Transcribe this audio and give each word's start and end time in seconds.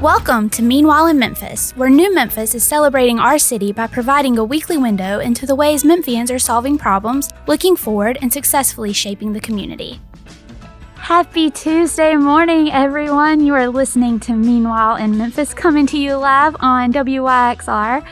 Welcome 0.00 0.48
to 0.50 0.62
Meanwhile 0.62 1.08
in 1.08 1.18
Memphis, 1.18 1.72
where 1.72 1.90
New 1.90 2.14
Memphis 2.14 2.54
is 2.54 2.64
celebrating 2.64 3.18
our 3.18 3.38
city 3.38 3.70
by 3.70 3.86
providing 3.86 4.38
a 4.38 4.44
weekly 4.44 4.78
window 4.78 5.18
into 5.18 5.44
the 5.44 5.54
ways 5.54 5.84
Memphians 5.84 6.30
are 6.34 6.38
solving 6.38 6.78
problems, 6.78 7.28
looking 7.46 7.76
forward, 7.76 8.16
and 8.22 8.32
successfully 8.32 8.94
shaping 8.94 9.34
the 9.34 9.40
community. 9.40 10.00
Happy 10.94 11.50
Tuesday 11.50 12.16
morning, 12.16 12.72
everyone. 12.72 13.44
You 13.44 13.52
are 13.52 13.68
listening 13.68 14.18
to 14.20 14.32
Meanwhile 14.32 14.96
in 14.96 15.18
Memphis, 15.18 15.52
coming 15.52 15.86
to 15.88 15.98
you 15.98 16.16
live 16.16 16.56
on 16.60 16.94
WYXR. 16.94 18.02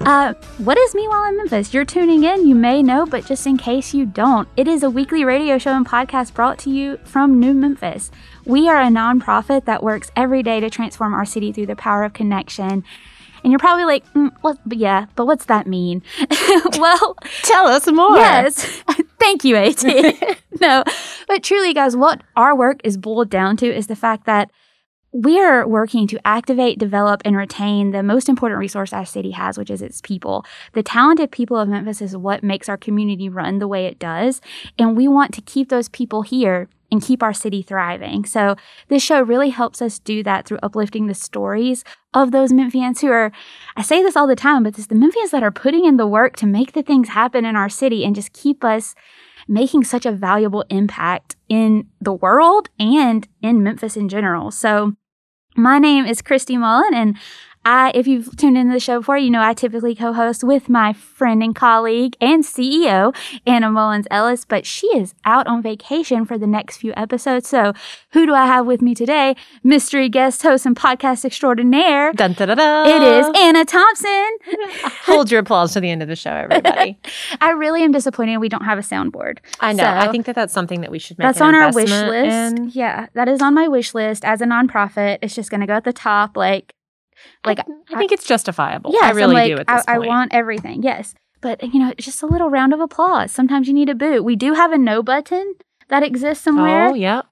Uh, 0.00 0.34
what 0.58 0.78
is 0.78 0.94
Meanwhile 0.94 1.24
in 1.28 1.36
Memphis? 1.36 1.74
You're 1.74 1.84
tuning 1.84 2.24
in, 2.24 2.46
you 2.46 2.54
may 2.54 2.82
know, 2.82 3.04
but 3.04 3.26
just 3.26 3.46
in 3.46 3.58
case 3.58 3.92
you 3.92 4.06
don't, 4.06 4.48
it 4.56 4.66
is 4.66 4.82
a 4.82 4.88
weekly 4.88 5.24
radio 5.24 5.58
show 5.58 5.72
and 5.72 5.86
podcast 5.86 6.32
brought 6.32 6.58
to 6.60 6.70
you 6.70 6.98
from 7.04 7.38
New 7.38 7.52
Memphis. 7.52 8.10
We 8.46 8.68
are 8.68 8.80
a 8.80 8.88
nonprofit 8.88 9.64
that 9.64 9.82
works 9.82 10.10
every 10.16 10.42
day 10.42 10.60
to 10.60 10.70
transform 10.70 11.14
our 11.14 11.24
city 11.24 11.52
through 11.52 11.66
the 11.66 11.76
power 11.76 12.04
of 12.04 12.12
connection. 12.12 12.84
And 13.42 13.52
you're 13.52 13.58
probably 13.58 13.84
like, 13.84 14.10
mm, 14.14 14.30
what? 14.40 14.58
Yeah, 14.70 15.06
but 15.16 15.26
what's 15.26 15.46
that 15.46 15.66
mean? 15.66 16.02
well, 16.78 17.16
tell 17.42 17.66
us 17.66 17.86
more. 17.86 18.16
Yes. 18.16 18.82
Thank 19.20 19.44
you, 19.44 19.56
AT. 19.56 19.82
no, 20.60 20.82
but 21.28 21.42
truly, 21.42 21.74
guys, 21.74 21.96
what 21.96 22.22
our 22.36 22.56
work 22.56 22.80
is 22.84 22.96
boiled 22.96 23.30
down 23.30 23.56
to 23.58 23.66
is 23.66 23.86
the 23.86 23.96
fact 23.96 24.24
that 24.26 24.50
we 25.12 25.40
are 25.40 25.66
working 25.66 26.08
to 26.08 26.26
activate, 26.26 26.78
develop, 26.78 27.22
and 27.24 27.36
retain 27.36 27.92
the 27.92 28.02
most 28.02 28.28
important 28.28 28.58
resource 28.58 28.92
our 28.92 29.04
city 29.04 29.30
has, 29.30 29.56
which 29.56 29.70
is 29.70 29.80
its 29.80 30.00
people. 30.00 30.44
The 30.72 30.82
talented 30.82 31.30
people 31.30 31.56
of 31.56 31.68
Memphis 31.68 32.02
is 32.02 32.16
what 32.16 32.42
makes 32.42 32.68
our 32.68 32.76
community 32.76 33.28
run 33.28 33.60
the 33.60 33.68
way 33.68 33.86
it 33.86 34.00
does. 34.00 34.40
And 34.76 34.96
we 34.96 35.06
want 35.06 35.32
to 35.34 35.40
keep 35.40 35.68
those 35.68 35.88
people 35.88 36.22
here 36.22 36.68
and 36.94 37.02
keep 37.02 37.24
our 37.24 37.32
city 37.32 37.60
thriving. 37.60 38.24
So 38.24 38.54
this 38.86 39.02
show 39.02 39.20
really 39.20 39.50
helps 39.50 39.82
us 39.82 39.98
do 39.98 40.22
that 40.22 40.46
through 40.46 40.60
uplifting 40.62 41.08
the 41.08 41.14
stories 41.14 41.82
of 42.14 42.30
those 42.30 42.52
Memphians 42.52 43.00
who 43.00 43.08
are, 43.08 43.32
I 43.76 43.82
say 43.82 44.00
this 44.00 44.16
all 44.16 44.28
the 44.28 44.36
time, 44.36 44.62
but 44.62 44.78
it's 44.78 44.86
the 44.86 44.94
Memphians 44.94 45.30
that 45.32 45.42
are 45.42 45.50
putting 45.50 45.84
in 45.84 45.96
the 45.96 46.06
work 46.06 46.36
to 46.36 46.46
make 46.46 46.72
the 46.72 46.84
things 46.84 47.08
happen 47.08 47.44
in 47.44 47.56
our 47.56 47.68
city 47.68 48.04
and 48.04 48.14
just 48.14 48.32
keep 48.32 48.62
us 48.62 48.94
making 49.48 49.82
such 49.82 50.06
a 50.06 50.12
valuable 50.12 50.64
impact 50.70 51.34
in 51.48 51.88
the 52.00 52.12
world 52.12 52.70
and 52.78 53.26
in 53.42 53.64
Memphis 53.64 53.96
in 53.96 54.08
general. 54.08 54.52
So 54.52 54.92
my 55.56 55.80
name 55.80 56.06
is 56.06 56.22
Christy 56.22 56.56
Mullen, 56.56 56.94
and 56.94 57.16
I, 57.64 57.92
if 57.94 58.06
you've 58.06 58.36
tuned 58.36 58.58
into 58.58 58.72
the 58.72 58.80
show 58.80 59.00
before, 59.00 59.16
you 59.16 59.30
know 59.30 59.42
I 59.42 59.54
typically 59.54 59.94
co-host 59.94 60.44
with 60.44 60.68
my 60.68 60.92
friend 60.92 61.42
and 61.42 61.54
colleague 61.54 62.16
and 62.20 62.44
CEO 62.44 63.14
Anna 63.46 63.70
Mullins 63.70 64.06
Ellis, 64.10 64.44
but 64.44 64.66
she 64.66 64.86
is 64.88 65.14
out 65.24 65.46
on 65.46 65.62
vacation 65.62 66.24
for 66.24 66.36
the 66.36 66.46
next 66.46 66.76
few 66.78 66.92
episodes. 66.96 67.48
So, 67.48 67.72
who 68.10 68.26
do 68.26 68.34
I 68.34 68.46
have 68.46 68.66
with 68.66 68.82
me 68.82 68.94
today? 68.94 69.36
Mystery 69.62 70.08
guest 70.08 70.42
host 70.42 70.66
and 70.66 70.76
podcast 70.76 71.24
extraordinaire. 71.24 72.12
Dun, 72.12 72.34
da, 72.34 72.46
da, 72.46 72.54
da. 72.54 72.84
It 72.86 73.02
is 73.02 73.26
Anna 73.36 73.64
Thompson. 73.64 74.30
Hold 75.04 75.30
your 75.30 75.40
applause 75.40 75.72
to 75.72 75.80
the 75.80 75.90
end 75.90 76.02
of 76.02 76.08
the 76.08 76.16
show, 76.16 76.32
everybody. 76.32 76.98
I 77.40 77.50
really 77.50 77.82
am 77.82 77.92
disappointed 77.92 78.38
we 78.38 78.48
don't 78.48 78.64
have 78.64 78.78
a 78.78 78.82
soundboard. 78.82 79.38
I 79.60 79.72
know. 79.72 79.84
So, 79.84 79.88
I 79.88 80.10
think 80.10 80.26
that 80.26 80.34
that's 80.34 80.52
something 80.52 80.80
that 80.82 80.90
we 80.90 80.98
should 80.98 81.18
make. 81.18 81.26
That's 81.26 81.40
on 81.40 81.54
our 81.54 81.72
wish 81.72 81.90
list. 81.90 82.58
In. 82.58 82.70
Yeah, 82.70 83.06
that 83.14 83.28
is 83.28 83.40
on 83.40 83.54
my 83.54 83.68
wish 83.68 83.94
list 83.94 84.24
as 84.24 84.40
a 84.40 84.44
nonprofit. 84.44 85.18
It's 85.22 85.34
just 85.34 85.50
going 85.50 85.60
to 85.60 85.66
go 85.66 85.74
at 85.74 85.84
the 85.84 85.92
top, 85.92 86.36
like 86.36 86.74
like 87.44 87.58
I, 87.60 87.64
I 87.92 87.98
think 87.98 88.12
I, 88.12 88.14
it's 88.14 88.26
justifiable. 88.26 88.92
Yeah, 88.92 89.06
I 89.06 89.10
really 89.10 89.34
like, 89.34 89.54
do. 89.54 89.58
At 89.58 89.66
this 89.66 89.84
I, 89.86 89.96
point. 89.96 90.04
I 90.04 90.08
want 90.08 90.34
everything. 90.34 90.82
Yes, 90.82 91.14
but 91.40 91.62
you 91.62 91.80
know, 91.80 91.92
just 91.98 92.22
a 92.22 92.26
little 92.26 92.50
round 92.50 92.72
of 92.72 92.80
applause. 92.80 93.32
Sometimes 93.32 93.68
you 93.68 93.74
need 93.74 93.88
a 93.88 93.94
boot. 93.94 94.24
We 94.24 94.36
do 94.36 94.54
have 94.54 94.72
a 94.72 94.78
no 94.78 95.02
button 95.02 95.54
that 95.88 96.02
exists 96.02 96.42
somewhere. 96.42 96.88
Oh, 96.88 96.94
yeah. 96.94 97.22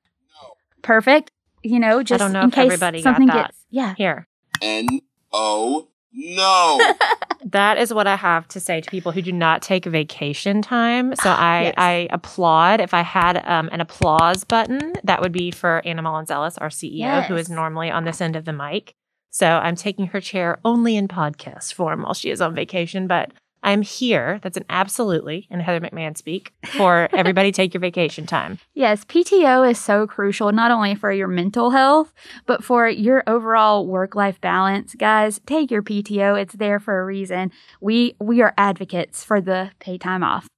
Perfect. 0.82 1.30
You 1.62 1.78
know, 1.78 2.02
just 2.02 2.20
I 2.20 2.24
don't 2.24 2.32
know 2.32 2.42
in 2.42 2.48
if 2.48 2.54
case 2.54 2.64
everybody 2.64 3.02
something 3.02 3.26
got 3.26 3.34
that. 3.34 3.46
gets 3.48 3.66
yeah 3.70 3.94
here. 3.96 4.26
N 4.60 5.00
O 5.32 5.88
no. 6.12 6.78
that 7.46 7.78
is 7.78 7.92
what 7.92 8.06
I 8.06 8.16
have 8.16 8.46
to 8.48 8.60
say 8.60 8.80
to 8.80 8.90
people 8.90 9.12
who 9.12 9.22
do 9.22 9.32
not 9.32 9.62
take 9.62 9.84
vacation 9.86 10.60
time. 10.60 11.16
So 11.16 11.30
I, 11.30 11.62
yes. 11.62 11.74
I 11.76 12.08
applaud. 12.10 12.80
If 12.80 12.92
I 12.92 13.00
had 13.00 13.42
um, 13.46 13.70
an 13.72 13.80
applause 13.80 14.44
button, 14.44 14.92
that 15.04 15.20
would 15.22 15.32
be 15.32 15.50
for 15.50 15.80
Anna 15.84 16.02
Mullins 16.02 16.30
Ellis, 16.30 16.58
our 16.58 16.68
CEO, 16.68 16.98
yes. 16.98 17.28
who 17.28 17.36
is 17.36 17.48
normally 17.48 17.90
on 17.90 18.04
this 18.04 18.20
end 18.20 18.36
of 18.36 18.44
the 18.44 18.52
mic. 18.52 18.94
So 19.32 19.46
I'm 19.46 19.76
taking 19.76 20.08
her 20.08 20.20
chair 20.20 20.58
only 20.64 20.94
in 20.94 21.08
podcast 21.08 21.72
form 21.72 22.02
while 22.02 22.12
she 22.14 22.30
is 22.30 22.42
on 22.42 22.54
vacation, 22.54 23.06
but 23.06 23.32
I'm 23.62 23.80
here. 23.80 24.40
That's 24.42 24.58
an 24.58 24.66
absolutely, 24.68 25.46
in 25.50 25.60
Heather 25.60 25.80
McMahon 25.80 26.16
speak, 26.16 26.52
for 26.66 27.08
everybody 27.12 27.50
take 27.50 27.72
your 27.72 27.80
vacation 27.80 28.26
time. 28.26 28.58
Yes, 28.74 29.04
PTO 29.04 29.70
is 29.70 29.78
so 29.80 30.06
crucial, 30.06 30.52
not 30.52 30.70
only 30.70 30.94
for 30.94 31.10
your 31.10 31.28
mental 31.28 31.70
health, 31.70 32.12
but 32.44 32.62
for 32.62 32.88
your 32.88 33.22
overall 33.26 33.86
work 33.86 34.14
life 34.14 34.38
balance. 34.40 34.94
Guys, 34.94 35.40
take 35.46 35.70
your 35.70 35.82
PTO. 35.82 36.40
It's 36.40 36.54
there 36.54 36.78
for 36.78 37.00
a 37.00 37.04
reason. 37.04 37.52
We 37.80 38.14
we 38.20 38.42
are 38.42 38.52
advocates 38.58 39.24
for 39.24 39.40
the 39.40 39.70
pay 39.78 39.96
time 39.96 40.22
off. 40.22 40.46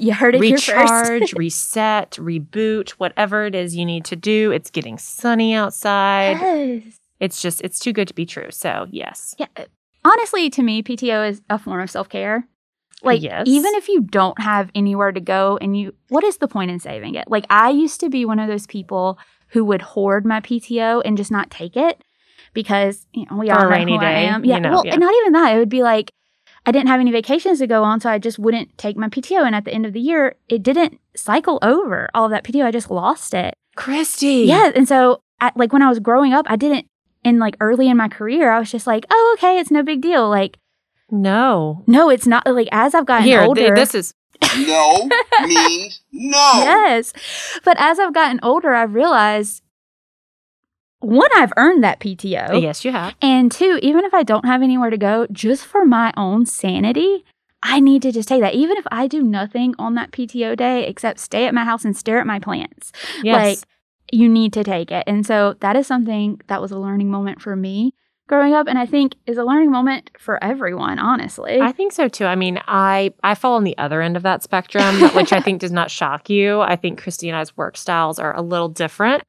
You 0.00 0.14
heard 0.14 0.36
it 0.36 0.40
Recharge, 0.40 1.32
reset, 1.36 2.12
reboot, 2.12 2.90
whatever 2.90 3.46
it 3.46 3.54
is 3.54 3.76
you 3.76 3.84
need 3.84 4.04
to 4.06 4.16
do. 4.16 4.52
It's 4.52 4.70
getting 4.70 4.96
sunny 4.96 5.54
outside. 5.54 6.38
Yes 6.40 6.99
it's 7.20 7.40
just 7.40 7.60
it's 7.62 7.78
too 7.78 7.92
good 7.92 8.08
to 8.08 8.14
be 8.14 8.26
true. 8.26 8.50
So 8.50 8.86
yes. 8.90 9.34
Yeah. 9.38 9.46
Uh, 9.56 9.64
honestly, 10.04 10.50
to 10.50 10.62
me, 10.62 10.82
PTO 10.82 11.28
is 11.28 11.42
a 11.48 11.58
form 11.58 11.80
of 11.80 11.90
self 11.90 12.08
care. 12.08 12.46
Like 13.02 13.22
yes. 13.22 13.44
even 13.46 13.74
if 13.76 13.88
you 13.88 14.02
don't 14.02 14.40
have 14.40 14.70
anywhere 14.74 15.12
to 15.12 15.20
go 15.20 15.58
and 15.60 15.78
you 15.78 15.94
what 16.08 16.24
is 16.24 16.38
the 16.38 16.48
point 16.48 16.70
in 16.70 16.80
saving 16.80 17.14
it? 17.14 17.30
Like 17.30 17.46
I 17.48 17.70
used 17.70 18.00
to 18.00 18.10
be 18.10 18.24
one 18.24 18.38
of 18.38 18.48
those 18.48 18.66
people 18.66 19.18
who 19.48 19.64
would 19.64 19.82
hoard 19.82 20.26
my 20.26 20.40
PTO 20.40 21.02
and 21.04 21.16
just 21.16 21.30
not 21.30 21.50
take 21.50 21.76
it 21.76 22.04
because 22.52 23.06
you 23.12 23.26
know, 23.30 23.38
we 23.38 23.50
all 23.50 23.62
know 23.62 23.68
rainy 23.68 23.92
who 23.92 24.00
day, 24.00 24.06
I 24.06 24.20
am. 24.22 24.44
Yeah, 24.44 24.56
you 24.56 24.60
know, 24.60 24.70
well, 24.70 24.86
yeah. 24.86 24.96
not 24.96 25.14
even 25.14 25.32
that. 25.32 25.54
It 25.54 25.58
would 25.58 25.68
be 25.68 25.82
like 25.82 26.12
I 26.66 26.72
didn't 26.72 26.88
have 26.88 27.00
any 27.00 27.10
vacations 27.10 27.58
to 27.60 27.66
go 27.66 27.82
on, 27.84 28.00
so 28.00 28.10
I 28.10 28.18
just 28.18 28.38
wouldn't 28.38 28.76
take 28.76 28.96
my 28.96 29.08
PTO. 29.08 29.46
And 29.46 29.54
at 29.54 29.64
the 29.64 29.72
end 29.72 29.86
of 29.86 29.92
the 29.92 30.00
year, 30.00 30.36
it 30.48 30.62
didn't 30.62 31.00
cycle 31.16 31.58
over 31.62 32.08
all 32.12 32.26
of 32.26 32.30
that 32.32 32.44
PTO. 32.44 32.66
I 32.66 32.70
just 32.70 32.90
lost 32.90 33.32
it. 33.32 33.54
Christy. 33.76 34.44
Yeah, 34.46 34.70
and 34.74 34.86
so 34.86 35.22
I, 35.40 35.52
like 35.56 35.72
when 35.72 35.82
I 35.82 35.88
was 35.88 36.00
growing 36.00 36.34
up, 36.34 36.46
I 36.48 36.56
didn't 36.56 36.86
in 37.24 37.38
like 37.38 37.56
early 37.60 37.88
in 37.88 37.96
my 37.96 38.08
career, 38.08 38.50
I 38.50 38.58
was 38.58 38.70
just 38.70 38.86
like, 38.86 39.06
oh, 39.10 39.36
okay, 39.38 39.58
it's 39.58 39.70
no 39.70 39.82
big 39.82 40.00
deal. 40.00 40.28
Like, 40.28 40.58
no, 41.10 41.82
no, 41.86 42.08
it's 42.10 42.26
not. 42.26 42.46
Like 42.46 42.68
as 42.72 42.94
I've 42.94 43.06
gotten 43.06 43.26
Here, 43.26 43.42
older, 43.42 43.60
th- 43.60 43.74
this 43.74 43.94
is 43.94 44.14
no 44.58 45.08
means 45.46 46.02
no. 46.12 46.52
Yes, 46.56 47.12
but 47.64 47.76
as 47.80 47.98
I've 47.98 48.14
gotten 48.14 48.40
older, 48.42 48.74
I've 48.74 48.94
realized 48.94 49.62
one, 51.00 51.30
I've 51.34 51.52
earned 51.56 51.82
that 51.82 51.98
PTO. 51.98 52.60
Yes, 52.60 52.84
you 52.84 52.92
have. 52.92 53.14
And 53.22 53.50
two, 53.50 53.78
even 53.82 54.04
if 54.04 54.12
I 54.12 54.22
don't 54.22 54.44
have 54.44 54.62
anywhere 54.62 54.90
to 54.90 54.98
go, 54.98 55.26
just 55.32 55.64
for 55.64 55.86
my 55.86 56.12
own 56.16 56.44
sanity, 56.44 57.24
I 57.62 57.80
need 57.80 58.02
to 58.02 58.12
just 58.12 58.28
take 58.28 58.42
that. 58.42 58.54
Even 58.54 58.76
if 58.76 58.86
I 58.90 59.06
do 59.06 59.22
nothing 59.22 59.74
on 59.78 59.94
that 59.94 60.12
PTO 60.12 60.56
day 60.56 60.86
except 60.86 61.18
stay 61.18 61.46
at 61.46 61.54
my 61.54 61.64
house 61.64 61.84
and 61.84 61.96
stare 61.96 62.20
at 62.20 62.26
my 62.26 62.38
plants. 62.38 62.92
Yes. 63.22 63.34
Like 63.34 63.58
you 64.12 64.28
need 64.28 64.52
to 64.54 64.64
take 64.64 64.90
it. 64.90 65.04
And 65.06 65.26
so 65.26 65.54
that 65.60 65.76
is 65.76 65.86
something 65.86 66.40
that 66.48 66.60
was 66.60 66.70
a 66.70 66.78
learning 66.78 67.10
moment 67.10 67.40
for 67.40 67.56
me 67.56 67.94
growing 68.30 68.54
up 68.54 68.68
and 68.68 68.78
I 68.78 68.86
think 68.86 69.16
is 69.26 69.38
a 69.38 69.44
learning 69.44 69.72
moment 69.72 70.12
for 70.16 70.42
everyone, 70.42 71.00
honestly. 71.00 71.60
I 71.60 71.72
think 71.72 71.92
so 71.92 72.06
too. 72.06 72.26
I 72.26 72.36
mean, 72.36 72.60
I 72.68 73.12
I 73.24 73.34
fall 73.34 73.56
on 73.56 73.64
the 73.64 73.76
other 73.76 74.00
end 74.00 74.16
of 74.16 74.22
that 74.22 74.44
spectrum, 74.44 75.00
which 75.14 75.32
I 75.32 75.40
think 75.40 75.60
does 75.60 75.72
not 75.72 75.90
shock 75.90 76.30
you. 76.30 76.60
I 76.60 76.76
think 76.76 77.02
Christy 77.02 77.28
and 77.28 77.36
I's 77.36 77.56
work 77.56 77.76
styles 77.76 78.20
are 78.20 78.34
a 78.36 78.40
little 78.40 78.68
different. 78.68 79.24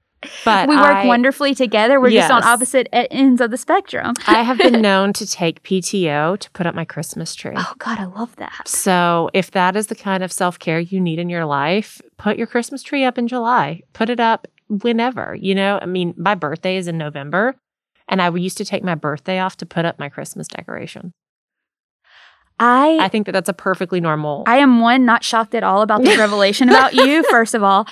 But 0.46 0.70
we 0.70 0.76
work 0.76 0.98
I, 0.98 1.08
wonderfully 1.08 1.56
together. 1.56 2.00
We're 2.00 2.10
yes. 2.10 2.30
just 2.30 2.34
on 2.34 2.44
opposite 2.44 2.88
ends 2.94 3.42
of 3.42 3.50
the 3.50 3.58
spectrum. 3.58 4.14
I 4.28 4.44
have 4.44 4.60
been 4.60 4.80
known 4.90 5.14
to 5.14 5.26
take 5.26 5.64
PTO 5.64 6.38
to 6.38 6.52
put 6.52 6.68
up 6.68 6.76
my 6.76 6.86
Christmas 6.86 7.34
tree. 7.34 7.56
Oh 7.58 7.74
God, 7.80 7.98
I 7.98 8.06
love 8.06 8.36
that. 8.36 8.68
So 8.68 9.32
if 9.34 9.50
that 9.52 9.76
is 9.76 9.88
the 9.88 9.96
kind 9.96 10.24
of 10.24 10.32
self 10.32 10.60
care 10.60 10.80
you 10.80 11.02
need 11.02 11.18
in 11.18 11.30
your 11.30 11.46
life, 11.46 12.02
put 12.18 12.38
your 12.38 12.46
Christmas 12.46 12.84
tree 12.84 13.04
up 13.04 13.18
in 13.18 13.28
July. 13.28 13.82
Put 13.94 14.12
it 14.12 14.20
up 14.20 14.48
whenever, 14.82 15.36
you 15.40 15.54
know? 15.54 15.80
I 15.82 15.86
mean, 15.86 16.14
my 16.18 16.36
birthday 16.36 16.78
is 16.78 16.88
in 16.88 16.98
November, 16.98 17.56
and 18.08 18.22
I 18.22 18.30
used 18.36 18.58
to 18.58 18.66
take 18.66 18.84
my 18.84 18.96
birthday 18.96 19.40
off 19.40 19.58
to 19.58 19.66
put 19.66 19.86
up 19.86 20.00
my 20.00 20.10
Christmas 20.10 20.48
decoration. 20.48 21.14
I 22.60 23.00
I 23.02 23.08
think 23.08 23.26
that 23.26 23.32
that's 23.32 23.50
a 23.50 23.54
perfectly 23.54 24.00
normal. 24.00 24.44
I 24.46 24.58
am 24.58 24.82
one 24.82 25.04
not 25.04 25.24
shocked 25.24 25.56
at 25.56 25.64
all 25.64 25.82
about 25.82 26.04
this 26.04 26.18
revelation 26.26 26.70
about 26.70 26.94
you, 26.94 27.24
first 27.30 27.56
of 27.56 27.64
all. 27.64 27.88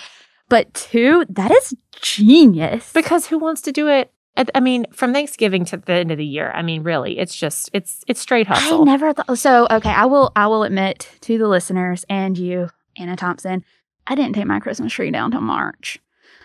But 0.47 0.73
two, 0.73 1.25
that 1.29 1.51
is 1.51 1.75
genius. 2.01 2.91
Because 2.93 3.27
who 3.27 3.37
wants 3.39 3.61
to 3.61 3.71
do 3.71 3.87
it? 3.87 4.11
I 4.55 4.61
mean, 4.61 4.85
from 4.93 5.11
Thanksgiving 5.11 5.65
to 5.65 5.77
the 5.77 5.93
end 5.93 6.11
of 6.11 6.17
the 6.17 6.25
year. 6.25 6.51
I 6.51 6.61
mean, 6.61 6.83
really, 6.83 7.19
it's 7.19 7.35
just 7.35 7.69
it's 7.73 8.03
it's 8.07 8.21
straight 8.21 8.47
hustle. 8.47 8.81
I 8.81 8.85
never 8.85 9.11
thought 9.11 9.37
so. 9.37 9.67
Okay, 9.69 9.89
I 9.89 10.05
will 10.05 10.31
I 10.35 10.47
will 10.47 10.63
admit 10.63 11.09
to 11.21 11.37
the 11.37 11.47
listeners 11.47 12.05
and 12.09 12.37
you, 12.37 12.69
Anna 12.95 13.15
Thompson, 13.15 13.65
I 14.07 14.15
didn't 14.15 14.35
take 14.35 14.45
my 14.45 14.59
Christmas 14.59 14.93
tree 14.93 15.11
down 15.11 15.31
till 15.31 15.41
March. 15.41 15.99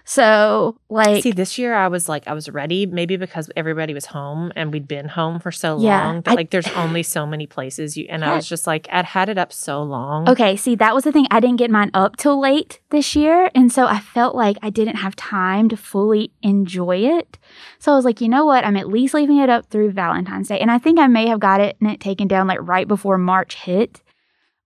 So, 0.06 0.76
like, 0.90 1.22
see, 1.22 1.32
this 1.32 1.56
year 1.56 1.74
I 1.74 1.88
was 1.88 2.10
like, 2.10 2.28
I 2.28 2.34
was 2.34 2.50
ready, 2.50 2.84
maybe 2.84 3.16
because 3.16 3.50
everybody 3.56 3.94
was 3.94 4.04
home 4.04 4.52
and 4.54 4.70
we'd 4.70 4.86
been 4.86 5.08
home 5.08 5.40
for 5.40 5.50
so 5.50 5.78
Yeah, 5.80 6.04
long 6.04 6.20
that 6.22 6.32
I- 6.32 6.34
like 6.34 6.50
there's 6.50 6.68
only 6.76 7.02
so 7.02 7.26
many 7.26 7.46
places 7.46 7.96
you, 7.96 8.06
and 8.10 8.22
I 8.22 8.34
was 8.36 8.46
just 8.46 8.66
like, 8.66 8.86
I'd 8.92 9.06
had 9.06 9.30
it 9.30 9.38
up 9.38 9.50
so 9.50 9.82
long. 9.82 10.28
Okay, 10.28 10.56
see, 10.56 10.74
that 10.74 10.94
was 10.94 11.04
the 11.04 11.12
thing. 11.12 11.26
I 11.30 11.40
didn't 11.40 11.56
get 11.56 11.70
mine 11.70 11.90
up 11.94 12.16
till 12.16 12.38
late 12.38 12.80
this 12.90 13.16
year. 13.16 13.50
And 13.54 13.72
so 13.72 13.86
I 13.86 13.98
felt 13.98 14.34
like 14.36 14.58
I 14.60 14.68
didn't 14.68 14.96
have 14.96 15.16
time 15.16 15.70
to 15.70 15.76
fully 15.76 16.32
enjoy 16.42 16.98
it. 16.98 17.38
So 17.78 17.92
I 17.92 17.96
was 17.96 18.04
like, 18.04 18.20
you 18.20 18.28
know 18.28 18.44
what? 18.44 18.62
I'm 18.64 18.76
at 18.76 18.88
least 18.88 19.14
leaving 19.14 19.38
it 19.38 19.48
up 19.48 19.70
through 19.70 19.92
Valentine's 19.92 20.48
Day. 20.48 20.58
And 20.60 20.70
I 20.70 20.76
think 20.78 20.98
I 20.98 21.06
may 21.06 21.28
have 21.28 21.40
got 21.40 21.62
it 21.62 21.76
and 21.80 21.90
it 21.90 22.00
taken 22.00 22.28
down 22.28 22.46
like 22.46 22.58
right 22.60 22.86
before 22.86 23.16
March 23.16 23.54
hit. 23.54 24.02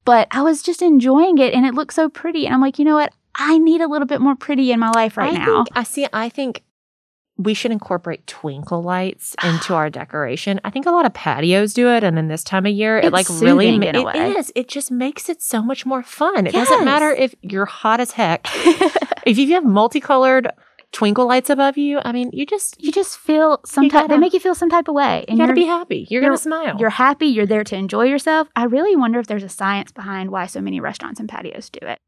But 0.05 0.27
I 0.33 0.43
was 0.43 0.63
just 0.63 0.83
enjoying 0.83 1.39
it 1.39 1.53
and 1.55 1.65
it 1.65 1.75
looked 1.75 1.93
so 1.95 2.09
pretty. 2.09 2.45
And 2.47 2.55
I'm 2.55 2.61
like, 2.63 2.79
you 2.79 2.85
know 2.85 2.95
what? 2.97 3.13
I 3.39 3.59
need 3.59 3.81
a 3.81 3.87
little 3.87 4.07
bit 4.07 4.21
more 4.21 4.35
pretty 4.35 4.73
in 4.73 4.81
my 4.81 4.91
life 4.91 5.17
right 5.17 5.33
I 5.33 5.39
now. 5.39 5.65
Think, 5.65 5.69
I 5.75 5.83
see. 5.85 6.07
I 6.13 6.29
think 6.29 6.65
we 7.37 7.55
should 7.55 7.71
incorporate 7.71 8.27
twinkle 8.27 8.83
lights 8.83 9.37
into 9.45 9.75
our 9.75 9.89
decoration. 9.89 10.61
I 10.65 10.71
think 10.71 10.87
a 10.87 10.91
lot 10.91 11.07
of 11.07 11.15
patios 11.15 11.73
do 11.73 11.89
it, 11.89 12.03
and 12.03 12.17
then 12.17 12.27
this 12.29 12.43
time 12.43 12.67
of 12.67 12.73
year, 12.73 12.99
it 12.99 13.13
like 13.13 13.29
really 13.31 13.69
in 13.69 13.83
a 13.83 14.01
it 14.01 14.05
way. 14.05 14.33
is. 14.33 14.53
It 14.57 14.69
just 14.69 14.91
makes 14.91 15.29
it 15.29 15.41
so 15.41 15.63
much 15.63 15.87
more 15.87 16.03
fun. 16.03 16.47
It 16.47 16.53
doesn't 16.53 16.85
matter 16.85 17.11
if 17.11 17.35
you're 17.43 17.67
hot 17.67 18.01
as 18.01 18.11
heck. 18.13 18.49
if 19.25 19.39
you 19.39 19.55
have 19.55 19.65
multicolored 19.65 20.49
twinkle 20.91 21.29
lights 21.29 21.51
above 21.51 21.77
you, 21.79 22.01
I 22.05 22.11
mean, 22.13 22.31
you 22.33 22.45
just 22.45 22.83
you 22.83 22.91
just 22.91 23.19
feel 23.19 23.61
some 23.65 23.89
type, 23.89 24.09
they 24.09 24.17
make 24.19 24.33
you 24.33 24.41
feel 24.41 24.55
some 24.57 24.71
type 24.71 24.89
of 24.89 24.95
way. 24.95 25.25
you 25.29 25.37
gotta 25.37 25.53
be 25.53 25.65
happy. 25.65 26.07
You're, 26.11 26.23
you're- 26.23 26.27
gonna 26.31 26.39
smile. 26.39 26.77
You're 26.81 26.91
happy. 26.91 27.27
You're 27.27 27.47
there 27.47 27.63
to 27.63 27.77
enjoy 27.77 28.07
yourself. 28.07 28.49
I 28.57 28.65
really 28.65 28.97
wonder 28.97 29.21
if 29.21 29.27
there's 29.29 29.45
a 29.45 29.49
science 29.49 29.93
behind 29.93 30.31
why 30.33 30.47
so 30.47 30.61
many 30.61 30.81
restaurants 30.81 31.21
and 31.21 31.29
patios 31.29 31.71
do 31.71 31.81
it. 31.87 32.01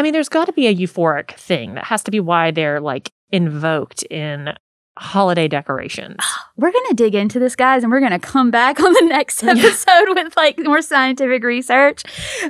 I 0.00 0.02
mean, 0.02 0.14
there's 0.14 0.30
got 0.30 0.46
to 0.46 0.52
be 0.54 0.66
a 0.66 0.74
euphoric 0.74 1.32
thing. 1.32 1.74
That 1.74 1.84
has 1.84 2.02
to 2.04 2.10
be 2.10 2.20
why 2.20 2.52
they're 2.52 2.80
like 2.80 3.12
invoked 3.30 4.02
in 4.04 4.54
holiday 4.96 5.46
decorations. 5.46 6.16
We're 6.56 6.72
going 6.72 6.86
to 6.88 6.94
dig 6.94 7.14
into 7.14 7.38
this, 7.38 7.54
guys, 7.54 7.82
and 7.82 7.92
we're 7.92 8.00
going 8.00 8.12
to 8.12 8.18
come 8.18 8.50
back 8.50 8.80
on 8.80 8.92
the 8.92 9.06
next 9.08 9.42
episode 9.44 10.08
with 10.08 10.36
like 10.36 10.58
more 10.58 10.80
scientific 10.82 11.42
research. 11.42 12.02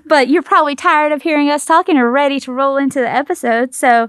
But 0.04 0.28
you're 0.28 0.42
probably 0.42 0.76
tired 0.76 1.12
of 1.12 1.22
hearing 1.22 1.48
us 1.48 1.64
talking 1.64 1.96
or 1.96 2.10
ready 2.10 2.38
to 2.40 2.52
roll 2.52 2.76
into 2.76 3.00
the 3.00 3.08
episode. 3.08 3.74
So 3.74 4.08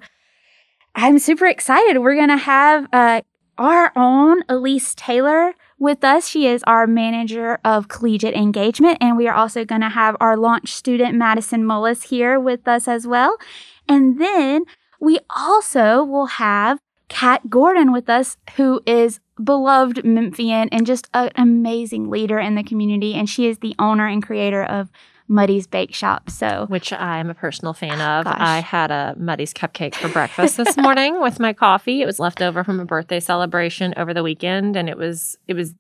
I'm 0.96 1.20
super 1.20 1.46
excited. 1.48 2.00
We're 2.00 2.16
going 2.16 2.30
to 2.30 2.38
have 2.38 2.88
uh, 2.94 3.22
our 3.58 3.92
own 3.96 4.44
Alese 4.44 4.96
Taylor 4.96 5.54
with 5.82 6.04
us. 6.04 6.28
She 6.28 6.46
is 6.46 6.64
our 6.68 6.86
manager 6.86 7.60
of 7.66 7.88
collegiate 7.88 8.36
engagement. 8.36 9.00
And 9.02 9.18
we 9.18 9.28
are 9.28 9.34
also 9.34 9.66
going 9.66 9.82
to 9.82 9.90
have 9.90 10.16
our 10.22 10.38
launch 10.38 10.72
student, 10.72 11.16
Madison 11.16 11.64
Mullis, 11.64 12.04
here 12.10 12.40
with 12.40 12.68
us 12.68 12.88
as 12.88 13.08
well. 13.08 13.38
And 13.90 14.22
then 14.22 14.66
we 15.00 15.18
also 15.36 16.04
will 16.04 16.28
have 16.28 16.80
Kat 17.10 17.50
Gordon 17.50 17.92
with 17.92 18.10
us, 18.10 18.38
who 18.56 18.82
is 18.86 19.20
beloved 19.44 20.06
Memphian 20.06 20.70
and 20.72 20.86
just 20.86 21.10
an 21.16 21.32
amazing 21.36 22.12
leader 22.12 22.38
in 22.38 22.54
the 22.54 22.64
community. 22.64 23.16
And 23.16 23.28
she 23.28 23.48
is 23.48 23.58
the 23.58 23.76
owner 23.80 24.08
and 24.08 24.24
creator 24.24 24.64
of 24.64 24.92
Muddy's 25.32 25.66
Bake 25.66 25.94
Shop. 25.96 26.30
So 26.30 26.66
which 26.68 26.92
I'm 26.92 27.30
a 27.30 27.34
personal 27.34 27.74
fan 27.74 28.02
of. 28.02 28.26
Gosh. 28.26 28.38
I 28.38 28.60
had 28.60 28.92
a 28.92 29.16
Muddy's 29.18 29.54
cupcake 29.54 29.96
for 29.96 30.10
breakfast 30.10 30.58
this 30.58 30.76
morning 30.86 31.22
with 31.22 31.40
my 31.40 31.54
coffee. 31.54 32.02
It 32.02 32.06
was 32.06 32.20
left 32.20 32.42
over 32.42 32.64
from 32.64 32.80
a 32.80 32.86
birthday 32.86 33.20
celebration 33.20 33.94
over 33.98 34.14
the 34.14 34.24
weekend, 34.24 34.76
and 34.76 34.90
it 34.90 34.98
was 34.98 35.38
it 35.48 35.54
was 35.54 35.74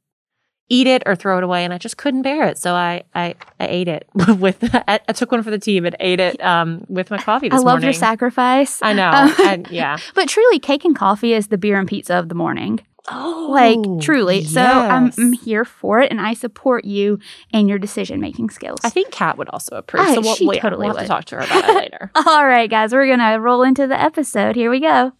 eat 0.69 0.87
it 0.87 1.03
or 1.05 1.15
throw 1.17 1.37
it 1.37 1.43
away, 1.43 1.65
and 1.65 1.73
I 1.73 1.77
just 1.77 1.97
couldn't 1.97 2.21
bear 2.21 2.47
it, 2.47 2.57
so 2.57 2.73
I 2.73 3.03
I, 3.13 3.35
I 3.59 3.67
ate 3.67 3.89
it 3.89 4.07
with. 4.39 4.57
I, 4.73 5.01
I 5.05 5.11
took 5.11 5.29
one 5.31 5.43
for 5.43 5.51
the 5.51 5.59
team 5.59 5.85
and 5.85 5.97
ate 5.99 6.21
it 6.21 6.41
um, 6.41 6.85
with 6.87 7.11
my 7.11 7.17
coffee 7.17 7.51
I 7.51 7.57
love 7.57 7.83
your 7.83 7.91
sacrifice. 7.91 8.81
I 8.81 8.93
know, 8.93 9.09
Um, 9.11 9.35
and 9.45 9.67
yeah. 9.69 9.97
But 10.15 10.29
truly, 10.29 10.59
cake 10.59 10.85
and 10.85 10.95
coffee 10.95 11.33
is 11.33 11.47
the 11.47 11.57
beer 11.57 11.77
and 11.77 11.89
pizza 11.89 12.15
of 12.15 12.29
the 12.29 12.35
morning. 12.35 12.79
Oh, 13.09 13.47
Like, 13.49 13.79
truly. 14.03 14.43
So 14.43 14.61
I'm, 14.61 15.11
I'm 15.17 15.33
here 15.33 15.65
for 15.65 15.99
it 16.01 16.11
and 16.11 16.21
I 16.21 16.33
support 16.33 16.85
you 16.85 17.19
and 17.51 17.67
your 17.67 17.79
decision 17.79 18.19
making 18.19 18.51
skills. 18.51 18.79
I 18.83 18.89
think 18.89 19.11
Kat 19.11 19.37
would 19.37 19.49
also 19.49 19.75
approve. 19.75 20.03
I- 20.03 20.13
so 20.15 20.21
we'll, 20.21 20.37
we'll, 20.41 20.59
totally 20.59 20.87
we'll 20.87 20.95
have 20.95 20.95
would. 20.97 21.01
to 21.01 21.07
talk 21.07 21.25
to 21.25 21.35
her 21.37 21.41
about 21.41 21.69
it 21.69 21.75
later. 21.75 22.11
All 22.27 22.45
right, 22.45 22.69
guys, 22.69 22.93
we're 22.93 23.07
going 23.07 23.19
to 23.19 23.37
roll 23.39 23.63
into 23.63 23.87
the 23.87 23.99
episode. 23.99 24.55
Here 24.55 24.69
we 24.69 24.79
go. 24.79 25.13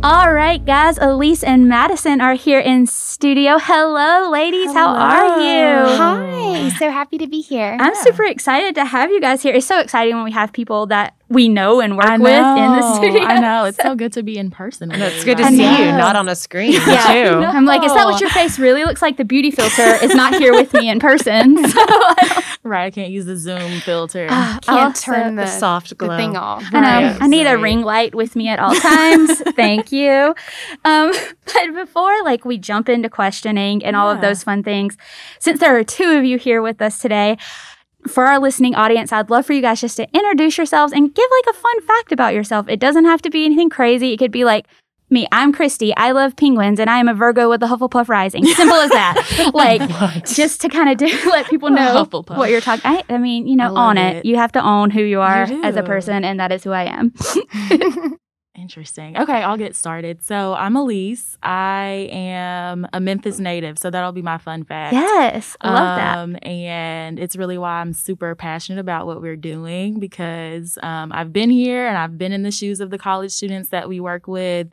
All 0.00 0.32
right, 0.32 0.64
guys, 0.64 0.96
Alese 1.00 1.42
and 1.44 1.68
Madison 1.68 2.20
are 2.20 2.34
here 2.34 2.60
in 2.60 2.86
studio. 2.86 3.58
Hello, 3.58 4.30
ladies. 4.30 4.72
How 4.72 4.94
are 4.94 5.40
you? 5.40 5.96
Hi, 5.96 6.68
so 6.78 6.88
happy 6.88 7.18
to 7.18 7.26
be 7.26 7.40
here. 7.40 7.76
I'm 7.80 7.96
super 7.96 8.22
excited 8.24 8.76
to 8.76 8.84
have 8.84 9.10
you 9.10 9.20
guys 9.20 9.42
here. 9.42 9.54
It's 9.56 9.66
so 9.66 9.80
exciting 9.80 10.14
when 10.14 10.22
we 10.24 10.30
have 10.30 10.52
people 10.52 10.86
that 10.86 11.17
we 11.30 11.48
know 11.48 11.80
and 11.80 11.96
work 11.96 12.06
know, 12.06 12.24
with 12.24 12.32
in 12.32 12.72
the 12.80 12.94
studio. 12.96 13.20
I 13.22 13.38
know. 13.40 13.64
It's 13.66 13.76
so 13.82 13.94
good 13.94 14.12
to 14.14 14.22
be 14.22 14.38
in 14.38 14.50
person. 14.50 14.90
And 14.90 15.02
it's 15.02 15.24
good 15.24 15.36
to 15.38 15.44
I 15.44 15.50
see 15.50 15.62
everybody. 15.62 15.90
you, 15.90 15.96
not 15.96 16.16
on 16.16 16.28
a 16.28 16.34
screen 16.34 16.72
Yeah. 16.86 17.12
too. 17.12 17.44
I'm 17.44 17.66
like, 17.66 17.82
is 17.84 17.92
that 17.92 18.06
what 18.06 18.20
your 18.20 18.30
face 18.30 18.58
really 18.58 18.84
looks 18.84 19.02
like? 19.02 19.18
The 19.18 19.24
beauty 19.24 19.50
filter 19.50 20.02
is 20.04 20.14
not 20.14 20.36
here 20.36 20.52
with 20.52 20.72
me 20.72 20.88
in 20.88 21.00
person. 21.00 21.56
So 21.68 21.80
I, 21.80 22.44
Right. 22.64 22.86
I 22.86 22.90
can't 22.90 23.10
use 23.10 23.24
the 23.26 23.36
Zoom 23.36 23.80
filter. 23.80 24.26
don't- 24.26 24.62
Can't 24.62 24.68
also- 24.68 25.12
turn 25.12 25.36
the, 25.36 25.42
The 25.42 25.48
soft 25.48 25.90
the 25.90 25.94
glow. 25.94 26.16
thing 26.16 26.36
off. 26.36 26.64
I 26.72 26.80
know. 26.80 27.08
Right, 27.12 27.22
I 27.22 27.26
need 27.26 27.46
a 27.46 27.56
ring 27.56 27.82
light 27.82 28.14
with 28.14 28.34
me 28.36 28.48
at 28.48 28.58
all 28.58 28.74
times. 28.74 29.40
Thank 29.54 29.92
you. 29.92 30.34
Um, 30.84 31.12
but 31.46 31.74
before 31.74 32.22
like 32.24 32.44
we 32.44 32.58
jump 32.58 32.88
into 32.88 33.08
questioning 33.08 33.84
and 33.84 33.96
all 33.96 34.10
of 34.10 34.20
those 34.20 34.42
fun 34.42 34.62
things, 34.62 34.96
since 35.38 35.60
there 35.60 35.76
are 35.78 35.84
two 35.84 36.10
of 36.18 36.24
you 36.24 36.36
here 36.38 36.60
with 36.62 36.80
us 36.82 36.98
today, 36.98 37.38
for 38.06 38.26
our 38.26 38.38
listening 38.38 38.74
audience, 38.74 39.12
I'd 39.12 39.30
love 39.30 39.44
for 39.46 39.52
you 39.52 39.60
guys 39.62 39.80
just 39.80 39.96
to 39.96 40.08
introduce 40.14 40.56
yourselves 40.56 40.92
and 40.92 41.14
give 41.14 41.26
like 41.44 41.54
a 41.54 41.58
fun 41.58 41.80
fact 41.82 42.12
about 42.12 42.34
yourself. 42.34 42.68
It 42.68 42.78
doesn't 42.80 43.04
have 43.06 43.22
to 43.22 43.30
be 43.30 43.44
anything 43.44 43.70
crazy. 43.70 44.12
It 44.12 44.18
could 44.18 44.30
be 44.32 44.44
like 44.44 44.66
me, 45.10 45.26
I'm 45.32 45.52
Christy. 45.54 45.96
I 45.96 46.10
love 46.12 46.36
penguins 46.36 46.78
and 46.78 46.90
I 46.90 46.98
am 46.98 47.08
a 47.08 47.14
Virgo 47.14 47.48
with 47.48 47.60
the 47.60 47.66
Hufflepuff 47.66 48.08
rising. 48.08 48.44
Simple 48.54 48.76
as 48.76 48.90
that. 48.90 49.50
like 49.54 49.80
What? 49.90 50.26
just 50.26 50.60
to 50.60 50.68
kind 50.68 50.90
of 50.90 50.98
do, 50.98 51.06
let 51.30 51.46
people 51.48 51.70
know 51.70 52.04
Hufflepuff. 52.04 52.36
what 52.36 52.50
you're 52.50 52.60
talking. 52.60 52.82
I, 52.84 53.02
I 53.08 53.16
mean, 53.18 53.46
you 53.46 53.56
know, 53.56 53.74
own 53.74 53.96
it. 53.98 54.16
it. 54.16 54.24
You 54.26 54.36
have 54.36 54.52
to 54.52 54.62
own 54.62 54.90
who 54.90 55.00
you 55.02 55.20
are 55.20 55.46
You 55.48 55.62
as 55.64 55.76
a 55.76 55.82
person, 55.82 56.24
and 56.24 56.38
that 56.40 56.52
is 56.52 56.62
who 56.62 56.70
I 56.72 56.84
am. 56.84 57.14
Interesting. 58.58 59.16
Okay, 59.16 59.42
I'll 59.42 59.56
get 59.56 59.76
started. 59.76 60.22
So 60.22 60.54
I'm 60.54 60.74
Alese. 60.74 61.36
I 61.42 62.08
am 62.10 62.86
a 62.92 63.00
Memphis 63.00 63.38
native, 63.38 63.78
so 63.78 63.88
that'll 63.88 64.12
be 64.12 64.22
my 64.22 64.38
fun 64.38 64.64
fact. 64.64 64.94
Yes, 64.94 65.56
I 65.60 65.70
love 65.70 65.96
that. 65.96 66.18
Um, 66.18 66.36
and 66.42 67.18
it's 67.18 67.36
really 67.36 67.56
why 67.56 67.80
I'm 67.80 67.92
super 67.92 68.34
passionate 68.34 68.80
about 68.80 69.06
what 69.06 69.22
we're 69.22 69.36
doing 69.36 70.00
because 70.00 70.76
um, 70.82 71.12
I've 71.12 71.32
been 71.32 71.50
here 71.50 71.86
and 71.86 71.96
I've 71.96 72.18
been 72.18 72.32
in 72.32 72.42
the 72.42 72.50
shoes 72.50 72.80
of 72.80 72.90
the 72.90 72.98
college 72.98 73.30
students 73.30 73.68
that 73.68 73.88
we 73.88 74.00
work 74.00 74.26
with. 74.26 74.68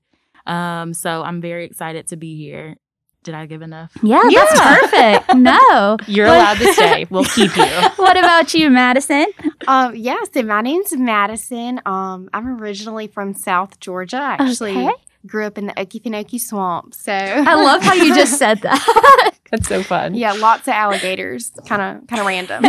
Um, 0.48 0.94
so 0.94 1.24
I'm 1.24 1.40
very 1.40 1.66
excited 1.66 2.08
to 2.08 2.18
be 2.18 2.36
here. 2.36 2.78
Did 3.26 3.34
I 3.36 3.46
give 3.48 3.62
enough? 3.62 3.92
Yeah, 4.02 4.22
Yeah. 4.30 4.46
that's 4.46 4.62
perfect. 4.82 5.36
No, 5.36 5.98
You're 6.08 6.28
What- 6.28 6.38
allowed 6.38 6.58
to 6.60 6.74
stay. 6.80 7.06
We'll 7.10 7.26
keep 7.26 7.58
you. 7.58 7.66
what 7.98 8.16
about 8.18 8.54
you, 8.54 8.70
Madison? 8.70 9.26
um, 9.68 9.96
yeah, 9.96 10.18
so 10.34 10.42
my 10.44 10.62
name's 10.62 10.94
Madison. 10.94 11.82
Um, 11.86 12.30
I'm 12.34 12.62
originally 12.62 13.08
from 13.08 13.34
South 13.34 13.80
Georgia. 13.80 14.18
I 14.18 14.34
actually 14.40 14.78
Okay. 14.78 14.94
grew 15.26 15.46
up 15.46 15.58
in 15.58 15.66
the 15.66 15.74
Okefenokee 15.74 16.40
Swamp. 16.40 16.94
So 16.94 17.12
I 17.12 17.56
love 17.56 17.82
how 17.82 17.94
you 17.96 18.14
just 18.16 18.38
said 18.38 18.62
that. 18.62 19.32
That's 19.52 19.68
so 19.68 19.82
fun. 19.84 20.14
yeah, 20.16 20.34
lots 20.34 20.68
of 20.68 20.74
alligators. 20.76 21.52
Kind 21.68 21.82
of 21.82 22.08
kind 22.08 22.20
of 22.22 22.28
random. 22.28 22.64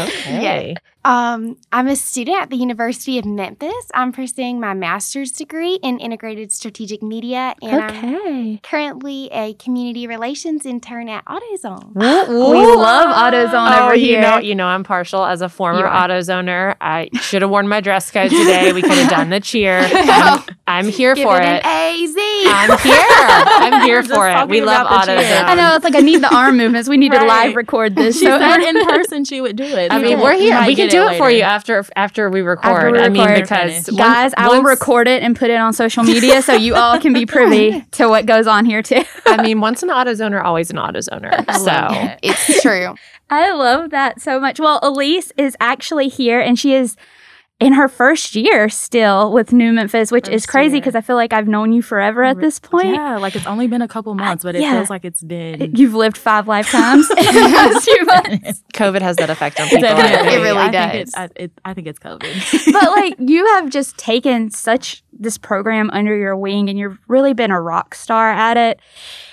Okay. 0.00 0.74
Um, 1.04 1.58
I'm 1.70 1.86
a 1.88 1.96
student 1.96 2.40
at 2.40 2.48
the 2.48 2.56
University 2.56 3.18
of 3.18 3.26
Memphis. 3.26 3.90
I'm 3.92 4.10
pursuing 4.10 4.58
my 4.58 4.72
master's 4.72 5.32
degree 5.32 5.74
in 5.82 5.98
integrated 5.98 6.50
strategic 6.50 7.02
media, 7.02 7.54
and 7.60 7.82
I'm 7.82 8.58
currently 8.58 9.28
a 9.30 9.52
community 9.54 10.06
relations 10.06 10.64
intern 10.64 11.10
at 11.10 11.22
AutoZone. 11.26 11.94
We 11.94 12.66
love 12.74 13.14
AutoZone 13.14 13.76
Oh, 13.78 13.84
over 13.86 13.94
you 13.94 14.06
here. 14.06 14.20
know, 14.22 14.38
you 14.38 14.54
know, 14.54 14.66
I'm 14.66 14.82
partial 14.82 15.24
as 15.26 15.42
a 15.42 15.48
former 15.50 15.80
You 15.80 15.84
are. 15.84 16.08
AutoZoner. 16.08 16.76
I 16.80 17.10
should 17.20 17.42
have 17.42 17.50
worn 17.50 17.68
my 17.68 17.80
dress 17.82 18.10
code 18.10 18.30
today. 18.30 18.72
We 18.72 18.80
could 18.80 18.92
have 18.92 19.10
done 19.10 19.28
the 19.28 19.40
cheer. 19.40 19.80
I'm, 19.92 20.42
I'm 20.66 20.88
here 20.88 21.14
Give 21.14 21.24
for 21.24 21.38
it 21.38 21.44
it. 21.44 21.64
an 21.66 22.04
AZ. 22.04 22.14
I'm 22.46 22.78
here. 22.78 23.06
I'm 23.08 23.82
here 23.82 24.00
Just 24.04 24.14
for 24.14 24.26
it. 24.28 24.48
We 24.48 24.62
love 24.62 24.86
about 24.86 25.04
cheer. 25.04 25.16
AutoZone. 25.18 25.44
I 25.44 25.54
know 25.54 25.74
it's 25.74 25.84
like 25.84 25.96
I 25.96 26.00
need 26.00 26.22
the 26.22 26.34
arm 26.34 26.56
movements. 26.56 26.88
We 26.88 26.96
need 26.96 27.12
to 27.12 27.22
live 27.26 27.54
record 27.56 27.94
this. 27.94 28.18
She 28.18 28.24
So 28.24 28.38
said 28.38 28.60
in 28.62 28.86
person 28.86 29.24
she 29.26 29.42
would 29.42 29.56
do 29.56 29.64
it. 29.64 29.92
I 29.92 29.98
mean, 29.98 30.16
did. 30.16 30.20
we're 30.20 30.32
here. 30.34 30.58
We 30.66 30.74
can 30.74 30.88
get 30.88 30.93
do 30.94 31.08
it 31.08 31.18
for 31.18 31.30
you 31.30 31.42
after 31.42 31.84
after 31.96 32.30
we 32.30 32.40
record. 32.40 32.66
After 32.66 32.92
we 32.92 32.98
I 32.98 33.08
mean, 33.08 33.34
because 33.34 33.86
Finish. 33.86 33.98
Guys, 33.98 34.32
I 34.36 34.48
will 34.48 34.62
record 34.62 35.08
it 35.08 35.22
and 35.22 35.36
put 35.36 35.50
it 35.50 35.56
on 35.56 35.72
social 35.72 36.02
media 36.02 36.42
so 36.42 36.54
you 36.54 36.74
all 36.74 36.98
can 36.98 37.12
be 37.12 37.26
privy 37.34 37.82
to 37.92 38.08
what 38.08 38.26
goes 38.26 38.46
on 38.46 38.64
here 38.64 38.82
too. 38.82 39.02
I 39.26 39.42
mean, 39.42 39.60
once 39.60 39.82
an 39.82 39.88
AutoZoner, 39.90 40.42
always 40.42 40.70
an 40.70 40.76
AutoZoner. 40.76 41.44
I 41.48 41.58
So 41.58 42.00
it. 42.00 42.18
it's 42.22 42.62
true. 42.62 42.94
I 43.30 43.52
love 43.52 43.90
that 43.90 44.20
so 44.20 44.38
much. 44.38 44.60
Well, 44.60 44.80
Alese 44.80 45.32
is 45.36 45.56
actually 45.60 46.08
here 46.08 46.40
and 46.40 46.58
she 46.58 46.74
is 46.74 46.96
in 47.60 47.72
her 47.72 47.88
first 47.88 48.34
year 48.34 48.68
still 48.68 49.32
with 49.32 49.52
New 49.52 49.72
Memphis, 49.72 50.10
which 50.10 50.26
First 50.26 50.34
is 50.34 50.46
crazy 50.46 50.78
because 50.78 50.96
I 50.96 51.00
feel 51.00 51.14
like 51.16 51.32
I've 51.32 51.46
known 51.46 51.72
you 51.72 51.82
forever 51.82 52.24
at 52.24 52.40
this 52.40 52.58
point. 52.58 52.94
Yeah, 52.94 53.16
like 53.18 53.36
it's 53.36 53.46
only 53.46 53.68
been 53.68 53.80
a 53.80 53.88
couple 53.88 54.12
months, 54.14 54.42
but 54.42 54.56
it 54.56 54.62
yeah. 54.62 54.72
feels 54.72 54.90
like 54.90 55.04
it's 55.04 55.22
been 55.22 55.72
You've 55.74 55.94
lived 55.94 56.18
five 56.18 56.48
lifetimes 56.48 57.08
in 57.16 57.16
the 57.16 57.32
past 57.32 57.84
few 57.84 58.04
months. 58.06 58.62
COVID 58.74 59.02
has 59.02 59.16
that 59.16 59.30
effect 59.30 59.60
on 59.60 59.68
people. 59.68 59.86
I 59.86 60.34
It 60.34 60.38
really 60.38 60.58
I 60.58 60.70
does. 60.70 60.90
Think 60.90 61.08
it, 61.08 61.14
I, 61.16 61.42
it, 61.42 61.52
I 61.64 61.74
think 61.74 61.86
it's 61.86 61.98
COVID. 62.00 62.72
but 62.72 62.90
like 62.90 63.14
you 63.18 63.46
have 63.54 63.70
just 63.70 63.96
taken 63.96 64.50
such 64.50 65.04
this 65.12 65.38
program 65.38 65.90
under 65.90 66.16
your 66.16 66.36
wing 66.36 66.68
and 66.68 66.76
you've 66.76 66.98
really 67.06 67.34
been 67.34 67.52
a 67.52 67.60
rock 67.60 67.94
star 67.94 68.30
at 68.30 68.56
it. 68.56 68.80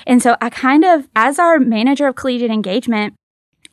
And 0.05 0.21
so 0.21 0.37
I 0.41 0.49
kind 0.49 0.85
of, 0.85 1.07
as 1.15 1.39
our 1.39 1.59
manager 1.59 2.07
of 2.07 2.15
collegiate 2.15 2.51
engagement, 2.51 3.15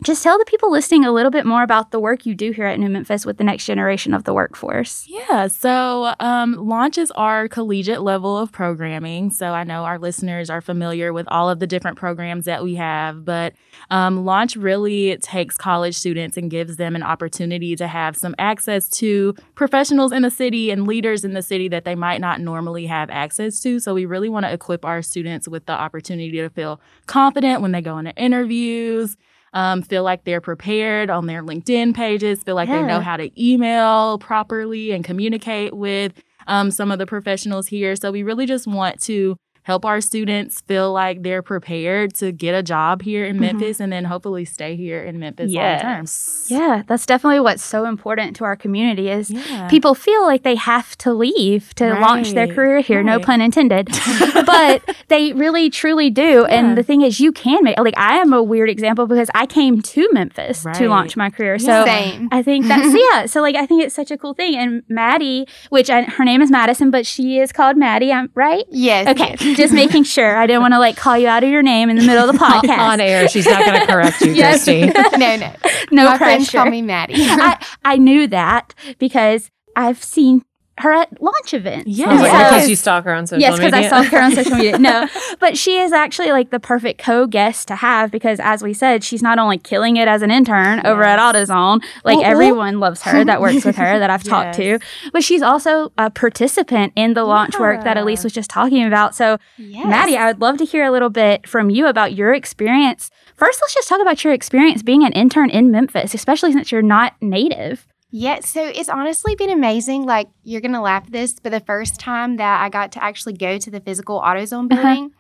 just 0.05 0.23
tell 0.23 0.39
the 0.39 0.45
people 0.45 0.71
listening 0.71 1.05
a 1.05 1.11
little 1.11 1.31
bit 1.31 1.45
more 1.45 1.65
about 1.65 1.91
the 1.91 1.99
work 1.99 2.25
you 2.25 2.35
do 2.35 2.53
here 2.53 2.67
at 2.67 2.79
New 2.79 2.89
Memphis 2.89 3.27
with 3.27 3.37
the 3.37 3.45
next 3.45 3.65
generation 3.65 4.15
of 4.15 4.23
the 4.25 4.33
workforce. 4.33 5.05
Yeah, 5.09 5.49
so 5.49 6.15
um, 6.21 6.55
Launch 6.55 6.99
is 6.99 7.11
our 7.13 7.49
collegiate 7.49 8.03
level 8.03 8.39
of 8.39 8.53
programming. 8.53 9.31
So 9.31 9.49
I 9.49 9.65
know 9.65 9.85
our 9.85 9.99
listeners 9.99 10.51
are 10.51 10.61
familiar 10.61 11.13
with 11.13 11.27
all 11.29 11.51
of 11.51 11.59
the 11.59 11.67
different 11.67 11.99
programs 11.99 12.45
that 12.45 12.63
we 12.63 12.77
have, 12.77 13.25
but 13.25 13.55
um, 13.91 14.25
Launch 14.25 14.55
really 14.55 15.17
takes 15.19 15.57
college 15.57 15.97
students 15.97 16.37
and 16.37 16.49
gives 16.49 16.77
them 16.77 16.95
an 16.95 17.03
opportunity 17.03 17.75
to 17.75 17.89
have 17.89 18.17
some 18.17 18.37
access 18.39 18.89
to 18.91 19.35
professionals 19.57 20.13
in 20.13 20.23
the 20.23 20.31
city 20.31 20.71
and 20.71 20.87
leaders 20.87 21.25
in 21.25 21.35
the 21.35 21.43
city 21.43 21.67
that 21.69 21.85
they 21.85 21.97
might 21.97 22.21
not 22.21 22.41
normally 22.41 22.87
have 22.87 23.11
access 23.11 23.61
to. 23.63 23.81
So 23.81 23.95
we 23.95 24.07
really 24.07 24.29
want 24.29 24.47
to 24.47 24.53
equip 24.53 24.85
our 24.85 25.03
students 25.03 25.49
with 25.49 25.67
the 25.67 25.73
opportunity 25.73 26.31
to 26.39 26.51
feel 26.51 26.81
confident 27.07 27.63
when 27.63 27.73
they 27.73 27.83
go 27.83 27.99
into 27.99 28.15
interviews. 28.15 29.17
Um, 29.59 29.83
feel 29.83 30.05
like 30.05 30.23
they're 30.23 30.41
prepared 30.41 31.11
on 31.11 31.27
their 31.27 31.43
LinkedIn 31.43 31.93
pages, 31.93 32.45
feel 32.45 32.55
like 32.55 32.69
they 32.69 32.81
know 32.81 33.01
how 33.01 33.17
to 33.17 33.29
email 33.37 34.17
properly 34.19 34.93
and 34.93 35.03
communicate 35.05 35.75
with 35.77 36.13
um, 36.47 36.71
some 36.71 36.93
of 36.93 37.01
the 37.01 37.07
professionals 37.07 37.67
here. 37.67 37.97
So 37.97 38.13
we 38.13 38.23
really 38.23 38.47
just 38.47 38.69
want 38.69 39.01
to 39.03 39.37
help 39.69 39.85
our 39.85 40.01
students 40.01 40.63
feel 40.63 40.91
like 40.95 41.23
they're 41.23 41.43
prepared 41.43 42.15
to 42.15 42.33
get 42.33 42.55
a 42.55 42.63
job 42.63 43.03
here 43.03 43.25
in 43.27 43.37
Mhm. 43.37 43.41
Memphis 43.41 43.81
and 43.81 43.93
then 43.93 44.05
hopefully 44.07 44.47
stay 44.47 44.77
here 44.77 45.03
in 45.05 45.19
Memphis 45.19 45.53
long 45.53 45.79
term. 45.81 46.07
Yeah, 46.49 46.83
that's 46.89 47.05
definitely 47.05 47.41
what's 47.41 47.63
so 47.63 47.85
important 47.85 48.35
to 48.37 48.45
our 48.45 48.57
community 48.57 49.11
is 49.11 49.31
Yeah. 49.31 49.69
people 49.69 49.95
feel 49.95 50.23
like 50.25 50.43
they 50.43 50.55
have 50.55 50.97
to 51.05 51.13
leave 51.13 51.75
to 51.75 51.85
launch 52.01 52.33
their 52.33 52.47
career 52.47 52.81
here, 52.81 53.03
no 53.03 53.19
pun 53.21 53.43
intended. 53.43 53.91
but 54.47 54.83
they 55.09 55.35
really 55.35 55.69
truly 55.69 56.09
do. 56.09 56.47
Yeah. 56.49 56.55
And 56.57 56.79
the 56.79 56.83
thing 56.83 57.03
is 57.03 57.21
you 57.21 57.31
can 57.31 57.63
make 57.63 57.79
like 57.79 57.99
I 57.99 58.15
am 58.17 58.33
a 58.33 58.43
weird 58.43 58.71
example 58.71 59.07
because 59.07 59.31
I 59.35 59.45
came 59.45 59.83
to 59.83 60.09
Memphis 60.13 60.65
to 60.77 60.89
launch 60.89 61.15
my 61.15 61.29
career. 61.29 61.59
So 61.59 61.85
Same. 61.85 62.29
I 62.33 62.43
think 62.43 62.67
that's 62.69 62.95
yeah. 63.13 63.27
So 63.27 63.43
like 63.43 63.55
I 63.55 63.67
think 63.67 63.83
it's 63.85 63.95
such 63.95 64.11
a 64.11 64.17
cool 64.17 64.33
thing. 64.33 64.57
And 64.57 64.83
Maddie, 64.89 65.47
which 65.69 65.91
I, 65.91 66.03
her 66.05 66.25
name 66.25 66.41
is 66.41 66.51
Madison, 66.51 66.91
but 66.91 67.05
she 67.05 67.39
is 67.39 67.53
called 67.53 67.77
Maddie. 67.77 68.11
I'm 68.13 68.31
right. 68.35 68.65
Yes. 68.71 69.07
Okay, 69.09 69.37
yes. 69.41 69.58
Just 69.59 69.75
making 69.83 70.05
sure. 70.05 70.37
I 70.39 70.47
didn't 70.47 70.63
want 70.63 70.73
to 70.73 70.79
like 70.79 70.97
call 70.97 71.19
you 71.19 71.29
out 71.29 71.45
of 71.45 71.51
your 71.51 71.63
name 71.63 71.91
in 71.91 71.97
the 71.97 72.07
middle 72.07 72.27
of 72.29 72.33
the 72.33 72.39
podcast. 72.43 72.79
On 72.93 73.01
air, 73.01 73.29
she's 73.29 73.45
not 73.45 73.67
going 73.67 73.81
to 73.81 73.87
correct 73.87 74.23
you, 74.23 74.33
Yes. 74.33 74.65
Christy. 74.65 74.87
no, 75.19 75.37
no. 75.37 75.53
no 75.91 76.05
My 76.07 76.17
friends 76.19 76.45
pressure. 76.47 76.59
call 76.65 76.71
me 76.71 76.81
Maddie. 76.81 77.15
I, 77.19 77.63
I 77.85 77.97
knew 77.99 78.27
that 78.29 78.75
because 78.99 79.51
I've 79.77 80.03
seen 80.03 80.43
her 80.81 80.93
at 80.93 81.21
launch 81.23 81.55
events. 81.55 81.89
Yeah. 81.89 82.09
Was 82.13 82.21
So- 82.21 82.27
because 82.39 82.69
you 82.71 82.77
stalk 82.77 83.05
her 83.05 83.15
on 83.15 83.27
social 83.27 83.41
yes, 83.41 83.57
because? 83.59 83.73
I 83.73 83.87
stalk 83.87 84.07
her 84.07 84.21
on 84.23 84.33
social 84.33 84.57
media. 84.57 84.79
No, 84.79 85.09
but 85.41 85.57
she 85.59 85.79
is 85.79 85.93
actually 85.93 86.31
like 86.33 86.51
the 86.51 86.61
perfect 86.61 87.01
co-guest 87.03 87.69
to 87.69 87.77
have 87.77 88.11
because, 88.11 88.41
as 88.41 88.63
we 88.63 88.73
said, 88.75 89.03
she's 89.05 89.23
not 89.23 89.39
only 89.39 89.59
killing 89.59 89.97
it 89.97 90.09
as 90.09 90.23
an 90.23 90.31
intern 90.31 90.85
over 90.87 91.03
at 91.03 91.19
Yes. 91.19 91.51
AutoZone, 91.51 91.83
like 92.05 92.17
Ooh, 92.19 92.21
ooh. 92.21 92.25
everyone 92.25 92.81
loves 92.81 93.03
her 93.03 93.25
that 93.25 93.41
works 93.41 93.65
with 93.65 93.77
her 93.77 93.99
that 93.99 94.11
I've 94.11 94.23
talked 94.35 94.55
to, 94.57 94.79
but 95.13 95.23
she's 95.25 95.43
also 95.43 95.93
a 95.99 96.11
participant 96.11 96.93
in 96.97 97.15
the 97.15 97.25
launch 97.25 97.59
work 97.59 97.85
that 97.85 97.97
Alese 97.97 98.25
was 98.25 98.33
just 98.33 98.51
talking 98.51 98.85
about. 98.85 99.15
So, 99.15 99.39
yes. 99.57 99.87
Maddie, 99.87 100.17
I 100.17 100.27
would 100.27 100.41
love 100.41 100.59
to 100.59 100.65
hear 100.65 100.85
a 100.85 100.91
little 100.91 101.11
bit 101.11 101.49
from 101.49 101.71
you 101.71 101.87
about 101.87 102.15
your 102.15 102.33
experience. 102.35 103.11
First, 103.37 103.61
let's 103.63 103.75
just 103.75 103.89
talk 103.89 104.01
about 104.01 104.23
your 104.25 104.33
experience 104.33 104.83
being 104.83 105.05
an 105.05 105.13
intern 105.13 105.51
in 105.51 105.71
Memphis, 105.71 106.15
especially 106.15 106.53
since 106.53 106.71
you're 106.73 106.83
not 106.83 107.15
native. 107.21 107.87
Yeah, 108.11 108.41
so 108.41 108.65
it's 108.65 108.89
honestly 108.89 109.35
been 109.35 109.51
amazing. 109.51 110.05
Like, 110.07 110.29
you're 110.43 110.61
going 110.63 110.73
to 110.73 110.81
laugh 110.81 111.05
at 111.07 111.13
this, 111.13 111.35
but 111.43 111.53
the 111.53 111.61
first 111.61 112.01
time 112.01 112.37
that 112.39 112.63
I 112.63 112.69
got 112.71 112.93
to 112.93 113.05
actually 113.05 113.35
go 113.35 113.59
to 113.59 113.71
the 113.71 113.81
physical 113.81 114.21
AutoZone 114.21 114.73
Uh-huh. 114.73 114.83
building, 114.83 115.11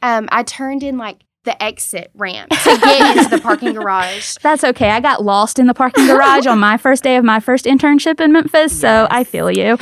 um, 0.00 0.28
I 0.32 0.42
turned 0.42 0.82
in 0.82 0.96
like 0.96 1.24
the 1.44 1.60
exit 1.62 2.10
ramp 2.14 2.48
to 2.50 2.78
get 2.82 3.16
into 3.16 3.28
the 3.36 3.40
parking 3.42 3.72
garage. 3.74 4.36
That's 4.42 4.62
okay. 4.64 4.90
I 4.90 5.00
got 5.00 5.24
lost 5.24 5.58
in 5.58 5.66
the 5.66 5.74
parking 5.74 6.06
garage 6.06 6.46
on 6.46 6.58
my 6.60 6.76
first 6.76 7.02
day 7.02 7.16
of 7.16 7.24
my 7.24 7.40
first 7.40 7.64
internship 7.66 8.20
in 8.20 8.32
Memphis, 8.32 8.78
so 8.80 9.08
I 9.10 9.24
feel 9.24 9.50
you. 9.50 9.76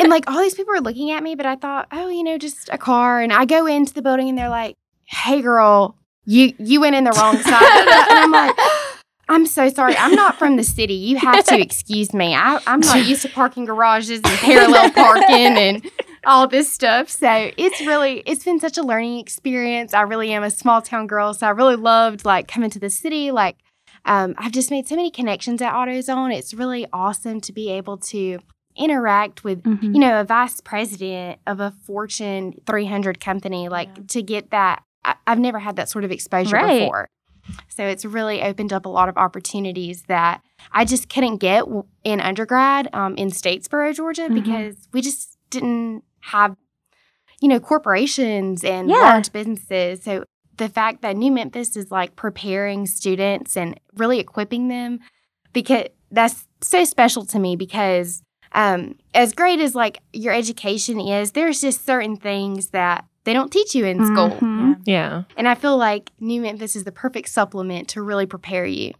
And 0.00 0.08
like, 0.10 0.30
all 0.30 0.38
these 0.40 0.54
people 0.54 0.74
were 0.74 0.80
looking 0.80 1.10
at 1.10 1.22
me, 1.22 1.34
but 1.34 1.46
I 1.46 1.56
thought, 1.56 1.88
oh, 1.90 2.08
you 2.08 2.22
know, 2.22 2.36
just 2.38 2.68
a 2.70 2.78
car. 2.78 3.20
And 3.20 3.32
I 3.32 3.46
go 3.46 3.66
into 3.66 3.94
the 3.94 4.02
building 4.02 4.28
and 4.28 4.36
they're 4.38 4.48
like, 4.50 4.76
hey, 5.06 5.40
girl, 5.42 5.96
you, 6.26 6.52
you 6.58 6.80
went 6.82 6.94
in 6.94 7.04
the 7.04 7.12
wrong 7.12 7.36
side. 7.38 7.62
and 7.62 8.18
I'm 8.18 8.30
like, 8.32 8.54
I'm 9.28 9.44
so 9.46 9.68
sorry. 9.70 9.96
I'm 9.96 10.14
not 10.14 10.38
from 10.38 10.56
the 10.56 10.62
city. 10.64 10.94
You 10.94 11.16
have 11.18 11.44
to 11.46 11.60
excuse 11.60 12.12
me. 12.14 12.34
I, 12.34 12.60
I'm 12.66 12.80
not 12.80 13.04
used 13.06 13.22
to 13.22 13.28
parking 13.28 13.64
garages 13.64 14.20
and 14.24 14.24
parallel 14.38 14.90
parking 14.92 15.56
and 15.58 15.90
all 16.24 16.46
this 16.46 16.72
stuff. 16.72 17.08
So 17.08 17.50
it's 17.56 17.80
really, 17.80 18.20
it's 18.26 18.44
been 18.44 18.60
such 18.60 18.78
a 18.78 18.82
learning 18.82 19.18
experience. 19.18 19.94
I 19.94 20.02
really 20.02 20.32
am 20.32 20.42
a 20.44 20.50
small 20.50 20.80
town 20.80 21.06
girl. 21.08 21.34
So 21.34 21.46
I 21.46 21.50
really 21.50 21.76
loved 21.76 22.24
like 22.24 22.46
coming 22.48 22.70
to 22.70 22.78
the 22.78 22.90
city. 22.90 23.30
Like, 23.32 23.56
um, 24.04 24.34
I've 24.38 24.52
just 24.52 24.70
made 24.70 24.86
so 24.86 24.94
many 24.94 25.10
connections 25.10 25.60
at 25.60 25.72
AutoZone. 25.72 26.32
It's 26.32 26.54
really 26.54 26.86
awesome 26.92 27.40
to 27.42 27.52
be 27.52 27.70
able 27.70 27.96
to 27.98 28.38
interact 28.76 29.42
with 29.42 29.62
Mhm. 29.62 29.94
you 29.94 29.98
know, 30.00 30.20
a 30.20 30.24
vice 30.24 30.60
president 30.60 31.40
of 31.46 31.58
a 31.60 31.72
Fortune 31.84 32.54
300 32.66 33.18
company, 33.20 33.68
like 33.68 33.88
Yeah. 33.96 34.02
to 34.08 34.22
get 34.22 34.50
that, 34.50 34.82
I, 35.04 35.14
I've 35.26 35.38
never 35.38 35.58
had 35.58 35.76
that 35.76 35.88
sort 35.88 36.04
of 36.04 36.12
exposure 36.12 36.54
Right. 36.56 36.80
before. 36.80 37.08
So 37.68 37.84
it's 37.86 38.04
really 38.04 38.42
opened 38.42 38.72
up 38.72 38.86
a 38.86 38.88
lot 38.88 39.08
of 39.08 39.16
opportunities 39.16 40.02
that 40.08 40.40
I 40.72 40.84
just 40.84 41.08
couldn't 41.08 41.36
get 41.38 41.64
in 42.04 42.20
undergrad 42.20 42.88
um, 42.92 43.14
in 43.16 43.28
Statesboro, 43.30 43.94
Georgia, 43.94 44.28
Mhm. 44.28 44.34
because 44.34 44.88
we 44.92 45.02
just 45.02 45.36
didn't 45.50 46.02
have, 46.20 46.56
you 47.40 47.48
know, 47.48 47.60
corporations 47.60 48.64
and 48.64 48.88
Yeah. 48.88 48.96
large 48.96 49.30
businesses. 49.32 50.02
So 50.02 50.24
the 50.56 50.68
fact 50.68 51.02
that 51.02 51.16
New 51.16 51.30
Memphis 51.30 51.76
is 51.76 51.90
like 51.90 52.16
preparing 52.16 52.86
students 52.86 53.56
and 53.56 53.78
really 53.94 54.18
equipping 54.18 54.68
them, 54.68 55.00
because 55.52 55.86
that's 56.10 56.46
so 56.62 56.84
special 56.84 57.24
to 57.26 57.38
me 57.38 57.56
because 57.56 58.22
um, 58.52 58.94
as 59.12 59.34
great 59.34 59.60
as 59.60 59.74
like 59.74 59.98
your 60.14 60.32
education 60.32 60.98
is, 60.98 61.32
there's 61.32 61.60
just 61.60 61.84
certain 61.84 62.16
things 62.16 62.68
that 62.68 63.04
they 63.26 63.34
don't 63.34 63.52
teach 63.52 63.74
you 63.74 63.84
in 63.84 63.98
school. 64.06 64.30
Mhm. 64.30 64.80
yeah. 64.86 65.24
And 65.36 65.46
I 65.46 65.54
feel 65.54 65.76
like 65.76 66.10
New 66.18 66.40
Memphis 66.40 66.74
is 66.76 66.84
the 66.84 66.92
perfect 66.92 67.28
supplement 67.28 67.88
to 67.88 68.00
really 68.00 68.24
prepare 68.24 68.64
you. 68.64 68.92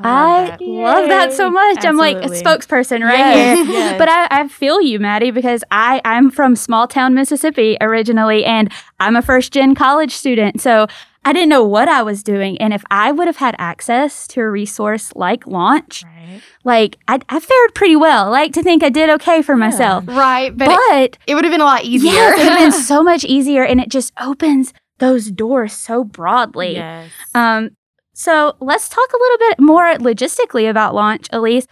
I 0.00 0.56
love 0.60 1.08
that 1.08 1.32
so 1.32 1.48
much. 1.48 1.84
I'm 1.84 1.96
like 1.96 2.16
a 2.16 2.28
spokesperson 2.28 3.04
right 3.04 3.18
Yes, 3.18 3.66
here. 3.66 3.74
yes. 3.76 3.98
But 3.98 4.08
I, 4.08 4.26
I 4.30 4.48
feel 4.48 4.80
you, 4.82 4.98
Maddie, 4.98 5.30
because 5.30 5.62
I, 5.70 6.00
I'm 6.04 6.30
from 6.30 6.56
small 6.56 6.88
town 6.88 7.14
Mississippi 7.14 7.76
originally, 7.80 8.44
and 8.44 8.70
I'm 8.98 9.14
a 9.16 9.22
first 9.22 9.52
gen 9.52 9.74
college 9.74 10.12
student. 10.12 10.60
So 10.60 10.86
I 11.26 11.32
didn't 11.32 11.48
know 11.48 11.64
what 11.64 11.88
I 11.88 12.02
was 12.02 12.22
doing. 12.22 12.56
And 12.58 12.72
if 12.72 12.84
I 12.90 13.10
would 13.12 13.26
have 13.26 13.36
had 13.38 13.54
access 13.58 14.26
to 14.28 14.40
a 14.40 14.48
resource 14.48 15.12
like 15.16 15.46
Launch, 15.46 16.04
Right. 16.04 16.40
like 16.64 16.98
I, 17.08 17.18
I 17.28 17.40
fared 17.40 17.74
pretty 17.74 17.96
well. 17.96 18.26
I 18.26 18.28
like 18.28 18.52
to 18.54 18.62
think 18.62 18.82
I 18.82 18.88
did 18.88 19.10
okay 19.10 19.42
for 19.42 19.56
myself. 19.56 20.04
Right. 20.06 20.56
But, 20.56 20.68
But, 20.68 20.96
it, 21.00 21.18
it 21.26 21.34
would 21.34 21.44
have 21.44 21.52
been 21.52 21.60
a 21.60 21.64
lot 21.64 21.84
easier. 21.84 22.12
yes, 22.12 22.38
it 22.38 22.44
would 22.44 22.52
have 22.52 22.72
been 22.72 22.80
so 22.94 23.02
much 23.02 23.24
easier, 23.24 23.64
and 23.64 23.80
it 23.80 23.88
just 23.90 24.12
opens 24.20 24.72
those 24.98 25.30
doors 25.30 25.72
so 25.74 26.04
broadly. 26.04 26.74
Yes. 26.74 27.10
Um, 27.34 27.70
so 28.14 28.56
let's 28.60 28.88
talk 28.88 29.12
a 29.12 29.18
little 29.18 29.38
bit 29.38 29.60
more 29.60 29.94
logistically 29.94 30.70
about 30.70 30.94
launch, 30.94 31.28
Alese. 31.30 31.66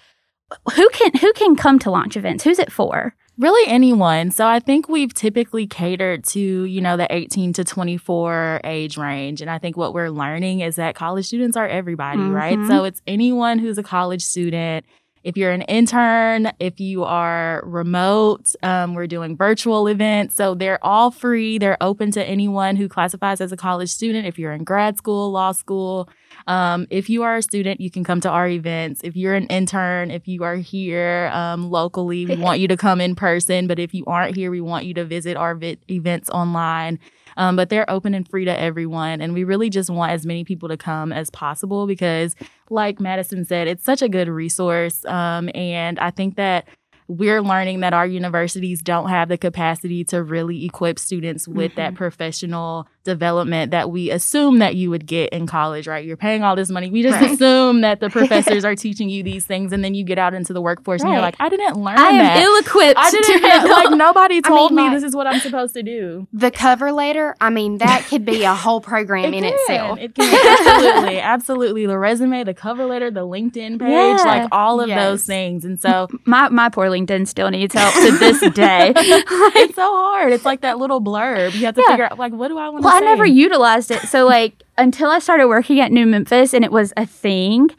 Who 0.75 0.89
can 0.91 1.13
who 1.21 1.33
can 1.33 1.57
come 1.57 1.79
to 1.81 1.91
launch 1.91 2.17
events? 2.17 2.45
Who's 2.45 2.59
it 2.59 2.71
for? 2.71 3.15
Really 3.39 3.71
anyone. 3.71 4.31
So 4.31 4.47
I 4.47 4.61
think 4.61 4.89
we've 4.89 5.13
typically 5.13 5.67
catered 5.67 6.25
to, 6.27 6.41
you 6.41 6.81
know, 6.81 6.97
the 6.97 7.13
18 7.13 7.53
to 7.55 7.65
24 7.65 8.61
age 8.65 8.97
range. 8.97 9.41
And 9.41 9.51
I 9.51 9.59
think 9.59 9.77
what 9.77 9.93
we're 9.95 10.11
learning 10.11 10.61
is 10.61 10.77
that 10.77 10.95
college 10.95 11.27
students 11.27 11.57
are 11.57 11.67
everybody, 11.67 12.21
right? 12.23 12.59
Mhm. 12.59 12.69
So 12.69 12.85
it's 12.85 13.03
anyone 13.07 13.59
who's 13.59 13.79
a 13.79 13.83
college 13.83 14.23
student. 14.23 14.87
If 15.25 15.39
you're 15.39 15.53
an 15.53 15.63
intern, 15.63 16.53
if 16.61 16.81
you 16.81 17.03
are 17.03 17.63
remote, 17.65 18.55
um, 18.63 18.93
we're 18.93 19.07
doing 19.07 19.37
virtual 19.39 19.87
events. 19.89 20.35
So 20.35 20.55
they're 20.55 20.85
all 20.85 21.11
free. 21.11 21.57
They're 21.57 21.79
open 21.81 22.11
to 22.13 22.23
anyone 22.23 22.77
who 22.77 22.89
classifies 22.89 23.41
as 23.41 23.51
a 23.51 23.57
college 23.57 23.89
student. 23.89 24.27
If 24.27 24.39
you're 24.39 24.53
in 24.53 24.65
grad 24.65 24.99
school, 24.99 25.31
law 25.33 25.53
school, 25.53 26.11
um, 26.47 26.87
if 26.91 27.09
you 27.09 27.23
are 27.23 27.37
a 27.37 27.43
student, 27.43 27.81
you 27.81 27.91
can 27.91 28.05
come 28.05 28.21
to 28.21 28.29
our 28.29 28.49
events. 28.49 29.01
If 29.03 29.17
you're 29.17 29.35
an 29.35 29.47
intern, 29.47 30.11
if 30.11 30.29
you 30.29 30.45
are 30.45 30.57
here 30.57 31.31
um, 31.33 31.71
locally, 31.71 32.27
we 32.27 32.37
want 32.37 32.61
you 32.61 32.69
to 32.69 32.77
come 32.77 33.01
in 33.01 33.15
person. 33.15 33.67
But 33.67 33.79
if 33.79 33.95
you 33.95 34.05
aren't 34.07 34.37
here, 34.37 34.51
we 34.51 34.61
want 34.61 34.85
you 34.85 34.95
to 34.95 35.05
visit 35.05 35.37
our 35.37 35.55
vi- 35.55 35.79
events 35.91 36.29
online. 36.31 36.99
Um, 37.37 37.57
but 37.57 37.69
they're 37.69 37.91
open 37.91 38.15
and 38.15 38.29
free 38.29 38.45
to 38.45 38.61
everyone. 38.61 39.21
And 39.21 39.33
we 39.33 39.43
really 39.43 39.71
just 39.71 39.91
want 39.91 40.13
as 40.13 40.25
many 40.25 40.45
people 40.45 40.69
to 40.69 40.77
come 40.77 41.13
as 41.13 41.31
possible 41.31 41.87
because, 41.87 42.37
like 42.71 43.01
Madison 43.01 43.45
said, 43.45 43.67
it's 43.67 43.85
such 43.85 44.03
a 44.03 44.09
good 44.09 44.29
resource. 44.29 45.05
Um, 45.07 45.51
and 45.55 45.99
I 45.99 46.11
think 46.11 46.37
that 46.37 46.69
we're 47.09 47.43
learning 47.43 47.81
that 47.81 47.93
our 47.93 48.07
universities 48.07 48.83
don't 48.83 49.09
have 49.09 49.29
the 49.29 49.37
capacity 49.37 50.05
to 50.05 50.23
really 50.23 50.65
equip 50.65 50.99
students 50.99 51.47
with 51.47 51.73
mm-hmm. 51.73 51.81
that 51.81 51.95
professional 51.95 52.87
development 53.05 53.71
that 53.71 53.91
we 53.91 54.11
assume 54.11 54.59
that 54.59 54.75
you 54.75 54.91
would 54.91 55.07
get 55.07 55.31
in 55.31 55.47
college, 55.47 55.87
right? 55.87 56.05
You're 56.05 56.17
paying 56.17 56.43
all 56.43 56.57
this 56.57 56.71
money. 56.71 56.91
We 56.91 57.03
just 57.03 57.21
right. 57.21 57.31
assume 57.31 57.83
that 57.83 58.01
the 58.01 58.11
professors 58.11 58.65
are 58.65 58.75
teaching 58.75 59.09
you 59.09 59.23
these 59.23 59.45
things 59.45 59.73
and 59.73 59.85
then 59.85 59.95
you 59.95 60.05
get 60.05 60.19
out 60.19 60.35
into 60.35 60.53
the 60.53 60.61
workforce 60.61 61.03
right. 61.03 61.09
and 61.09 61.15
you're 61.15 61.23
like, 61.23 61.37
I 61.39 61.49
didn't 61.49 61.77
learn 61.77 61.99
I 61.99 62.13
that. 62.13 62.37
am 62.37 62.43
ill-equipped. 62.43 62.99
I 62.99 63.11
didn't 63.11 63.43
know, 63.43 63.73
like 63.73 63.91
nobody 63.91 64.41
told 64.41 64.73
I 64.73 64.75
mean, 64.75 64.77
me 64.77 64.91
like, 64.91 64.97
this 64.97 65.05
is 65.05 65.15
what 65.15 65.27
I'm 65.27 65.41
supposed 65.41 65.75
to 65.75 65.83
do. 65.83 66.27
The 66.33 66.51
cover 66.51 66.93
letter, 66.93 67.37
I 67.41 67.51
mean, 67.51 67.79
that 67.79 68.07
could 68.09 68.25
be 68.25 68.45
a 68.45 68.55
whole 68.55 68.81
program 68.81 69.35
in 69.35 69.45
can. 69.45 69.55
itself. 69.55 69.99
It 70.01 70.15
can 70.15 70.59
absolutely, 70.59 71.21
absolutely. 71.35 71.87
The 71.87 71.99
resume, 71.99 72.45
the 72.45 72.55
cover 72.55 72.87
letter, 72.87 73.11
the 73.11 73.27
LinkedIn 73.27 73.79
page, 73.79 73.91
yeah. 73.91 74.23
like 74.25 74.49
all 74.51 74.81
of 74.81 74.89
yes. 74.89 74.99
those 74.99 75.25
things. 75.27 75.65
And 75.65 75.81
so 75.81 76.09
my 76.25 76.49
my 76.49 76.69
poor 76.71 76.87
LinkedIn 76.87 77.29
still 77.29 77.51
needs 77.51 77.75
help 77.75 77.95
to 77.95 78.19
this 78.19 78.41
day. 78.53 78.93
it's 78.97 79.75
so 79.75 79.93
hard. 79.95 80.33
It's 80.33 80.45
like 80.45 80.63
that 80.63 80.79
little 80.79 81.03
blurb. 81.03 81.55
You 81.55 81.67
have 81.67 81.75
to 81.75 81.83
yeah. 81.83 81.93
figure 81.93 82.05
out 82.07 82.19
like 82.19 82.33
what 82.33 82.49
do 82.49 82.59
I 82.59 82.69
want 82.71 82.83
to? 82.83 82.94
I 82.95 83.01
never 83.01 83.27
utilized 83.27 83.91
it. 83.91 84.01
So 84.03 84.27
like 84.27 84.63
until 84.77 85.11
I 85.11 85.19
started 85.19 85.49
working 85.49 85.81
at 85.81 85.93
New 85.93 86.07
Memphis 86.07 86.53
and 86.53 86.65
it 86.65 86.73
was 86.73 86.93
a 86.97 87.07
thing 87.07 87.71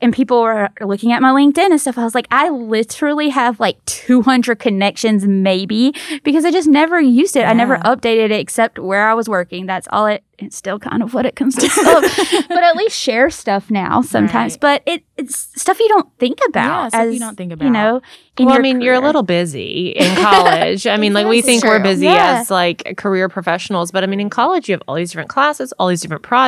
and 0.00 0.12
people 0.12 0.42
were 0.42 0.68
looking 0.80 1.12
at 1.12 1.22
my 1.22 1.30
LinkedIn 1.30 1.70
and 1.70 1.80
stuff, 1.80 1.96
I 1.96 2.04
was 2.04 2.14
like, 2.14 2.26
I 2.30 2.48
literally 2.48 3.28
have 3.30 3.60
like 3.60 3.82
200 3.86 4.58
connections 4.58 5.26
maybe 5.26 5.94
because 6.24 6.44
I 6.44 6.50
just 6.50 6.68
never 6.68 7.00
used 7.00 7.36
it. 7.36 7.40
Yeah. 7.40 7.50
I 7.50 7.52
never 7.52 7.78
updated 7.78 8.26
it 8.26 8.32
except 8.32 8.78
where 8.78 9.08
I 9.08 9.14
was 9.14 9.28
working. 9.28 9.66
That's 9.66 9.88
all 9.90 10.06
it 10.06 10.24
it's 10.42 10.56
still 10.56 10.78
kind 10.78 11.02
of 11.02 11.14
what 11.14 11.24
it 11.24 11.36
consists 11.36 11.78
of. 11.78 11.86
but 12.48 12.62
at 12.62 12.76
least 12.76 12.98
share 12.98 13.30
stuff 13.30 13.70
now 13.70 14.00
sometimes. 14.00 14.54
Right. 14.54 14.60
But 14.60 14.82
it, 14.86 15.04
it's 15.16 15.36
stuff 15.60 15.78
you 15.78 15.88
don't 15.88 16.08
think 16.18 16.40
about. 16.48 16.92
Yeah, 16.92 17.02
as, 17.02 17.14
you 17.14 17.20
don't 17.20 17.36
think 17.36 17.52
about. 17.52 17.64
You 17.64 17.70
know, 17.70 18.02
well, 18.38 18.50
I 18.50 18.58
mean, 18.58 18.76
career. 18.76 18.84
you're 18.86 19.02
a 19.02 19.06
little 19.06 19.22
busy 19.22 19.90
in 19.90 20.14
college. 20.22 20.86
I 20.86 20.96
mean, 20.96 21.12
like 21.12 21.26
we 21.26 21.42
think 21.42 21.64
we're 21.64 21.82
busy 21.82 22.06
yeah. 22.06 22.40
as 22.40 22.50
like 22.50 22.96
career 22.96 23.28
professionals, 23.28 23.92
but 23.92 24.02
I 24.02 24.06
mean, 24.06 24.20
in 24.20 24.30
college 24.30 24.68
you 24.68 24.72
have 24.74 24.82
all 24.88 24.96
these 24.96 25.10
different 25.10 25.30
classes, 25.30 25.72
all 25.78 25.88
these 25.88 26.00
different 26.00 26.22
projects, 26.22 26.41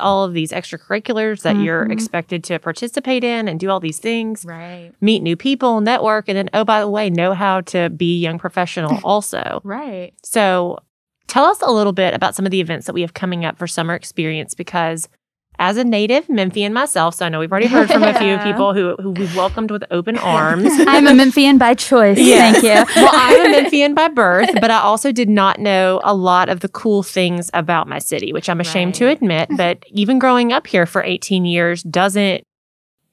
all 0.00 0.24
of 0.24 0.32
these 0.32 0.52
extracurriculars 0.52 1.42
that 1.42 1.54
mm-hmm. 1.54 1.64
you're 1.64 1.90
expected 1.90 2.42
to 2.44 2.58
participate 2.58 3.24
in 3.24 3.48
and 3.48 3.60
do 3.60 3.70
all 3.70 3.80
these 3.80 3.98
things. 3.98 4.44
Right. 4.44 4.92
Meet 5.00 5.22
new 5.22 5.36
people, 5.36 5.80
network, 5.80 6.28
and 6.28 6.36
then 6.36 6.50
oh 6.54 6.64
by 6.64 6.80
the 6.80 6.88
way, 6.88 7.10
know 7.10 7.34
how 7.34 7.60
to 7.62 7.90
be 7.90 8.16
a 8.16 8.18
young 8.18 8.38
professional 8.38 8.98
also. 9.04 9.60
right. 9.64 10.12
So 10.22 10.78
Tell 11.26 11.44
us 11.44 11.60
a 11.60 11.72
little 11.72 11.92
bit 11.92 12.14
about 12.14 12.34
some 12.34 12.46
of 12.46 12.52
the 12.52 12.60
events 12.60 12.86
that 12.86 12.92
we 12.92 13.00
have 13.00 13.14
coming 13.14 13.44
up 13.44 13.58
for 13.58 13.66
summer 13.66 13.94
experience 13.94 14.54
because 14.54 15.08
as 15.58 15.76
a 15.76 15.84
native 15.84 16.28
Memphian 16.28 16.72
myself, 16.72 17.14
so 17.14 17.26
I 17.26 17.28
know 17.28 17.40
we've 17.40 17.50
already 17.50 17.66
heard 17.66 17.88
from 17.88 18.02
a 18.02 18.18
few 18.18 18.38
people 18.44 18.74
who, 18.74 18.96
who 18.96 19.10
we've 19.10 19.34
welcomed 19.36 19.70
with 19.70 19.84
open 19.90 20.18
arms. 20.18 20.68
I'm 20.80 21.06
a 21.06 21.14
Memphian 21.14 21.58
by 21.58 21.74
choice. 21.74 22.18
Yes. 22.18 22.60
Thank 22.60 22.64
you. 22.64 22.94
well, 23.02 23.10
I'm 23.12 23.46
a 23.46 23.62
Memphian 23.62 23.94
by 23.94 24.08
birth, 24.08 24.50
but 24.60 24.70
I 24.70 24.78
also 24.78 25.12
did 25.12 25.28
not 25.28 25.58
know 25.58 26.00
a 26.04 26.14
lot 26.14 26.48
of 26.48 26.60
the 26.60 26.68
cool 26.68 27.02
things 27.02 27.50
about 27.54 27.88
my 27.88 27.98
city, 27.98 28.32
which 28.32 28.48
I'm 28.48 28.60
ashamed 28.60 28.88
right. 28.88 28.94
to 28.96 29.08
admit. 29.08 29.48
But 29.56 29.84
even 29.88 30.18
growing 30.18 30.52
up 30.52 30.66
here 30.66 30.86
for 30.86 31.02
18 31.02 31.44
years 31.44 31.82
doesn't 31.82 32.46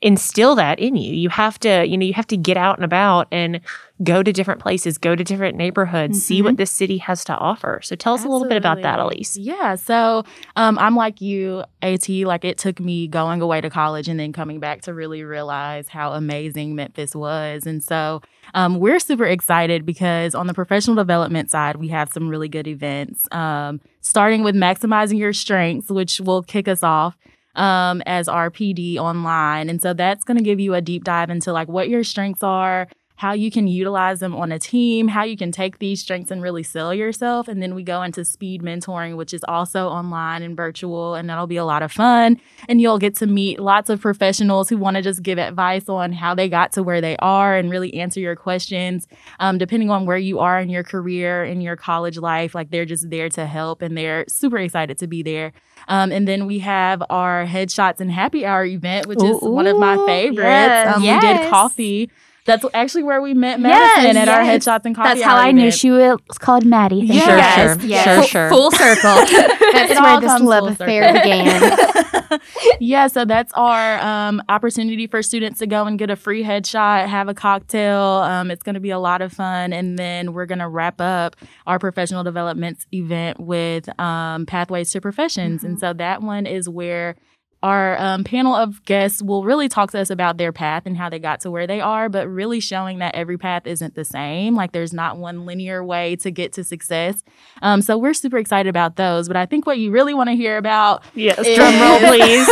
instill 0.04 0.54
that 0.56 0.80
in 0.80 0.98
you. 0.98 1.14
You 1.14 1.30
have 1.30 1.58
to, 1.60 1.88
you 1.88 1.98
know, 1.98 2.06
you 2.06 2.14
have 2.14 2.28
to 2.28 2.38
get 2.38 2.58
out 2.58 2.78
and 2.78 2.84
about 2.84 3.28
and 3.32 3.62
go 4.04 4.22
to 4.22 4.34
different 4.34 4.60
places, 4.60 4.98
go 4.98 5.16
to 5.16 5.24
different 5.24 5.56
neighborhoods, 5.56 6.18
mm-hmm. 6.18 6.22
see 6.22 6.42
what 6.42 6.50
mm-hmm. 6.50 6.58
this 6.58 6.72
city 6.72 6.98
has 6.98 7.24
to 7.24 7.34
offer. 7.38 7.80
So 7.82 7.96
tell 7.96 8.14
us 8.14 8.20
Absolutely. 8.20 8.30
a 8.30 8.34
little 8.34 8.50
bit 8.50 8.58
about 8.58 8.82
that, 8.82 9.00
Alese. 9.00 9.38
Yeah. 9.40 9.76
So 9.76 10.26
um, 10.58 10.78
I'm 10.78 10.98
like 10.98 11.22
you, 11.22 11.64
AT. 11.82 12.10
Like 12.10 12.44
it 12.44 12.58
took 12.58 12.82
me 12.82 13.08
going 13.08 13.42
away 13.42 13.62
to 13.62 13.70
college 13.70 14.10
and 14.10 14.20
then 14.20 14.34
coming 14.34 14.60
back 14.60 14.82
to 14.82 14.94
really 14.94 15.24
realize 15.24 15.88
how 15.88 16.12
amazing 16.12 16.76
Memphis 16.76 17.16
was. 17.16 17.66
And 17.66 17.82
so 17.82 18.22
um, 18.54 18.80
we're 18.80 19.00
super 19.00 19.26
excited 19.26 19.86
because 19.86 20.36
on 20.36 20.48
the 20.48 20.54
professional 20.54 20.98
development 20.98 21.50
side, 21.50 21.78
we 21.78 21.88
have 21.88 22.12
some 22.12 22.28
really 22.28 22.50
good 22.50 22.68
events. 22.68 23.26
Um, 23.32 23.80
starting 24.02 24.44
with 24.44 24.54
maximizing 24.54 25.18
your 25.18 25.32
strengths, 25.32 25.90
which 25.90 26.20
will 26.20 26.44
kick 26.44 26.68
us 26.68 26.84
off 26.84 27.18
um, 27.56 28.02
as 28.06 28.28
our 28.28 28.50
PD 28.50 28.98
online. 28.98 29.70
And 29.70 29.82
so 29.82 29.94
that's 29.94 30.24
going 30.24 30.38
to 30.38 30.44
give 30.44 30.60
you 30.60 30.74
a 30.74 30.82
deep 30.82 31.04
dive 31.04 31.30
into 31.30 31.54
like 31.54 31.68
what 31.68 31.90
your 31.90 32.04
strengths 32.04 32.44
are, 32.44 32.88
how 33.24 33.32
you 33.32 33.50
can 33.50 33.70
utilize 33.70 34.20
them 34.20 34.36
on 34.36 34.52
a 34.52 34.60
team, 34.60 35.08
how 35.08 35.24
you 35.24 35.38
can 35.38 35.50
take 35.50 35.80
these 35.80 36.02
strengths 36.02 36.30
and 36.30 36.42
really 36.42 36.62
sell 36.62 36.94
yourself. 36.94 37.48
And 37.48 37.64
then 37.64 37.74
we 37.74 37.82
go 37.82 38.02
into 38.02 38.26
speed 38.26 38.62
mentoring, 38.62 39.16
which 39.16 39.34
is 39.34 39.46
also 39.48 39.88
online 39.88 40.44
and 40.44 40.58
virtual, 40.58 41.16
and 41.16 41.30
that'll 41.30 41.48
be 41.48 41.56
a 41.56 41.64
lot 41.64 41.82
of 41.84 41.90
fun. 41.90 42.38
And 42.68 42.82
you'll 42.82 43.00
get 43.00 43.16
to 43.20 43.26
meet 43.26 43.62
lots 43.62 43.90
of 43.90 44.02
professionals 44.02 44.68
who 44.68 44.76
want 44.76 44.98
to 44.98 45.02
just 45.02 45.24
give 45.24 45.40
advice 45.40 45.88
on 45.88 46.12
how 46.12 46.36
they 46.36 46.50
got 46.50 46.74
to 46.74 46.84
where 46.84 47.00
they 47.00 47.16
are 47.20 47.56
and 47.56 47.72
really 47.72 47.94
answer 47.94 48.20
your 48.20 48.36
questions. 48.36 49.08
Um, 49.40 49.58
depending 49.58 49.90
on 49.90 50.06
where 50.06 50.18
you 50.18 50.40
are 50.40 50.60
in 50.60 50.68
your 50.68 50.84
career, 50.84 51.46
in 51.46 51.62
your 51.62 51.78
college 51.78 52.18
life, 52.18 52.54
like 52.54 52.72
they're 52.72 52.84
just 52.84 53.10
there 53.10 53.30
to 53.30 53.46
help 53.46 53.82
and 53.82 53.98
they're 53.98 54.26
super 54.28 54.58
excited 54.58 54.98
to 54.98 55.08
be 55.08 55.24
there. 55.24 55.54
Um, 55.88 56.12
and 56.12 56.28
then 56.28 56.46
we 56.46 56.60
have 56.60 57.02
our 57.10 57.46
headshots 57.46 58.02
and 58.02 58.12
happy 58.12 58.46
hour 58.46 58.66
event, 58.66 59.08
which 59.08 59.24
is 59.24 59.38
one 59.42 59.68
of 59.68 59.78
my 59.78 59.96
favorites. 60.06 60.44
Yes, 60.44 60.98
um, 60.98 61.04
yes. 61.04 61.24
We 61.24 61.28
did 61.30 61.50
coffee 61.50 62.10
that's 62.46 62.66
actually 62.74 63.04
where 63.04 63.22
we 63.22 63.34
met 63.34 63.60
Madison 63.60 64.04
yes, 64.04 64.16
at 64.18 64.28
yes. 64.28 64.28
our 64.28 64.44
headshots 64.44 64.86
and 64.86 64.96
coffee. 64.96 65.10
That's 65.10 65.22
how 65.22 65.36
I 65.36 65.44
event. 65.46 65.58
knew 65.58 65.72
she 65.72 65.92
was 65.92 66.20
called 66.40 66.66
Maddie. 66.66 66.98
Yes, 66.98 67.26
sure, 67.26 67.88
yes. 67.88 68.04
sure, 68.04 68.24
sure, 68.24 68.50
Full 68.50 68.72
circle. 68.72 69.16
that's 69.72 70.00
where 70.00 70.20
this 70.20 70.42
love 70.42 70.72
affair 70.72 71.14
began. 71.14 72.40
yeah, 72.80 73.08
so 73.08 73.24
that's 73.24 73.54
our 73.54 74.00
um, 74.02 74.42
opportunity 74.50 75.08
for 75.08 75.22
students 75.22 75.60
to 75.60 75.68
go 75.68 75.86
and 75.86 75.98
get 75.98 76.10
a 76.10 76.16
free 76.18 76.44
headshot, 76.44 77.08
have 77.08 77.30
a 77.30 77.34
cocktail. 77.34 78.02
Um, 78.02 78.52
it's 78.52 78.64
going 78.64 78.76
to 78.76 78.82
be 78.82 78.92
a 78.92 79.00
lot 79.00 79.22
of 79.22 79.32
fun, 79.32 79.72
and 79.72 79.98
then 79.98 80.34
we're 80.34 80.46
going 80.46 80.60
to 80.60 80.68
wrap 80.68 81.00
up 81.00 81.38
our 81.66 81.80
professional 81.80 82.24
development 82.24 82.86
event 82.92 83.40
with 83.40 83.88
um, 84.00 84.46
Pathways 84.46 84.92
to 84.92 85.02
Professions, 85.02 85.60
mm-hmm. 85.60 85.68
and 85.68 85.80
so 85.80 85.94
that 85.94 86.22
one 86.22 86.46
is 86.46 86.68
where 86.68 87.16
our 87.64 87.98
um, 87.98 88.24
panel 88.26 88.54
of 88.54 88.84
guests 88.84 89.24
will 89.24 89.44
really 89.46 89.70
talk 89.70 89.90
to 89.92 90.00
us 90.00 90.10
about 90.10 90.38
their 90.38 90.52
path 90.52 90.84
and 90.86 90.98
how 90.98 91.10
they 91.10 91.18
got 91.18 91.40
to 91.42 91.50
where 91.50 91.66
they 91.66 91.80
are, 91.80 92.10
but 92.10 92.28
really 92.28 92.60
showing 92.60 93.00
that 93.00 93.16
every 93.16 93.38
path 93.38 93.66
isn't 93.66 93.96
the 93.96 94.04
same. 94.04 94.54
Like 94.54 94.74
there's 94.74 94.94
not 94.94 95.18
one 95.18 95.46
linear 95.46 95.84
way 95.84 96.18
to 96.18 96.30
get 96.30 96.52
to 96.54 96.64
success. 96.66 97.24
Um, 97.62 97.82
so 97.82 97.98
we're 97.98 98.14
super 98.14 98.38
excited 98.38 98.70
about 98.70 98.98
those. 98.98 99.28
But 99.30 99.38
I 99.38 99.46
think 99.46 99.66
what 99.66 99.80
you 99.80 99.92
really 99.92 100.14
want 100.14 100.30
to 100.30 100.36
hear 100.36 100.58
about, 100.58 101.04
yes, 101.16 101.40
is- 101.40 101.56
drum 101.56 101.80
roll, 101.80 102.00
please. 102.00 102.50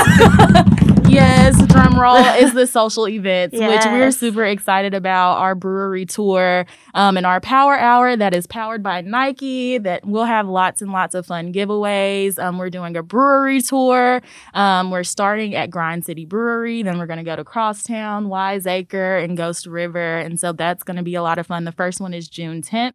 yes, 1.11 1.67
drum 1.67 1.99
roll 1.99 2.15
is 2.35 2.53
the 2.53 2.65
social 2.65 3.07
events, 3.07 3.55
yes. 3.57 3.85
which 3.85 3.91
we're 3.91 4.11
super 4.11 4.45
excited 4.45 4.93
about. 4.93 5.37
Our 5.37 5.55
brewery 5.55 6.05
tour 6.05 6.65
um, 6.93 7.17
and 7.17 7.25
our 7.25 7.39
power 7.39 7.77
hour 7.77 8.15
that 8.15 8.33
is 8.33 8.47
powered 8.47 8.81
by 8.81 9.01
Nike. 9.01 9.77
That 9.77 10.05
we'll 10.05 10.25
have 10.25 10.47
lots 10.47 10.81
and 10.81 10.91
lots 10.91 11.15
of 11.15 11.25
fun 11.25 11.53
giveaways. 11.53 12.39
Um, 12.39 12.57
we're 12.57 12.69
doing 12.69 12.95
a 12.95 13.03
brewery 13.03 13.61
tour. 13.61 14.21
Um, 14.53 14.91
we're 14.91 15.03
starting 15.03 15.55
at 15.55 15.69
Grind 15.69 16.05
City 16.05 16.25
Brewery. 16.25 16.83
Then 16.83 16.97
we're 16.97 17.07
going 17.07 17.17
to 17.17 17.23
go 17.23 17.35
to 17.35 17.43
Crosstown, 17.43 18.29
Wiseacre, 18.29 19.17
and 19.17 19.35
Ghost 19.35 19.65
River. 19.65 20.17
And 20.19 20.39
so 20.39 20.53
that's 20.53 20.83
going 20.83 20.97
to 20.97 21.03
be 21.03 21.15
a 21.15 21.23
lot 21.23 21.37
of 21.37 21.47
fun. 21.47 21.65
The 21.65 21.71
first 21.71 21.99
one 21.99 22.13
is 22.13 22.27
June 22.27 22.61
10th. 22.61 22.93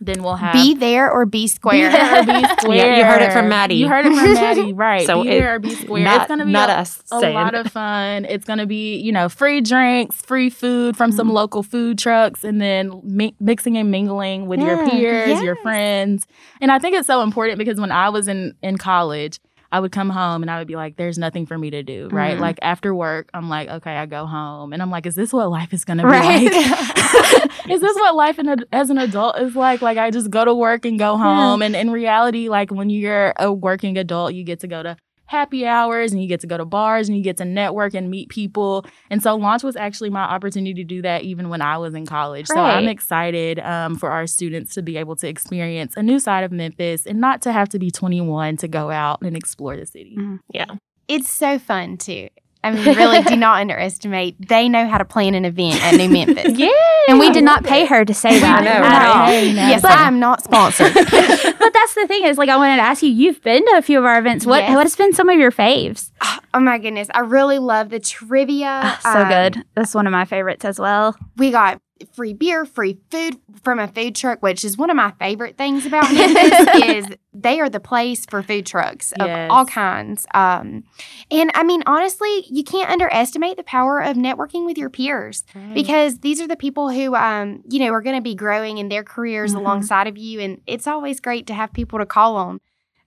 Then 0.00 0.22
we'll 0.22 0.36
have 0.36 0.52
be 0.52 0.74
there 0.74 1.10
or 1.10 1.24
be 1.24 1.46
square. 1.46 1.90
Be 1.90 1.96
there 1.96 2.20
or 2.20 2.24
be 2.24 2.48
square. 2.60 2.76
yeah, 2.76 2.98
you 2.98 3.04
heard 3.04 3.22
it 3.22 3.32
from 3.32 3.48
Maddie. 3.48 3.76
You 3.76 3.88
heard 3.88 4.04
it 4.04 4.14
from 4.14 4.34
Maddie, 4.34 4.72
right? 4.72 5.06
So 5.06 5.22
be 5.22 5.30
it, 5.30 5.40
there 5.40 5.54
or 5.54 5.58
be 5.58 5.74
square. 5.74 6.04
Not, 6.04 6.22
it's 6.22 6.28
gonna 6.28 6.44
be 6.44 6.52
not 6.52 6.68
a, 6.68 6.74
us 6.74 7.02
a 7.10 7.30
lot 7.30 7.54
of 7.54 7.70
fun. 7.72 8.24
It's 8.24 8.44
gonna 8.44 8.66
be 8.66 8.96
you 8.96 9.12
know 9.12 9.28
free 9.28 9.60
drinks, 9.60 10.16
free 10.16 10.50
food 10.50 10.96
from 10.96 11.10
mm-hmm. 11.10 11.16
some 11.16 11.32
local 11.32 11.62
food 11.62 11.98
trucks, 11.98 12.44
and 12.44 12.60
then 12.60 13.00
mi- 13.04 13.36
mixing 13.40 13.76
and 13.76 13.90
mingling 13.90 14.46
with 14.46 14.60
yeah, 14.60 14.66
your 14.66 14.90
peers, 14.90 15.28
yes. 15.28 15.42
your 15.42 15.56
friends. 15.56 16.26
And 16.60 16.70
I 16.70 16.78
think 16.78 16.96
it's 16.96 17.06
so 17.06 17.22
important 17.22 17.58
because 17.58 17.80
when 17.80 17.92
I 17.92 18.08
was 18.10 18.28
in 18.28 18.54
in 18.62 18.78
college 18.78 19.38
I 19.74 19.80
would 19.80 19.90
come 19.90 20.08
home 20.08 20.42
and 20.44 20.50
I 20.52 20.60
would 20.60 20.68
be 20.68 20.76
like, 20.76 20.94
there's 20.94 21.18
nothing 21.18 21.46
for 21.46 21.58
me 21.58 21.70
to 21.70 21.82
do, 21.82 22.08
right? 22.12 22.34
Mm-hmm. 22.34 22.42
Like 22.42 22.60
after 22.62 22.94
work, 22.94 23.28
I'm 23.34 23.48
like, 23.48 23.68
okay, 23.68 23.96
I 23.96 24.06
go 24.06 24.24
home. 24.24 24.72
And 24.72 24.80
I'm 24.80 24.88
like, 24.88 25.04
is 25.04 25.16
this 25.16 25.32
what 25.32 25.50
life 25.50 25.74
is 25.74 25.84
going 25.84 25.98
to 25.98 26.04
be 26.04 26.10
right. 26.10 26.44
like? 26.44 27.50
is 27.68 27.80
this 27.80 27.96
what 27.96 28.14
life 28.14 28.38
a, 28.38 28.56
as 28.72 28.90
an 28.90 28.98
adult 28.98 29.36
is 29.40 29.56
like? 29.56 29.82
Like 29.82 29.98
I 29.98 30.12
just 30.12 30.30
go 30.30 30.44
to 30.44 30.54
work 30.54 30.84
and 30.84 30.96
go 30.96 31.16
home. 31.16 31.60
Yeah. 31.60 31.66
And 31.66 31.74
in 31.74 31.90
reality, 31.90 32.48
like 32.48 32.70
when 32.70 32.88
you're 32.88 33.34
a 33.36 33.52
working 33.52 33.98
adult, 33.98 34.34
you 34.34 34.44
get 34.44 34.60
to 34.60 34.68
go 34.68 34.80
to 34.80 34.96
happy 35.26 35.66
hours 35.66 36.12
and 36.12 36.22
you 36.22 36.28
get 36.28 36.40
to 36.40 36.46
go 36.46 36.56
to 36.56 36.64
bars 36.64 37.08
and 37.08 37.16
you 37.16 37.22
get 37.22 37.36
to 37.38 37.44
network 37.44 37.94
and 37.94 38.10
meet 38.10 38.28
people. 38.28 38.84
And 39.10 39.22
so 39.22 39.34
launch 39.34 39.62
was 39.62 39.76
actually 39.76 40.10
my 40.10 40.22
opportunity 40.22 40.74
to 40.74 40.84
do 40.84 41.02
that 41.02 41.22
even 41.22 41.48
when 41.48 41.62
I 41.62 41.78
was 41.78 41.94
in 41.94 42.06
college. 42.06 42.48
Right. 42.50 42.56
So 42.56 42.62
I'm 42.62 42.88
excited 42.88 43.58
um, 43.60 43.96
for 43.96 44.10
our 44.10 44.26
students 44.26 44.74
to 44.74 44.82
be 44.82 44.96
able 44.96 45.16
to 45.16 45.28
experience 45.28 45.94
a 45.96 46.02
new 46.02 46.18
side 46.18 46.44
of 46.44 46.52
Memphis 46.52 47.06
and 47.06 47.20
not 47.20 47.42
to 47.42 47.52
have 47.52 47.68
to 47.70 47.78
be 47.78 47.90
21 47.90 48.58
to 48.58 48.68
go 48.68 48.90
out 48.90 49.22
and 49.22 49.36
explore 49.36 49.76
the 49.76 49.86
city. 49.86 50.16
Mm-hmm. 50.18 50.36
Yeah. 50.52 50.66
It's 51.08 51.30
so 51.30 51.58
fun 51.58 51.96
too. 51.98 52.28
I 52.64 52.70
mean, 52.70 52.82
really, 52.96 53.22
do 53.22 53.36
not 53.36 53.60
underestimate. 53.60 54.48
They 54.48 54.70
know 54.70 54.88
how 54.88 54.96
to 54.96 55.04
plan 55.04 55.34
an 55.34 55.44
event 55.44 55.82
at 55.84 55.96
New 55.96 56.08
Memphis. 56.08 56.52
yeah, 56.58 56.70
and 57.08 57.18
we 57.18 57.30
did 57.30 57.44
not 57.44 57.62
pay 57.62 57.84
her 57.84 58.06
to 58.06 58.14
say 58.14 58.40
that. 58.40 58.60
I 58.60 58.64
know, 58.64 58.80
right? 58.80 59.42
Yes, 59.54 59.82
but, 59.82 59.90
I'm 59.90 60.18
not 60.18 60.42
sponsored. 60.42 60.94
but 60.94 61.04
that's 61.10 61.94
the 61.94 62.06
thing 62.08 62.24
is, 62.24 62.38
like, 62.38 62.48
I 62.48 62.56
wanted 62.56 62.76
to 62.76 62.82
ask 62.82 63.02
you. 63.02 63.10
You've 63.10 63.42
been 63.42 63.64
to 63.66 63.76
a 63.76 63.82
few 63.82 63.98
of 63.98 64.06
our 64.06 64.18
events. 64.18 64.46
What 64.46 64.62
yes. 64.62 64.74
what 64.74 64.84
has 64.84 64.96
been 64.96 65.12
some 65.12 65.28
of 65.28 65.38
your 65.38 65.52
faves? 65.52 66.10
Oh 66.54 66.60
my 66.60 66.78
goodness, 66.78 67.08
I 67.12 67.20
really 67.20 67.58
love 67.58 67.90
the 67.90 68.00
trivia. 68.00 68.80
Oh, 68.82 69.12
so 69.12 69.20
um, 69.20 69.28
good. 69.28 69.64
That's 69.74 69.94
one 69.94 70.06
of 70.06 70.12
my 70.12 70.24
favorites 70.24 70.64
as 70.64 70.78
well. 70.78 71.14
We 71.36 71.50
got 71.50 71.82
free 72.12 72.32
beer, 72.32 72.64
free 72.64 72.98
food 73.10 73.36
from 73.62 73.78
a 73.78 73.86
food 73.88 74.14
truck, 74.16 74.42
which 74.42 74.64
is 74.64 74.76
one 74.76 74.90
of 74.90 74.96
my 74.96 75.12
favorite 75.18 75.56
things 75.56 75.86
about 75.86 76.12
Memphis 76.12 76.66
is 76.74 77.06
they 77.32 77.60
are 77.60 77.68
the 77.70 77.80
place 77.80 78.26
for 78.26 78.42
food 78.42 78.66
trucks 78.66 79.12
of 79.12 79.30
Yes. 79.30 79.46
all 79.50 79.64
kinds. 79.64 80.26
Um, 80.34 80.84
and 81.30 81.50
I 81.54 81.62
mean, 81.62 81.82
honestly, 81.86 82.44
you 82.50 82.64
can't 82.64 82.90
underestimate 82.90 83.56
the 83.56 83.62
power 83.62 84.00
of 84.00 84.16
networking 84.16 84.66
with 84.66 84.76
your 84.76 84.90
peers 84.90 85.44
because 85.72 86.18
these 86.20 86.40
are 86.40 86.48
the 86.48 86.56
people 86.56 86.90
who, 86.90 87.14
um, 87.14 87.62
you 87.68 87.78
know, 87.78 87.92
are 87.92 88.02
going 88.02 88.16
to 88.16 88.22
be 88.22 88.34
growing 88.34 88.78
in 88.78 88.88
their 88.88 89.04
careers 89.04 89.54
Mhm. 89.54 89.58
alongside 89.58 90.06
of 90.06 90.18
you. 90.18 90.40
And 90.40 90.60
it's 90.66 90.86
always 90.86 91.20
great 91.20 91.46
to 91.46 91.54
have 91.54 91.72
people 91.72 91.98
to 92.00 92.06
call 92.06 92.36
on 92.36 92.60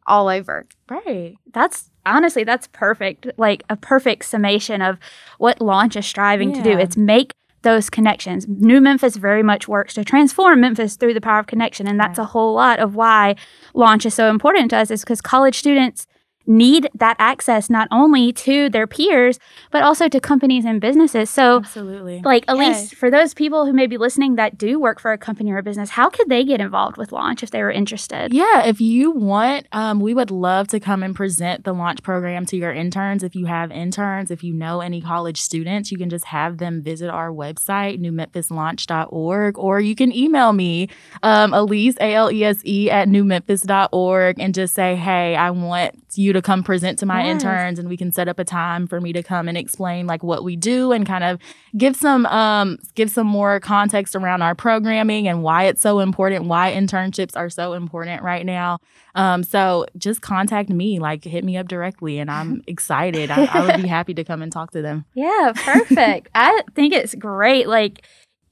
all 0.05 0.29
over. 0.29 0.65
right. 0.89 1.35
That's 1.53 1.89
honestly 2.05 2.43
that's 2.45 2.67
perfect. 2.67 3.27
Like 3.37 3.63
a 3.69 3.75
perfect 3.75 4.25
summation 4.25 4.81
of 4.81 4.97
what 5.37 5.61
launch 5.61 5.95
is 5.97 6.05
striving 6.05 6.53
to 6.53 6.61
do. 6.61 6.77
It's 6.77 6.95
make 6.97 7.33
those 7.63 7.89
connections. 7.89 8.47
New 8.47 8.79
Memphis 8.81 9.15
very 9.15 9.43
much 9.43 9.67
works 9.67 9.93
to 9.95 10.03
transform 10.03 10.61
Memphis 10.61 10.95
through 10.95 11.13
the 11.13 11.21
power 11.21 11.39
of 11.39 11.47
connection, 11.47 11.87
and 11.87 11.99
that's 11.99 12.17
Right. 12.19 12.23
a 12.23 12.27
whole 12.27 12.53
lot 12.53 12.79
of 12.79 12.95
why 12.95 13.35
launch 13.73 14.05
is 14.05 14.13
so 14.13 14.29
important 14.29 14.69
to 14.71 14.77
us. 14.77 14.91
Is 14.91 15.01
because 15.01 15.21
college 15.21 15.57
students 15.57 16.07
need 16.47 16.89
that 16.95 17.15
access 17.19 17.69
not 17.69 17.87
only 17.91 18.31
to 18.33 18.69
their 18.69 18.87
peers 18.87 19.39
but 19.71 19.83
also 19.83 20.07
to 20.07 20.19
companies 20.19 20.65
and 20.65 20.79
businesses. 20.81 21.29
So. 21.29 21.57
Absolutely. 21.57 22.21
Like 22.23 22.45
Alese, 22.47 22.57
Yes. 22.67 22.93
for 22.93 23.11
those 23.11 23.33
people 23.33 23.65
who 23.65 23.73
may 23.73 23.87
be 23.87 23.97
listening 23.97 24.35
that 24.35 24.57
do 24.57 24.79
work 24.79 24.99
for 24.99 25.11
a 25.11 25.17
company 25.17 25.51
or 25.51 25.57
a 25.57 25.63
business, 25.63 25.91
how 25.91 26.09
could 26.09 26.29
they 26.29 26.43
get 26.43 26.59
involved 26.61 26.97
with 26.97 27.11
Launch 27.11 27.43
if 27.43 27.51
they 27.51 27.61
were 27.61 27.71
interested? 27.71 28.33
Yeah, 28.33 28.65
if 28.65 28.79
you 28.81 29.11
want, 29.11 29.67
um, 29.71 29.99
we 29.99 30.13
would 30.13 30.31
love 30.31 30.67
to 30.69 30.79
come 30.79 31.03
and 31.03 31.15
present 31.15 31.63
the 31.63 31.73
launch 31.73 32.01
program 32.03 32.45
to 32.47 32.57
your 32.57 32.71
interns. 32.73 33.23
If 33.23 33.35
you 33.35 33.45
have 33.45 33.71
interns, 33.71 34.31
if 34.31 34.43
you 34.43 34.53
know 34.53 34.81
any 34.81 35.01
college 35.01 35.39
students, 35.41 35.91
you 35.91 35.97
can 35.97 36.09
just 36.09 36.25
have 36.25 36.57
them 36.57 36.81
visit 36.81 37.09
our 37.09 37.29
website, 37.29 37.99
newmemphislaunch.org, 38.01 39.57
or 39.57 39.79
you 39.79 39.95
can 39.95 40.15
email 40.15 40.53
me, 40.53 40.89
um, 41.23 41.51
Alese, 41.51 41.95
A 41.99 42.13
L 42.13 42.31
E 42.31 42.43
S 42.43 42.61
E, 42.65 42.89
at 42.89 43.07
newmemphis.org, 43.07 44.39
and 44.39 44.53
just 44.53 44.73
say, 44.73 44.95
hey, 44.95 45.35
I 45.35 45.51
want 45.51 45.95
you 46.15 46.33
to 46.33 46.36
come 46.41 46.63
present 46.63 46.99
to 46.99 47.05
my 47.05 47.23
Yes. 47.23 47.31
interns, 47.43 47.79
and 47.79 47.89
we 47.89 47.97
can 47.97 48.11
set 48.11 48.27
up 48.27 48.39
a 48.39 48.43
time 48.43 48.87
for 48.87 48.99
me 49.01 49.13
to 49.13 49.23
come 49.23 49.47
and 49.47 49.57
explain 49.57 50.07
like 50.07 50.23
what 50.23 50.43
we 50.43 50.55
do 50.55 50.91
and 50.91 51.05
kind 51.05 51.23
of 51.23 51.39
give 51.77 51.95
some 51.95 52.25
um 52.27 52.77
give 52.95 53.09
some 53.09 53.27
more 53.27 53.59
context 53.59 54.15
around 54.15 54.41
our 54.41 54.55
programming 54.55 55.27
and 55.27 55.43
why 55.43 55.63
it's 55.65 55.81
so 55.81 55.99
important, 55.99 56.45
why 56.45 56.71
internships 56.73 57.35
are 57.35 57.49
so 57.49 57.73
important 57.73 58.21
right 58.23 58.45
now. 58.45 58.79
Um, 59.15 59.43
so 59.43 59.85
just 59.97 60.21
contact 60.21 60.69
me, 60.69 60.99
like 60.99 61.23
hit 61.23 61.43
me 61.43 61.57
up 61.57 61.67
directly, 61.67 62.19
and 62.19 62.29
I'm 62.29 62.61
excited. 62.67 63.31
I, 63.31 63.45
I 63.45 63.61
would 63.63 63.75
be 63.75 63.87
happy 63.87 64.13
to 64.13 64.23
come 64.23 64.41
and 64.41 64.51
talk 64.51 64.71
to 64.71 64.81
them. 64.81 65.05
Yeah, 65.15 65.53
perfect. 65.55 66.29
I 66.35 66.61
think 66.75 66.93
it's 66.93 67.15
great. 67.15 67.67
Like, 67.67 68.05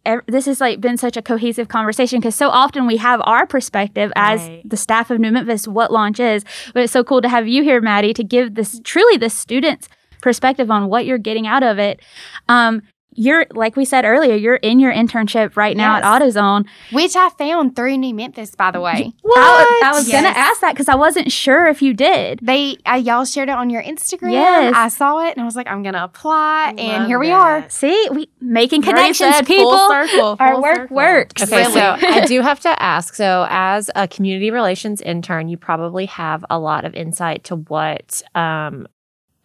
ev- 0.05 0.21
this 0.27 0.45
has 0.45 0.61
like 0.61 0.79
been 0.81 0.97
such 0.97 1.17
a 1.17 1.21
cohesive 1.21 1.67
conversation 1.67 2.19
because 2.19 2.35
so 2.35 2.49
often 2.49 2.85
we 2.87 2.97
have 2.97 3.21
our 3.23 3.45
perspective 3.45 4.11
as 4.15 4.41
Right. 4.47 4.61
the 4.69 4.77
staff 4.77 5.09
of 5.11 5.19
New 5.19 5.31
Memphis 5.31 5.67
what 5.67 5.91
launch 5.91 6.19
is, 6.19 6.43
but 6.73 6.83
it's 6.83 6.93
so 6.93 7.03
cool 7.03 7.21
to 7.21 7.29
have 7.29 7.47
you 7.47 7.63
here, 7.63 7.81
Maddie, 7.81 8.13
to 8.13 8.23
give 8.23 8.55
this 8.55 8.79
truly 8.83 9.17
the 9.17 9.29
students' 9.29 9.87
perspective 10.21 10.71
on 10.71 10.87
what 10.87 11.05
you're 11.05 11.17
getting 11.19 11.45
out 11.47 11.63
of 11.63 11.77
it. 11.79 12.01
Um, 12.49 12.81
you're 13.15 13.45
like 13.51 13.75
we 13.75 13.85
said 13.85 14.05
earlier, 14.05 14.35
you're 14.35 14.55
in 14.57 14.79
your 14.79 14.93
internship 14.93 15.55
right 15.55 15.75
now 15.75 15.95
Yes. 15.95 16.03
at 16.05 16.21
AutoZone. 16.21 16.65
Which 16.91 17.15
I 17.15 17.29
found 17.29 17.75
through 17.75 17.97
New 17.97 18.13
Memphis, 18.13 18.53
by 18.55 18.71
the 18.71 18.81
way. 18.81 19.13
I, 19.25 19.79
was- 19.81 19.81
I 19.83 19.91
was 19.97 20.11
gonna 20.11 20.27
ask 20.29 20.61
that 20.61 20.73
because 20.73 20.89
I 20.89 20.95
wasn't 20.95 21.31
sure 21.31 21.67
if 21.67 21.81
you 21.81 21.93
did. 21.93 22.39
They 22.41 22.77
uh, 22.85 22.95
y'all 22.95 23.25
shared 23.25 23.49
it 23.49 23.53
on 23.55 23.69
your 23.69 23.81
Instagram. 23.83 24.31
Yes. 24.33 24.73
I 24.75 24.87
saw 24.89 25.19
it 25.25 25.31
and 25.31 25.41
I 25.41 25.45
was 25.45 25.55
like, 25.55 25.67
I'm 25.67 25.81
gonna 25.83 26.03
apply, 26.03 26.69
and 26.77 26.79
Love 27.03 27.07
here 27.07 27.19
we 27.19 27.27
that. 27.29 27.63
are. 27.65 27.69
See, 27.69 28.07
we 28.11 28.29
making 28.41 28.81
connections, 28.81 29.35
said 29.35 29.45
people. 29.47 29.71
full 29.71 29.89
circle, 29.89 30.35
Our 30.39 30.61
work 30.61 30.75
circle. 30.75 30.95
works. 30.95 31.43
Okay, 31.43 31.57
Really? 31.57 31.73
so 31.73 31.97
I 32.01 32.25
do 32.25 32.41
have 32.41 32.59
to 32.61 32.81
ask. 32.81 33.15
So, 33.15 33.47
as 33.49 33.89
a 33.95 34.07
community 34.07 34.51
relations 34.51 35.01
intern, 35.01 35.47
you 35.47 35.57
probably 35.57 36.05
have 36.07 36.43
a 36.49 36.59
lot 36.59 36.85
of 36.85 36.93
insight 36.93 37.43
to 37.45 37.55
what 37.55 38.21
um, 38.35 38.87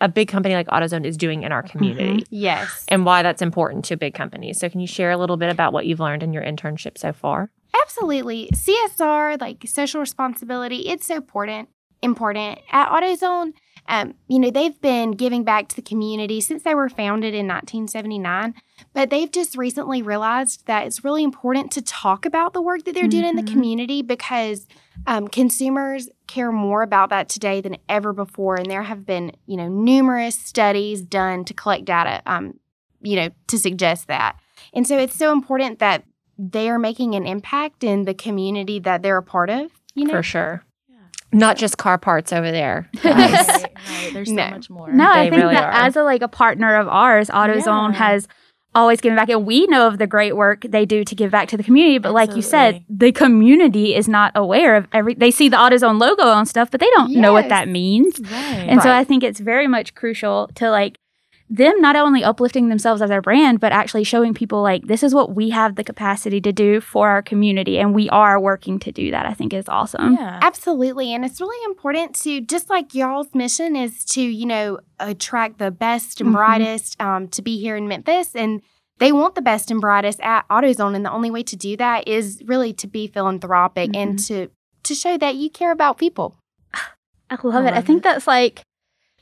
a 0.00 0.08
big 0.08 0.28
company 0.28 0.54
like 0.54 0.66
AutoZone 0.68 1.04
is 1.04 1.16
doing 1.16 1.42
in 1.42 1.52
our 1.52 1.62
community 1.62 2.26
Yes, 2.30 2.84
and 2.88 3.04
why 3.04 3.22
that's 3.22 3.42
important 3.42 3.84
to 3.86 3.96
big 3.96 4.14
companies. 4.14 4.58
So, 4.58 4.68
can 4.68 4.80
you 4.80 4.86
share 4.86 5.10
a 5.10 5.16
little 5.16 5.36
bit 5.36 5.50
about 5.50 5.72
what 5.72 5.86
you've 5.86 6.00
learned 6.00 6.22
in 6.22 6.32
your 6.32 6.42
internship 6.42 6.96
so 6.98 7.12
far? 7.12 7.50
absolutely. 7.82 8.48
CSR, 8.54 9.40
like 9.40 9.64
social 9.66 10.00
responsibility, 10.00 10.88
it's 10.88 11.06
so 11.06 11.16
important. 11.16 11.68
Important 12.02 12.58
at 12.72 12.88
AutoZone. 12.88 13.52
Um, 13.88 14.14
you 14.28 14.38
know, 14.38 14.50
they've 14.50 14.80
been 14.80 15.12
giving 15.12 15.42
back 15.44 15.68
to 15.68 15.76
the 15.76 15.82
community 15.82 16.40
since 16.40 16.62
they 16.62 16.74
were 16.74 16.88
founded 16.88 17.34
in 17.34 17.46
1979, 17.46 18.54
but 18.94 19.10
they've 19.10 19.30
just 19.30 19.56
recently 19.56 20.00
realized 20.02 20.66
that 20.66 20.86
it's 20.86 21.04
really 21.04 21.24
important 21.24 21.70
to 21.72 21.82
talk 21.82 22.24
about 22.24 22.52
the 22.52 22.62
work 22.62 22.84
that 22.84 22.94
they're 22.94 23.08
doing 23.08 23.24
in 23.24 23.36
the 23.36 23.42
Mhm. 23.42 23.52
community 23.52 24.02
because 24.02 24.66
um, 25.06 25.28
consumers 25.28 26.08
care 26.26 26.52
more 26.52 26.82
about 26.82 27.10
that 27.10 27.28
today 27.28 27.60
than 27.60 27.76
ever 27.88 28.12
before. 28.12 28.56
And 28.56 28.70
there 28.70 28.82
have 28.82 29.04
been, 29.06 29.32
you 29.46 29.56
know, 29.56 29.68
numerous 29.68 30.36
studies 30.38 31.02
done 31.02 31.44
to 31.46 31.54
collect 31.54 31.84
data, 31.84 32.22
um, 32.26 32.54
you 33.00 33.16
know, 33.16 33.28
to 33.48 33.58
suggest 33.58 34.06
that. 34.08 34.36
And 34.72 34.86
so 34.86 34.98
it's 34.98 35.16
so 35.16 35.32
important 35.32 35.78
that 35.78 36.04
they 36.38 36.68
are 36.70 36.78
making 36.78 37.14
an 37.14 37.26
impact 37.26 37.82
in 37.84 38.04
the 38.04 38.14
community 38.14 38.78
that 38.80 39.02
they're 39.02 39.16
a 39.18 39.22
part 39.22 39.50
of. 39.50 39.70
You 39.94 40.04
know, 40.06 40.14
For 40.14 40.22
sure. 40.22 40.64
Yeah. 40.88 40.96
Not 41.32 41.56
just 41.56 41.76
car 41.78 41.98
parts 41.98 42.32
over 42.32 42.50
there. 42.50 42.88
Right, 43.04 43.32
right, 43.32 43.64
right. 43.64 44.10
There's 44.12 44.30
No. 44.30 44.44
so 44.44 44.50
much 44.50 44.70
more. 44.70 44.92
No, 44.92 45.10
I 45.10 45.28
think 45.28 45.42
really 45.42 45.54
that 45.54 45.64
are. 45.64 45.72
as 45.86 45.96
a 45.96 46.02
like 46.02 46.22
a 46.22 46.28
partner 46.28 46.76
of 46.76 46.88
ours, 46.88 47.28
AutoZone 47.28 47.92
Yeah. 47.92 47.98
has 47.98 48.28
always 48.74 49.00
giving 49.00 49.16
back, 49.16 49.28
and 49.28 49.44
we 49.44 49.66
know 49.66 49.86
of 49.86 49.98
the 49.98 50.06
great 50.06 50.36
work 50.36 50.62
they 50.62 50.86
do 50.86 51.04
to 51.04 51.14
give 51.14 51.30
back 51.30 51.48
to 51.48 51.56
the 51.56 51.62
community. 51.62 51.98
But 51.98 52.12
like 52.12 52.34
you 52.36 52.42
said, 52.42 52.84
the 52.88 53.12
community 53.12 53.94
is 53.94 54.08
not 54.08 54.32
aware 54.34 54.76
of 54.76 54.86
every. 54.92 55.14
They 55.14 55.30
see 55.30 55.48
the 55.48 55.56
AutoZone 55.56 56.00
logo 56.00 56.24
on 56.24 56.46
stuff, 56.46 56.70
but 56.70 56.80
they 56.80 56.90
don't 56.90 57.12
know 57.12 57.32
what 57.32 57.48
that 57.48 57.68
means. 57.68 58.20
Right. 58.20 58.66
And 58.68 58.82
so 58.82 58.90
I 58.90 59.04
think 59.04 59.22
it's 59.22 59.40
very 59.40 59.66
much 59.66 59.94
crucial 59.94 60.50
to 60.56 60.70
like 60.70 60.98
them 61.52 61.80
not 61.80 61.96
only 61.96 62.22
uplifting 62.22 62.68
themselves 62.68 63.02
as 63.02 63.10
our 63.10 63.20
brand, 63.20 63.58
but 63.58 63.72
actually 63.72 64.04
showing 64.04 64.32
people 64.34 64.62
like 64.62 64.86
this 64.86 65.02
is 65.02 65.12
what 65.12 65.34
we 65.34 65.50
have 65.50 65.74
the 65.74 65.82
capacity 65.82 66.40
to 66.40 66.52
do 66.52 66.80
for 66.80 67.08
our 67.08 67.22
community, 67.22 67.76
and 67.78 67.92
we 67.92 68.08
are 68.10 68.38
working 68.40 68.78
to 68.78 68.92
do 68.92 69.10
that. 69.10 69.26
I 69.26 69.34
think 69.34 69.52
is 69.52 69.68
awesome. 69.68 70.14
yeah. 70.14 70.38
Absolutely. 70.42 71.12
And 71.12 71.24
it's 71.24 71.40
really 71.40 71.62
important 71.64 72.14
to, 72.22 72.40
just 72.40 72.70
like 72.70 72.94
y'all's 72.94 73.34
mission 73.34 73.74
is 73.74 74.04
to, 74.06 74.22
you 74.22 74.46
know, 74.46 74.78
attract 75.00 75.58
the 75.58 75.70
best 75.72 76.20
and 76.20 76.30
Mhm. 76.30 76.34
brightest 76.34 77.00
um, 77.02 77.26
to 77.28 77.42
be 77.42 77.58
here 77.58 77.76
in 77.76 77.88
Memphis. 77.88 78.36
And 78.36 78.62
they 78.98 79.10
want 79.10 79.34
the 79.34 79.42
best 79.42 79.70
and 79.72 79.80
brightest 79.80 80.20
at 80.20 80.46
AutoZone. 80.48 80.94
And 80.94 81.04
the 81.04 81.10
only 81.10 81.30
way 81.30 81.42
to 81.42 81.56
do 81.56 81.76
that 81.78 82.06
is 82.06 82.42
really 82.46 82.72
to 82.74 82.86
be 82.86 83.06
philanthropic 83.08 83.96
and 83.96 84.18
to, 84.26 84.48
to 84.84 84.94
show 84.94 85.16
that 85.18 85.34
you 85.36 85.50
care 85.50 85.72
about 85.72 85.98
people. 85.98 86.36
I 87.30 87.36
love 87.42 87.64
I 87.64 87.68
it. 87.68 87.74
I 87.74 87.80
think 87.80 88.02
that's 88.04 88.26
like 88.26 88.62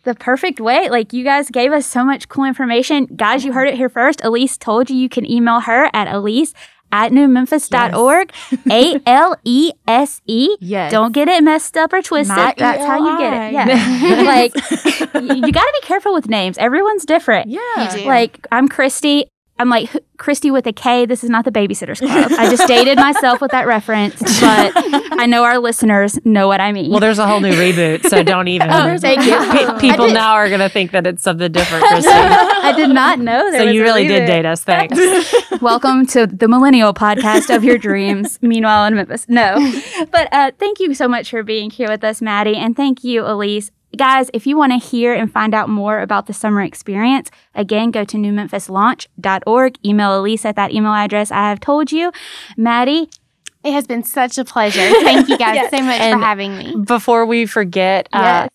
the 0.05 0.15
perfect 0.15 0.61
way. 0.61 0.89
Like 0.89 1.13
you 1.13 1.25
guys 1.25 1.51
gave 1.51 1.73
us 1.73 1.87
so 1.87 2.05
much 2.05 2.29
cool 2.29 2.45
information. 2.45 3.07
Guys, 3.17 3.45
you 3.45 3.53
heard 3.53 3.69
it 3.69 3.75
here 3.75 3.89
first. 3.89 4.21
Alese 4.21 4.59
told 4.59 4.91
you 4.91 4.97
you 4.97 5.09
can 5.09 5.29
email 5.31 5.61
her 5.61 5.91
at 5.93 6.09
Alese 6.09 6.55
at 6.91 7.13
newmemphis.org. 7.13 8.33
A 8.71 9.01
L 9.07 9.37
E 9.45 9.73
S 9.87 10.21
E. 10.27 10.57
Yes. 10.61 10.91
Don't 10.91 11.13
get 11.13 11.29
it 11.29 11.43
messed 11.45 11.77
up 11.77 11.93
or 11.93 12.01
twisted. 12.03 12.37
Not 12.37 12.57
That's 12.57 12.85
how 12.85 12.97
you 12.99 13.19
get 13.19 13.33
it. 13.35 13.53
Yeah. 13.53 14.23
like 14.23 14.55
y- 15.15 15.35
you 15.47 15.53
got 15.53 15.63
to 15.65 15.79
be 15.83 15.87
careful 15.87 16.15
with 16.15 16.29
names. 16.29 16.57
Everyone's 16.59 17.05
different. 17.05 17.49
Yeah. 17.51 17.97
You. 17.97 18.07
Like 18.07 18.47
I'm 18.51 18.69
Christy. 18.69 19.27
I'm 19.59 19.68
like 19.68 19.88
"Who- 19.90 20.01
Christy 20.18 20.51
with 20.51 20.66
a 20.66 20.73
K. 20.73 21.05
This 21.07 21.23
is 21.25 21.31
not 21.31 21.44
the 21.44 21.51
Babysitters 21.53 21.99
Club. 21.99 22.33
I 22.38 22.49
just 22.51 22.66
dated 22.68 22.97
myself 22.99 23.40
with 23.40 23.51
that 23.53 23.66
reference, 23.66 24.18
but 24.40 24.73
I 24.77 25.27
know 25.27 25.44
our 25.44 25.59
listeners 25.59 26.18
know 26.25 26.49
what 26.49 26.61
I 26.61 26.73
mean. 26.73 26.90
Well, 26.90 27.01
there's 27.01 27.18
a 27.18 27.27
whole 27.27 27.40
new 27.40 27.53
reboot, 27.53 28.09
so 28.09 28.23
don't 28.23 28.49
even. 28.55 28.68
Oh, 28.71 28.99
thank 28.99 29.25
you. 29.25 29.37
Pe- 29.38 29.79
people 29.81 30.09
now 30.11 30.33
are 30.35 30.49
going 30.49 30.61
to 30.61 30.68
think 30.68 30.90
that 30.92 31.07
it's 31.07 31.23
something 31.23 31.51
different, 31.53 31.85
Christy. 31.88 32.09
I 32.11 32.73
did 32.77 32.90
not 32.90 33.18
know 33.21 33.51
there 33.51 33.62
so 33.62 33.71
you 33.71 33.83
really 33.83 34.07
did 34.09 34.27
date 34.27 34.44
us. 34.47 34.62
Thanks. 34.64 34.97
Welcome 35.62 36.07
to 36.09 36.27
the 36.27 36.49
Millennial 36.49 36.94
Podcast 36.94 37.55
of 37.55 37.64
your 37.64 37.79
dreams. 37.79 38.38
Meanwhile, 38.42 38.87
in 38.87 38.94
Memphis, 38.94 39.29
no. 39.29 39.57
But 40.11 40.33
uh, 40.33 40.53
thank 40.59 40.79
you 40.81 40.94
so 40.94 41.09
much 41.09 41.31
for 41.31 41.42
being 41.42 41.71
here 41.71 41.88
with 41.88 42.05
us, 42.05 42.21
Maddie, 42.23 42.57
and 42.57 42.77
thank 42.77 43.03
you, 43.05 43.23
Alese. 43.23 43.71
Guys, 43.96 44.31
if 44.35 44.46
you 44.46 44.57
want 44.57 44.72
to 44.72 44.79
hear 44.79 45.14
and 45.14 45.33
find 45.33 45.55
out 45.55 45.68
more 45.68 46.01
about 46.01 46.27
the 46.27 46.33
summer 46.35 46.61
experience, 46.62 47.31
again, 47.55 47.90
go 47.90 48.05
to 48.05 48.16
newmemphislaunch.org. 48.16 49.79
Email 49.85 50.11
Alese 50.22 50.44
at 50.44 50.57
that 50.57 50.72
email 50.72 50.92
address 50.92 51.31
I 51.31 51.48
have 51.48 51.61
told 51.61 51.90
you. 51.90 52.12
Maddie, 52.57 53.09
It 53.64 53.72
has 53.72 53.87
been 53.87 54.05
such 54.05 54.38
a 54.38 54.44
pleasure. 54.44 54.88
Thank 55.03 55.29
you 55.29 55.37
guys 55.38 55.55
Yes. 55.57 55.70
so 55.70 55.81
much 55.83 56.01
And- 56.01 56.20
for 56.20 56.24
having 56.24 56.57
me. 56.57 56.77
Before 56.85 57.27
we 57.27 57.46
forget, 57.46 58.09
uh, 58.12 58.48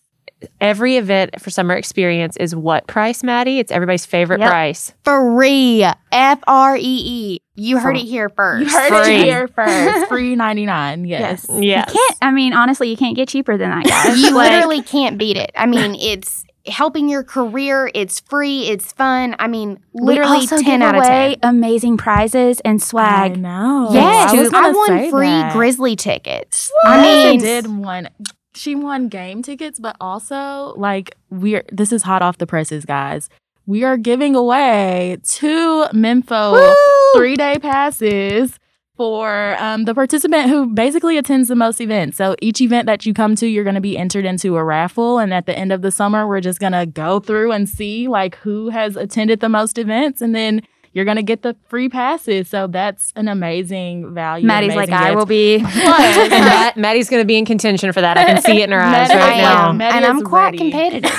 every 0.60 0.96
event 0.96 1.40
for 1.40 1.50
summer 1.50 1.74
experience 1.74 2.36
is 2.38 2.54
what 2.56 2.86
price, 2.86 3.22
Maddie? 3.22 3.58
It's 3.58 3.70
everybody's 3.72 4.06
favorite 4.06 4.40
Yep. 4.40 4.50
price. 4.50 4.92
Free. 5.04 5.84
F 6.12 6.40
R 6.46 6.76
E 6.76 6.80
E. 6.82 7.40
You 7.56 7.78
heard 7.78 7.94
For- 7.96 8.02
it 8.02 8.06
here 8.06 8.28
first. 8.30 8.62
You 8.70 8.78
heard 8.78 9.04
Free. 9.04 9.14
it 9.16 9.24
here 9.24 9.48
first. 9.48 10.08
Free 10.08 10.34
99. 10.34 11.04
Yes. 11.04 11.46
Yes. 11.50 11.88
You 11.88 11.92
can't, 12.00 12.16
I 12.20 12.30
mean, 12.32 12.52
honestly, 12.52 12.90
you 12.90 12.96
can't 12.96 13.14
get 13.16 13.28
cheaper 13.28 13.56
than 13.56 13.70
that, 13.70 13.84
guys. 13.88 14.18
you 14.20 14.34
Like, 14.34 14.50
literally 14.50 14.82
can't 14.94 15.18
beat 15.18 15.36
it. 15.36 15.52
I 15.56 15.66
mean, 15.66 15.94
it's 15.94 16.44
helping 16.66 17.08
your 17.08 17.22
career. 17.22 17.90
It's 17.94 18.18
free. 18.20 18.62
It's 18.68 18.90
fun. 18.92 19.36
I 19.38 19.46
mean, 19.46 19.78
We 19.92 20.02
literally 20.06 20.38
also 20.38 20.56
10 20.56 20.64
give 20.64 20.82
out 20.82 20.94
of 20.96 21.02
away 21.04 21.36
10. 21.42 21.48
amazing 21.54 21.96
prizes 21.96 22.58
and 22.60 22.82
swag. 22.82 23.06
I 23.06 23.28
swag. 23.34 23.40
know. 23.40 23.88
Yes, 23.92 24.32
I, 24.32 24.40
was 24.40 24.52
I, 24.52 24.70
won 24.72 24.86
say 24.88 25.10
free 25.10 25.26
that. 25.28 25.52
Grizzly 25.52 25.94
tickets. 25.94 26.72
I 26.86 26.98
I 26.98 27.02
mean, 27.02 27.30
mean, 27.32 27.40
did 27.40 27.66
one. 27.68 28.08
She 28.56 28.74
won 28.74 29.08
game 29.08 29.42
tickets, 29.42 29.78
but 29.78 29.94
also 30.00 30.74
like 30.76 31.16
we're. 31.30 31.64
This 31.72 31.92
is 31.92 32.02
hot 32.04 32.22
off 32.22 32.38
the 32.38 32.46
presses, 32.46 32.84
guys. 32.84 33.28
We 33.66 33.82
are 33.84 33.96
giving 33.96 34.34
away 34.36 35.18
two 35.24 35.86
Memphis 35.92 36.74
three 37.14 37.36
day 37.36 37.58
passes 37.58 38.58
for 38.96 39.56
um, 39.58 39.84
the 39.84 39.94
participant 39.94 40.48
who 40.48 40.66
basically 40.66 41.18
attends 41.18 41.48
the 41.48 41.56
most 41.56 41.80
events. 41.80 42.16
So 42.16 42.36
each 42.40 42.60
event 42.60 42.86
that 42.86 43.04
you 43.04 43.12
come 43.12 43.34
to, 43.36 43.46
you're 43.46 43.64
going 43.64 43.74
to 43.74 43.80
be 43.80 43.98
entered 43.98 44.24
into 44.24 44.56
a 44.56 44.62
raffle, 44.62 45.18
and 45.18 45.34
at 45.34 45.46
the 45.46 45.58
end 45.58 45.72
of 45.72 45.82
the 45.82 45.90
summer, 45.90 46.28
we're 46.28 46.40
just 46.40 46.60
going 46.60 46.72
to 46.72 46.86
go 46.86 47.18
through 47.20 47.52
and 47.52 47.68
see 47.68 48.06
like 48.06 48.36
who 48.36 48.68
has 48.68 48.96
attended 48.96 49.40
the 49.40 49.48
most 49.48 49.78
events, 49.78 50.20
and 50.20 50.34
then. 50.34 50.62
You're 50.94 51.04
gonna 51.04 51.22
get 51.24 51.42
the 51.42 51.56
free 51.66 51.88
passes, 51.88 52.48
so 52.48 52.68
that's 52.68 53.12
an 53.16 53.26
amazing 53.26 54.14
value. 54.14 54.46
Maddie's 54.46 54.76
like, 54.76 54.88
amazing 54.88 55.06
I 55.08 55.14
will 55.16 55.26
be. 55.26 55.58
Plus, 55.72 56.16
And 56.16 56.30
Matt, 56.30 56.76
Maddie's 56.76 57.10
going 57.10 57.20
to 57.20 57.26
be 57.26 57.36
in 57.36 57.44
contention 57.44 57.92
for 57.92 58.00
that. 58.00 58.16
I 58.16 58.24
can 58.24 58.40
see 58.40 58.60
it 58.60 58.64
in 58.64 58.70
her 58.70 58.80
eyes 58.80 59.08
Maddie- 59.08 59.14
right 59.16 59.32
I 59.34 59.40
now. 59.40 59.68
am, 59.70 59.76
Maddie 59.78 59.96
and 59.96 60.06
I'm 60.06 60.22
quite 60.22 60.44
ready. 60.44 60.58
competitive. 60.58 61.10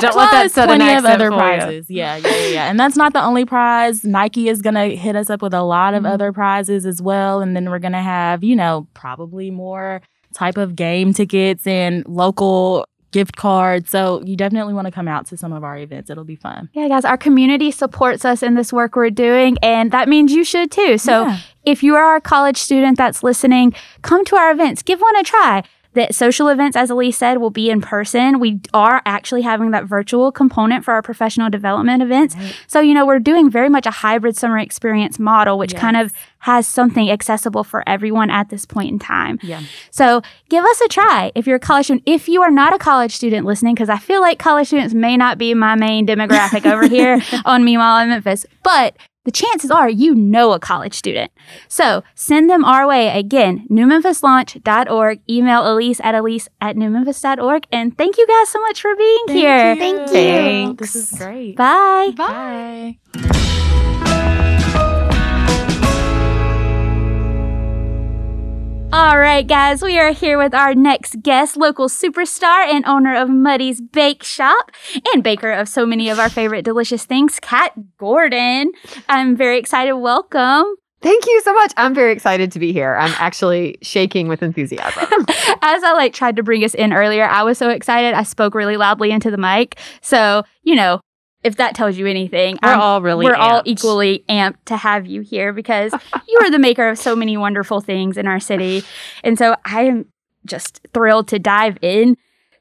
Don't 0.00 0.16
let 0.16 0.30
that 0.32 0.40
Plus 0.40 0.52
southern 0.54 0.78
plenty 0.78 0.94
of 0.98 1.04
other 1.04 1.28
fool 1.28 1.36
you. 1.36 1.42
prizes. 1.42 1.86
Yeah, 1.88 2.16
yeah, 2.16 2.28
yeah, 2.28 2.46
yeah. 2.48 2.70
And 2.70 2.80
that's 2.80 2.96
not 2.96 3.12
the 3.12 3.22
only 3.22 3.44
prize. 3.44 4.04
Nike 4.04 4.48
is 4.48 4.60
gonna 4.60 4.88
hit 4.88 5.14
us 5.14 5.30
up 5.30 5.40
with 5.42 5.54
a 5.54 5.62
lot 5.62 5.94
of 5.94 6.02
mm-hmm. 6.02 6.12
other 6.12 6.32
prizes 6.32 6.84
as 6.84 7.00
well, 7.00 7.40
and 7.40 7.54
then 7.54 7.70
we're 7.70 7.78
gonna 7.78 8.02
have, 8.02 8.42
you 8.42 8.56
know, 8.56 8.88
probably 8.94 9.50
more 9.50 10.02
type 10.34 10.56
of 10.56 10.74
game 10.74 11.12
tickets 11.12 11.66
and 11.66 12.04
local 12.08 12.86
gift 13.12 13.36
cards. 13.36 13.90
So 13.90 14.22
you 14.24 14.36
definitely 14.36 14.74
want 14.74 14.86
to 14.86 14.90
come 14.90 15.06
out 15.06 15.26
to 15.28 15.36
some 15.36 15.52
of 15.52 15.62
our 15.62 15.78
events. 15.78 16.10
It'll 16.10 16.24
be 16.24 16.36
fun. 16.36 16.68
Yeah, 16.72 16.88
guys, 16.88 17.04
our 17.04 17.16
community 17.16 17.70
supports 17.70 18.24
us 18.24 18.42
in 18.42 18.54
this 18.56 18.72
work 18.72 18.96
we're 18.96 19.10
doing, 19.10 19.56
and 19.62 19.92
that 19.92 20.08
means 20.08 20.32
you 20.32 20.42
should 20.44 20.70
too. 20.70 20.98
So 20.98 21.26
Yeah. 21.26 21.38
if 21.64 21.82
you 21.82 21.94
are 21.94 22.16
a 22.16 22.20
college 22.20 22.56
student 22.58 22.98
that's 22.98 23.22
listening, 23.22 23.74
come 24.02 24.24
to 24.24 24.36
our 24.36 24.50
events, 24.50 24.82
give 24.82 25.00
one 25.00 25.14
a 25.16 25.22
try. 25.22 25.62
The 25.94 26.08
social 26.10 26.48
events, 26.48 26.76
as 26.76 26.90
Alese 26.90 27.14
said, 27.14 27.38
will 27.38 27.50
be 27.50 27.70
in 27.70 27.80
person. 27.80 28.40
We 28.40 28.60
are 28.72 29.02
actually 29.04 29.42
having 29.42 29.70
that 29.72 29.84
virtual 29.84 30.32
component 30.32 30.84
for 30.84 30.92
our 30.94 31.02
professional 31.02 31.50
development 31.50 32.02
events. 32.02 32.34
So, 32.66 32.80
you 32.80 32.94
know, 32.94 33.06
we're 33.06 33.18
doing 33.18 33.50
very 33.50 33.68
much 33.68 33.86
a 33.86 33.90
hybrid 33.90 34.36
summer 34.36 34.58
experience 34.58 35.18
model, 35.18 35.58
which 35.58 35.74
kind 35.74 35.96
of 35.96 36.12
has 36.40 36.66
something 36.66 37.08
accessible 37.08 37.62
for 37.62 37.88
everyone 37.88 38.28
at 38.28 38.48
this 38.48 38.64
point 38.64 38.90
in 38.90 38.98
time. 38.98 39.38
Yeah. 39.42 39.62
So 39.90 40.22
give 40.48 40.64
us 40.64 40.80
a 40.80 40.88
try 40.88 41.30
if 41.36 41.46
you're 41.46 41.56
a 41.56 41.60
college 41.60 41.86
student. 41.86 42.02
If 42.04 42.28
you 42.28 42.42
are 42.42 42.50
not 42.50 42.74
a 42.74 42.78
college 42.78 43.14
student 43.14 43.46
listening, 43.46 43.74
because 43.74 43.88
I 43.88 43.98
feel 43.98 44.20
like 44.20 44.38
college 44.40 44.66
students 44.66 44.92
may 44.92 45.16
not 45.16 45.38
be 45.38 45.54
my 45.54 45.76
main 45.76 46.06
demographic 46.06 46.66
over 46.66 46.88
here 46.88 47.22
on 47.44 47.64
Meanwhile 47.64 48.02
in 48.02 48.08
Memphis, 48.08 48.44
but 48.64 48.96
the 49.24 49.30
chances 49.30 49.70
are 49.70 49.88
you 49.88 50.14
know 50.14 50.52
a 50.52 50.58
college 50.58 50.94
student. 50.94 51.30
So 51.68 52.02
send 52.14 52.50
them 52.50 52.64
our 52.64 52.86
way. 52.86 53.08
Again, 53.08 53.66
newmemphislaunch.org. 53.70 55.20
Email 55.28 55.62
Alese 55.62 56.00
at 56.02 56.14
alese 56.14 56.48
at 56.60 56.76
newmemphis.org. 56.76 57.66
And 57.70 57.96
thank 57.96 58.18
you 58.18 58.26
guys 58.26 58.48
so 58.48 58.60
much 58.60 58.80
for 58.80 58.94
being 58.96 59.24
here. 59.28 59.76
Thank 59.76 60.00
you. 60.00 60.06
Thanks. 60.06 60.92
This 60.92 61.12
is 61.12 61.18
great. 61.18 61.56
Bye. 61.56 62.12
Bye. 62.16 62.98
All 68.92 69.18
right, 69.18 69.46
guys, 69.46 69.80
we 69.80 69.98
are 69.98 70.12
here 70.12 70.36
with 70.36 70.52
our 70.52 70.74
next 70.74 71.22
guest, 71.22 71.56
local 71.56 71.88
superstar 71.88 72.66
and 72.66 72.84
owner 72.84 73.16
of 73.16 73.30
Muddy's 73.30 73.80
Bake 73.80 74.22
Shop 74.22 74.70
and 75.14 75.24
baker 75.24 75.50
of 75.50 75.66
so 75.66 75.86
many 75.86 76.10
of 76.10 76.18
our 76.18 76.28
favorite 76.28 76.62
delicious 76.62 77.06
things, 77.06 77.40
Kat 77.40 77.72
Gordon. 77.96 78.70
I'm 79.08 79.34
very 79.34 79.56
excited. 79.56 79.94
Welcome. 79.94 80.66
Thank 81.00 81.26
you 81.26 81.40
so 81.40 81.54
much. 81.54 81.72
I'm 81.78 81.94
very 81.94 82.12
excited 82.12 82.52
to 82.52 82.58
be 82.58 82.74
here. 82.74 82.94
I'm 82.94 83.14
actually 83.16 83.78
shaking 83.80 84.28
with 84.28 84.42
enthusiasm. 84.42 85.06
As 85.62 85.82
I 85.82 85.94
like 85.94 86.12
tried 86.12 86.36
to 86.36 86.42
bring 86.42 86.62
us 86.62 86.74
in 86.74 86.92
earlier, 86.92 87.24
I 87.24 87.44
was 87.44 87.56
so 87.56 87.70
excited. 87.70 88.12
I 88.12 88.24
spoke 88.24 88.54
really 88.54 88.76
loudly 88.76 89.10
into 89.10 89.30
the 89.30 89.38
mic. 89.38 89.78
So, 90.02 90.42
you 90.64 90.74
know, 90.74 91.00
if 91.44 91.56
that 91.56 91.74
tells 91.74 91.96
you 91.96 92.06
anything, 92.06 92.58
We're 92.62 92.68
I'm- 92.70 92.80
all 92.80 93.02
really 93.02 93.24
we're 93.26 93.34
all 93.34 93.62
equally 93.64 94.24
amped 94.28 94.64
to 94.66 94.76
have 94.76 95.06
you 95.06 95.22
here 95.22 95.52
because 95.52 95.92
you 96.28 96.38
are 96.42 96.50
the 96.50 96.58
maker 96.58 96.88
of 96.88 96.98
so 96.98 97.16
many 97.16 97.36
wonderful 97.36 97.80
things 97.80 98.16
in 98.16 98.26
our 98.26 98.40
city. 98.40 98.84
And 99.24 99.38
so 99.38 99.56
I 99.64 99.82
am 99.82 100.06
just 100.46 100.80
thrilled 100.94 101.28
to 101.28 101.38
dive 101.38 101.78
in 101.82 102.16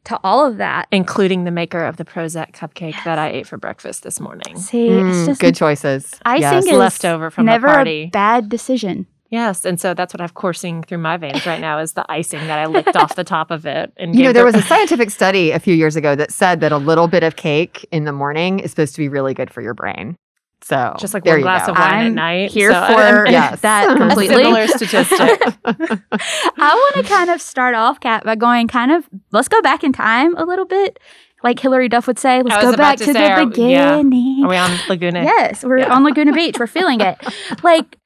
to 0.06 0.20
all 0.24 0.48
of 0.48 0.58
that. 0.58 0.88
including 0.91 1.44
the 1.44 1.52
maker 1.52 1.84
of 1.86 1.98
the 1.98 2.04
Prozac 2.06 2.54
cupcake 2.54 2.96
that 3.06 3.20
I 3.20 3.30
ate 3.30 3.46
for 3.46 3.58
breakfast 3.58 4.02
this 4.02 4.20
morning. 4.20 4.56
See, 4.58 4.88
it's 4.88 5.17
Mm, 5.17 5.26
just 5.28 5.41
good 5.41 5.56
choices. 5.56 6.20
icing 6.26 6.41
Yes. 6.41 6.65
is 6.65 6.72
Leftover 6.72 7.30
from 7.30 7.46
the 7.46 7.52
never 7.52 7.67
party. 7.67 8.04
a 8.06 8.10
bad 8.10 8.50
decision. 8.50 9.06
Yes, 9.32 9.65
and 9.65 9.80
so 9.80 9.94
that's 9.94 10.13
what 10.13 10.20
I've 10.22 10.34
coursing 10.34 10.84
through 10.84 10.98
my 11.00 11.15
veins 11.17 11.46
right 11.46 11.62
now 11.62 11.80
is 11.80 11.94
the 11.94 12.06
icing 12.12 12.46
that 12.48 12.60
I 12.60 12.65
licked 12.65 12.96
off 12.98 13.15
the 13.15 13.24
top 13.24 13.50
of 13.50 13.65
it. 13.65 13.91
And 13.98 14.13
You 14.13 14.24
know, 14.26 14.34
there 14.34 14.44
was 14.46 14.56
a 14.56 14.62
scientific 14.62 15.10
study 15.10 15.52
a 15.52 15.60
few 15.60 15.74
years 15.74 15.96
ago 15.96 16.15
that 16.15 16.32
said 16.32 16.60
that 16.60 16.72
a 16.74 16.78
little 16.78 17.08
bit 17.08 17.24
of 17.24 17.38
cake 17.38 17.88
in 17.91 18.04
the 18.04 18.12
morning 18.12 18.60
is 18.60 18.72
supposed 18.72 18.94
to 18.96 19.00
be 19.02 19.08
really 19.08 19.34
good 19.34 19.50
for 19.50 19.62
your 19.62 19.74
brain. 19.74 20.17
So 20.63 20.94
just 21.00 21.13
like 21.15 21.24
there 21.24 21.34
one 21.34 21.39
you 21.39 21.46
glass 21.46 21.65
go. 21.65 21.72
of 21.72 21.78
wine 21.80 21.94
I'm 21.94 22.06
at 22.08 22.13
night. 22.13 22.52
here 22.52 22.72
So 22.72 22.80
for 22.86 23.02
I'm- 23.26 23.32
Yes. 23.32 23.62
that 23.62 23.89
A 23.89 23.94
a 23.96 23.98
completely. 23.98 24.36
similar 24.44 24.67
statistic. 24.67 25.41
I 25.65 26.76
want 26.76 26.96
to 26.98 27.04
kind 27.04 27.30
of 27.30 27.41
start 27.41 27.74
off, 27.74 28.00
Kat, 28.00 28.24
by 28.24 28.36
going 28.36 28.67
kind 28.67 28.91
of 28.91 29.08
let's 29.32 29.48
go 29.48 29.62
back 29.62 29.84
in 29.84 29.94
time 29.94 30.36
a 30.38 30.44
little 30.46 30.65
bit. 30.65 31.00
Like 31.44 31.60
Hilary 31.60 31.89
Duff 31.89 32.06
would 32.06 32.20
say, 32.20 32.44
let's 32.44 32.62
go 32.62 32.76
back 32.78 32.98
to 32.98 33.06
to, 33.06 33.13
say, 33.13 33.20
the 33.20 33.26
are- 33.34 33.39
yeah. 33.39 33.46
beginning. 33.46 34.44
Are 34.46 34.50
we 34.50 34.58
on 34.58 34.78
Laguna? 34.88 35.24
Yes, 35.24 35.63
we're 35.63 35.80
Yeah. 35.80 35.96
on 35.96 36.04
Laguna 36.04 36.34
Beach. 36.34 36.58
We're 36.60 36.67
feeling 36.67 37.02
it. 37.02 37.17
Like, 37.63 37.98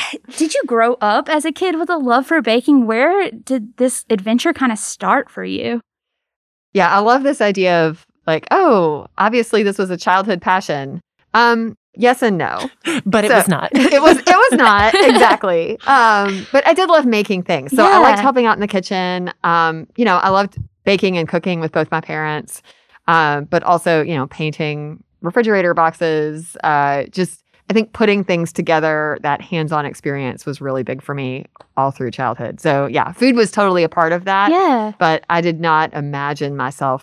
did 0.36 0.54
you 0.54 0.62
grow 0.66 0.94
up 1.00 1.28
as 1.28 1.44
a 1.44 1.52
kid 1.52 1.78
with 1.78 1.90
a 1.90 1.96
love 1.96 2.26
for 2.26 2.40
baking? 2.42 2.86
Where 2.86 3.30
did 3.30 3.76
this 3.76 4.04
adventure 4.10 4.52
kind 4.52 4.72
of 4.72 4.78
start 4.78 5.30
for 5.30 5.44
you? 5.44 5.80
Yeah, 6.72 6.90
I 6.90 7.00
love 7.00 7.22
this 7.22 7.40
idea 7.40 7.86
of 7.86 8.06
like, 8.26 8.46
oh, 8.50 9.06
obviously 9.18 9.62
this 9.62 9.78
was 9.78 9.90
a 9.90 9.96
childhood 9.96 10.40
passion. 10.40 11.00
Um, 11.34 11.76
yes 11.96 12.22
and 12.22 12.38
no. 12.38 12.70
But 13.04 13.24
it 13.24 13.30
was 13.30 13.48
not. 13.48 13.70
it 13.74 14.02
was 14.02 14.18
it 14.18 14.26
was 14.26 14.52
not 14.52 14.94
exactly. 14.94 15.78
Um, 15.86 16.46
but 16.52 16.66
I 16.66 16.74
did 16.74 16.88
love 16.88 17.04
making 17.04 17.42
things. 17.42 17.74
So 17.74 17.84
I 17.84 17.98
liked 17.98 18.20
helping 18.20 18.46
out 18.46 18.56
in 18.56 18.60
the 18.60 18.68
kitchen. 18.68 19.32
Um, 19.44 19.86
you 19.96 20.04
know, 20.04 20.16
I 20.16 20.28
loved 20.28 20.56
baking 20.84 21.18
and 21.18 21.28
cooking 21.28 21.60
with 21.60 21.72
both 21.72 21.90
my 21.90 22.00
parents. 22.00 22.62
Um, 23.08 23.44
but 23.44 23.62
also, 23.64 24.02
you 24.02 24.14
know, 24.14 24.26
painting 24.28 25.02
refrigerator 25.20 25.74
boxes, 25.74 26.56
uh, 26.62 27.04
just 27.04 27.41
I 27.72 27.74
think 27.74 27.94
putting 27.94 28.22
things 28.22 28.52
together, 28.52 29.16
that 29.22 29.40
hands-on 29.40 29.86
experience 29.86 30.44
was 30.44 30.60
really 30.60 30.82
big 30.82 31.00
for 31.00 31.14
me 31.14 31.46
all 31.74 31.90
through 31.90 32.10
childhood. 32.10 32.60
So 32.60 32.84
yeah, 32.86 33.12
food 33.12 33.34
was 33.34 33.50
totally 33.50 33.82
a 33.82 33.88
part 33.88 34.12
of 34.12 34.26
that. 34.26 34.50
yeah. 34.50 34.92
But 34.98 35.24
I 35.30 35.40
did 35.40 35.58
not 35.58 35.94
imagine 35.94 36.54
myself 36.54 37.00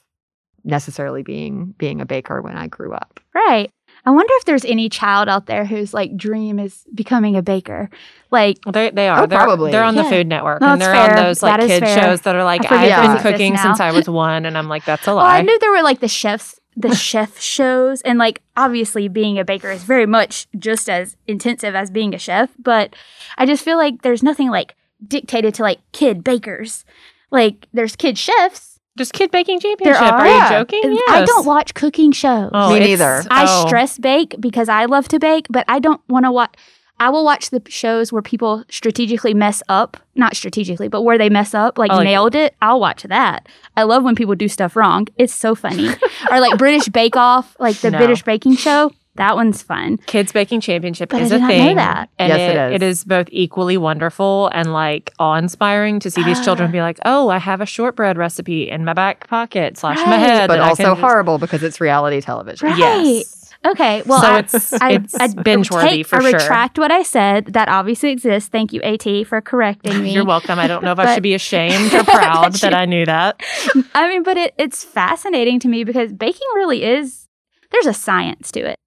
necessarily 0.63 1.23
being 1.23 1.73
being 1.79 2.01
a 2.01 2.05
baker 2.05 2.39
when 2.43 2.55
I 2.55 2.67
grew 2.67 2.93
up. 2.93 3.19
Right. 3.33 3.71
I 4.05 4.11
wonder 4.11 4.31
if 4.37 4.45
there's 4.45 4.63
any 4.65 4.89
child 4.89 5.27
out 5.27 5.47
there 5.47 5.65
whose 5.65 5.91
like 5.93 6.15
dream 6.15 6.59
is 6.59 6.83
becoming 6.93 7.35
a 7.35 7.41
baker. 7.41 7.89
Like, 8.29 8.57
They, 8.71 8.91
they 8.91 9.09
are. 9.09 9.23
Oh, 9.23 9.25
they're, 9.25 9.39
probably. 9.39 9.71
They're 9.71 9.83
on 9.83 9.95
Yeah. 9.95 10.03
the 10.03 10.09
Food 10.09 10.27
Network. 10.27 10.61
No, 10.61 10.67
and 10.73 10.81
they're 10.81 10.93
fair. 10.93 11.17
on 11.17 11.23
those 11.25 11.41
like 11.41 11.57
That 11.57 11.63
is 11.63 11.71
kid 11.71 11.83
fair. 11.83 12.03
shows 12.03 12.21
that 12.21 12.35
are 12.35 12.43
like, 12.43 12.61
I 12.61 12.67
forget 12.67 12.99
I've 12.99 13.07
that 13.07 13.23
been 13.23 13.31
cooking 13.31 13.57
since 13.57 13.79
I 13.79 13.91
was 13.91 14.07
one. 14.07 14.45
And 14.45 14.55
I'm 14.57 14.67
like, 14.69 14.85
that's 14.85 15.07
a 15.07 15.15
well, 15.15 15.25
I 15.25 15.41
knew 15.41 15.57
there 15.59 15.71
were 15.71 15.81
like 15.81 15.99
the 15.99 16.07
chefs, 16.07 16.58
the 16.75 16.95
chef 17.09 17.39
shows, 17.39 18.01
and 18.01 18.17
like 18.19 18.41
obviously 18.55 19.07
being 19.07 19.39
a 19.39 19.45
baker 19.45 19.69
is 19.71 19.83
very 19.83 20.05
much 20.05 20.47
just 20.57 20.89
as 20.89 21.17
intensive 21.27 21.75
as 21.75 21.89
being 21.89 22.13
a 22.13 22.19
chef. 22.19 22.49
But 22.57 22.95
I 23.37 23.45
just 23.45 23.63
feel 23.63 23.77
like 23.77 24.01
there's 24.01 24.23
nothing 24.23 24.49
like 24.49 24.75
dictated 25.05 25.53
to 25.55 25.63
like 25.63 25.79
kid 25.91 26.23
bakers. 26.23 26.85
Like 27.31 27.67
there's 27.73 27.95
kid 27.95 28.17
chefs. 28.17 28.79
Just 28.97 29.13
Kid 29.13 29.31
Baking 29.31 29.61
Championship. 29.61 30.01
are. 30.01 30.19
Are, 30.19 30.27
Yeah. 30.27 30.43
you 30.43 30.57
joking? 30.65 30.81
Yes. 30.91 31.03
I 31.07 31.23
don't 31.23 31.45
watch 31.45 31.73
cooking 31.73 32.11
shows. 32.11 32.49
Oh, 32.53 32.73
Me 32.73 32.79
neither. 32.79 33.21
Oh. 33.23 33.27
I 33.31 33.45
oh. 33.47 33.65
stress 33.65 33.97
bake 33.97 34.35
because 34.41 34.67
I 34.67 34.85
love 34.85 35.07
to 35.09 35.19
bake, 35.19 35.45
but 35.49 35.63
I 35.69 35.79
don't 35.79 36.01
want 36.09 36.25
to 36.25 36.31
watch. 36.33 36.55
I 36.99 37.09
will 37.09 37.23
watch 37.23 37.49
the 37.49 37.61
shows 37.67 38.11
where 38.11 38.21
people 38.21 38.63
strategically 38.69 39.33
mess 39.33 39.63
up, 39.69 39.97
not 40.15 40.35
strategically, 40.35 40.87
but 40.89 41.03
where 41.03 41.17
they 41.17 41.29
mess 41.29 41.53
up, 41.53 41.77
like 41.77 41.91
Oh, 41.91 41.97
like- 41.97 42.05
nailed 42.05 42.35
it. 42.35 42.55
I'll 42.61 42.79
watch 42.79 43.03
that. 43.03 43.47
I 43.77 43.83
love 43.83 44.03
when 44.03 44.15
people 44.15 44.35
do 44.35 44.47
stuff 44.47 44.75
wrong. 44.75 45.07
It's 45.17 45.33
so 45.33 45.55
funny. 45.55 45.89
or 46.31 46.39
like 46.39 46.57
British 46.57 46.87
Bake 46.89 47.15
Off, 47.15 47.55
like 47.59 47.77
the 47.77 47.91
No. 47.91 47.97
British 47.97 48.23
baking 48.23 48.55
show. 48.57 48.91
That 49.15 49.35
one's 49.35 49.61
fun. 49.61 49.97
Kids 50.05 50.31
Baking 50.31 50.61
Championship 50.61 51.09
But 51.09 51.17
I 51.19 51.23
is 51.23 51.29
did 51.29 51.37
a 51.37 51.39
not 51.41 51.47
know 51.49 51.53
thing. 51.57 51.75
that. 51.75 52.09
And 52.17 52.29
Yes, 52.29 52.39
it, 52.39 52.55
it 52.57 52.71
is. 52.71 52.75
it 52.75 52.83
is 52.85 53.03
both 53.03 53.27
equally 53.31 53.75
wonderful 53.75 54.49
and 54.53 54.71
like 54.71 55.11
awe 55.19 55.35
inspiring 55.35 55.99
to 56.01 56.09
see 56.11 56.23
these 56.23 56.41
children 56.41 56.71
be 56.77 56.79
like, 56.79 56.99
oh, 57.03 57.27
I 57.27 57.37
have 57.37 57.59
a 57.59 57.65
shortbread 57.65 58.17
recipe 58.17 58.69
in 58.69 58.85
my 58.85 58.93
back 58.93 59.27
pocket 59.27 59.77
slash 59.77 59.97
my 60.05 60.15
head. 60.17 60.47
But 60.47 60.59
also 60.61 60.75
can 60.83 60.91
just-" 60.91 61.01
horrible 61.01 61.37
because 61.37 61.63
it's 61.63 61.81
reality 61.81 62.21
television. 62.21 62.69
Right. 62.69 62.77
Yes. 62.77 63.38
Okay, 63.65 64.03
well, 64.05 64.21
so 64.21 64.27
I, 64.27 64.39
it's 64.39 64.73
I, 64.73 64.91
it's 64.91 65.15
I 65.15 65.27
binge 65.27 65.69
worthy 65.69 65.89
take- 65.89 66.07
for 66.07 66.15
I 66.17 66.29
sure. 66.31 66.39
retract 66.39 66.79
what 66.79 66.91
I 66.91 67.03
said. 67.03 67.47
That 67.47 67.67
obviously 67.67 68.11
exists. 68.11 68.47
Thank 68.49 68.71
you, 68.71 68.81
AT, 68.81 69.27
for 69.27 69.41
correcting 69.41 70.01
me. 70.03 70.13
You're 70.13 70.25
welcome. 70.25 70.57
I 70.59 70.67
don't 70.67 70.81
know 70.83 70.93
if 70.93 70.99
I 70.99 71.13
should 71.13 71.23
be 71.23 71.33
ashamed 71.33 71.93
or 71.93 72.03
proud 72.05 72.53
But 72.53 72.61
that 72.61 72.71
you- 72.71 72.77
I 72.77 72.85
knew 72.85 73.05
that. 73.05 73.41
I 73.93 74.07
mean, 74.07 74.23
but 74.23 74.37
it, 74.37 74.53
it's 74.57 74.83
fascinating 74.85 75.59
to 75.59 75.67
me 75.67 75.83
because 75.83 76.13
baking 76.13 76.47
really 76.55 76.83
is, 76.85 77.27
there's 77.71 77.85
a 77.85 77.93
science 77.93 78.49
to 78.53 78.61
it. 78.61 78.77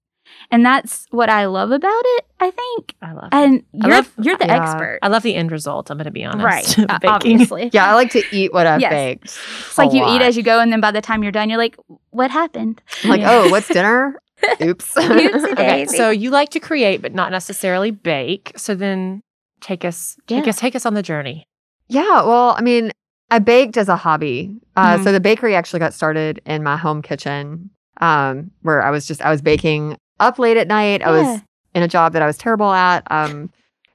And 0.51 0.63
that's 0.65 1.05
what 1.09 1.29
I 1.29 1.45
love 1.45 1.71
about 1.71 2.01
it, 2.05 2.25
I 2.39 2.51
think. 2.51 2.95
I 3.01 3.13
love. 3.13 3.23
it. 3.25 3.29
And 3.33 3.63
I 3.81 3.87
you're, 3.87 3.95
love- 3.97 4.11
you're 4.21 4.37
the 4.37 4.45
yeah. 4.47 4.61
expert. 4.63 4.99
I 5.01 5.07
love 5.07 5.23
the 5.23 5.35
end 5.35 5.51
result. 5.51 5.89
I'm 5.91 5.97
going 5.97 6.05
to 6.05 6.11
be 6.11 6.23
honest. 6.23 6.77
Right. 6.77 7.03
obviously. 7.05 7.69
Yeah, 7.73 7.89
I 7.89 7.93
like 7.93 8.11
to 8.11 8.23
eat 8.31 8.53
what 8.53 8.67
I've 8.67 8.81
Yes. 8.81 8.91
baked. 8.91 9.23
It's 9.25 9.77
like 9.77 9.91
a 9.91 9.95
you 9.95 10.05
eat 10.15 10.21
as 10.21 10.35
you 10.35 10.43
go, 10.43 10.59
and 10.59 10.71
then 10.71 10.81
by 10.81 10.91
the 10.91 11.01
time 11.01 11.23
you're 11.23 11.31
done, 11.31 11.49
you're 11.49 11.57
like, 11.57 11.75
what 12.09 12.29
happened? 12.31 12.81
I'm 13.03 13.09
like, 13.11 13.21
oh, 13.23 13.49
what's 13.49 13.67
dinner? 13.67 14.19
Oops. 14.61 14.97
Okay, 14.97 15.85
so 15.85 16.09
you 16.09 16.29
like 16.29 16.49
to 16.49 16.59
create, 16.59 17.01
but 17.01 17.13
not 17.13 17.31
necessarily 17.31 17.91
bake. 17.91 18.51
So 18.55 18.75
then, 18.75 19.21
take 19.61 19.85
us, 19.85 20.17
take 20.27 20.47
us, 20.47 20.57
take 20.59 20.75
us 20.75 20.85
on 20.85 20.93
the 20.93 21.03
journey. 21.03 21.45
Yeah, 21.87 22.23
well, 22.23 22.55
I 22.57 22.61
mean, 22.61 22.91
I 23.29 23.39
baked 23.39 23.77
as 23.77 23.89
a 23.89 23.95
hobby. 23.95 24.55
Uh, 24.75 24.97
Mhm. 24.97 25.03
So 25.03 25.11
the 25.11 25.19
bakery 25.19 25.55
actually 25.55 25.79
got 25.79 25.93
started 25.93 26.41
in 26.45 26.63
my 26.63 26.77
home 26.77 27.01
kitchen, 27.01 27.69
um, 28.01 28.51
where 28.61 28.81
I 28.83 28.89
was 28.91 29.05
just 29.05 29.21
I 29.21 29.29
was 29.29 29.41
baking 29.41 29.97
up 30.19 30.39
late 30.39 30.57
at 30.57 30.67
night. 30.67 31.01
I 31.03 31.11
was 31.11 31.41
in 31.73 31.83
a 31.83 31.87
job 31.87 32.13
that 32.13 32.21
I 32.21 32.25
was 32.27 32.37
terrible 32.37 32.71
at. 32.71 33.03
Um, 33.11 33.49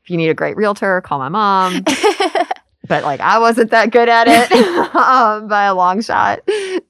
if 0.05 0.11
you 0.11 0.17
need 0.17 0.29
a 0.29 0.35
great 0.35 0.57
realtor, 0.57 1.01
call 1.03 1.19
my 1.19 1.29
mom. 1.29 1.85
but 2.89 3.05
like 3.05 3.21
I 3.21 3.39
wasn't 3.39 3.71
that 3.71 3.91
good 3.91 4.09
at 4.09 4.27
it 4.29 4.51
um, 4.97 5.49
by 5.49 5.65
a 5.65 5.75
long 5.75 6.01
shot. 6.01 6.41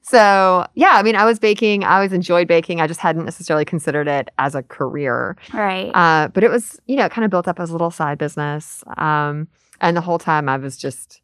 So 0.02 0.66
yeah, 0.74 0.92
I 0.92 1.02
mean, 1.02 1.16
I 1.16 1.24
was 1.24 1.38
baking. 1.38 1.84
I 1.84 1.96
always 1.96 2.12
enjoyed 2.12 2.48
baking. 2.48 2.80
I 2.80 2.86
just 2.86 3.00
hadn't 3.00 3.24
necessarily 3.24 3.64
considered 3.64 4.08
it 4.08 4.30
as 4.38 4.54
a 4.54 4.62
career. 4.62 5.36
right. 5.52 5.90
Uh, 5.94 6.28
but 6.28 6.44
it 6.44 6.50
was, 6.50 6.80
you 6.86 6.96
know, 6.96 7.08
kind 7.08 7.24
of 7.24 7.30
built 7.30 7.48
up 7.48 7.60
as 7.60 7.70
a 7.70 7.72
little 7.72 7.90
side 7.90 8.18
business. 8.18 8.82
Um, 8.96 9.48
and 9.80 9.96
the 9.96 10.00
whole 10.00 10.18
time 10.18 10.48
I 10.48 10.56
was 10.56 10.76
just, 10.76 11.20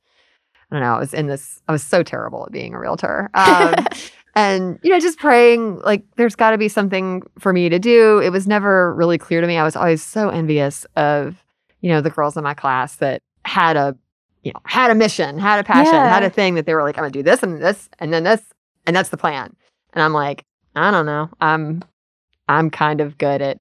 I 0.70 0.74
don't 0.74 0.82
know, 0.82 0.94
I 0.94 0.98
was 0.98 1.14
in 1.14 1.26
this, 1.26 1.60
I 1.68 1.72
was 1.72 1.82
so 1.82 2.02
terrible 2.02 2.44
at 2.46 2.52
being 2.52 2.74
a 2.74 2.78
realtor. 2.78 3.30
Um, 3.34 3.74
and, 4.37 4.80
you 4.82 4.90
know, 4.90 4.98
just 4.98 5.20
praying, 5.20 5.78
like, 5.84 6.02
there's 6.16 6.34
got 6.34 6.50
to 6.50 6.58
be 6.58 6.68
something 6.68 7.22
for 7.38 7.52
me 7.52 7.68
to 7.68 7.78
do. 7.78 8.18
It 8.18 8.30
was 8.30 8.48
never 8.48 8.92
really 8.94 9.16
clear 9.16 9.40
to 9.40 9.46
me. 9.46 9.56
I 9.58 9.62
was 9.62 9.76
always 9.76 10.02
so 10.02 10.28
envious 10.28 10.84
of, 10.96 11.44
you 11.82 11.88
know, 11.90 12.00
the 12.00 12.10
girls 12.10 12.37
in 12.37 12.42
my 12.42 12.54
class 12.54 12.96
that 12.96 13.22
had 13.44 13.76
a, 13.76 13.96
you 14.44 14.52
know, 14.52 14.61
had 14.66 14.90
a 14.90 14.94
mission, 14.94 15.38
had 15.38 15.59
a 15.59 15.64
passion, 15.64 15.94
Yeah. 15.94 16.09
had 16.09 16.22
a 16.22 16.30
thing 16.30 16.54
that 16.54 16.66
they 16.66 16.74
were 16.74 16.83
like, 16.83 16.96
I'm 16.96 17.02
going 17.02 17.12
to 17.12 17.18
do 17.18 17.22
this 17.22 17.42
and 17.42 17.61
this 17.62 17.88
and 17.98 18.12
then 18.12 18.22
this. 18.24 18.42
And 18.87 18.94
that's 18.94 19.09
the 19.09 19.16
plan. 19.16 19.57
And 19.94 20.02
I'm 20.02 20.12
like, 20.12 20.44
I 20.76 20.90
don't 20.90 21.07
know. 21.07 21.30
I'm, 21.40 21.83
I'm 22.48 22.70
kind 22.70 23.00
of 23.00 23.16
good 23.18 23.40
at 23.42 23.59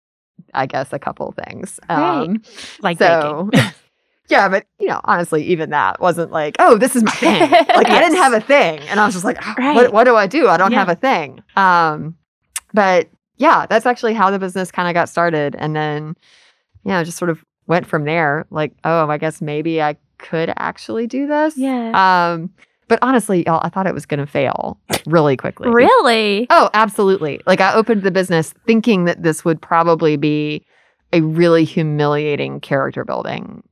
I 0.53 0.65
guess 0.65 0.91
a 0.93 0.99
couple 0.99 1.33
things. 1.45 1.79
Right. 1.89 2.27
Um, 2.27 2.41
Like 2.81 2.97
so, 2.97 3.49
yeah, 4.29 4.49
but 4.49 4.65
you 4.79 4.87
know, 4.87 4.99
honestly, 5.03 5.43
even 5.45 5.69
that 5.71 5.99
wasn't 6.01 6.31
like, 6.31 6.55
oh, 6.59 6.77
this 6.77 6.95
is 6.95 7.03
my 7.03 7.11
thing. 7.11 7.49
Like 7.49 7.89
I 7.89 7.99
didn't 8.01 8.17
have 8.25 8.33
a 8.33 8.41
thing, 8.41 8.79
and 8.89 8.99
I 8.99 9.05
was 9.05 9.13
just 9.13 9.25
like, 9.25 9.37
"Ah, 9.41 9.55
Right. 9.57 9.75
what, 9.75 9.93
what 9.93 10.03
do 10.03 10.15
I 10.15 10.27
do? 10.27 10.47
I 10.49 10.57
don't 10.57 10.71
Yeah. 10.71 10.79
have 10.79 10.89
a 10.89 10.95
thing. 10.95 11.41
Um, 11.55 12.17
but 12.73 13.07
yeah, 13.37 13.65
that's 13.67 13.85
actually 13.85 14.13
how 14.13 14.29
the 14.31 14.39
business 14.39 14.71
kind 14.71 14.87
of 14.89 14.93
got 14.93 15.07
started, 15.09 15.55
and 15.57 15.75
then 15.75 16.15
you 16.83 16.91
know, 16.91 17.03
just 17.03 17.17
sort 17.17 17.29
of 17.29 17.43
went 17.67 17.85
from 17.87 18.03
there. 18.05 18.45
Like, 18.49 18.73
oh, 18.83 19.07
I 19.09 19.17
guess 19.17 19.41
maybe 19.41 19.81
I 19.81 19.95
could 20.23 20.51
actually 20.57 21.05
do 21.05 21.27
this. 21.27 21.55
yeah. 21.55 22.33
Um, 22.33 22.49
but 22.87 22.99
honestly, 23.01 23.43
y'all, 23.45 23.61
I 23.63 23.69
thought 23.69 23.87
it 23.87 23.93
was 23.93 24.05
going 24.05 24.19
to 24.19 24.27
fail 24.27 24.77
really 25.05 25.37
quickly. 25.37 25.69
really? 25.69 26.47
Oh, 26.49 26.69
absolutely. 26.73 27.41
Like 27.47 27.61
I 27.61 27.73
opened 27.73 28.03
the 28.03 28.11
business 28.11 28.53
thinking 28.67 29.05
that 29.05 29.23
this 29.23 29.45
would 29.45 29.61
probably 29.61 30.17
be 30.17 30.65
a 31.13 31.21
really 31.21 31.63
humiliating 31.63 32.59
character 32.59 33.05
building. 33.05 33.63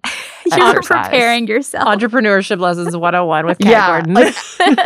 You're 0.46 0.82
preparing 0.82 1.48
yourself. 1.48 1.88
Entrepreneurship 1.88 2.60
lessons 2.60 2.96
101 2.96 3.46
with 3.46 3.60
Kat 3.60 3.70
Yeah, 3.72 3.88
Gordon. 3.88 4.14
like- 4.14 4.36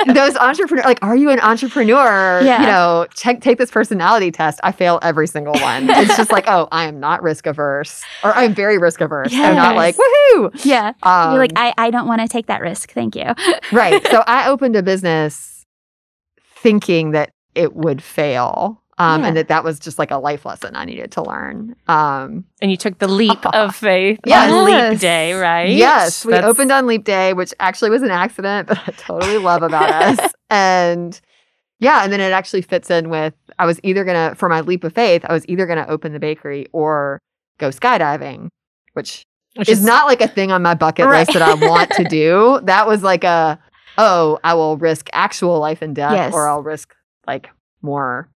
Those 0.16 0.36
entrepreneur 0.38 0.84
like 0.84 1.00
are 1.04 1.16
you 1.16 1.30
an 1.30 1.40
entrepreneur? 1.40 2.42
Yeah. 2.44 2.62
You 2.62 2.68
know, 2.68 3.08
check 3.16 3.42
take 3.42 3.58
this 3.58 3.72
personality 3.72 4.32
test. 4.32 4.60
I 4.64 4.72
fail 4.72 5.00
every 5.02 5.28
single 5.28 5.54
one. 5.54 5.90
it's 5.90 6.16
just 6.18 6.32
like, 6.32 6.46
oh, 6.48 6.68
I 6.72 6.86
am 6.86 7.00
not 7.00 7.22
risk 7.24 7.46
averse 7.48 8.04
or 8.24 8.34
I'm 8.36 8.54
very 8.54 8.78
risk 8.78 9.02
averse. 9.02 9.34
I'm 9.34 9.56
not 9.56 9.76
Yes. 9.76 9.78
like, 9.78 9.96
woohoo. 9.98 10.66
yeah. 10.66 10.94
Um, 11.04 11.32
You're 11.32 11.40
like, 11.40 11.54
I, 11.56 11.74
I 11.78 11.90
don't 11.92 12.08
want 12.08 12.22
to 12.22 12.28
take 12.28 12.48
that 12.48 12.62
risk. 12.62 12.92
Thank 12.92 13.16
you. 13.16 13.32
right. 13.72 14.06
So 14.08 14.24
I 14.28 14.48
opened 14.50 14.76
a 14.76 14.84
business 14.84 15.66
thinking 16.56 17.12
that 17.12 17.32
it 17.54 17.76
would 17.76 18.02
fail. 18.02 18.82
Um, 18.98 19.22
Yeah. 19.22 19.28
and 19.28 19.38
that 19.38 19.48
that 19.50 19.64
was 19.66 19.78
just 19.80 20.00
like 20.00 20.12
a 20.12 20.18
life 20.18 20.46
lesson 20.46 20.76
I 20.76 20.86
needed 20.86 21.12
to 21.14 21.22
learn. 21.24 21.76
Um, 21.88 22.46
and 22.62 22.72
you 22.72 22.78
took 22.78 22.98
the 23.00 23.08
leap 23.10 23.46
of 23.54 23.76
faith 23.76 24.20
Yes. 24.26 24.50
on 24.52 24.66
leap 24.66 25.00
day, 25.02 25.34
right? 25.34 25.70
Yes, 25.70 26.24
we 26.26 26.32
That's- 26.32 26.50
opened 26.50 26.72
on 26.72 26.88
Leap 26.88 27.04
Day, 27.04 27.34
which 27.34 27.54
actually 27.60 27.90
was 27.90 28.04
an 28.04 28.12
accident, 28.12 28.68
but 28.70 28.78
I 28.88 28.92
totally 28.92 29.38
love 29.38 29.64
about 29.64 29.90
us. 29.90 30.32
And 30.50 31.20
yeah, 31.80 32.04
and 32.04 32.14
then 32.14 32.22
it 32.22 32.32
actually 32.32 32.62
fits 32.62 32.90
in 32.92 33.10
with 33.10 33.34
I 33.60 33.66
was 33.66 33.80
either 33.84 34.06
gonna 34.06 34.34
for 34.36 34.48
my 34.48 34.62
leap 34.62 34.84
of 34.84 34.94
faith, 34.94 35.26
I 35.28 35.34
was 35.34 35.44
either 35.50 35.66
gonna 35.66 35.86
open 35.90 36.14
the 36.14 36.20
bakery 36.20 36.68
or 36.72 37.20
go 37.58 37.70
skydiving, 37.70 38.50
which 38.94 39.24
which 39.56 39.68
is 39.70 39.84
not 39.84 40.06
like 40.06 40.22
a 40.22 40.28
thing 40.28 40.52
on 40.52 40.62
my 40.62 40.74
bucket 40.76 41.06
Right. 41.08 41.20
list 41.28 41.34
that 41.34 41.42
I 41.42 41.54
want 41.56 41.90
to 41.92 42.04
do. 42.06 42.60
That 42.64 42.88
was 42.88 43.04
like 43.04 43.24
a 43.26 43.60
oh, 43.98 44.40
I 44.44 44.54
will 44.54 44.78
risk 44.78 45.10
actual 45.14 45.60
life 45.60 45.82
and 45.82 45.96
death, 45.96 46.14
Yes. 46.14 46.34
or 46.34 46.48
I'll 46.48 46.62
risk 46.64 46.94
like 47.28 47.50
more, 47.82 48.30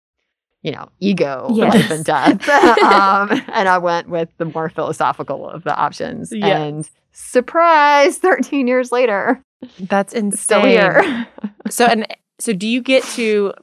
you 0.67 0.73
know, 0.73 0.89
ego 0.99 1.47
Yes. 1.53 1.73
life 1.73 1.91
and 1.91 2.03
death. 2.03 2.49
um, 2.84 3.41
and 3.53 3.69
I 3.69 3.77
went 3.77 4.10
with 4.10 4.27
the 4.38 4.45
more 4.45 4.67
philosophical 4.69 5.49
of 5.49 5.63
the 5.63 5.73
options. 5.73 6.30
Yeah. 6.34 6.58
And 6.62 6.89
surprise, 7.13 8.17
13 8.17 8.67
years 8.67 8.91
later, 8.91 9.41
That's 9.80 10.12
insane. 10.13 10.38
still 10.38 10.65
here. 10.65 11.27
So 11.69 11.86
and 11.86 12.06
so 12.39 12.53
do 12.53 12.65
you 12.67 12.82
get 12.82 13.03
to 13.15 13.53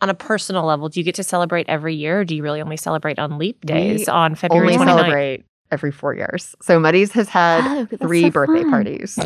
on 0.00 0.08
a 0.10 0.14
personal 0.14 0.64
level, 0.64 0.88
do 0.88 0.98
you 1.00 1.04
get 1.04 1.14
to 1.16 1.22
celebrate 1.24 1.68
every 1.68 1.94
year 1.94 2.20
or 2.20 2.24
do 2.24 2.34
you 2.36 2.42
really 2.42 2.60
only 2.62 2.76
celebrate 2.76 3.18
on 3.18 3.38
leap 3.38 3.64
days 3.66 4.00
We 4.00 4.06
on 4.06 4.34
February 4.34 4.74
Only 4.74 4.78
29th? 4.78 4.86
celebrate 4.98 5.44
every 5.72 5.90
four 5.92 6.14
years. 6.14 6.54
So 6.62 6.78
Muddy's 6.80 7.12
has 7.12 7.28
had 7.28 7.64
Oh, 7.64 7.84
that's 7.90 8.02
three 8.02 8.22
so 8.22 8.30
birthday 8.30 8.62
fun. 8.62 8.70
parties. 8.70 9.18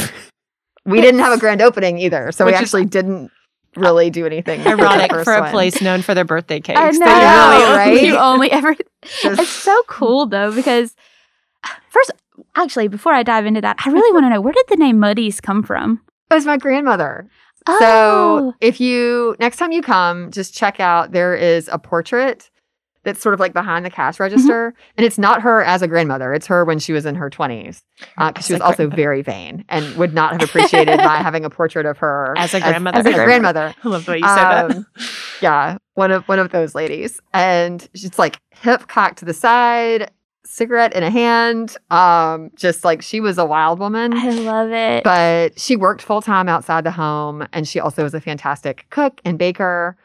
we 0.87 1.00
didn't 1.00 1.20
have 1.20 1.32
a 1.32 1.38
grand 1.38 1.60
opening 1.62 1.98
either. 1.98 2.32
So 2.32 2.44
we 2.44 2.52
Which 2.52 2.56
is- 2.60 2.68
actually 2.68 2.84
didn't 2.87 3.30
really 3.76 4.10
do 4.10 4.26
anything. 4.26 4.66
Ironic 4.66 5.10
for 5.24 5.34
a 5.34 5.40
one. 5.40 5.50
place 5.50 5.80
known 5.82 6.02
for 6.02 6.14
their 6.14 6.24
birthday 6.24 6.60
cakes. 6.60 6.78
I 6.80 6.90
They 6.92 6.98
know, 6.98 7.06
really- 7.06 7.76
right? 7.76 7.76
right? 7.76 8.02
You 8.04 8.16
only 8.16 8.50
ever. 8.50 8.74
Just- 9.22 9.40
It's 9.40 9.48
so 9.50 9.82
cool 9.88 10.26
though 10.26 10.52
because 10.54 10.94
first, 11.90 12.12
actually, 12.56 12.88
before 12.88 13.12
I 13.12 13.22
dive 13.22 13.46
into 13.46 13.60
that, 13.60 13.76
I 13.84 13.90
really 13.90 14.12
want 14.12 14.24
to 14.26 14.30
know 14.30 14.40
where 14.40 14.52
did 14.52 14.66
the 14.68 14.76
name 14.76 14.98
Muddy's 14.98 15.40
come 15.40 15.62
from? 15.62 16.00
It 16.30 16.34
was 16.34 16.46
my 16.46 16.56
grandmother. 16.56 17.28
Oh, 17.66 17.78
So 17.80 18.54
if 18.60 18.80
you 18.80 19.37
next 19.40 19.56
time 19.56 19.72
you 19.72 19.80
come, 19.82 20.30
just 20.30 20.54
check 20.54 20.80
out 20.80 21.12
there 21.12 21.34
is 21.34 21.68
a 21.72 21.78
portrait 21.78 22.50
that's 23.04 23.20
sort 23.20 23.34
of 23.34 23.40
like 23.40 23.52
behind 23.52 23.84
the 23.84 23.90
cash 23.90 24.18
register, 24.18 24.74
and 24.96 25.06
it's 25.06 25.18
not 25.18 25.42
her 25.42 25.62
as 25.62 25.82
a 25.82 25.88
grandmother. 25.88 26.34
It's 26.34 26.46
her 26.46 26.64
when 26.64 26.78
she 26.78 26.92
was 26.92 27.06
in 27.06 27.14
her 27.14 27.30
twenties, 27.30 27.82
because 28.18 28.46
she 28.46 28.52
was 28.52 28.62
also 28.62 28.88
very 28.88 29.22
vain 29.22 29.64
and 29.68 29.96
would 29.96 30.14
not 30.14 30.32
have 30.32 30.42
appreciated 30.42 30.96
my 30.98 31.16
having 31.22 31.44
a 31.44 31.50
portrait 31.50 31.86
of 31.86 31.98
her 31.98 32.34
As 32.36 32.54
a 32.54 32.60
grandmother. 32.60 32.98
As, 32.98 33.06
a 33.06 33.12
grandmother. 33.12 33.74
I 33.84 33.88
love 33.88 34.04
the 34.04 34.12
way 34.12 34.18
you 34.18 34.28
said 34.28 34.36
that. 34.36 34.70
Um, 34.70 34.86
yeah, 35.40 35.78
one 35.94 36.10
of 36.10 36.26
one 36.28 36.38
of 36.38 36.50
those 36.50 36.74
ladies, 36.74 37.20
and 37.32 37.86
she's 37.94 38.18
like 38.18 38.38
hip 38.50 38.88
cocked 38.88 39.18
to 39.18 39.24
the 39.24 39.34
side, 39.34 40.10
cigarette 40.44 40.94
in 40.94 41.02
a 41.02 41.10
hand. 41.10 41.76
Um, 41.90 42.50
just 42.54 42.84
like 42.84 43.02
she 43.02 43.20
was 43.20 43.38
a 43.38 43.44
wild 43.44 43.78
woman 43.78 44.14
I 44.14 44.30
love 44.30 44.70
it. 44.70 45.04
but 45.04 45.58
she 45.58 45.76
worked 45.76 46.02
full 46.02 46.22
time 46.22 46.48
outside 46.48 46.84
the 46.84 46.90
home 46.90 47.46
and 47.52 47.66
she 47.66 47.80
also 47.80 48.02
was 48.02 48.14
a 48.14 48.20
fantastic 48.20 48.86
cook 48.90 49.20
and 49.24 49.38
baker 49.38 49.96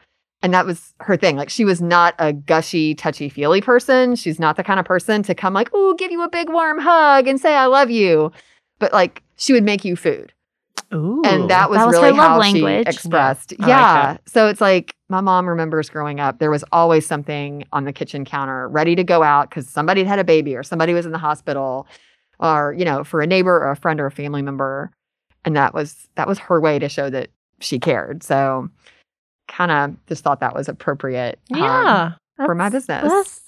and 0.42 0.54
that 0.54 0.66
was 0.66 0.94
her 1.00 1.16
thing. 1.16 1.36
Like 1.36 1.50
she 1.50 1.64
was 1.64 1.80
not 1.80 2.14
a 2.18 2.32
gushy 2.32 2.94
touchy 2.94 3.28
feely 3.28 3.60
person. 3.60 4.16
She's 4.16 4.38
not 4.38 4.56
the 4.56 4.64
kind 4.64 4.80
of 4.80 4.86
person 4.86 5.22
to 5.24 5.34
come 5.34 5.54
like 5.54 5.70
oh 5.72 5.94
give 5.94 6.10
you 6.10 6.22
a 6.22 6.28
big 6.28 6.48
warm 6.48 6.78
hug 6.78 7.26
and 7.28 7.40
say 7.40 7.54
i 7.54 7.66
love 7.66 7.90
you. 7.90 8.32
But 8.78 8.92
like 8.92 9.22
she 9.36 9.52
would 9.52 9.64
make 9.64 9.84
you 9.84 9.96
food. 9.96 10.32
Ooh. 10.92 11.22
and 11.24 11.48
that 11.50 11.70
was, 11.70 11.78
That 11.78 11.86
was 11.86 11.96
her 11.96 12.02
really 12.02 12.16
love 12.18 12.30
how 12.30 12.38
language. 12.38 12.86
she 12.86 12.90
expressed. 12.90 13.52
I 13.60 13.62
like 13.62 13.68
yeah. 13.68 14.16
so 14.26 14.48
it's 14.48 14.60
like 14.60 14.96
my 15.08 15.20
mom 15.20 15.48
remembers 15.48 15.88
growing 15.88 16.18
up 16.18 16.40
there 16.40 16.50
was 16.50 16.64
always 16.72 17.06
something 17.06 17.64
on 17.72 17.84
the 17.84 17.92
kitchen 17.92 18.24
counter 18.24 18.68
ready 18.68 18.96
to 18.96 19.04
go 19.04 19.22
out 19.22 19.50
because 19.50 19.68
somebody 19.68 20.00
had 20.00 20.08
had 20.08 20.18
a 20.18 20.24
baby 20.24 20.56
or 20.56 20.64
somebody 20.64 20.92
was 20.92 21.06
in 21.06 21.12
the 21.12 21.18
hospital 21.18 21.86
or 22.40 22.74
you 22.76 22.84
know 22.84 23.04
for 23.04 23.20
a 23.20 23.26
neighbor 23.26 23.54
or 23.54 23.70
a 23.70 23.76
friend 23.76 24.00
or 24.00 24.06
a 24.06 24.10
family 24.10 24.42
member. 24.42 24.90
And 25.44 25.54
that 25.56 25.74
was 25.74 26.08
that 26.16 26.26
was 26.26 26.38
her 26.38 26.60
way 26.60 26.78
to 26.80 26.88
show 26.88 27.08
that 27.10 27.28
she 27.60 27.78
cared. 27.78 28.22
So 28.22 28.68
kind 29.50 29.70
of 29.70 30.06
just 30.06 30.24
thought 30.24 30.40
that 30.40 30.54
was 30.54 30.68
appropriate 30.68 31.38
um, 31.52 31.60
yeah. 31.60 32.12
for 32.46 32.54
my 32.54 32.70
business 32.70 33.40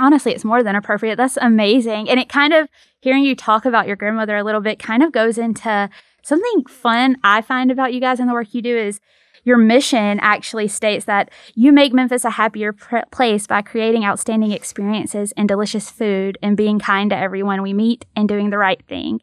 honestly, 0.00 0.32
it's 0.32 0.44
more 0.44 0.62
than 0.62 0.76
appropriate. 0.76 1.16
That's 1.16 1.36
amazing. 1.38 2.08
And 2.08 2.18
it 2.18 2.28
kind 2.28 2.52
of, 2.52 2.68
hearing 3.00 3.24
you 3.24 3.34
talk 3.34 3.64
about 3.64 3.86
your 3.86 3.96
grandmother 3.96 4.36
a 4.36 4.44
little 4.44 4.60
bit, 4.60 4.78
kind 4.78 5.02
of 5.02 5.12
goes 5.12 5.38
into 5.38 5.88
something 6.22 6.64
fun 6.66 7.16
I 7.24 7.42
find 7.42 7.70
about 7.70 7.92
you 7.92 8.00
guys 8.00 8.20
and 8.20 8.28
the 8.28 8.32
work 8.32 8.54
you 8.54 8.62
do 8.62 8.76
is 8.76 9.00
your 9.44 9.58
mission 9.58 10.20
actually 10.20 10.68
states 10.68 11.04
that 11.06 11.30
you 11.54 11.72
make 11.72 11.92
Memphis 11.92 12.24
a 12.24 12.30
happier 12.30 12.72
pr- 12.72 12.98
place 13.10 13.46
by 13.46 13.60
creating 13.60 14.04
outstanding 14.04 14.52
experiences 14.52 15.32
and 15.36 15.48
delicious 15.48 15.90
food 15.90 16.38
and 16.42 16.56
being 16.56 16.78
kind 16.78 17.10
to 17.10 17.16
everyone 17.16 17.60
we 17.60 17.72
meet 17.72 18.06
and 18.14 18.28
doing 18.28 18.50
the 18.50 18.58
right 18.58 18.80
thing. 18.86 19.20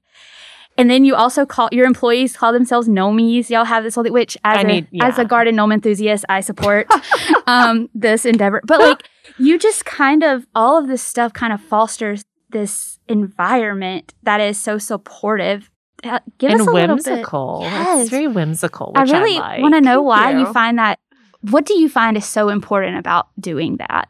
And 0.79 0.89
then 0.89 1.05
you 1.05 1.15
also 1.15 1.45
call 1.45 1.69
your 1.71 1.85
employees 1.85 2.35
call 2.37 2.53
themselves 2.53 2.87
gnomies. 2.87 3.49
Y'all 3.49 3.65
have 3.65 3.83
this 3.83 3.95
whole 3.95 4.03
thing, 4.03 4.13
which 4.13 4.37
as 4.43 4.57
I 4.57 4.61
a 4.61 4.63
need- 4.63 4.87
as 5.01 5.17
yeah. 5.17 5.21
a 5.21 5.25
garden 5.25 5.55
gnome 5.55 5.71
enthusiast, 5.71 6.25
I 6.29 6.41
support 6.41 6.87
um, 7.47 7.89
this 7.93 8.25
endeavor. 8.25 8.61
But 8.65 8.79
like 8.79 9.03
you 9.37 9.59
just 9.59 9.85
kind 9.85 10.23
of 10.23 10.47
all 10.55 10.77
of 10.77 10.87
this 10.87 11.01
stuff 11.03 11.33
kind 11.33 11.53
of 11.53 11.61
fosters 11.61 12.25
this 12.49 12.99
environment 13.07 14.13
that 14.23 14.41
is 14.41 14.57
so 14.57 14.77
supportive. 14.77 15.69
Uh, 16.03 16.19
Give 16.37 16.51
and 16.51 16.61
us 16.61 16.67
a 16.67 16.71
little 16.71 16.95
bit. 16.95 17.05
whimsical. 17.05 17.59
Yes. 17.63 18.01
It's 18.01 18.09
very 18.09 18.27
whimsical. 18.27 18.93
I 18.95 19.03
really 19.03 19.37
like. 19.37 19.61
want 19.61 19.75
to 19.75 19.81
know 19.81 19.97
Thank 19.97 20.07
why 20.07 20.31
you. 20.31 20.39
you. 20.39 20.53
find 20.53 20.79
that. 20.79 20.99
What 21.41 21.65
do 21.65 21.77
you 21.77 21.89
find 21.89 22.17
is 22.17 22.25
so 22.25 22.49
important 22.49 22.97
about 22.97 23.27
doing 23.39 23.77
that? 23.77 24.09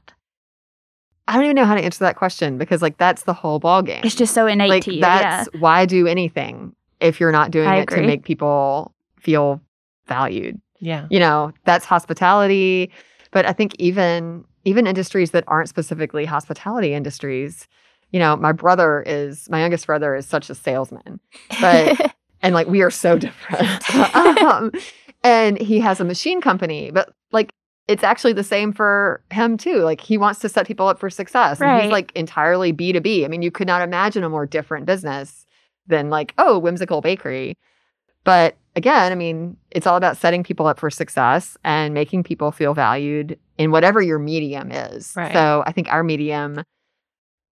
I 1.30 1.34
don't 1.34 1.44
even 1.44 1.56
know 1.56 1.66
how 1.66 1.76
to 1.76 1.82
answer 1.82 2.04
that 2.04 2.16
question 2.16 2.58
because 2.58 2.82
like 2.82 2.98
that's 2.98 3.24
the 3.24 3.34
whole 3.34 3.60
ball 3.60 3.84
game. 3.84 4.02
It's 4.04 4.16
just 4.16 4.34
so 4.34 4.48
innate 4.48 4.70
like 4.70 4.84
to 4.86 4.94
you. 4.94 5.00
Yeah. 5.00 5.44
that's 5.44 5.50
why 5.60 5.86
do 5.86 6.08
anything 6.08 6.76
if 7.00 7.20
you're 7.20 7.32
not 7.32 7.52
doing 7.52 7.68
I 7.68 7.78
it 7.78 7.90
to 7.90 8.02
make 8.02 8.24
people 8.24 8.96
feel 9.20 9.62
valued. 10.08 10.60
Yeah. 10.80 11.06
You 11.12 11.20
know, 11.20 11.54
that's 11.66 11.86
hospitality, 11.86 12.92
but 13.30 13.46
I 13.46 13.54
think 13.54 13.76
even 13.78 14.44
even 14.66 14.88
industries 14.88 15.30
that 15.32 15.44
aren't 15.46 15.70
specifically 15.70 16.26
hospitality 16.26 16.96
industries, 16.96 17.68
you 18.12 18.20
know, 18.20 18.36
my 18.36 18.52
brother 18.52 19.04
is 19.06 19.48
my 19.52 19.60
youngest 19.60 19.86
brother 19.86 20.16
is 20.16 20.26
such 20.26 20.50
a 20.50 20.56
salesman. 20.56 21.20
But 21.62 22.16
and 22.42 22.56
like 22.56 22.68
we 22.68 22.82
are 22.82 22.90
so 22.90 23.20
different. 23.20 23.96
um, 24.16 24.72
and 25.24 25.60
he 25.60 25.80
has 25.80 26.00
a 26.00 26.06
machine 26.06 26.42
company, 26.42 26.90
but 26.90 27.14
like 27.32 27.54
it's 27.90 28.04
actually 28.04 28.34
the 28.34 28.44
same 28.44 28.72
for 28.72 29.20
him 29.32 29.58
too. 29.58 29.78
Like 29.78 30.00
he 30.00 30.16
wants 30.16 30.40
to 30.42 30.50
set 30.50 30.68
people 30.68 30.88
up 30.88 31.00
for 31.00 31.10
success. 31.10 31.60
And 31.60 31.82
he's 31.82 31.92
like 31.92 32.12
entirely 32.14 32.72
B2B. 32.72 33.26
I 33.26 33.28
mean, 33.28 33.42
you 33.42 33.50
could 33.50 33.66
not 33.66 33.82
imagine 33.82 34.24
a 34.24 34.30
more 34.30 34.46
different 34.46 34.86
business 34.86 35.48
than 35.88 36.12
like, 36.12 36.36
oh, 36.38 36.60
whimsical 36.60 37.02
bakery. 37.02 37.58
But 38.24 38.58
again, 38.76 39.12
I 39.12 39.16
mean, 39.16 39.58
it's 39.72 39.88
all 39.88 39.98
about 39.98 40.18
setting 40.18 40.44
people 40.44 40.68
up 40.68 40.78
for 40.80 40.92
success 40.92 41.58
and 41.64 41.96
making 41.96 42.26
people 42.26 42.52
feel 42.52 42.76
valued 42.76 43.40
in 43.58 43.72
whatever 43.72 44.04
your 44.04 44.20
medium 44.20 44.72
is. 44.72 45.12
Right. 45.16 45.34
So 45.34 45.64
I 45.66 45.72
think 45.72 45.92
our 45.92 46.04
medium 46.04 46.62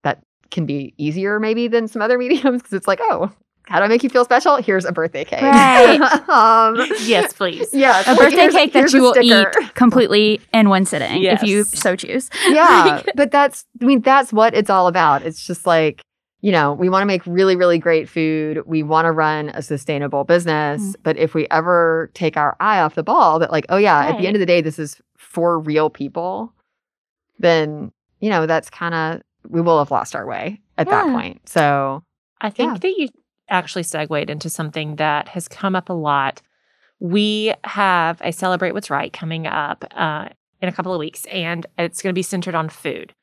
that 0.03 0.21
can 0.51 0.67
be 0.67 0.93
easier 0.97 1.39
maybe 1.39 1.67
than 1.67 1.87
some 1.87 2.03
other 2.03 2.17
mediums 2.19 2.61
because 2.61 2.73
it's 2.73 2.87
like, 2.87 2.99
oh, 3.01 3.31
how 3.67 3.79
do 3.79 3.85
I 3.85 3.87
make 3.87 4.01
you 4.03 4.09
feel 4.09 4.23
special? 4.23 4.55
Here's 4.57 4.85
a 4.85 4.91
birthday 4.91 5.25
cake. 5.25 5.41
Right. 5.41 5.99
um, 6.29 6.75
Yes, 7.01 7.33
please. 7.33 7.67
yeah, 7.73 8.01
a 8.07 8.11
like, 8.11 8.17
birthday 8.19 8.35
here's- 8.37 8.53
cake 8.53 8.73
that 8.73 8.91
you 8.93 8.99
a 8.99 9.01
will 9.01 9.15
eat 9.21 9.47
completely 9.75 10.39
in 10.53 10.69
one 10.69 10.85
sitting 10.85 11.23
if 11.23 11.43
you 11.43 11.63
so 11.63 11.95
choose. 11.95 12.29
yeah, 12.47 13.01
but 13.15 13.31
that's 13.31 13.65
I 13.81 13.85
mean 13.85 14.01
that's 14.01 14.31
what 14.33 14.53
it's 14.53 14.69
all 14.69 14.87
about. 14.87 15.23
It's 15.23 15.45
just 15.45 15.65
like 15.65 16.01
you 16.41 16.51
know 16.51 16.73
we 16.73 16.87
want 16.87 17.01
to 17.01 17.05
make 17.07 17.21
really 17.25 17.55
really 17.55 17.77
great 17.77 18.07
food. 18.07 18.61
We 18.65 18.83
want 18.83 19.05
to 19.05 19.11
run 19.11 19.49
a 19.49 19.61
sustainable 19.61 20.23
business, 20.23 20.81
Mm. 20.81 20.95
but 21.03 21.17
if 21.17 21.33
we 21.33 21.47
ever 21.51 22.09
take 22.13 22.37
our 22.37 22.55
eye 22.59 22.79
off 22.79 22.95
the 22.95 23.03
ball, 23.03 23.39
that 23.39 23.51
like 23.51 23.65
oh 23.69 23.77
yeah, 23.77 23.99
at 24.07 24.17
the 24.17 24.27
end 24.27 24.35
of 24.35 24.39
the 24.39 24.45
day 24.45 24.61
this 24.61 24.79
is 24.79 25.01
for 25.17 25.59
real 25.59 25.89
people, 25.89 26.53
then 27.39 27.91
you 28.19 28.29
know 28.29 28.45
that's 28.45 28.69
kind 28.69 28.93
of 28.95 29.21
we 29.49 29.61
will 29.61 29.79
have 29.79 29.91
lost 29.91 30.15
our 30.15 30.25
way 30.25 30.61
at 30.77 30.87
that 30.89 31.05
point. 31.05 31.47
So 31.49 32.03
I 32.41 32.49
think 32.49 32.73
Yeah. 32.73 32.77
that 32.79 32.97
you 32.97 33.07
actually 33.49 33.83
segued 33.83 34.29
into 34.29 34.49
something 34.49 34.95
that 34.97 35.29
has 35.29 35.47
come 35.47 35.75
up 35.75 35.89
a 35.89 35.93
lot. 35.93 36.41
We 36.99 37.53
have 37.63 38.21
a 38.23 38.31
Celebrate 38.31 38.73
What's 38.73 38.89
Right 38.89 39.13
coming 39.13 39.45
up 39.47 39.85
uh, 39.95 40.29
in 40.61 40.69
a 40.69 40.71
couple 40.71 40.93
of 40.93 40.99
weeks, 40.99 41.25
and 41.25 41.65
it's 41.77 42.01
going 42.01 42.11
to 42.13 42.17
be 42.17 42.23
centered 42.23 42.55
on 42.55 42.69
food. 42.69 43.13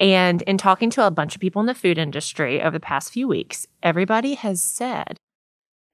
And 0.00 0.42
in 0.42 0.58
talking 0.58 0.90
to 0.90 1.06
a 1.06 1.10
bunch 1.10 1.34
of 1.34 1.40
people 1.40 1.60
in 1.60 1.66
the 1.66 1.74
food 1.74 1.98
industry 1.98 2.60
over 2.60 2.72
the 2.76 2.80
past 2.80 3.12
few 3.12 3.28
weeks, 3.28 3.66
everybody 3.82 4.34
has 4.34 4.62
said 4.62 5.16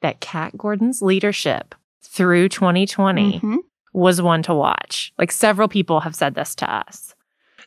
that 0.03 0.21
Kat 0.21 0.57
Gordon's 0.57 1.03
leadership 1.03 1.75
through 2.03 2.49
2020 2.49 3.39
Mhm. 3.41 3.59
was 3.93 4.23
one 4.23 4.43
to 4.45 4.55
watch. 4.55 5.13
Like 5.19 5.31
several 5.31 5.69
people 5.69 6.01
have 6.01 6.15
said 6.17 6.35
this 6.35 6.55
to 6.57 6.73
us. 6.75 7.15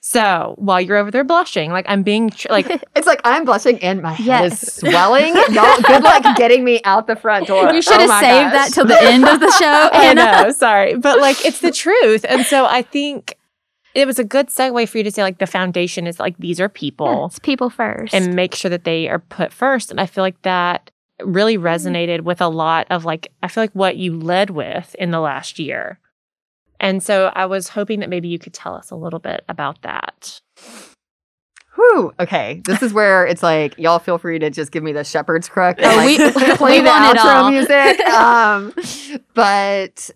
So 0.06 0.54
while 0.58 0.82
you're 0.82 0.97
over 0.97 1.12
there 1.12 1.24
blushing, 1.24 1.72
like 1.72 1.86
I'm 1.88 2.04
being 2.04 2.30
tr- 2.30 2.49
like 2.49 2.68
it's 2.95 3.08
like 3.08 3.22
I'm 3.24 3.45
blushing 3.45 3.80
and 3.82 4.01
my 4.01 4.12
head 4.12 4.26
Yes. 4.51 4.62
is 4.64 4.74
swelling. 4.74 5.34
Y'all, 5.51 5.82
good 5.82 6.04
luck 6.04 6.24
getting 6.36 6.66
me 6.66 6.82
out 6.84 7.08
the 7.08 7.16
front 7.16 7.47
door. 7.47 7.74
You 7.74 7.82
should 7.82 7.93
Oh 8.01 8.08
have 8.10 8.20
saved 8.20 8.51
gosh. 8.51 8.54
that 8.54 8.74
till 8.74 8.86
the 8.86 9.01
end 9.01 9.24
of 9.26 9.39
the 9.39 9.49
show. 9.60 9.89
I 9.93 10.14
know, 10.14 10.51
sorry. 10.51 10.97
But 10.97 11.20
like 11.22 11.45
it's 11.45 11.62
the 11.62 11.72
truth. 11.72 12.26
And 12.28 12.45
so 12.45 12.66
I 12.66 12.82
think 12.82 13.38
it 13.95 14.06
was 14.06 14.20
a 14.20 14.26
good 14.26 14.47
segue 14.47 14.89
for 14.89 14.97
you 14.97 15.06
to 15.06 15.12
say 15.12 15.24
like 15.24 15.38
the 15.38 15.47
foundation 15.47 16.06
is 16.06 16.20
like 16.20 16.38
these 16.38 16.60
are 16.60 16.64
Yeah, 16.66 16.68
people 16.74 17.26
it's 17.28 17.39
people 17.39 17.70
first. 17.70 18.14
and 18.14 18.36
make 18.36 18.56
sure 18.56 18.70
that 18.70 18.84
they 18.84 19.08
are 19.08 19.20
put 19.20 19.54
first. 19.54 19.89
And 19.89 20.01
I 20.01 20.06
feel 20.06 20.24
like 20.26 20.41
that 20.41 20.91
really 21.24 21.56
mm-hmm. 21.56 21.66
resonated 21.66 22.22
with 22.22 22.41
a 22.41 22.49
lot 22.49 22.88
of 22.89 23.06
like 23.06 23.32
I 23.41 23.47
feel 23.47 23.64
like 23.64 23.72
what 23.72 23.95
you 23.95 24.20
led 24.20 24.49
with 24.49 24.95
in 24.99 25.12
the 25.12 25.22
last 25.22 25.60
year. 25.60 25.97
And 26.84 27.02
so 27.02 27.32
I 27.34 27.46
was 27.48 27.70
hoping 27.70 28.02
that 28.02 28.10
maybe 28.10 28.28
you 28.28 28.38
could 28.38 28.54
tell 28.54 28.76
us 28.76 28.92
a 28.92 28.96
little 28.96 29.20
bit 29.20 29.44
about 29.48 29.82
that. 29.84 30.42
Whew. 31.76 32.14
Okay. 32.20 32.62
This 32.66 32.84
is 32.84 32.94
where 32.94 33.26
it's 33.26 33.42
like, 33.42 33.76
y'all 33.80 33.98
feel 34.00 34.18
free 34.20 34.38
to 34.38 34.50
just 34.52 34.72
give 34.72 34.84
me 34.84 34.92
the 34.92 35.04
shepherd's 35.04 35.50
crook 35.50 35.78
and 35.80 35.86
Oh, 35.88 35.96
like, 35.96 36.36
we- 36.36 36.56
play 36.58 36.80
we 36.80 36.84
the 36.86 36.90
outro 36.92 37.50
music. 37.50 38.00
Um, 38.06 39.24
but 39.34 40.10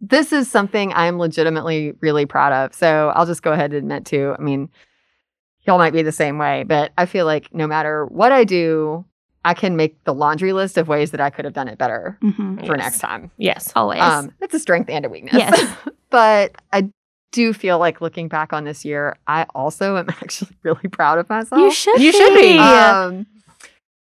this 0.00 0.32
is 0.32 0.50
something 0.50 0.92
I'm 0.94 1.18
legitimately 1.18 1.92
really 2.00 2.26
proud 2.26 2.52
of. 2.52 2.74
So 2.74 3.12
I'll 3.14 3.26
just 3.26 3.42
go 3.42 3.52
ahead 3.52 3.72
and 3.72 3.78
admit 3.78 4.06
to. 4.06 4.34
I 4.38 4.42
mean, 4.42 4.70
y'all 5.66 5.78
might 5.78 5.92
be 5.92 6.02
the 6.02 6.10
same 6.10 6.38
way, 6.38 6.64
but 6.64 6.92
I 6.98 7.06
feel 7.06 7.26
like 7.26 7.54
no 7.54 7.66
matter 7.66 8.06
what 8.06 8.32
I 8.32 8.44
do, 8.44 9.04
I 9.44 9.54
can 9.54 9.76
make 9.76 10.02
the 10.04 10.14
laundry 10.14 10.52
list 10.52 10.78
of 10.78 10.88
ways 10.88 11.10
that 11.10 11.20
I 11.20 11.30
could 11.30 11.44
have 11.44 11.54
done 11.54 11.68
it 11.68 11.76
better 11.78 12.18
Mhm. 12.22 12.60
for 12.66 12.76
Yes. 12.76 12.84
next 12.84 12.98
time. 13.00 13.30
Yes. 13.36 13.72
always. 13.76 14.00
Um, 14.00 14.32
it's 14.40 14.54
a 14.54 14.58
strength 14.58 14.88
and 14.88 15.04
a 15.04 15.08
weakness. 15.08 15.34
Yes. 15.34 15.76
but 16.10 16.52
I 16.72 16.88
do 17.32 17.52
feel 17.52 17.78
like 17.78 18.00
looking 18.00 18.28
back 18.28 18.52
on 18.52 18.64
this 18.64 18.84
year, 18.84 19.16
I 19.26 19.44
also 19.54 19.96
am 19.96 20.08
actually 20.22 20.56
really 20.62 20.88
proud 20.90 21.18
of 21.18 21.28
myself. 21.28 21.60
you 21.60 21.70
should. 21.70 22.00
You 22.00 22.12
should 22.12 22.34
be. 22.34 22.58
Um, 22.58 23.26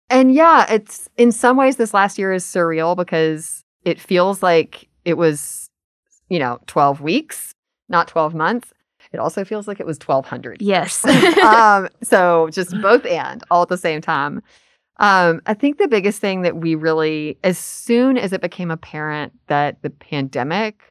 and 0.09 0.33
yeah, 0.33 0.65
it's 0.71 1.09
in 1.17 1.31
some 1.31 1.57
ways 1.57 1.75
this 1.75 1.93
last 1.93 2.17
year 2.17 2.31
is 2.33 2.43
surreal 2.45 2.95
because 2.95 3.63
it 3.83 3.99
feels 3.99 4.41
like 4.41 4.87
it 5.05 5.17
was, 5.17 5.69
you 6.29 6.39
know, 6.39 6.59
12 6.67 7.01
weeks, 7.01 7.51
not 7.89 8.07
12 8.07 8.33
months. 8.33 8.73
It 9.13 9.19
also 9.19 9.45
feels 9.45 9.67
like 9.67 9.79
it 9.79 9.85
was 9.85 9.97
1200. 9.99 10.61
Yes. 10.61 11.05
um, 11.43 11.89
so 12.03 12.49
just 12.51 12.71
both 12.81 13.05
and 13.05 13.43
all 13.51 13.61
at 13.61 13.69
the 13.69 13.77
same 13.77 14.01
time. 14.01 14.41
Um, 14.99 15.41
I 15.45 15.53
think 15.53 15.77
the 15.77 15.87
biggest 15.87 16.19
thing 16.19 16.41
that 16.41 16.57
we 16.57 16.75
really, 16.75 17.37
as 17.43 17.57
soon 17.57 18.17
as 18.17 18.33
it 18.33 18.41
became 18.41 18.71
apparent 18.71 19.33
that 19.47 19.81
the 19.83 19.89
pandemic 19.91 20.81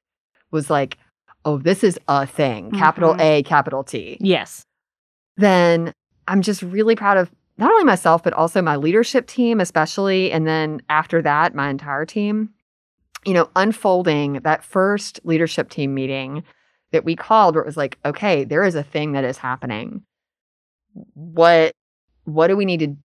was 0.52 0.70
like, 0.70 0.96
oh, 1.44 1.58
this 1.58 1.82
is 1.82 1.98
a 2.08 2.26
thing, 2.26 2.70
capital 2.72 3.14
Mhm. 3.14 3.20
A, 3.20 3.42
capital 3.42 3.84
T 3.84 4.16
Yes. 4.20 4.64
then 5.36 5.92
I'm 6.28 6.42
just 6.42 6.62
really 6.62 6.96
proud 6.96 7.18
of 7.18 7.30
not 7.58 7.70
only 7.70 7.84
myself, 7.84 8.22
but 8.22 8.32
also 8.32 8.60
my 8.62 8.76
leadership 8.76 9.26
team, 9.26 9.60
especially. 9.60 10.30
And 10.32 10.46
then 10.46 10.80
after 10.88 11.22
that, 11.22 11.54
my 11.54 11.68
entire 11.70 12.04
team, 12.04 12.50
you 13.24 13.32
know, 13.34 13.48
unfolding 13.56 14.34
that 14.44 14.64
first 14.64 15.20
leadership 15.24 15.68
team 15.70 15.94
meeting 15.94 16.42
that 16.92 17.04
we 17.04 17.16
called 17.16 17.54
where 17.54 17.62
it 17.62 17.66
was 17.66 17.76
like, 17.76 17.98
okay, 18.04 18.44
there 18.44 18.64
is 18.64 18.74
a 18.74 18.82
thing 18.82 19.12
that 19.12 19.24
is 19.24 19.38
happening. 19.38 20.02
What 21.14 21.72
what 22.24 22.48
do 22.48 22.56
we 22.56 22.64
need 22.64 22.80
to 22.80 22.96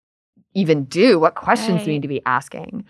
even 0.54 0.86
do? 0.86 1.20
What 1.20 1.36
questions 1.36 1.82
do 1.82 1.88
we 1.88 1.94
need 1.94 2.02
to 2.04 2.08
be 2.08 2.22
asking? 2.26 2.86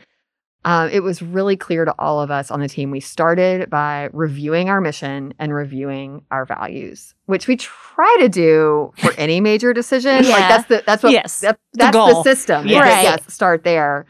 Um, 0.63 0.89
it 0.91 1.01
was 1.01 1.23
really 1.23 1.57
clear 1.57 1.85
to 1.85 1.95
all 1.97 2.21
of 2.21 2.29
us 2.29 2.51
on 2.51 2.59
the 2.59 2.69
team. 2.69 2.91
We 2.91 2.99
started 2.99 3.67
by 3.71 4.09
reviewing 4.13 4.69
our 4.69 4.79
mission 4.79 5.33
and 5.39 5.51
reviewing 5.53 6.23
our 6.29 6.45
values, 6.45 7.15
which 7.25 7.47
we 7.47 7.57
try 7.57 8.15
to 8.21 8.29
do 8.29 8.93
for 8.99 9.11
any 9.17 9.41
major 9.41 9.73
decision. 9.73 10.23
Yeah. 10.23 10.29
Like 10.29 10.49
that's 10.49 10.67
the 10.67 10.83
that's 10.85 11.01
what 11.03 11.13
Yes, 11.13 11.39
that- 11.39 11.59
that's 11.73 11.95
the, 11.97 12.13
goal. 12.13 12.23
system. 12.23 12.67
Yes. 12.67 12.73
Yes. 12.75 12.83
Right. 12.83 13.03
yes, 13.25 13.33
start 13.33 13.63
there. 13.63 14.05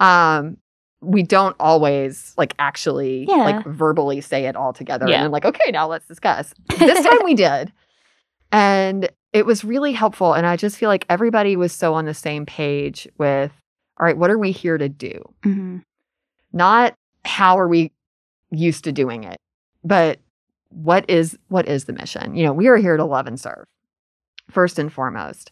Um, 0.00 0.56
we 1.00 1.22
don't 1.22 1.54
always 1.60 2.34
like 2.36 2.54
actually 2.58 3.26
Yeah. 3.28 3.36
like 3.44 3.64
verbally 3.66 4.20
say 4.20 4.46
it 4.46 4.56
all 4.56 4.72
together 4.72 5.06
Yeah. 5.06 5.16
and 5.18 5.24
then 5.26 5.30
like 5.30 5.44
okay 5.44 5.70
now 5.70 5.86
let's 5.86 6.08
discuss. 6.08 6.54
This 6.76 7.04
time 7.06 7.18
we 7.24 7.34
did, 7.46 7.72
and 8.50 9.08
it 9.34 9.44
was 9.44 9.64
really 9.64 9.92
helpful. 9.92 10.32
And 10.32 10.46
I 10.46 10.56
just 10.56 10.78
feel 10.78 10.88
like 10.88 11.04
everybody 11.10 11.56
was 11.56 11.72
so 11.74 11.92
on 11.92 12.06
the 12.06 12.14
same 12.14 12.46
page 12.46 13.06
with 13.18 13.52
all 14.00 14.06
right, 14.06 14.16
what 14.16 14.30
are 14.30 14.38
we 14.38 14.50
here 14.52 14.78
to 14.78 14.88
do? 14.88 15.22
Mhm. 15.44 15.82
not 16.52 16.94
how 17.26 17.58
are 17.58 17.68
we 17.68 17.90
used 18.50 18.84
to 18.84 18.92
doing 18.92 19.24
it 19.24 19.38
but 19.82 20.20
what 20.70 21.04
is 21.08 21.36
what 21.48 21.66
is 21.68 21.84
the 21.86 21.92
mission 21.92 22.34
you 22.36 22.44
know 22.44 22.52
we 22.52 22.68
are 22.68 22.76
here 22.76 22.96
to 22.96 23.04
love 23.04 23.26
and 23.26 23.40
serve 23.40 23.64
first 24.50 24.78
and 24.78 24.92
foremost 24.92 25.50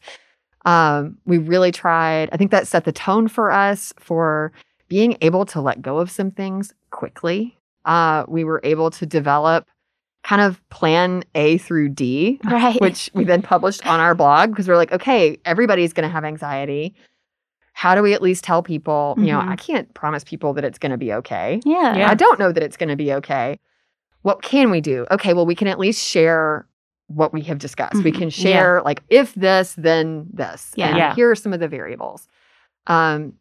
um, 0.64 1.16
we 1.24 1.38
really 1.38 1.72
tried 1.72 2.28
i 2.32 2.36
think 2.36 2.50
that 2.52 2.68
set 2.68 2.84
the 2.84 2.92
tone 2.92 3.26
for 3.26 3.50
us 3.50 3.92
for 3.98 4.52
being 4.88 5.16
able 5.22 5.44
to 5.46 5.60
let 5.60 5.80
go 5.82 5.98
of 5.98 6.10
some 6.10 6.30
things 6.30 6.72
quickly 6.90 7.56
uh, 7.86 8.24
we 8.28 8.44
were 8.44 8.60
able 8.62 8.90
to 8.90 9.06
develop 9.06 9.66
kind 10.24 10.40
of 10.40 10.60
plan 10.70 11.24
A 11.34 11.58
through 11.58 11.88
D, 11.90 12.40
Right. 12.44 12.80
which 12.80 13.10
we 13.12 13.24
then 13.24 13.42
published 13.42 13.84
on 13.86 13.98
our 14.00 14.14
blog 14.14 14.50
because 14.50 14.68
we're 14.68 14.76
like, 14.76 14.92
okay, 14.92 15.38
everybody's 15.44 15.92
going 15.92 16.08
to 16.08 16.12
have 16.12 16.24
anxiety. 16.24 16.94
How 17.72 17.94
do 17.94 18.02
we 18.02 18.12
at 18.14 18.22
least 18.22 18.44
tell 18.44 18.62
people, 18.62 19.14
you 19.18 19.26
know, 19.26 19.40
Mhm. 19.40 19.48
I 19.48 19.56
can't 19.56 19.92
promise 19.94 20.22
people 20.22 20.52
that 20.54 20.64
it's 20.64 20.78
going 20.78 20.92
to 20.92 20.98
be 20.98 21.12
okay. 21.14 21.60
yeah. 21.64 21.96
Yeah. 21.96 22.10
I 22.10 22.14
don't 22.14 22.38
know 22.38 22.52
that 22.52 22.62
it's 22.62 22.76
going 22.76 22.90
to 22.90 22.96
be 22.96 23.12
okay. 23.14 23.58
What 24.22 24.42
can 24.42 24.70
we 24.70 24.80
do? 24.80 25.06
Okay, 25.10 25.34
well, 25.34 25.46
we 25.46 25.54
can 25.56 25.66
at 25.66 25.78
least 25.80 26.06
share 26.06 26.66
what 27.08 27.32
we 27.32 27.40
have 27.42 27.58
discussed. 27.58 28.04
We 28.04 28.12
Mhm. 28.12 28.18
can 28.18 28.30
share, 28.30 28.80
like, 28.84 29.02
if 29.08 29.34
this, 29.34 29.74
then 29.76 30.26
this. 30.32 30.72
Yeah. 30.76 30.88
And 30.88 30.96
Yeah. 30.98 31.14
Here 31.16 31.30
are 31.30 31.34
some 31.34 31.52
of 31.52 31.58
the 31.60 31.66
variables. 31.68 32.28
Um, 32.86 33.32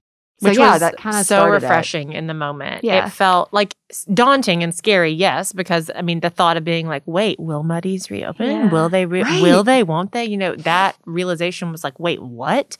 so 0.41 0.49
Which 0.49 0.57
yeah, 0.57 0.71
was 0.71 0.79
that 0.79 0.97
kind 0.97 1.15
of 1.15 1.25
so 1.25 1.35
started 1.35 1.51
it. 1.51 1.67
refreshing 1.67 2.13
in 2.13 2.25
the 2.27 2.33
moment. 2.33 2.83
Yeah. 2.83 3.05
It 3.05 3.09
felt 3.11 3.53
like 3.53 3.75
daunting 4.13 4.63
and 4.63 4.73
scary, 4.73 5.11
yes, 5.11 5.53
because 5.53 5.91
I 5.95 6.01
mean 6.01 6.19
the 6.21 6.29
thought 6.31 6.57
of 6.57 6.63
being 6.63 6.87
like, 6.87 7.03
wait, 7.05 7.39
will 7.39 7.61
Muddy's 7.63 8.09
reopen? 8.09 8.49
Yeah. 8.49 8.69
Will 8.69 8.89
they? 8.89 9.05
Re- 9.05 9.21
Right. 9.23 9.41
Will 9.43 9.63
they? 9.63 9.83
Won't 9.83 10.11
they? 10.13 10.25
You 10.25 10.37
know, 10.37 10.55
that 10.55 10.95
realization 11.05 11.71
was 11.71 11.83
like, 11.83 11.99
wait, 11.99 12.21
what? 12.21 12.75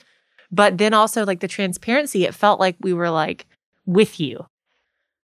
But 0.52 0.80
then 0.80 0.94
also 0.94 1.24
like 1.26 1.40
the 1.40 1.48
transparency, 1.48 2.26
it 2.26 2.34
felt 2.34 2.60
like 2.60 2.76
we 2.82 2.94
were 2.94 3.10
like 3.12 3.46
with 3.86 4.20
you, 4.20 4.46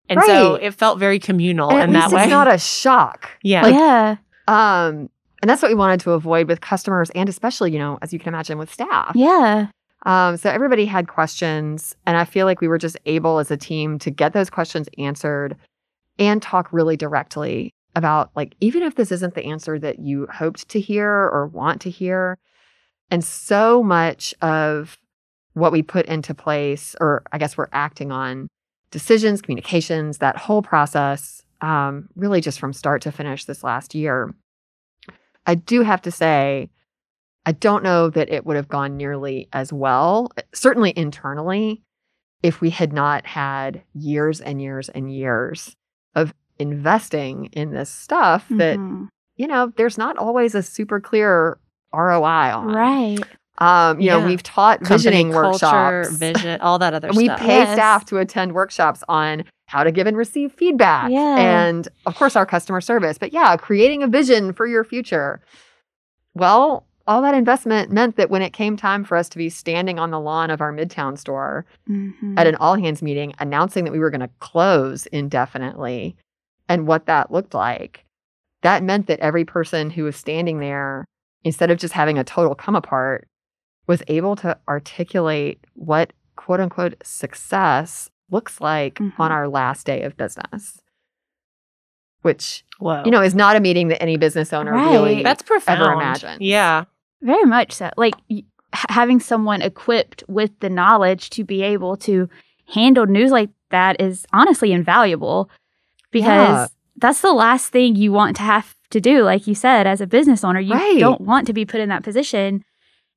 and 0.09 0.21
so 0.27 0.55
it 0.57 0.73
felt 0.75 0.99
very 0.99 1.19
communal 1.19 1.71
And 1.71 1.83
in 1.85 1.93
that 1.95 2.11
way. 2.13 2.23
it's 2.25 2.31
not 2.31 2.53
a 2.53 2.59
shock. 2.59 3.31
yeah, 3.43 3.67
yeah. 3.67 4.17
Um, 4.49 5.11
and 5.43 5.49
that's 5.51 5.63
what 5.63 5.71
we 5.71 5.75
wanted 5.75 6.01
to 6.01 6.13
avoid 6.13 6.49
with 6.49 6.61
customers 6.61 7.11
and 7.11 7.29
especially, 7.29 7.73
you 7.73 7.79
know, 7.79 7.99
as 8.03 8.13
you 8.13 8.19
can 8.19 8.29
imagine 8.35 8.59
with 8.59 8.73
staff. 8.73 9.13
Yeah. 9.15 9.67
Um, 10.07 10.37
so 10.37 10.49
everybody 10.49 10.87
had 10.87 11.09
questions, 11.09 11.97
and 12.07 12.17
I 12.17 12.25
feel 12.25 12.47
like 12.47 12.61
we 12.61 12.69
were 12.69 12.79
just 12.79 12.97
able 13.07 13.41
as 13.41 13.51
a 13.51 13.57
team 13.57 13.99
to 13.99 14.11
get 14.11 14.33
those 14.33 14.49
questions 14.49 14.89
answered 14.99 15.57
and 16.19 16.41
talk 16.41 16.73
really 16.73 16.97
directly 16.97 17.75
about 17.97 18.31
like 18.37 18.55
even 18.61 18.83
if 18.83 18.95
this 18.95 19.11
isn't 19.11 19.35
the 19.35 19.45
answer 19.45 19.79
that 19.79 19.99
you 19.99 20.27
hoped 20.33 20.69
to 20.69 20.81
hear 20.81 21.11
or 21.11 21.47
want 21.47 21.81
to 21.81 21.91
hear. 21.91 22.39
And 23.11 23.25
so 23.25 23.83
much 23.83 24.35
of 24.43 24.97
what 25.55 25.73
we 25.73 25.83
put 25.83 26.07
into 26.07 26.35
place, 26.35 26.95
or 27.01 27.23
I 27.33 27.39
guess 27.39 27.57
we're 27.57 27.69
acting 27.73 28.13
on 28.13 28.49
decisions, 28.91 29.41
communications, 29.41 30.19
that 30.19 30.37
whole 30.37 30.63
process, 30.63 31.43
um, 31.63 32.09
really 32.15 32.41
just 32.41 32.61
from 32.61 32.73
start 32.73 33.03
to 33.03 33.13
finish 33.13 33.45
this 33.45 33.65
last 33.65 33.95
year. 33.95 34.33
I 35.47 35.55
do 35.55 35.83
have 35.83 36.03
to 36.03 36.11
say, 36.11 36.71
I 37.47 37.53
don't 37.53 37.83
know 37.85 38.11
that 38.11 38.29
it 38.29 38.45
would 38.45 38.57
have 38.57 38.69
gone 38.69 38.97
nearly 38.97 39.49
as 39.53 39.73
well, 39.73 40.33
certainly 40.53 40.93
internally, 40.97 41.81
if 42.43 42.61
we 42.61 42.71
had 42.71 42.93
not 42.93 43.25
had 43.25 43.83
years 43.95 44.41
and 44.41 44.61
years 44.61 44.89
and 44.91 45.11
years 45.15 45.75
of 46.15 46.35
investing 46.59 47.47
in 47.53 47.73
this 47.73 47.89
stuff 47.89 48.47
that, 48.51 48.79
Mhm. 48.79 49.09
you 49.37 49.47
know, 49.47 49.73
there's 49.77 49.97
not 49.97 50.19
always 50.19 50.55
a 50.55 50.63
super 50.63 51.01
clear 51.01 51.59
ROI 51.93 52.53
on. 52.53 52.67
Right. 52.75 53.19
Um, 53.59 54.01
you 54.01 54.11
know, 54.11 54.27
we've 54.27 54.43
taught 54.43 54.85
visioning 54.87 55.33
culture, 55.33 55.67
workshops. 56.03 56.11
vision, 56.19 56.61
all 56.61 56.79
that 56.81 56.93
other 56.93 57.09
And 57.09 57.17
we 57.17 57.25
stuff. 57.27 57.41
pay 57.41 57.59
Yes. 57.59 57.73
staff 57.75 58.05
to 58.07 58.19
attend 58.19 58.53
workshops 58.53 59.03
on 59.09 59.45
how 59.69 59.83
to 59.83 59.91
give 59.91 60.07
and 60.07 60.17
receive 60.17 60.53
feedback. 60.53 61.11
Yeah. 61.11 61.37
And 61.39 61.89
of 62.05 62.17
course, 62.17 62.37
our 62.37 62.45
customer 62.45 62.81
service. 62.83 63.17
But 63.19 63.33
yeah, 63.33 63.57
creating 63.57 64.03
a 64.03 64.09
vision 64.09 64.53
for 64.53 64.67
your 64.67 64.85
future. 64.85 65.41
Well, 66.35 66.85
all 67.07 67.23
that 67.23 67.35
investment 67.35 67.91
meant 67.91 68.17
that 68.17 68.31
when 68.31 68.43
it 68.43 68.53
came 68.53 68.77
time 68.77 69.05
for 69.05 69.17
us 69.17 69.29
to 69.29 69.39
be 69.39 69.49
standing 69.49 69.99
on 69.99 70.11
the 70.11 70.19
lawn 70.21 70.51
of 70.51 70.61
our 70.61 70.73
Midtown 70.73 71.17
store 71.19 71.65
Mhm. 71.89 72.39
at 72.39 72.47
an 72.47 72.57
all 72.57 72.75
hands 72.75 73.03
meeting 73.03 73.33
announcing 73.39 73.85
that 73.85 73.93
we 73.93 73.99
were 74.01 74.11
going 74.11 74.21
to 74.21 74.31
close 74.41 75.07
indefinitely 75.07 76.17
and 76.69 76.87
what 76.87 77.07
that 77.07 77.31
looked 77.31 77.55
like, 77.55 78.05
that 78.63 78.83
meant 78.83 79.07
that 79.07 79.21
every 79.21 79.45
person 79.45 79.91
who 79.91 80.03
was 80.05 80.17
standing 80.17 80.59
there, 80.59 81.05
instead 81.45 81.71
of 81.71 81.79
just 81.79 81.95
having 81.95 82.19
a 82.19 82.25
total 82.25 82.55
come 82.57 82.75
apart, 82.75 83.29
was 83.87 84.03
able 84.09 84.35
to 84.37 84.59
articulate 84.69 85.61
what 85.75 86.13
quote 86.35 86.59
unquote 86.61 86.95
success 87.05 88.11
looks 88.31 88.61
like 88.61 88.97
Mhm. 88.97 89.13
on 89.19 89.31
our 89.31 89.47
last 89.47 89.87
day 89.87 90.03
of 90.03 90.17
business. 90.17 90.81
Which, 92.23 92.65
Whoa, 92.81 93.05
you 93.05 93.13
know, 93.13 93.23
is 93.23 93.37
not 93.37 93.55
a 93.55 93.61
meeting 93.61 93.87
that 93.89 94.03
any 94.03 94.17
business 94.17 94.53
owner 94.53 94.73
Right. 94.73 94.91
really 94.91 95.23
that's 95.23 95.43
profound. 95.45 95.81
ever 95.81 95.93
imagined. 95.93 96.43
Yeah, 96.43 96.85
Very 97.23 97.45
much 97.45 97.73
so. 97.73 97.91
Like 97.97 98.15
having 98.73 99.21
someone 99.21 99.63
equipped 99.63 100.23
with 100.29 100.51
the 100.61 100.69
knowledge 100.71 101.31
to 101.31 101.45
be 101.45 101.63
able 101.63 101.97
to 101.99 102.29
handle 102.73 103.07
news 103.07 103.31
like 103.31 103.51
that 103.71 104.01
is 104.01 104.27
honestly 104.33 104.73
invaluable 104.73 105.51
because 106.11 106.25
Yeah. 106.25 106.67
that's 106.97 107.21
the 107.21 107.33
last 107.33 107.69
thing 107.73 107.97
you 107.97 108.13
want 108.13 108.37
to 108.37 108.43
have 108.43 108.75
to 108.91 109.01
do. 109.01 109.23
Like 109.23 109.47
you 109.47 109.55
said, 109.55 109.87
as 109.87 110.01
a 110.01 110.07
business 110.07 110.45
owner, 110.45 110.61
you 110.61 110.75
Right. 110.75 110.99
don't 110.99 111.21
want 111.21 111.47
to 111.47 111.53
be 111.53 111.65
put 111.65 111.81
in 111.81 111.89
that 111.89 112.03
position. 112.05 112.65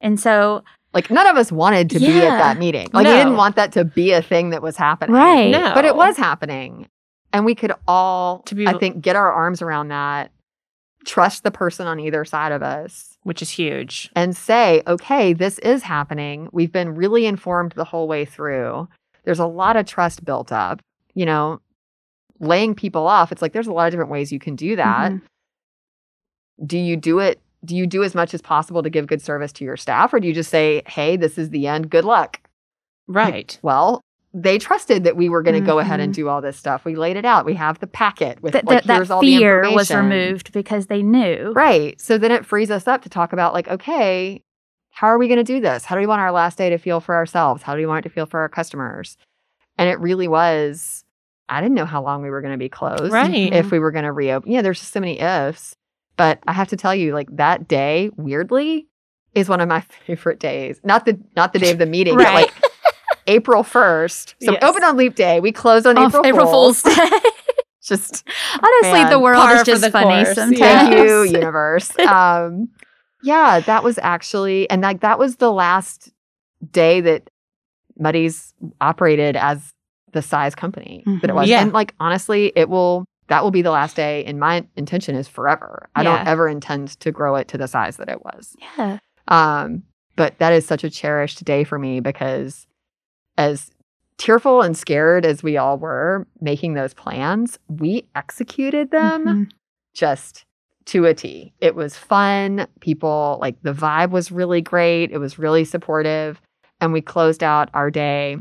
And 0.01 0.19
so, 0.19 0.63
Like 0.93 1.11
none 1.11 1.27
of 1.27 1.35
us 1.35 1.51
wanted 1.51 1.89
to 1.91 1.99
be 1.99 2.07
at 2.21 2.37
that 2.37 2.57
meeting. 2.57 2.87
Like 2.93 3.03
No. 3.03 3.11
we 3.11 3.17
didn't 3.17 3.35
want 3.35 3.55
that 3.57 3.71
to 3.73 3.85
be 3.85 4.11
a 4.11 4.21
thing 4.23 4.49
that 4.51 4.61
was 4.63 4.75
happening. 4.77 5.15
right. 5.15 5.51
No. 5.51 5.71
But 5.75 5.85
it 5.85 5.95
was 5.95 6.17
happening. 6.17 6.87
And 7.31 7.45
we 7.45 7.53
could 7.53 7.73
all, 7.87 8.39
To 8.47 8.55
be 8.55 8.65
I 8.67 8.73
think, 8.73 9.01
get 9.01 9.15
our 9.15 9.31
arms 9.31 9.61
around 9.61 9.89
that, 9.89 10.31
trust 11.05 11.43
the 11.43 11.51
person 11.51 11.85
on 11.85 11.99
either 11.99 12.25
side 12.25 12.51
of 12.51 12.63
us, 12.63 13.08
which 13.29 13.43
is 13.43 13.51
huge. 13.51 14.09
and 14.15 14.35
say, 14.35 14.81
okay, 14.87 15.33
this 15.33 15.59
is 15.59 15.83
happening. 15.83 16.49
We've 16.51 16.71
been 16.71 16.95
really 16.95 17.27
informed 17.27 17.73
the 17.73 17.83
whole 17.83 18.07
way 18.07 18.25
through. 18.25 18.87
There's 19.23 19.37
a 19.37 19.45
lot 19.45 19.75
of 19.77 19.85
trust 19.85 20.25
built 20.25 20.51
up. 20.51 20.81
You 21.13 21.27
know, 21.27 21.61
laying 22.39 22.73
people 22.73 23.05
off, 23.05 23.31
it's 23.31 23.43
like 23.43 23.53
there's 23.53 23.67
a 23.67 23.71
lot 23.71 23.85
of 23.85 23.91
different 23.91 24.09
ways 24.09 24.31
you 24.31 24.39
can 24.39 24.55
do 24.55 24.75
that. 24.77 25.11
Mhm. 25.11 25.21
Do 26.65 26.79
you 26.79 26.97
do 26.97 27.19
it? 27.19 27.39
Do 27.63 27.75
you 27.75 27.85
do 27.85 28.03
as 28.03 28.15
much 28.15 28.33
as 28.33 28.41
possible 28.41 28.81
to 28.81 28.89
give 28.89 29.05
good 29.05 29.21
service 29.21 29.51
to 29.53 29.63
your 29.63 29.77
staff, 29.77 30.11
or 30.11 30.19
do 30.19 30.27
you 30.27 30.33
just 30.33 30.49
say, 30.49 30.81
hey, 30.87 31.15
this 31.15 31.37
is 31.37 31.51
the 31.51 31.67
end, 31.67 31.91
good 31.91 32.05
luck? 32.05 32.39
Right. 33.07 33.59
Well, 33.61 34.01
they 34.33 34.59
trusted 34.59 35.03
that 35.05 35.15
we 35.15 35.27
were 35.27 35.41
going 35.41 35.59
to 35.59 35.65
go 35.65 35.79
ahead 35.79 35.99
and 35.99 36.11
Mhm. 36.13 36.15
do 36.15 36.29
all 36.29 36.39
this 36.41 36.55
stuff. 36.55 36.85
We 36.85 36.95
laid 36.95 37.17
it 37.17 37.25
out. 37.25 37.45
We 37.45 37.55
have 37.55 37.79
the 37.79 37.87
packet 37.87 38.41
with 38.43 38.53
That, 38.53 38.65
like 38.65 38.83
that, 38.83 38.95
here's 38.97 39.07
that 39.07 39.13
all 39.15 39.21
the 39.21 39.37
fear 39.37 39.71
was 39.73 39.89
removed 39.91 40.53
because 40.53 40.85
they 40.85 41.01
knew. 41.01 41.51
Right. 41.55 41.99
So 41.99 42.17
then 42.19 42.31
it 42.31 42.45
frees 42.45 42.69
us 42.69 42.87
up 42.87 43.01
to 43.03 43.09
talk 43.09 43.33
about 43.33 43.53
like, 43.55 43.67
okay, 43.67 44.43
how 44.91 45.07
are 45.07 45.17
we 45.17 45.27
going 45.27 45.37
to 45.39 45.43
do 45.43 45.59
this? 45.59 45.85
How 45.85 45.95
do 45.95 46.01
we 46.01 46.07
want 46.07 46.21
our 46.21 46.31
last 46.31 46.57
day 46.59 46.69
to 46.69 46.77
feel 46.77 46.99
for 46.99 47.15
ourselves? 47.15 47.63
How 47.63 47.73
do 47.73 47.79
we 47.79 47.85
want 47.87 48.05
it 48.05 48.09
to 48.09 48.13
feel 48.13 48.25
for 48.27 48.39
our 48.41 48.49
customers? 48.49 49.17
And 49.77 49.89
it 49.89 49.99
really 49.99 50.27
was. 50.27 51.05
I 51.47 51.61
didn't 51.61 51.75
know 51.75 51.85
how 51.85 52.03
long 52.03 52.21
we 52.21 52.29
were 52.29 52.41
going 52.41 52.53
to 52.53 52.57
be 52.59 52.69
closed. 52.69 53.11
Right. 53.11 53.51
If 53.51 53.71
we 53.71 53.79
were 53.79 53.91
going 53.91 54.05
to 54.05 54.11
reopen. 54.11 54.51
Yeah, 54.51 54.61
there's 54.61 54.79
just 54.79 54.93
so 54.93 54.99
many 54.99 55.19
ifs. 55.19 55.75
But 56.17 56.39
I 56.45 56.53
have 56.53 56.67
to 56.67 56.75
tell 56.75 56.93
you, 56.93 57.13
like 57.13 57.35
that 57.37 57.67
day, 57.67 58.11
weirdly, 58.17 58.87
is 59.33 59.47
one 59.49 59.61
of 59.61 59.67
my 59.69 59.81
favorite 60.05 60.39
days. 60.39 60.79
Not 60.83 61.05
the 61.05 61.17
not 61.35 61.53
the 61.53 61.59
day 61.59 61.71
of 61.71 61.77
the 61.79 61.85
meeting, 61.87 62.15
but 62.15 62.33
like 62.33 62.53
April 63.29 63.63
1st. 63.63 64.29
So 64.41 64.51
Yes. 64.51 64.61
we 64.61 64.67
open 64.67 64.83
on 64.83 64.97
leap 64.97 65.15
day. 65.15 65.39
We 65.39 65.51
close 65.51 65.85
on 65.85 65.97
April, 65.97 66.25
April 66.25 66.47
Fool's. 66.47 66.81
Fool's 66.81 66.95
Day. 66.97 67.19
Just 67.81 68.27
Honestly, 68.53 68.91
Man, 68.99 69.09
the 69.09 69.19
world 69.19 69.49
is 69.51 69.63
just 69.63 69.89
funny 69.91 70.23
course. 70.25 70.35
sometimes. 70.35 70.59
thank 70.59 70.95
you, 70.95 71.23
universe. 71.39 71.97
Um, 71.99 72.69
yeah, 73.23 73.61
that 73.61 73.83
was 73.83 73.97
actually, 73.99 74.69
and 74.69 74.81
like 74.83 74.99
that 75.01 75.17
was 75.17 75.37
the 75.37 75.51
last 75.51 76.11
day 76.71 77.01
that 77.01 77.29
Muddy's 77.97 78.53
operated 78.79 79.35
as 79.35 79.73
the 80.11 80.21
size 80.21 80.53
company 80.55 81.03
that 81.05 81.23
it 81.23 81.27
Mhm. 81.31 81.35
was. 81.35 81.49
Yeah. 81.49 81.61
And 81.61 81.73
like 81.73 81.95
honestly, 81.99 82.51
it 82.55 82.69
will. 82.69 83.05
That 83.27 83.43
will 83.43 83.51
be 83.51 83.61
the 83.61 83.69
last 83.71 83.95
day, 83.95 84.25
and 84.25 84.39
my 84.39 84.65
intention 84.75 85.15
is 85.15 85.27
forever. 85.27 85.87
I 85.95 86.01
don't 86.03 86.27
ever 86.27 86.47
intend 86.47 86.99
to 87.01 87.11
grow 87.11 87.35
it 87.35 87.47
to 87.49 87.57
the 87.59 87.67
size 87.67 87.97
that 87.97 88.09
it 88.09 88.23
was. 88.25 88.55
Yeah. 88.77 88.97
Um, 89.27 89.83
but 90.15 90.37
that 90.39 90.51
is 90.51 90.65
such 90.65 90.83
a 90.83 90.89
cherished 90.89 91.43
day 91.43 91.63
for 91.63 91.77
me 91.77 91.99
because 91.99 92.65
as 93.39 93.71
tearful 94.17 94.61
and 94.61 94.77
scared 94.77 95.25
as 95.25 95.41
we 95.41 95.55
all 95.57 95.77
were 95.77 96.27
making 96.41 96.73
those 96.73 96.93
plans, 96.93 97.57
we 97.69 98.05
executed 98.15 98.91
them 98.91 99.25
Mhm. 99.25 99.51
just 99.95 100.45
to 100.87 101.05
a 101.05 101.13
T. 101.13 101.53
It 101.61 101.73
was 101.73 101.95
fun. 101.95 102.67
People 102.81 103.37
like 103.39 103.55
the 103.61 103.73
vibe 103.73 104.09
was 104.11 104.31
really 104.31 104.59
great. 104.61 105.11
It 105.11 105.19
was 105.19 105.39
really 105.39 105.63
supportive. 105.63 106.41
And 106.81 106.91
we 106.91 107.01
closed 107.01 107.43
out 107.43 107.69
our 107.73 107.89
day. 107.89 108.37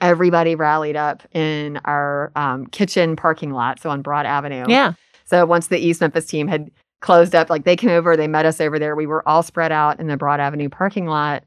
Everybody 0.00 0.54
rallied 0.54 0.96
up 0.96 1.22
in 1.32 1.80
our 1.84 2.30
um, 2.36 2.66
kitchen 2.66 3.16
parking 3.16 3.52
lot, 3.52 3.80
so 3.80 3.90
on 3.90 4.02
Broad 4.02 4.26
Avenue. 4.26 4.64
Yeah. 4.68 4.92
So 5.24 5.44
once 5.46 5.66
the 5.68 5.78
East 5.78 6.00
Memphis 6.00 6.26
team 6.26 6.48
had 6.48 6.70
closed 7.00 7.34
up, 7.34 7.48
like 7.50 7.64
they 7.64 7.76
came 7.76 7.90
over, 7.90 8.16
they 8.16 8.28
met 8.28 8.46
us 8.46 8.60
over 8.60 8.78
there. 8.78 8.94
We 8.94 9.06
were 9.06 9.26
all 9.28 9.42
spread 9.42 9.72
out 9.72 9.98
in 10.00 10.06
the 10.06 10.16
Broad 10.16 10.38
Avenue 10.40 10.68
parking 10.68 11.06
lot. 11.06 11.44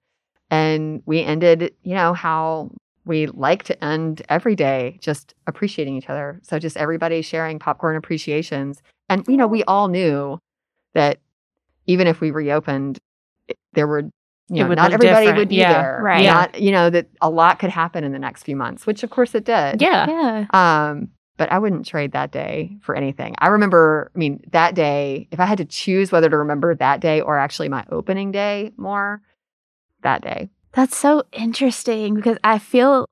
And 0.51 1.01
we 1.05 1.21
ended, 1.23 1.73
you 1.81 1.95
know, 1.95 2.13
how 2.13 2.71
we 3.05 3.25
like 3.27 3.63
to 3.63 3.83
end 3.83 4.21
every 4.29 4.55
day, 4.55 4.99
just 5.01 5.33
appreciating 5.47 5.95
each 5.97 6.09
other. 6.09 6.39
So 6.43 6.59
just 6.59 6.77
everybody 6.77 7.21
sharing 7.23 7.57
popcorn 7.57 7.95
appreciations. 7.95 8.83
And, 9.09 9.25
you 9.27 9.37
know, 9.37 9.47
we 9.47 9.63
all 9.63 9.87
knew 9.87 10.37
that 10.93 11.19
even 11.87 12.05
if 12.05 12.21
we 12.21 12.29
reopened, 12.31 12.99
there 13.73 13.87
would, 13.87 14.05
It 14.07 14.55
you 14.57 14.63
know, 14.63 14.73
not 14.73 14.91
everybody 14.91 15.25
different. 15.25 15.37
would 15.39 15.49
be 15.49 15.55
Yeah. 15.55 15.73
there. 15.81 15.99
Right. 16.03 16.23
Yeah. 16.23 16.33
Not, 16.33 16.61
you 16.61 16.71
know, 16.71 16.89
that 16.89 17.07
a 17.21 17.29
lot 17.29 17.57
could 17.57 17.69
happen 17.71 18.03
in 18.03 18.11
the 18.11 18.19
next 18.19 18.43
few 18.43 18.55
months, 18.55 18.85
which 18.85 19.01
of 19.03 19.09
course 19.09 19.33
it 19.33 19.45
did. 19.45 19.81
Yeah. 19.81 20.07
Yeah. 20.07 20.45
Um, 20.91 21.09
but 21.37 21.51
I 21.51 21.57
wouldn't 21.57 21.87
trade 21.87 22.11
that 22.11 22.31
day 22.31 22.77
for 22.81 22.93
anything. 22.93 23.33
I 23.39 23.47
remember, 23.47 24.11
I 24.15 24.19
mean, 24.19 24.41
that 24.51 24.75
day, 24.75 25.27
if 25.31 25.39
I 25.39 25.45
had 25.45 25.57
to 25.57 25.65
choose 25.65 26.11
whether 26.11 26.29
to 26.29 26.37
remember 26.37 26.75
that 26.75 26.99
day 26.99 27.19
or 27.21 27.39
actually 27.39 27.69
my 27.69 27.83
opening 27.89 28.31
day 28.31 28.73
more, 28.77 29.21
that 30.03 30.21
day. 30.21 30.49
That's 30.73 30.95
so 30.97 31.23
interesting 31.33 32.15
because 32.15 32.37
I 32.43 32.57
feel 32.59 33.05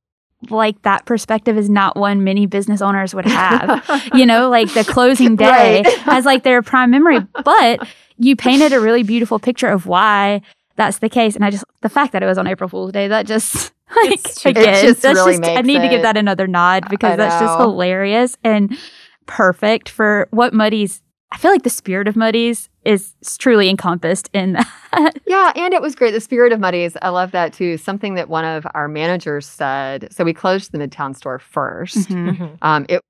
like 0.50 0.82
that 0.84 1.06
perspective 1.06 1.58
is 1.58 1.70
not 1.70 1.98
one 1.98 2.24
many 2.24 2.46
business 2.46 2.82
owners 2.82 3.14
would 3.14 3.26
have. 3.26 3.84
you 4.14 4.26
know, 4.26 4.50
like 4.50 4.74
the 4.74 4.86
closing 4.86 5.36
day 5.38 5.82
Right. 5.84 6.08
as 6.08 6.26
like 6.26 6.44
their 6.44 6.62
prime 6.62 6.92
memory. 6.92 7.20
But 7.44 7.86
you 8.18 8.36
painted 8.36 8.72
a 8.74 8.80
really 8.80 9.04
beautiful 9.04 9.40
picture 9.40 9.68
of 9.68 9.86
why 9.86 10.42
that's 10.78 11.00
the 11.00 11.10
case. 11.10 11.36
And 11.36 11.44
I 11.44 11.50
just 11.52 11.66
the 11.82 11.90
fact 11.90 12.14
that 12.14 12.24
it 12.24 12.26
was 12.26 12.38
on 12.38 12.48
April 12.48 12.70
Fool's 12.70 12.94
Day, 12.94 13.10
that 13.10 13.26
just 13.26 13.74
like 13.96 14.14
It's 14.26 14.42
true. 14.42 14.52
It 14.52 14.58
again, 14.58 14.86
just 14.86 15.02
that's 15.02 15.18
really 15.18 15.38
just 15.38 15.50
I 15.50 15.62
need 15.62 15.80
to 15.82 15.90
give 15.90 16.04
that 16.04 16.16
another 16.16 16.48
nod 16.48 16.86
because 16.90 17.18
that's 17.18 17.42
just 17.42 17.60
hilarious 17.60 18.38
and 18.44 18.78
perfect 19.26 19.90
for 19.90 20.28
what 20.32 20.54
Muddy's 20.54 21.02
I 21.32 21.38
feel 21.38 21.52
like 21.52 21.64
the 21.64 21.70
spirit 21.70 22.08
of 22.08 22.16
Muddy's 22.16 22.69
is 22.86 23.14
truly 23.38 23.70
encompassed 23.70 24.30
in 24.34 24.54
that. 24.54 24.68
Yeah, 25.28 25.52
and 25.56 25.74
it 25.74 25.82
was 25.84 25.94
great. 25.94 26.12
The 26.12 26.20
spirit 26.22 26.52
of 26.52 26.60
Muddy's, 26.60 26.98
I 27.04 27.10
love 27.10 27.32
that 27.32 27.54
too. 27.54 27.78
Something 27.78 28.16
that 28.16 28.28
one 28.30 28.44
of 28.46 28.66
our 28.74 28.88
managers 28.88 29.46
said. 29.46 30.08
So 30.12 30.24
we 30.24 30.34
closed 30.34 30.72
the 30.72 30.80
Midtown 30.80 31.16
store 31.16 31.38
1st 31.40 32.08
Mhm. 32.10 32.58
Um, 32.64 32.86
it 32.90 33.02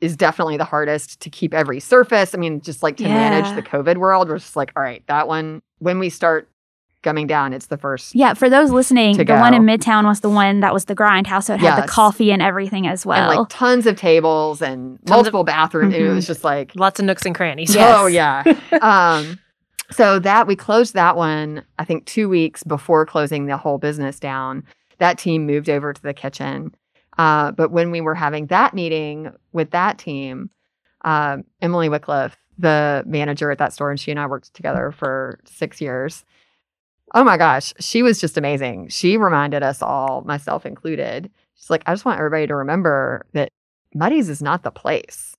is 0.00 0.16
definitely 0.16 0.56
the 0.56 0.64
hardest 0.64 1.20
to 1.20 1.30
keep 1.30 1.54
every 1.54 1.78
surface. 1.78 2.34
I 2.34 2.38
mean, 2.38 2.60
just 2.60 2.82
like 2.82 2.96
to 2.96 3.04
manage 3.04 3.54
the 3.54 3.62
COVID 3.62 3.98
world, 3.98 4.28
we're 4.28 4.38
just 4.38 4.56
like, 4.56 4.72
all 4.74 4.82
right, 4.82 5.02
that 5.06 5.28
one, 5.28 5.62
when 5.78 5.98
we 6.00 6.08
start 6.10 6.48
coming 7.02 7.26
down, 7.26 7.52
it's 7.52 7.66
the 7.66 7.76
first. 7.78 8.14
Yeah, 8.14 8.34
for 8.34 8.50
those 8.50 8.70
listening, 8.70 9.16
To 9.16 9.24
the 9.24 9.36
one 9.36 9.54
in 9.54 9.62
Midtown 9.62 10.04
was 10.04 10.20
the 10.20 10.28
one 10.30 10.60
that 10.60 10.72
was 10.74 10.86
the 10.86 10.94
grindhouse. 10.96 11.44
So 11.44 11.54
it 11.54 11.60
had 11.60 11.82
the 11.82 11.88
coffee 11.88 12.32
and 12.32 12.42
everything 12.42 12.86
as 12.86 13.06
well. 13.06 13.30
And 13.30 13.38
like 13.40 13.48
tons 13.48 13.86
of 13.86 13.96
tables 13.96 14.60
and 14.60 14.98
Tons 14.98 15.10
of- 15.10 15.16
multiple 15.16 15.44
bathrooms. 15.44 15.94
It 15.94 16.00
Mhm. 16.02 16.14
was 16.14 16.26
just 16.26 16.44
like, 16.44 16.72
Lots 16.74 16.98
of 16.98 17.06
nooks 17.06 17.24
and 17.24 17.34
crannies. 17.34 17.74
Yes. 17.74 17.96
oh 17.98 18.06
yeah. 18.06 18.42
um, 18.82 19.38
so 19.90 20.18
that 20.18 20.46
we 20.46 20.54
closed 20.56 20.94
that 20.94 21.16
one, 21.16 21.62
I 21.78 21.84
think 21.84 22.04
two 22.04 22.28
weeks 22.28 22.62
before 22.64 23.06
closing 23.06 23.46
the 23.46 23.56
whole 23.56 23.78
business 23.78 24.18
down. 24.20 24.64
That 24.98 25.16
team 25.18 25.46
moved 25.46 25.70
over 25.70 25.92
to 25.92 26.02
the 26.02 26.12
kitchen. 26.12 26.74
Uh, 27.16 27.52
but 27.52 27.70
when 27.70 27.90
we 27.90 28.00
were 28.00 28.14
having 28.14 28.46
that 28.46 28.74
meeting 28.74 29.30
with 29.52 29.70
that 29.70 29.98
team, 29.98 30.50
um, 31.04 31.44
Emily 31.62 31.88
Wycliffe, 31.88 32.36
the 32.58 33.02
manager 33.06 33.50
at 33.52 33.58
that 33.58 33.72
store, 33.72 33.90
and 33.90 33.98
she 34.00 34.10
and 34.10 34.18
I 34.20 34.26
worked 34.26 34.52
together 34.52 34.92
for 34.92 35.38
six 35.44 35.80
years. 35.80 36.24
Oh 37.14 37.24
my 37.24 37.36
gosh, 37.36 37.72
she 37.80 38.02
was 38.02 38.20
just 38.20 38.36
amazing. 38.36 38.88
She 38.88 39.16
reminded 39.16 39.62
us 39.62 39.82
all, 39.82 40.22
myself 40.22 40.66
included. 40.66 41.30
She's 41.56 41.70
like, 41.70 41.82
I 41.86 41.92
just 41.92 42.04
want 42.04 42.18
everybody 42.18 42.46
to 42.46 42.54
remember 42.54 43.24
that 43.32 43.48
Muddy's 43.94 44.28
is 44.28 44.42
not 44.42 44.62
the 44.62 44.70
place. 44.70 45.34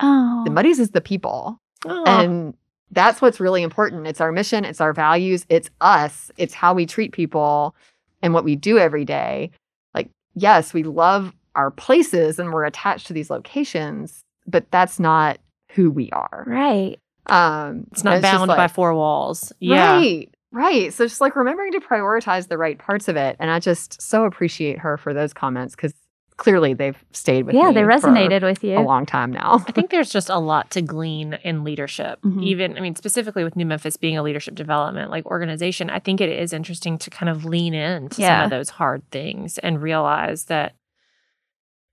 oh, 0.00 0.42
The 0.44 0.50
Muddy's 0.50 0.80
is 0.80 0.90
the 0.90 1.00
people. 1.00 1.60
Aw. 1.86 2.04
And 2.06 2.54
that's 2.90 3.22
what's 3.22 3.38
really 3.40 3.62
important. 3.62 4.06
It's 4.06 4.20
our 4.20 4.32
mission, 4.32 4.64
it's 4.64 4.80
our 4.80 4.92
values, 4.92 5.46
it's 5.48 5.70
us, 5.80 6.30
it's 6.36 6.54
how 6.54 6.74
we 6.74 6.86
treat 6.86 7.12
people 7.12 7.74
and 8.22 8.34
what 8.34 8.44
we 8.44 8.56
do 8.56 8.78
every 8.78 9.04
day. 9.04 9.50
Like, 9.94 10.10
yes, 10.34 10.74
we 10.74 10.82
love 10.82 11.32
our 11.54 11.70
places 11.70 12.38
and 12.38 12.52
we're 12.52 12.64
attached 12.64 13.06
to 13.06 13.12
these 13.12 13.30
locations, 13.30 14.22
but 14.46 14.70
that's 14.70 14.98
not 14.98 15.38
who 15.70 15.90
we 15.90 16.10
are. 16.10 16.44
right. 16.46 16.98
Um, 17.26 17.86
it's 17.92 18.02
not 18.02 18.22
bound 18.22 18.48
by 18.48 18.66
four 18.66 18.92
walls. 18.94 19.52
Yeah. 19.60 19.92
Right. 19.98 20.34
Right. 20.52 20.92
So 20.92 21.04
just 21.06 21.20
like 21.20 21.36
remembering 21.36 21.72
to 21.72 21.80
prioritize 21.80 22.48
the 22.48 22.58
right 22.58 22.78
parts 22.78 23.08
of 23.08 23.16
it. 23.16 23.36
And 23.38 23.50
I 23.50 23.60
just 23.60 24.00
so 24.02 24.24
appreciate 24.24 24.78
her 24.80 24.96
for 24.96 25.14
those 25.14 25.32
comments 25.32 25.76
because 25.76 25.94
clearly 26.36 26.72
they've 26.72 26.96
stayed 27.12 27.44
with 27.44 27.54
Yeah, 27.54 27.68
me 27.68 27.74
they 27.74 27.82
for 27.82 27.88
resonated 27.88 28.42
with 28.42 28.64
you. 28.64 28.78
a 28.78 28.80
long 28.80 29.04
time 29.04 29.30
now. 29.30 29.62
I 29.68 29.72
think 29.72 29.90
there's 29.90 30.08
just 30.10 30.30
a 30.30 30.38
lot 30.38 30.70
to 30.70 30.80
glean 30.82 31.34
in 31.44 31.64
leadership. 31.64 32.18
Mhm. 32.22 32.42
Even, 32.42 32.78
I 32.78 32.80
mean, 32.80 32.96
specifically 32.96 33.44
with 33.44 33.56
New 33.56 33.66
Memphis 33.66 33.98
being 33.98 34.16
a 34.16 34.22
leadership 34.22 34.54
development 34.54 35.10
like 35.10 35.26
organization, 35.26 35.90
I 35.90 35.98
think 35.98 36.20
it 36.22 36.30
is 36.30 36.52
interesting 36.54 36.96
to 36.98 37.10
kind 37.10 37.28
of 37.28 37.44
lean 37.44 37.74
into 37.74 38.22
some 38.22 38.40
of 38.44 38.50
those 38.50 38.70
hard 38.70 39.02
things 39.10 39.58
and 39.58 39.82
realize 39.82 40.46
that, 40.46 40.72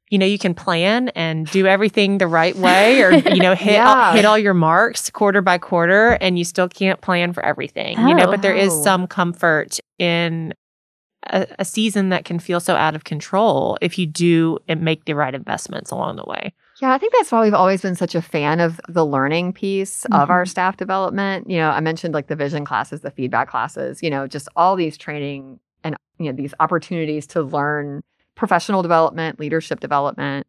you 0.09 0.17
know, 0.17 0.25
you 0.25 0.37
can 0.37 0.53
plan 0.53 1.09
and 1.09 1.47
do 1.51 1.67
everything 1.67 2.17
the 2.17 2.27
right 2.27 2.55
way, 2.55 3.01
or 3.01 3.11
you 3.11 3.41
know, 3.41 3.55
hit 3.67 3.79
all, 3.79 4.13
hit 4.13 4.25
all 4.25 4.37
your 4.37 4.53
marks 4.53 5.09
quarter 5.09 5.41
by 5.41 5.57
quarter, 5.57 6.11
and 6.21 6.37
you 6.37 6.45
still 6.45 6.69
can't 6.69 7.01
plan 7.01 7.33
for 7.33 7.43
everything. 7.43 7.97
you 8.07 8.15
know, 8.15 8.25
Oh. 8.27 8.31
but 8.31 8.41
there 8.41 8.55
is 8.55 8.73
Oh. 8.73 8.83
some 8.83 9.07
comfort 9.07 9.79
in. 9.99 10.53
A, 11.29 11.45
a 11.59 11.65
season 11.65 12.07
that 12.09 12.23
can 12.23 12.39
feel 12.39 12.61
so 12.61 12.75
out 12.75 12.95
of 12.95 13.03
control 13.03 13.77
if 13.81 13.97
you 13.97 14.05
do 14.05 14.59
and 14.69 14.81
make 14.81 15.03
the 15.03 15.13
right 15.13 15.35
investments 15.35 15.91
along 15.91 16.15
the 16.15 16.23
way. 16.25 16.53
Yeah, 16.81 16.93
I 16.93 16.97
think 16.99 17.11
that's 17.11 17.31
why 17.33 17.41
we've 17.41 17.55
always 17.55 17.81
been 17.81 17.95
such 17.95 18.15
a 18.15 18.21
fan 18.21 18.61
of 18.61 18.79
the 18.87 19.05
learning 19.05 19.51
piece 19.51 20.05
of 20.05 20.29
our 20.29 20.43
mm-hmm. 20.43 20.49
staff 20.49 20.77
development. 20.77 21.49
You 21.49 21.57
know, 21.57 21.71
I 21.71 21.81
mentioned 21.81 22.13
like 22.13 22.27
the 22.27 22.35
vision 22.37 22.63
classes, 22.63 23.01
the 23.01 23.11
feedback 23.11 23.49
classes, 23.49 24.01
you 24.01 24.09
know, 24.09 24.25
just 24.25 24.47
all 24.55 24.77
these 24.77 24.95
training 24.95 25.59
and, 25.83 25.97
you 26.17 26.27
know, 26.31 26.37
these 26.37 26.53
opportunities 26.61 27.27
to 27.27 27.41
learn 27.41 28.03
professional 28.37 28.81
development, 28.81 29.39
leadership 29.39 29.81
development. 29.81 30.47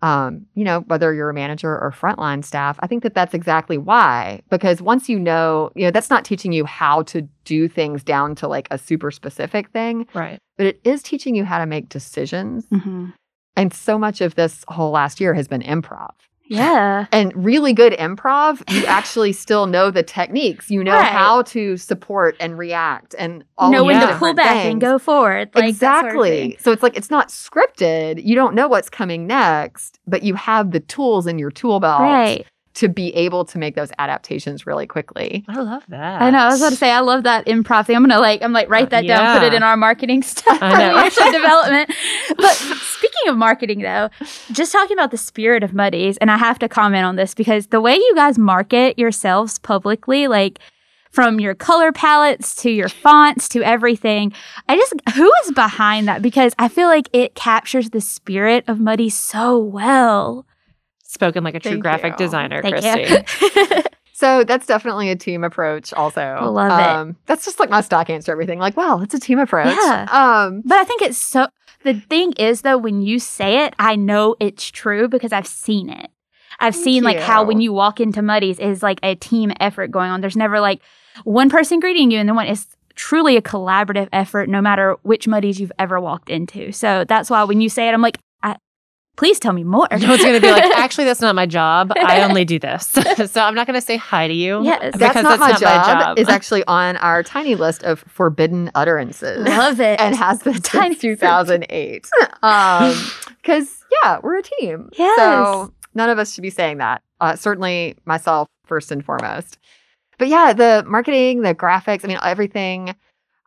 Um, 0.00 0.46
you 0.54 0.62
know, 0.62 0.82
whether 0.82 1.12
you're 1.12 1.28
a 1.28 1.34
manager 1.34 1.70
or 1.76 1.90
frontline 1.90 2.44
staff, 2.44 2.78
I 2.78 2.86
think 2.86 3.02
that 3.02 3.14
that's 3.14 3.34
exactly 3.34 3.76
why. 3.76 4.42
Because 4.48 4.80
once 4.80 5.08
you 5.08 5.18
know, 5.18 5.72
you 5.74 5.84
know, 5.84 5.90
that's 5.90 6.08
not 6.08 6.24
teaching 6.24 6.52
you 6.52 6.64
how 6.64 7.02
to 7.02 7.22
do 7.44 7.66
things 7.66 8.04
down 8.04 8.36
to 8.36 8.46
like 8.46 8.68
a 8.70 8.78
super 8.78 9.10
specific 9.10 9.70
thing, 9.70 10.06
Right. 10.14 10.38
but 10.56 10.66
it 10.66 10.80
is 10.84 11.02
teaching 11.02 11.34
you 11.34 11.44
how 11.44 11.58
to 11.58 11.66
make 11.66 11.88
decisions. 11.88 12.64
Mhm. 12.72 13.12
And 13.56 13.74
so 13.74 13.98
much 13.98 14.20
of 14.20 14.36
this 14.36 14.64
whole 14.68 14.92
last 14.92 15.20
year 15.20 15.34
has 15.34 15.48
been 15.48 15.62
improv 15.62 16.10
Yeah. 16.48 17.06
and 17.12 17.32
really 17.34 17.72
good 17.72 17.92
improv, 17.94 18.62
you 18.72 18.84
actually 18.86 19.32
still 19.32 19.66
know 19.66 19.90
the 19.90 20.02
techniques. 20.02 20.70
You 20.70 20.82
know 20.82 20.92
Right. 20.94 21.06
how 21.12 21.42
to 21.42 21.76
support 21.76 22.36
and 22.40 22.58
react 22.58 23.14
and 23.18 23.44
all 23.56 23.70
know 23.70 23.84
when 23.84 24.00
the 24.00 24.06
to 24.06 24.16
pull 24.16 24.34
back 24.34 24.64
and 24.66 24.80
go 24.80 24.98
forward. 24.98 25.50
Like, 25.54 25.76
that 25.78 26.00
sort 26.02 26.16
of 26.16 26.24
exactly. 26.26 26.56
so 26.60 26.72
it's 26.72 26.82
like 26.82 26.96
it's 26.96 27.10
not 27.10 27.28
scripted. 27.28 28.24
You 28.24 28.34
don't 28.34 28.54
know 28.54 28.68
what's 28.68 28.88
coming 28.90 29.26
next, 29.26 29.98
but 30.06 30.22
you 30.22 30.34
have 30.34 30.70
the 30.72 30.80
tools 30.80 31.26
in 31.26 31.38
your 31.38 31.50
tool 31.50 31.80
belt 31.80 32.00
Right. 32.02 32.46
to 32.74 32.88
be 32.88 33.12
able 33.16 33.44
to 33.46 33.58
make 33.58 33.74
those 33.74 33.90
adaptations 33.98 34.66
really 34.66 34.86
quickly. 34.86 35.44
I 35.48 35.60
love 35.60 35.82
that. 35.88 36.22
I 36.22 36.30
know. 36.30 36.38
I 36.38 36.46
was 36.46 36.60
about 36.60 36.70
to 36.70 36.76
say 36.76 36.90
I 36.92 37.00
love 37.00 37.24
that 37.24 37.44
improv 37.46 37.86
thing. 37.86 37.96
I'm 37.96 38.02
gonna 38.06 38.20
like 38.20 38.40
I'm 38.42 38.52
like 38.52 38.70
write 38.70 38.86
uh, 38.86 38.90
that 39.00 39.06
down, 39.06 39.38
put 39.38 39.46
it 39.46 39.52
in 39.54 39.62
our 39.62 39.76
marketing 39.76 40.22
stuff 40.34 40.58
I 40.62 40.78
know. 40.78 40.96
leadership 40.96 41.24
development. 41.32 41.90
But 42.36 42.56
speaking 43.18 43.32
of 43.32 43.38
marketing, 43.38 43.80
though, 43.80 44.10
just 44.52 44.72
talking 44.72 44.96
about 44.96 45.10
the 45.10 45.16
spirit 45.16 45.62
of 45.62 45.74
Muddy's, 45.74 46.16
and 46.18 46.30
I 46.30 46.36
have 46.36 46.58
to 46.60 46.68
comment 46.68 47.04
on 47.04 47.16
this 47.16 47.34
because 47.34 47.68
the 47.68 47.80
way 47.80 47.94
you 47.96 48.12
guys 48.14 48.38
market 48.38 48.98
yourselves 48.98 49.58
publicly, 49.58 50.28
like 50.28 50.58
from 51.10 51.40
your 51.40 51.54
color 51.54 51.90
palettes 51.92 52.54
to 52.56 52.70
your 52.70 52.88
fonts 52.88 53.48
to 53.50 53.62
everything, 53.62 54.32
I 54.68 54.76
just 54.76 54.94
who 55.14 55.30
is 55.44 55.52
behind 55.52 56.08
that? 56.08 56.22
Because 56.22 56.54
I 56.58 56.68
feel 56.68 56.88
like 56.88 57.08
it 57.12 57.34
captures 57.34 57.90
the 57.90 58.00
spirit 58.00 58.64
of 58.68 58.78
Muddy 58.78 59.10
so 59.10 59.58
well. 59.58 60.46
Spoken 61.04 61.42
like 61.42 61.54
a 61.54 61.60
true 61.60 61.72
Thank 61.72 61.82
graphic 61.82 62.12
you. 62.12 62.18
designer, 62.18 62.62
Thank 62.62 62.76
Christy. 62.76 63.82
you. 64.20 64.26
So 64.26 64.44
that's 64.44 64.66
definitely 64.66 65.10
a 65.10 65.16
team 65.16 65.44
approach 65.44 65.92
also. 65.92 66.20
I 66.20 66.44
love 66.44 67.08
it. 67.08 67.16
That's 67.26 67.44
just 67.44 67.60
like 67.60 67.70
my 67.70 67.80
stock 67.80 68.10
answer 68.10 68.26
to 68.26 68.32
everything. 68.32 68.58
Like, 68.58 68.76
wow, 68.76 69.00
it's 69.00 69.14
a 69.14 69.20
team 69.20 69.38
approach. 69.38 69.76
Yeah. 69.76 70.06
Um 70.10 70.62
But 70.64 70.78
I 70.78 70.84
think 70.84 71.02
it's 71.02 71.18
so. 71.18 71.48
The 71.84 71.94
thing 71.94 72.32
is, 72.32 72.62
though, 72.62 72.76
when 72.76 73.02
you 73.02 73.20
say 73.20 73.64
it, 73.64 73.74
I 73.78 73.94
know 73.94 74.34
it's 74.40 74.68
true 74.68 75.06
because 75.08 75.32
I've 75.32 75.46
seen 75.46 75.88
it. 75.90 76.10
I've 76.60 76.74
seen 76.74 77.04
like 77.04 77.20
how 77.20 77.44
when 77.44 77.60
you. 77.60 77.70
you 77.70 77.72
walk 77.72 78.00
into 78.00 78.20
Muddy's 78.20 78.58
is 78.58 78.82
like 78.82 78.98
a 79.02 79.14
team 79.14 79.52
effort 79.60 79.92
going 79.92 80.10
on. 80.10 80.20
There's 80.20 80.36
never 80.36 80.58
like 80.58 80.80
one 81.22 81.48
person 81.48 81.78
greeting 81.78 82.10
you 82.10 82.18
and 82.18 82.28
then 82.28 82.34
one. 82.34 82.48
is 82.48 82.66
truly 82.96 83.36
a 83.36 83.42
collaborative 83.42 84.08
effort, 84.12 84.48
no 84.48 84.60
matter 84.60 84.96
which 85.02 85.28
Muddy's 85.28 85.60
you've 85.60 85.72
ever 85.78 86.00
walked 86.00 86.30
into. 86.30 86.72
So 86.72 87.04
that's 87.04 87.30
why 87.30 87.44
when 87.44 87.60
you 87.60 87.68
say 87.68 87.88
it, 87.88 87.92
I'm 87.92 88.02
like, 88.02 88.18
please 89.18 89.40
tell 89.40 89.52
me 89.52 89.64
more. 89.64 89.88
No 89.98 90.10
one's 90.10 90.22
going 90.22 90.34
to 90.34 90.40
be 90.40 90.50
like, 90.50 90.62
actually, 90.76 91.04
that's 91.04 91.20
not 91.20 91.34
my 91.34 91.44
job. 91.44 91.92
I 91.96 92.22
only 92.22 92.44
do 92.44 92.58
this. 92.58 92.86
so 93.26 93.42
I'm 93.42 93.54
not 93.54 93.66
going 93.66 93.78
to 93.78 93.84
say 93.84 93.96
hi 93.96 94.28
to 94.28 94.32
you. 94.32 94.62
Yes. 94.62 94.94
that's 94.96 95.12
because 95.14 95.24
not, 95.24 95.40
my, 95.40 95.48
that's 95.48 95.60
job, 95.60 95.86
my 95.86 96.02
job. 96.04 96.18
is 96.18 96.28
actually 96.28 96.62
on 96.66 96.96
our 96.98 97.24
tiny 97.24 97.56
list 97.56 97.82
of 97.82 97.98
forbidden 98.06 98.70
utterances. 98.76 99.44
Love 99.44 99.80
it. 99.80 100.00
and 100.00 100.14
has 100.14 100.42
been 100.42 100.54
Tiny 100.62 100.94
since 100.94 101.18
2008. 101.20 102.08
Um, 102.42 102.94
because 103.42 103.84
yeah, 104.04 104.20
we're 104.22 104.38
a 104.38 104.42
team. 104.42 104.88
Yes. 104.96 105.16
So 105.18 105.74
none 105.94 106.10
of 106.10 106.18
us 106.20 106.32
should 106.32 106.42
be 106.42 106.50
saying 106.50 106.78
that. 106.78 107.02
Uh, 107.20 107.34
certainly 107.34 107.96
myself 108.04 108.46
first 108.66 108.92
and 108.92 109.04
foremost. 109.04 109.58
But 110.18 110.28
yeah, 110.28 110.52
the 110.52 110.84
marketing, 110.86 111.42
the 111.42 111.56
graphics, 111.56 112.04
I 112.04 112.08
mean 112.08 112.18
everything. 112.22 112.94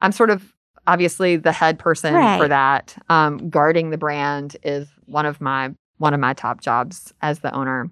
I'm 0.02 0.12
sort 0.12 0.32
of 0.32 0.54
obviously 0.92 1.38
the 1.38 1.52
head 1.52 1.80
person 1.80 2.14
Right. 2.14 2.38
for 2.40 2.48
that. 2.48 2.96
Um, 3.10 3.50
guarding 3.50 3.90
the 3.90 3.98
brand 3.98 4.58
is 4.64 4.88
one 5.06 5.26
of 5.26 5.40
my 5.42 5.74
one 5.98 6.14
of 6.14 6.20
my 6.20 6.34
top 6.34 6.62
jobs 6.62 7.14
as 7.22 7.40
the 7.40 7.54
owner. 7.54 7.90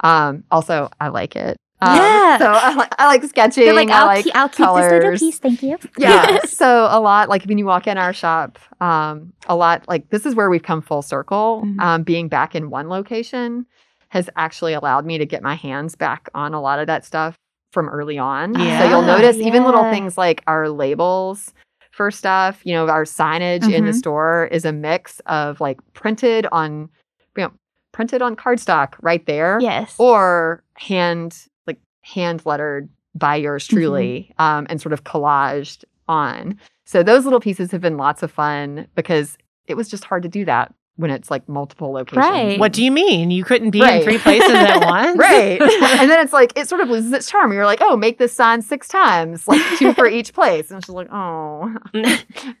Um, 0.00 0.42
also, 0.50 0.90
I 1.00 1.08
like 1.08 1.36
it. 1.36 1.56
Um, 1.80 1.96
Yeah. 1.96 2.38
So 2.38 2.46
I, 2.52 2.74
like 2.74 2.94
I 2.98 3.06
like 3.06 3.22
sketching. 3.24 3.72
Like, 3.74 3.90
I 3.90 4.00
I'll, 4.00 4.06
like 4.06 4.24
keep, 4.24 4.34
I'll 4.36 4.48
keep 4.48 4.58
this 4.66 4.74
little 4.74 5.00
colors. 5.00 5.20
piece. 5.20 5.38
Thank 5.38 5.62
you. 5.62 5.78
yeah. 5.96 6.40
so 6.44 6.88
a 6.90 7.00
lot 7.00 7.28
like 7.28 7.44
when 7.44 7.56
you 7.58 7.64
walk 7.66 7.86
in 7.86 7.96
our 7.96 8.12
shop, 8.12 8.58
um, 8.80 9.32
a 9.46 9.54
lot 9.56 9.84
like 9.88 10.10
this 10.10 10.26
is 10.26 10.34
where 10.34 10.50
we've 10.50 10.62
come 10.64 10.82
full 10.82 11.02
circle. 11.02 11.62
Mhm. 11.64 11.80
Um, 11.80 12.02
being 12.02 12.28
back 12.28 12.54
in 12.54 12.70
one 12.70 12.88
location 12.88 13.66
has 14.08 14.28
actually 14.36 14.72
allowed 14.74 15.06
me 15.06 15.18
to 15.18 15.26
get 15.26 15.42
my 15.42 15.54
hands 15.54 15.94
back 15.96 16.28
on 16.34 16.54
a 16.54 16.60
lot 16.60 16.78
of 16.80 16.86
that 16.88 17.04
stuff 17.04 17.36
from 17.72 17.88
early 17.88 18.18
on. 18.18 18.54
So 18.54 18.88
you'll 18.88 19.02
notice 19.02 19.36
even 19.36 19.64
little 19.64 19.82
things 19.90 20.16
like 20.18 20.42
our 20.46 20.68
labels 20.68 21.52
for 21.94 22.10
stuff, 22.10 22.60
you 22.64 22.74
know, 22.74 22.88
our 22.88 23.04
signage 23.04 23.70
in 23.70 23.84
the 23.84 23.92
Mhm. 23.92 23.94
store 23.94 24.48
is 24.50 24.64
a 24.64 24.72
mix 24.72 25.20
of 25.26 25.60
like 25.60 25.78
printed 25.92 26.44
on, 26.50 26.88
you 27.36 27.44
know, 27.44 27.52
printed 27.92 28.20
on 28.20 28.34
cardstock 28.34 28.94
right 29.00 29.24
there 29.26 29.58
Yes. 29.60 29.94
or 29.98 30.64
hand 30.76 31.46
like 31.68 31.78
hand 32.02 32.42
lettered 32.44 32.88
by 33.14 33.36
yours 33.36 33.64
Mm-hmm. 33.68 33.76
truly 33.76 34.34
um, 34.38 34.66
and 34.68 34.80
sort 34.80 34.92
of 34.92 35.04
collaged 35.04 35.84
on 36.08 36.58
so 36.84 37.02
those 37.04 37.22
little 37.24 37.38
pieces 37.40 37.70
have 37.70 37.80
been 37.80 37.96
lots 37.96 38.22
of 38.24 38.30
fun 38.32 38.88
because 38.96 39.38
it 39.68 39.74
was 39.76 39.88
just 39.88 40.04
hard 40.04 40.22
to 40.24 40.28
do 40.28 40.44
that 40.44 40.74
when 40.96 41.10
it's 41.10 41.28
like 41.30 41.48
multiple 41.48 41.90
locations 41.92 42.18
Right. 42.18 42.58
What 42.58 42.72
do 42.72 42.84
you 42.84 42.90
mean? 42.92 43.30
You 43.32 43.42
couldn't 43.44 43.70
be 43.70 43.80
Right. 43.80 43.96
in 43.96 44.02
three 44.04 44.18
places 44.18 44.50
at 44.50 44.80
once? 44.84 45.18
right 45.18 45.60
and 46.00 46.10
then 46.10 46.20
it's 46.24 46.32
like 46.32 46.52
it 46.56 46.68
sort 46.68 46.80
of 46.80 46.88
loses 46.88 47.12
its 47.12 47.28
charm 47.28 47.52
you're 47.52 47.64
like 47.66 47.80
oh 47.82 47.96
make 47.96 48.18
this 48.18 48.32
sign 48.32 48.62
six 48.62 48.86
times 48.88 49.48
like 49.48 49.60
two 49.78 49.92
for 49.94 50.06
each 50.06 50.32
place 50.32 50.70
and 50.70 50.84
she's 50.84 50.94
like 50.94 51.08
oh 51.12 51.74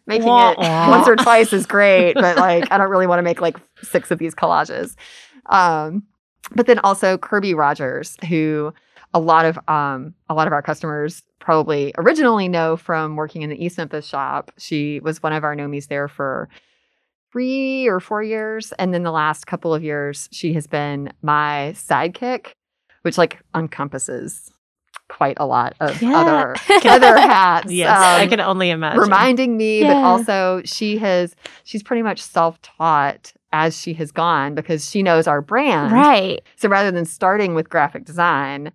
making 0.06 0.26
Wah, 0.28 0.50
it 0.52 0.58
wah. 0.58 0.90
once 0.90 1.08
or 1.08 1.16
twice 1.16 1.52
is 1.52 1.66
great 1.66 2.14
but 2.14 2.36
like 2.36 2.70
i 2.72 2.76
don't 2.78 2.90
really 2.90 3.06
want 3.06 3.18
to 3.18 3.22
make 3.22 3.40
like 3.40 3.56
six 3.82 4.10
of 4.10 4.18
these 4.18 4.34
collages 4.34 4.96
um 5.46 6.02
but 6.54 6.66
then 6.66 6.78
also 6.80 7.16
kirby 7.18 7.54
rogers 7.54 8.16
who 8.28 8.72
a 9.12 9.20
lot 9.20 9.44
of 9.46 9.58
um 9.68 10.14
a 10.28 10.34
lot 10.34 10.46
of 10.46 10.52
our 10.52 10.62
customers 10.62 11.22
probably 11.38 11.92
originally 11.98 12.48
know 12.48 12.76
from 12.76 13.16
working 13.16 13.42
in 13.42 13.50
the 13.50 13.64
east 13.64 13.78
memphis 13.78 14.06
shop 14.06 14.50
she 14.58 14.98
was 15.00 15.22
one 15.22 15.32
of 15.32 15.44
our 15.44 15.54
gnomies 15.54 15.88
there 15.88 16.08
for 16.08 16.48
three 17.34 17.88
or 17.88 17.98
four 17.98 18.22
years 18.22 18.72
and 18.78 18.94
then 18.94 19.02
the 19.02 19.10
last 19.10 19.48
couple 19.48 19.74
of 19.74 19.82
years 19.82 20.28
she 20.30 20.52
has 20.52 20.68
been 20.68 21.12
my 21.20 21.72
sidekick 21.74 22.52
which 23.02 23.18
like 23.18 23.40
encompasses 23.56 24.52
quite 25.08 25.36
a 25.40 25.44
lot 25.46 25.74
of 25.80 26.00
Yeah. 26.00 26.12
other 26.16 26.56
other 26.88 27.18
hats 27.18 27.72
Yes, 27.72 27.98
I 27.98 28.22
Um, 28.22 28.28
can 28.30 28.38
only 28.40 28.70
imagine. 28.70 29.00
reminding 29.00 29.56
me 29.56 29.82
but 29.82 29.96
also 29.96 30.62
she 30.64 30.96
has 30.98 31.34
she's 31.64 31.82
pretty 31.82 32.02
much 32.02 32.22
self-taught 32.22 33.32
as 33.52 33.76
she 33.76 33.94
has 33.94 34.12
gone 34.12 34.54
because 34.54 34.88
she 34.88 35.02
knows 35.02 35.26
our 35.26 35.42
brand 35.42 35.90
Right. 35.92 36.40
so 36.54 36.68
rather 36.68 36.92
than 36.92 37.04
starting 37.04 37.54
with 37.56 37.68
graphic 37.68 38.04
design 38.04 38.70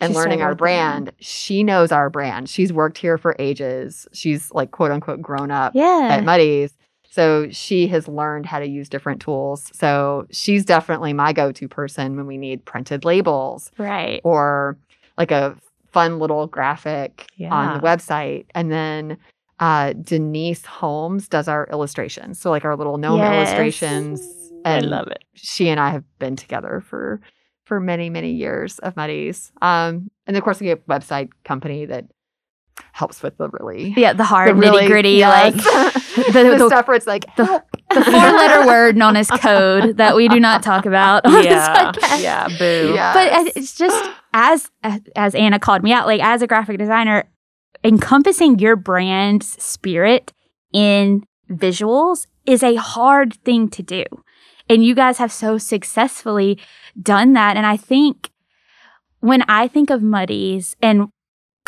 and 0.00 0.14
learning 0.14 0.40
our 0.40 0.54
brand. 0.54 1.04
brand 1.06 1.16
she 1.20 1.62
knows 1.62 1.92
our 1.92 2.08
brand 2.08 2.48
she's 2.48 2.72
worked 2.72 2.96
here 2.96 3.18
for 3.18 3.36
ages 3.38 4.08
she's 4.14 4.50
like 4.52 4.70
quote 4.70 4.90
unquote 4.92 5.20
grown 5.20 5.50
up 5.50 5.72
Yeah. 5.74 6.08
at 6.10 6.24
Muddy's. 6.24 6.72
So 7.10 7.48
she 7.50 7.86
has 7.88 8.06
learned 8.06 8.46
how 8.46 8.58
to 8.58 8.66
use 8.66 8.88
different 8.88 9.20
tools. 9.20 9.70
So 9.74 10.26
she's 10.30 10.64
definitely 10.64 11.12
my 11.12 11.32
go-to 11.32 11.66
person 11.68 12.16
when 12.16 12.26
we 12.26 12.36
need 12.36 12.64
printed 12.64 13.04
labels 13.04 13.70
right. 13.78 14.20
or 14.24 14.76
like 15.16 15.30
a 15.30 15.56
fun 15.90 16.18
little 16.18 16.46
graphic 16.46 17.26
on 17.50 17.74
the 17.80 17.86
website. 17.86 18.44
And 18.54 18.70
then 18.70 19.16
uh, 19.58 19.94
Denise 19.94 20.64
Holmes 20.66 21.28
does 21.28 21.48
our 21.48 21.66
illustrations. 21.72 22.38
So 22.38 22.50
like 22.50 22.64
our 22.64 22.76
little 22.76 22.98
gnome 22.98 23.18
Yes. 23.18 23.32
illustrations. 23.34 24.20
I 24.64 24.72
And 24.76 24.90
love 24.90 25.08
it. 25.08 25.24
she 25.34 25.68
and 25.68 25.80
I 25.80 25.90
have 25.90 26.04
been 26.18 26.36
together 26.36 26.82
for 26.86 27.20
for 27.64 27.80
many, 27.80 28.08
many 28.10 28.32
years 28.32 28.78
of 28.78 28.96
Muddy's. 28.96 29.52
Um, 29.60 30.10
and 30.26 30.36
of 30.36 30.42
course 30.42 30.58
we 30.60 30.68
have 30.68 30.78
a 30.78 30.90
website 30.90 31.28
company 31.44 31.84
that 31.86 32.06
helps 32.92 33.22
with 33.22 33.36
the 33.38 33.48
really 33.50 33.94
Yeah, 33.96 34.12
the 34.12 34.24
hard 34.24 34.50
the 34.50 34.54
really- 34.54 34.84
nitty 34.84 34.88
gritty, 34.88 35.10
yes. 35.12 35.54
like 35.54 35.94
the, 36.26 36.32
the- 36.32 36.56
the- 36.58 36.66
stuff 36.68 36.88
where 36.88 36.96
it's 36.96 37.06
like 37.06 37.24
the- 37.36 37.62
the 37.90 38.04
four 38.04 38.12
letter 38.12 38.66
word 38.66 38.96
known 38.96 39.16
as 39.16 39.30
code 39.30 39.96
that 39.96 40.14
we 40.14 40.28
do 40.28 40.38
not 40.38 40.62
talk 40.62 40.84
about 40.84 41.24
on 41.24 41.42
Yeah, 41.42 41.92
this 41.92 42.02
podcast. 42.04 42.22
yeah, 42.22 42.48
boo. 42.58 42.92
Yeah. 42.94 43.12
But 43.14 43.56
it's 43.56 43.74
just 43.76 44.10
as 44.34 44.70
as 45.16 45.34
Anna 45.34 45.58
called 45.58 45.82
me 45.82 45.92
out, 45.92 46.06
like 46.06 46.20
as 46.22 46.42
a 46.42 46.46
graphic 46.46 46.76
designer, 46.78 47.24
encompassing 47.82 48.58
your 48.58 48.76
brand's 48.76 49.46
spirit 49.62 50.32
in 50.72 51.24
visuals 51.50 52.26
is 52.44 52.62
a 52.62 52.74
hard 52.74 53.34
thing 53.44 53.70
to 53.70 53.82
do. 53.82 54.04
And 54.68 54.84
you 54.84 54.94
guys 54.94 55.16
have 55.16 55.32
so 55.32 55.56
successfully 55.56 56.58
done 57.00 57.32
that. 57.32 57.56
And 57.56 57.64
I 57.64 57.78
think 57.78 58.30
when 59.20 59.42
I 59.48 59.66
think 59.66 59.88
of 59.88 60.02
Muddy's, 60.02 60.76
and 60.82 61.08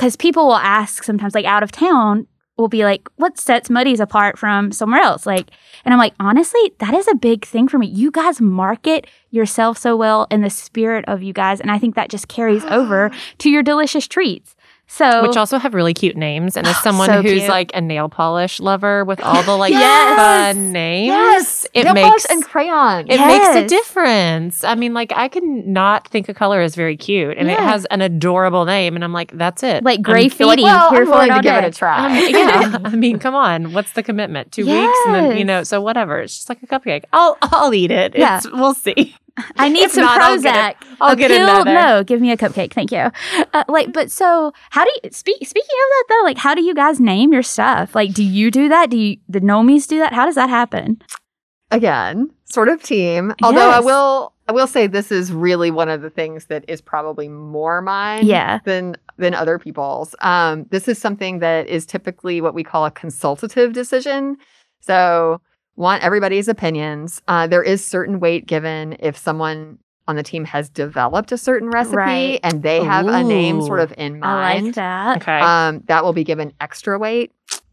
because 0.00 0.16
people 0.16 0.46
will 0.46 0.56
ask 0.56 1.02
sometimes, 1.02 1.34
like 1.34 1.44
out 1.44 1.62
of 1.62 1.70
town, 1.70 2.26
will 2.56 2.68
be 2.68 2.84
like, 2.84 3.06
what 3.16 3.38
sets 3.38 3.68
Muddy's 3.68 4.00
apart 4.00 4.38
from 4.38 4.72
somewhere 4.72 5.02
else? 5.02 5.26
Like, 5.26 5.50
and 5.84 5.92
I'm 5.92 6.00
like, 6.00 6.14
honestly, 6.18 6.72
that 6.78 6.94
is 6.94 7.06
a 7.06 7.14
big 7.14 7.44
thing 7.44 7.68
for 7.68 7.76
me. 7.76 7.86
You 7.86 8.10
guys 8.10 8.40
market 8.40 9.06
yourself 9.28 9.76
so 9.76 9.94
well 9.96 10.26
in 10.30 10.40
the 10.40 10.48
spirit 10.48 11.04
of 11.06 11.22
you 11.22 11.34
guys. 11.34 11.60
And 11.60 11.70
I 11.70 11.78
think 11.78 11.96
that 11.96 12.08
just 12.08 12.28
carries 12.28 12.64
over 12.64 13.10
to 13.38 13.50
your 13.50 13.62
delicious 13.62 14.08
treats. 14.08 14.56
So, 14.92 15.22
Which 15.22 15.36
also 15.36 15.56
have 15.58 15.72
really 15.72 15.94
cute 15.94 16.16
names. 16.16 16.56
And 16.56 16.66
as 16.66 16.76
someone 16.82 17.08
So 17.08 17.22
who's 17.22 17.38
cute. 17.42 17.48
like 17.48 17.70
a 17.74 17.80
nail 17.80 18.08
polish 18.08 18.58
lover 18.58 19.04
with 19.04 19.20
all 19.20 19.42
the 19.44 19.56
like 19.56 19.70
Yes. 19.72 20.16
fun 20.54 20.72
names, 20.72 21.06
yes, 21.06 21.66
it 21.72 21.84
nail 21.84 21.94
makes 21.94 22.08
polish 22.08 22.24
and 22.28 22.44
crayon. 22.44 23.06
it 23.08 23.18
makes 23.18 23.54
a 23.56 23.66
difference. 23.68 24.64
I 24.64 24.74
mean, 24.74 24.92
like 24.92 25.12
I 25.14 25.28
can 25.28 25.72
not 25.72 26.08
think 26.08 26.28
a 26.28 26.34
color 26.34 26.60
is 26.60 26.74
very 26.74 26.96
cute, 26.96 27.38
and 27.38 27.48
it 27.48 27.58
has 27.58 27.84
an 27.86 28.00
adorable 28.02 28.64
name, 28.64 28.96
and 28.96 29.04
I'm 29.04 29.12
like, 29.12 29.30
that's 29.38 29.62
it. 29.62 29.84
like 29.84 29.98
I'm- 29.98 30.02
gray 30.02 30.28
feety, 30.28 30.46
like, 30.46 30.58
well, 30.58 30.90
here 30.90 31.00
I'm 31.02 31.06
for 31.06 31.10
willing 31.12 31.30
it 31.30 31.34
to 31.36 31.42
give 31.42 31.54
it 31.54 31.60
day. 31.60 31.66
a 31.68 31.70
try. 31.70 32.06
Um, 32.06 32.34
yeah, 32.34 32.78
I 32.84 32.96
mean, 32.96 33.18
come 33.20 33.34
on. 33.36 33.72
What's 33.72 33.92
the 33.92 34.02
commitment? 34.02 34.50
Two 34.52 34.66
weeks, 34.66 34.98
and 35.06 35.14
then 35.14 35.38
you 35.38 35.44
know, 35.44 35.62
so 35.62 35.80
whatever. 35.80 36.18
It's 36.20 36.36
just 36.36 36.48
like 36.48 36.62
a 36.62 36.66
cupcake. 36.66 37.04
I'll 37.12 37.38
I'll 37.42 37.72
eat 37.72 37.92
it. 37.92 38.16
Yeah. 38.18 38.38
It's, 38.38 38.50
we'll 38.50 38.74
see. 38.74 39.14
I 39.56 39.68
need 39.68 39.84
If 39.84 39.92
some 39.92 40.04
not, 40.04 40.20
I'll 40.20 40.40
get 40.40 40.76
Prozac. 40.80 40.86
I'll 41.00 41.12
a 41.12 41.16
get 41.16 41.30
pill, 41.30 41.42
another. 41.48 41.72
No, 41.74 42.04
give 42.04 42.20
me 42.20 42.30
a 42.30 42.36
cupcake, 42.36 42.72
thank 42.72 42.92
you. 42.92 43.10
Uh, 43.52 43.64
like, 43.68 43.92
but 43.92 44.10
so 44.10 44.52
how 44.70 44.84
do 44.84 44.90
you 45.02 45.10
speak? 45.10 45.46
Speaking 45.46 45.68
of 45.68 45.88
that 45.90 46.04
though, 46.08 46.24
like, 46.24 46.38
how 46.38 46.54
do 46.54 46.62
you 46.62 46.74
guys 46.74 47.00
name 47.00 47.32
your 47.32 47.42
stuff? 47.42 47.94
Like, 47.94 48.12
do 48.12 48.22
you 48.24 48.50
do 48.50 48.68
that? 48.68 48.90
Do 48.90 48.96
you 48.96 49.16
the 49.28 49.40
Gnomies 49.40 49.86
do 49.86 49.98
that? 49.98 50.12
How 50.12 50.26
does 50.26 50.34
that 50.34 50.48
happen? 50.50 51.00
Again, 51.70 52.30
sort 52.46 52.68
of 52.68 52.82
team. 52.82 53.32
Although 53.42 53.70
I 53.70 53.78
will, 53.78 54.32
I 54.48 54.52
will 54.52 54.66
say 54.66 54.88
this 54.88 55.12
is 55.12 55.32
really 55.32 55.70
one 55.70 55.88
of 55.88 56.02
the 56.02 56.10
things 56.10 56.46
that 56.46 56.64
is 56.66 56.80
probably 56.80 57.28
more 57.28 57.80
mine 57.80 58.26
Yeah. 58.26 58.58
than 58.64 58.96
than 59.18 59.34
other 59.34 59.58
people's. 59.58 60.14
Um, 60.20 60.66
this 60.70 60.88
is 60.88 60.98
something 60.98 61.38
that 61.40 61.68
is 61.68 61.86
typically 61.86 62.40
what 62.40 62.54
we 62.54 62.64
call 62.64 62.86
a 62.86 62.90
consultative 62.90 63.72
decision. 63.72 64.36
So 64.80 65.40
want 65.80 66.04
everybody's 66.04 66.46
opinions. 66.46 67.22
Uh, 67.26 67.46
there 67.46 67.62
is 67.62 67.84
certain 67.84 68.20
weight 68.20 68.46
given 68.46 68.96
if 69.00 69.16
someone 69.16 69.78
on 70.06 70.14
the 70.16 70.22
team 70.22 70.44
has 70.44 70.68
developed 70.68 71.32
a 71.32 71.38
certain 71.38 71.70
recipe 71.70 71.96
Right. 71.96 72.40
and 72.42 72.62
they 72.62 72.84
have 72.84 73.06
a 73.06 73.22
name 73.24 73.62
sort 73.62 73.80
of 73.80 73.94
in 73.96 74.18
mind. 74.20 74.24
I 74.24 74.54
like 74.54 74.62
mind. 74.62 74.74
that. 74.74 75.16
Okay. 75.22 75.40
Um, 75.40 75.82
that 75.86 76.04
will 76.04 76.12
be 76.12 76.24
given 76.24 76.52
extra 76.60 76.98
weight. 76.98 77.32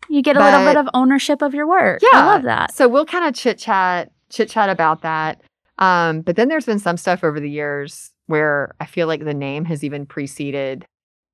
You 0.09 0.21
get 0.21 0.37
a 0.37 0.39
little 0.39 0.63
bit 0.63 0.77
of 0.77 0.87
ownership 0.93 1.41
of 1.41 1.53
your 1.53 1.67
work. 1.67 1.99
Yeah. 2.01 2.21
I 2.21 2.25
love 2.25 2.43
that. 2.43 2.73
So 2.73 2.87
we'll 2.87 3.05
kind 3.05 3.25
of 3.25 3.33
chit 3.33 3.57
chat, 3.57 4.11
chit 4.29 4.49
chat 4.49 4.69
about 4.69 5.01
that. 5.01 5.41
Um, 5.79 6.21
but 6.21 6.35
then 6.37 6.47
there's 6.47 6.65
been 6.65 6.79
some 6.79 6.95
stuff 6.97 7.23
over 7.25 7.39
the 7.41 7.49
years 7.49 8.11
where 8.27 8.73
I 8.79 8.85
feel 8.85 9.07
like 9.07 9.23
the 9.25 9.33
name 9.33 9.65
has 9.65 9.83
even 9.83 10.05
preceded 10.05 10.85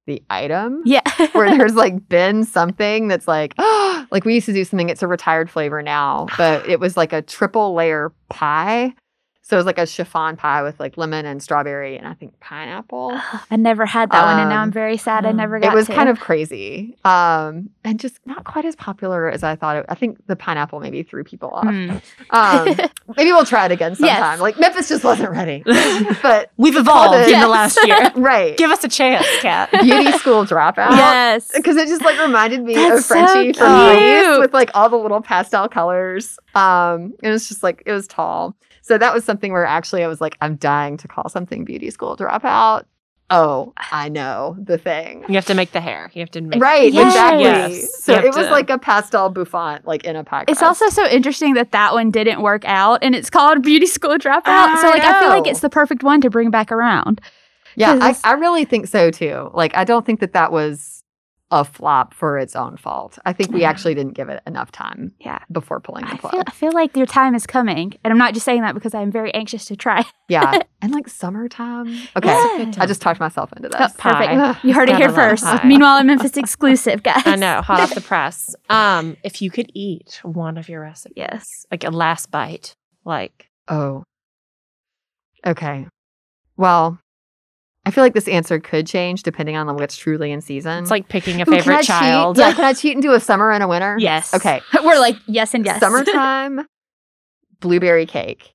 the 0.05 0.21
item. 0.29 0.81
Yeah. 0.85 1.01
Where 1.33 1.57
there's 1.57 1.75
like 1.75 2.07
been 2.09 2.43
something 2.43 3.07
that's 3.07 3.27
like, 3.27 3.53
like 4.11 4.25
we 4.25 4.35
used 4.35 4.45
to 4.47 4.53
do 4.53 4.63
something, 4.63 4.89
it's 4.89 5.03
a 5.03 5.07
retired 5.07 5.49
flavor 5.49 5.81
now, 5.81 6.27
but 6.37 6.67
it 6.67 6.79
was 6.79 6.97
like 6.97 7.13
a 7.13 7.21
triple 7.21 7.73
layer 7.73 8.11
pie. 8.29 8.93
So 9.45 9.57
it 9.57 9.59
was 9.59 9.65
like 9.65 9.77
a 9.77 9.85
chiffon 9.85 10.37
pie 10.37 10.63
with 10.63 10.79
like 10.79 10.95
lemon 10.95 11.25
and 11.25 11.43
strawberry 11.43 11.97
and 11.97 12.07
I 12.07 12.13
think 12.13 12.39
pineapple. 12.39 13.11
I 13.51 13.57
never 13.57 13.85
had 13.85 14.09
that 14.11 14.23
one, 14.25 14.39
and 14.39 14.49
now 14.49 14.55
Um, 14.55 14.61
I'm 14.63 14.71
very 14.71 14.95
sad 14.95 15.25
I 15.25 15.33
mm. 15.33 15.35
never 15.35 15.59
got 15.59 15.73
It 15.73 15.75
was 15.75 15.87
to. 15.87 15.93
kind 15.93 16.07
of 16.07 16.17
crazy. 16.21 16.95
Um, 17.03 17.69
and 17.83 17.99
just 17.99 18.19
not 18.25 18.45
quite 18.45 18.63
as 18.63 18.77
popular 18.77 19.29
as 19.29 19.43
I 19.43 19.57
thought 19.57 19.75
it. 19.75 19.85
I 19.89 19.95
think 19.95 20.25
the 20.27 20.37
pineapple 20.37 20.79
maybe 20.79 21.03
threw 21.03 21.25
people 21.25 21.49
off. 21.49 21.65
Mm. 21.65 22.01
Um, 22.29 22.89
maybe 23.17 23.33
we'll 23.33 23.43
try 23.43 23.65
it 23.65 23.73
again 23.73 23.97
Yes. 23.99 23.99
sometime. 24.17 24.39
Like 24.39 24.57
Memphis 24.57 24.87
just 24.87 25.03
wasn't 25.03 25.31
ready, 25.31 25.61
but 26.21 26.49
We've 26.55 26.77
evolved 26.77 27.15
it- 27.27 27.33
in 27.33 27.41
the 27.41 27.49
last 27.49 27.77
year. 27.85 28.11
right. 28.15 28.55
Give 28.55 28.71
us 28.71 28.81
a 28.85 28.89
chance, 28.89 29.27
Kat. 29.41 29.69
Beauty 29.71 30.13
school 30.13 30.45
dropout. 30.45 30.91
yes. 30.91 31.51
Because 31.53 31.75
it 31.75 31.89
just 31.89 32.01
like 32.05 32.17
reminded 32.17 32.63
me 32.63 32.75
That's 32.75 33.01
of 33.01 33.05
Frenchy 33.07 33.51
so 33.51 33.59
from 33.59 33.89
Grease 33.93 34.39
with 34.39 34.53
like 34.53 34.71
all 34.73 34.87
the 34.89 34.95
little 34.97 35.19
pastel 35.21 35.67
colors. 35.67 36.39
Um, 36.55 37.13
it 37.21 37.29
was 37.29 37.49
just 37.49 37.61
like 37.61 37.83
it 37.85 37.91
was 37.91 38.07
tall. 38.07 38.55
So 38.83 38.97
that 38.97 39.13
was 39.13 39.23
something 39.23 39.51
where 39.53 39.65
actually 39.65 40.03
I 40.03 40.07
was 40.07 40.19
like, 40.21 40.37
I'm 40.41 40.57
dying 40.57 40.97
to 40.97 41.07
call 41.07 41.29
something 41.29 41.63
beauty 41.63 41.89
school 41.89 42.17
dropout. 42.17 42.83
Oh, 43.29 43.71
I 43.91 44.09
know 44.09 44.57
the 44.61 44.77
thing. 44.77 45.23
You 45.29 45.35
have 45.35 45.45
to 45.45 45.53
make 45.55 45.71
the 45.71 45.79
hair. 45.79 46.11
You 46.13 46.19
have 46.19 46.31
to 46.31 46.41
make 46.41 46.61
Right, 46.61 46.91
Yes. 46.91 47.07
exactly. 47.07 47.43
Yes. 47.43 48.03
So 48.03 48.13
it 48.13 48.25
was 48.25 48.35
to- 48.35 48.51
like 48.51 48.69
a 48.69 48.77
pastel 48.77 49.29
bouffant, 49.29 49.87
like 49.87 50.03
in 50.03 50.17
a 50.17 50.23
pie. 50.25 50.43
It's 50.49 50.61
also 50.61 50.89
so 50.89 51.07
interesting 51.07 51.53
that 51.53 51.71
that 51.71 51.93
one 51.93 52.11
didn't 52.11 52.41
work 52.41 52.65
out, 52.65 52.99
and 53.01 53.15
it's 53.15 53.29
called 53.29 53.63
Beauty 53.63 53.85
School 53.87 54.17
Dropout. 54.17 54.43
I 54.45 54.81
so, 54.81 54.89
like, 54.89 55.01
I 55.01 55.19
feel 55.21 55.29
like 55.29 55.47
it's 55.47 55.61
the 55.61 55.69
perfect 55.69 56.03
one 56.03 56.19
to 56.21 56.29
bring 56.29 56.51
back 56.51 56.69
around. 56.71 57.21
Yeah, 57.75 57.97
I, 58.01 58.15
I 58.23 58.33
really 58.33 58.65
think 58.65 58.87
so 58.87 59.09
too. 59.09 59.49
Like, 59.53 59.75
I 59.75 59.83
don't 59.85 60.05
think 60.05 60.19
that 60.19 60.33
that 60.33 60.51
was 60.51 60.92
a 61.59 61.63
flop 61.63 62.13
for 62.15 62.37
its 62.39 62.55
own 62.55 62.77
fault. 62.77 63.19
I 63.25 63.31
think 63.33 63.51
we 63.51 63.63
actually 63.63 63.93
didn't 63.93 64.13
give 64.13 64.27
it 64.29 64.41
enough 64.47 64.71
time 64.71 65.13
Yeah. 65.19 65.39
before 65.51 65.79
pulling 65.79 66.05
the 66.05 66.13
I 66.13 66.17
plug. 66.17 66.31
feel, 66.31 66.43
I 66.47 66.51
feel 66.51 66.71
like 66.71 66.97
your 66.97 67.05
time 67.05 67.35
is 67.35 67.45
coming. 67.45 67.93
And 68.03 68.11
I'm 68.11 68.17
not 68.17 68.33
just 68.33 68.43
saying 68.43 68.61
that 68.63 68.73
because 68.73 68.93
I'm 68.95 69.11
very 69.11 69.31
anxious 69.33 69.65
to 69.65 69.75
try. 69.75 70.03
yeah. 70.27 70.59
And 70.81 70.91
like 70.91 71.07
summertime. 71.07 71.87
Okay. 72.17 72.27
Yeah. 72.27 72.71
I 72.77 72.85
just 72.85 73.01
talked 73.01 73.19
myself 73.21 73.53
into 73.55 73.69
Oh, 73.73 73.77
this. 73.83 73.93
perfect. 73.97 74.31
Pie. 74.33 74.57
You 74.63 74.73
heard 74.73 74.89
it 74.89 74.97
here 74.97 75.07
love 75.07 75.15
first. 75.15 75.43
pie. 75.45 75.61
Meanwhile, 75.65 75.97
a 75.99 76.03
Memphis 76.03 76.35
exclusive, 76.35 77.03
guys. 77.09 77.21
I 77.25 77.37
know, 77.37 77.61
hot 77.61 77.79
off 77.79 77.95
the 77.95 78.01
press. 78.11 78.53
Um, 78.69 79.15
if 79.23 79.41
you 79.41 79.49
could 79.49 79.71
eat 79.73 80.19
one 80.23 80.57
of 80.57 80.67
your 80.67 80.81
recipes, 80.81 81.13
Yes. 81.15 81.45
like 81.71 81.85
a 81.85 81.89
last 81.89 82.31
bite, 82.31 82.73
like 83.05 83.47
Oh. 83.69 84.03
Okay. 85.45 85.87
Well, 86.57 86.99
I 87.85 87.91
feel 87.91 88.03
like 88.03 88.13
this 88.13 88.27
answer 88.29 88.59
could 88.59 88.87
change 88.87 89.23
depending 89.23 89.57
on 89.57 89.67
what's 89.75 89.97
truly 89.97 90.31
in 90.31 90.39
season. 90.41 90.83
it's 90.83 90.91
like 90.91 91.09
picking 91.09 91.41
a 91.41 91.43
Ooh, 91.47 91.51
favorite 91.51 91.77
cheat? 91.79 91.87
child. 91.87 92.37
Yeah, 92.37 92.53
can 92.55 92.63
I 92.63 92.73
cheat 92.73 92.93
and 92.93 93.01
do 93.01 93.11
a 93.13 93.19
summer 93.19 93.51
and 93.51 93.61
a 93.61 93.67
winter? 93.67 93.97
Yes. 93.99 94.33
Okay. 94.33 94.61
We're 94.83 94.99
like, 94.99 95.17
yes 95.27 95.53
and 95.53 95.65
yes. 95.65 95.79
Summertime 95.81 96.65
blueberry 97.59 98.05
cake. 98.05 98.53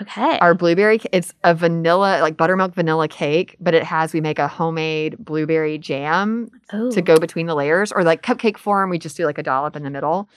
Okay. 0.00 0.38
Our 0.38 0.54
blueberry, 0.54 1.00
it's 1.10 1.34
a 1.42 1.54
vanilla, 1.56 2.20
like 2.20 2.36
buttermilk 2.36 2.72
vanilla 2.72 3.08
cake, 3.08 3.56
but 3.58 3.74
it 3.74 3.82
has, 3.82 4.12
we 4.12 4.20
make 4.20 4.38
a 4.38 4.46
homemade 4.46 5.16
blueberry 5.18 5.76
jam 5.76 6.48
Ooh. 6.72 6.92
to 6.92 7.02
go 7.02 7.16
between 7.16 7.46
the 7.46 7.56
layers, 7.56 7.90
or 7.90 8.04
like 8.04 8.22
cupcake 8.22 8.58
form. 8.58 8.90
We 8.90 8.98
just 9.00 9.16
do 9.16 9.24
like 9.24 9.38
a 9.38 9.42
dollop 9.42 9.74
in 9.74 9.82
the 9.82 9.90
middle, 9.90 10.28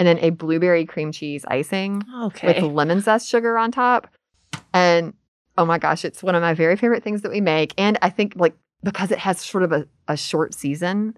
and 0.00 0.08
then 0.08 0.18
a 0.18 0.30
blueberry 0.30 0.84
cream 0.84 1.12
cheese 1.12 1.44
icing 1.46 2.02
Okay. 2.24 2.48
with 2.60 2.72
lemon 2.72 3.00
zest 3.00 3.28
sugar 3.28 3.56
on 3.56 3.70
top. 3.70 4.08
And 4.74 5.14
oh 5.58 5.64
my 5.64 5.78
gosh, 5.78 6.04
it's 6.04 6.22
one 6.22 6.34
of 6.34 6.42
my 6.42 6.54
very 6.54 6.76
favorite 6.76 7.02
things 7.02 7.22
that 7.22 7.30
we 7.30 7.40
make. 7.40 7.72
And 7.78 7.98
I 8.02 8.10
think 8.10 8.34
like 8.36 8.54
because 8.82 9.10
it 9.10 9.18
has 9.18 9.40
sort 9.40 9.62
of 9.64 9.72
a, 9.72 9.86
a 10.08 10.16
short 10.16 10.54
season. 10.54 11.16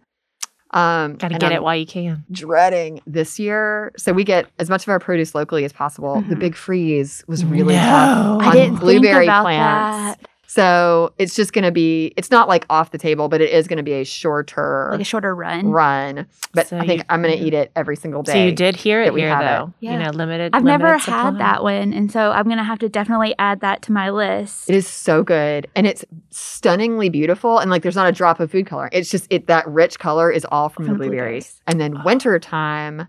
Um 0.72 1.14
Gotta 1.14 1.38
get 1.38 1.44
I'm 1.44 1.52
it 1.52 1.62
while 1.62 1.76
you 1.76 1.86
can. 1.86 2.24
dreading 2.30 3.00
this 3.06 3.38
year. 3.38 3.90
So 3.96 4.12
we 4.12 4.22
get 4.22 4.46
as 4.58 4.68
much 4.68 4.82
of 4.82 4.90
our 4.90 4.98
produce 4.98 5.34
locally 5.34 5.64
as 5.64 5.72
possible. 5.72 6.20
The 6.28 6.34
Mhm. 6.34 6.40
big 6.40 6.54
freeze 6.56 7.24
was 7.26 7.42
really 7.44 7.74
No. 7.74 7.80
tough 7.80 8.42
I 8.42 8.46
on 8.48 8.52
didn't 8.52 8.76
blueberry 8.76 9.24
think 9.26 9.30
about 9.30 9.42
plants. 9.44 10.20
that. 10.20 10.27
So 10.48 11.12
it's 11.18 11.36
just 11.36 11.52
gonna 11.52 11.70
be 11.70 12.12
it's 12.16 12.30
not 12.30 12.48
like 12.48 12.64
off 12.70 12.90
the 12.90 12.98
table, 12.98 13.28
but 13.28 13.40
it 13.40 13.50
is 13.50 13.68
gonna 13.68 13.82
be 13.82 13.92
a 13.92 14.04
shorter 14.04 14.88
Like 14.92 15.02
a 15.02 15.04
shorter 15.04 15.34
run. 15.34 15.68
run. 15.68 16.26
But 16.54 16.68
So 16.68 16.78
I 16.78 16.86
think 16.86 17.00
you- 17.02 17.04
I'm 17.10 17.20
gonna 17.22 17.34
eat 17.34 17.52
it 17.54 17.70
every 17.76 17.96
single 17.96 18.22
day. 18.22 18.32
So 18.32 18.38
you 18.38 18.52
did 18.52 18.74
hear 18.74 19.02
it 19.02 19.12
we 19.12 19.20
here, 19.20 19.28
have 19.28 19.68
it. 19.68 19.72
Yeah. 19.80 19.92
You 19.92 19.98
know, 20.04 20.10
limited. 20.10 20.54
I've 20.54 20.64
never 20.64 20.86
limited 20.86 21.10
had 21.10 21.38
that 21.38 21.62
one. 21.62 21.92
And 21.92 22.10
so 22.10 22.30
I'm 22.32 22.44
going 22.46 22.56
to 22.58 22.64
have 22.64 22.78
to 22.80 22.88
definitely 22.88 23.34
add 23.38 23.60
that 23.60 23.82
to 23.82 23.92
my 23.92 24.10
list. 24.10 24.70
It 24.70 24.74
is 24.76 24.88
so 24.88 25.22
good. 25.22 25.66
And 25.76 25.86
it's 25.86 26.04
stunningly 26.30 27.08
beautiful. 27.10 27.58
And 27.58 27.70
like 27.70 27.82
there's 27.82 27.96
not 27.96 28.08
a 28.08 28.12
drop 28.12 28.40
of 28.40 28.50
food 28.50 28.66
color. 28.66 28.88
It's 28.92 29.10
just 29.10 29.26
it 29.30 29.46
that 29.48 29.68
rich 29.68 29.98
color 29.98 30.30
is 30.30 30.46
all 30.50 30.68
from, 30.68 30.86
From 30.86 30.94
the 30.94 31.04
the 31.04 31.08
blueberries. 31.10 31.60
And 31.66 31.78
then 31.80 32.02
wintertime, 32.04 33.08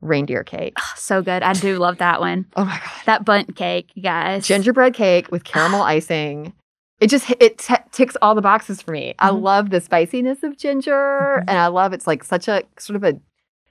reindeer 0.00 0.42
cake. 0.44 0.74
Oh, 0.78 0.92
so 0.96 1.22
good. 1.22 1.42
I 1.42 1.52
do 1.52 1.78
love 1.78 1.98
that 1.98 2.20
one. 2.20 2.46
Oh 2.56 2.64
my 2.64 2.78
God. 2.78 2.90
That 3.06 3.24
Bundt 3.24 3.54
cake, 3.56 3.90
you 3.94 4.02
guys. 4.02 4.46
Gingerbread 4.46 4.94
cake 4.94 5.30
with 5.30 5.44
caramel 5.44 5.82
icing. 5.82 6.52
It 7.00 7.08
just 7.10 7.30
it 7.40 7.58
t- 7.58 7.74
ticks 7.92 8.16
all 8.22 8.34
the 8.34 8.40
boxes 8.42 8.80
for 8.80 8.92
me. 8.92 9.14
I 9.18 9.28
Mm-hmm. 9.28 9.36
Mhm. 9.38 9.42
love 9.42 9.70
the 9.70 9.80
spiciness 9.80 10.42
of 10.42 10.56
ginger, 10.56 10.92
Mhm. 11.38 11.44
and 11.48 11.58
I 11.58 11.66
love 11.66 11.92
it's 11.92 12.06
like 12.06 12.24
such 12.24 12.48
a 12.48 12.62
sort 12.78 12.96
of 12.96 13.04
a 13.04 13.18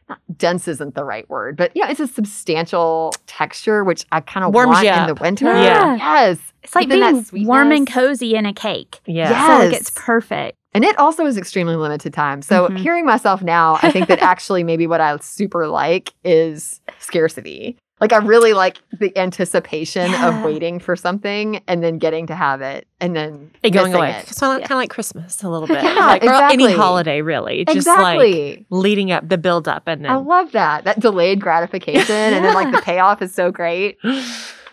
not 0.09 0.19
dense 0.37 0.67
isn't 0.67 0.95
the 0.95 1.05
right 1.05 1.27
word, 1.29 1.55
but 1.55 1.71
yeah, 1.75 1.89
it's 1.89 2.01
a 2.01 2.07
substantial 2.07 3.13
texture 3.25 3.85
which 3.85 4.05
I 4.11 4.19
kind 4.19 4.45
of 4.45 4.53
Warms 4.53 4.73
want 4.73 4.83
you 4.85 4.91
in 4.91 4.99
up. 4.99 5.07
the 5.07 5.21
winter. 5.23 5.45
Yeah. 5.45 5.95
Yes, 5.95 6.39
It's 6.61 6.75
like 6.75 6.85
Even 6.87 6.99
that 6.99 7.31
being 7.31 7.47
warm 7.47 7.71
and 7.71 7.89
cozy 7.89 8.35
in 8.35 8.45
a 8.45 8.53
cake. 8.53 8.99
Yeah. 9.05 9.29
Yeah. 9.31 9.47
So 9.59 9.65
like 9.65 9.73
it's 9.79 9.91
perfect. 9.95 10.57
And 10.73 10.83
it 10.83 10.97
also 10.99 11.25
is 11.25 11.37
extremely 11.37 11.75
limited 11.77 12.13
time. 12.13 12.41
So 12.41 12.67
Mhm. 12.67 12.77
hearing 12.79 13.05
myself 13.05 13.41
now, 13.41 13.79
I 13.81 13.91
think 13.91 14.07
that 14.09 14.19
actually 14.21 14.63
maybe 14.63 14.87
what 14.87 14.99
I 14.99 15.15
super 15.17 15.67
like 15.67 16.13
is 16.25 16.81
scarcity. 16.99 17.77
Like 18.03 18.11
I 18.11 18.17
really 18.25 18.51
like 18.53 18.79
the 18.99 19.17
anticipation 19.17 20.11
Yeah. 20.11 20.27
of 20.39 20.43
waiting 20.43 20.77
for 20.79 20.97
something 20.97 21.61
and 21.69 21.81
then 21.81 21.99
getting 21.99 22.27
to 22.27 22.35
have 22.35 22.59
it 22.61 22.85
and 22.99 23.15
then 23.15 23.51
It 23.63 23.69
going 23.69 23.93
away. 23.93 24.11
it. 24.11 24.29
It's 24.29 24.39
kind 24.39 24.61
of 24.61 24.69
like 24.71 24.89
Christmas 24.89 25.41
a 25.41 25.47
little 25.49 25.67
bit. 25.69 25.81
Yeah, 25.81 25.93
like, 25.93 26.23
Or 26.25 26.33
any 26.33 26.73
holiday, 26.73 27.21
really. 27.21 27.63
Just 27.63 27.87
like 27.87 28.15
Exactly. 28.17 28.65
leading 28.69 29.11
up, 29.11 29.29
the 29.29 29.37
build 29.37 29.69
up, 29.69 29.83
and 29.87 30.05
I 30.05 30.15
love 30.15 30.51
that. 30.51 30.83
That 30.83 30.99
delayed 30.99 31.39
gratification 31.39 32.13
and 32.13 32.43
then 32.43 32.53
like 32.53 32.73
the 32.73 32.81
payoff 32.85 33.21
is 33.21 33.33
so 33.33 33.51
great. 33.51 33.97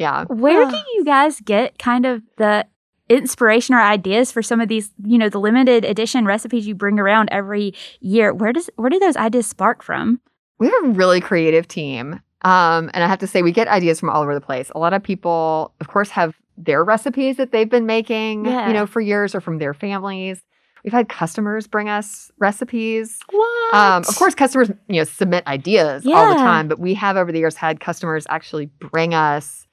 Yeah. 0.01 0.25
Where 0.25 0.69
do 0.69 0.77
you 0.95 1.05
guys 1.05 1.41
get 1.41 1.79
kind 1.79 2.07
of 2.07 2.23
the 2.37 2.67
inspiration 3.09 3.75
or 3.77 3.81
ideas 3.81 4.33
for 4.33 4.43
some 4.43 4.61
of 4.61 4.69
these, 4.69 4.91
you 5.05 5.19
know, 5.19 5.29
the 5.29 5.39
limited 5.41 5.85
edition 5.85 6.25
recipes 6.25 6.67
you 6.67 6.75
bring 6.75 6.99
around 6.99 7.29
every 7.31 7.75
year? 8.01 8.33
Where 8.35 8.53
does 8.53 8.69
where 8.77 8.91
do 8.91 8.99
those 8.99 9.17
ideas 9.17 9.47
spark 9.47 9.83
from? 9.85 10.21
We 10.59 10.69
have 10.69 10.85
a 10.85 10.89
really 10.89 11.21
creative 11.21 11.69
team. 11.69 12.21
Um, 12.43 12.91
and 12.95 13.05
I 13.05 13.07
have 13.07 13.19
to 13.21 13.27
say, 13.27 13.43
we 13.43 13.53
get 13.53 13.69
ideas 13.69 14.01
from 14.01 14.09
all 14.11 14.23
over 14.23 14.35
the 14.35 14.41
place. 14.41 14.71
A 14.75 14.79
lot 14.79 14.93
of 14.95 15.03
people, 15.03 15.75
of 15.81 15.89
course, 15.89 16.09
have 16.11 16.35
their 16.57 16.83
recipes 16.85 17.37
that 17.37 17.53
they've 17.53 17.69
been 17.69 17.87
making, 17.87 18.47
Yeah. 18.47 18.67
you 18.69 18.73
know, 18.75 18.87
for 18.87 19.01
years 19.01 19.35
or 19.35 19.41
from 19.41 19.59
their 19.59 19.75
families. 19.75 20.43
We've 20.85 20.93
had 20.93 21.09
customers 21.11 21.67
bring 21.67 21.91
us 21.91 22.31
recipes. 22.39 23.19
What? 23.31 23.75
Um, 23.75 24.03
of 24.09 24.17
course, 24.17 24.35
customers, 24.35 24.71
you 24.89 24.97
know, 24.97 25.05
submit 25.05 25.47
ideas 25.47 26.07
all 26.07 26.29
the 26.29 26.35
time, 26.37 26.69
but 26.69 26.79
we 26.79 26.95
have 26.95 27.17
over 27.19 27.31
the 27.31 27.39
years 27.39 27.55
had 27.57 27.81
customers 27.81 28.27
actually 28.31 28.67
bring 28.91 29.13
us 29.13 29.67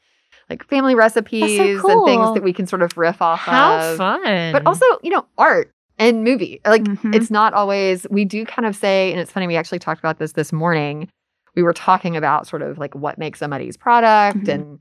like 0.50 0.66
family 0.68 0.96
recipes 0.96 1.60
and 1.60 1.80
cool. 1.80 2.06
things 2.06 2.34
that 2.34 2.44
we 2.44 2.52
can 2.52 2.68
sort 2.68 2.82
of 2.82 2.98
riff 2.98 3.22
off 3.22 3.40
How 3.40 3.80
of. 3.80 3.98
fun. 3.98 4.52
But 4.52 4.66
also, 4.66 4.86
you 5.02 5.10
know, 5.10 5.26
art 5.38 5.72
and 5.98 6.24
movie. 6.26 6.60
Like 6.66 6.84
Mhm. 6.84 7.16
it's 7.16 7.32
not 7.32 7.54
always 7.54 8.06
we 8.10 8.24
do 8.26 8.46
kind 8.46 8.66
of 8.66 8.76
say 8.76 9.12
and 9.12 9.20
it's 9.20 9.32
funny 9.32 9.48
we 9.48 9.56
actually 9.56 9.80
talked 9.80 10.00
about 10.00 10.20
this 10.20 10.34
this 10.34 10.52
morning 10.54 11.10
we 11.58 11.64
were 11.64 11.74
talking 11.74 12.16
about 12.16 12.48
sort 12.48 12.62
of 12.62 12.78
like 12.78 12.94
what 12.96 13.18
makes 13.18 13.40
somebody's 13.40 13.76
product 13.76 14.46
Mhm. 14.46 14.54
and 14.54 14.80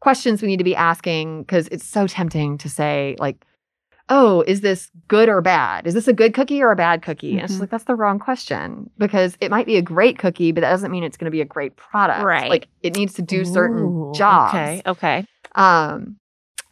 questions 0.00 0.40
we 0.40 0.48
need 0.48 0.56
to 0.58 0.64
be 0.64 0.74
asking 0.76 1.42
because 1.42 1.68
it's 1.68 1.84
so 1.84 2.06
tempting 2.06 2.56
to 2.58 2.68
say 2.68 3.16
like 3.18 3.44
oh 4.08 4.42
is 4.46 4.60
this 4.62 4.90
good 5.08 5.28
or 5.28 5.40
bad 5.40 5.86
is 5.86 5.94
this 5.94 6.06
a 6.08 6.12
good 6.12 6.32
cookie 6.32 6.62
or 6.62 6.70
a 6.70 6.76
bad 6.76 7.02
cookie 7.02 7.32
and 7.32 7.42
it's 7.44 7.56
Mhm. 7.56 7.60
like 7.60 7.70
that's 7.70 7.84
the 7.84 7.94
wrong 7.96 8.18
question 8.20 8.88
because 8.98 9.36
it 9.40 9.50
might 9.50 9.66
be 9.66 9.76
a 9.76 9.82
great 9.82 10.16
cookie 10.18 10.52
but 10.52 10.60
that 10.60 10.70
doesn't 10.70 10.90
mean 10.92 11.02
it's 11.04 11.16
going 11.16 11.26
to 11.26 11.30
be 11.30 11.40
a 11.40 11.44
great 11.44 11.74
product 11.76 12.24
Right. 12.24 12.48
like 12.50 12.68
it 12.82 12.96
needs 12.96 13.14
to 13.14 13.22
do 13.22 13.44
certain 13.44 13.78
Ooh, 13.86 14.12
jobs 14.14 14.54
Okay. 14.54 14.82
Okay. 14.86 15.24
um, 15.56 16.16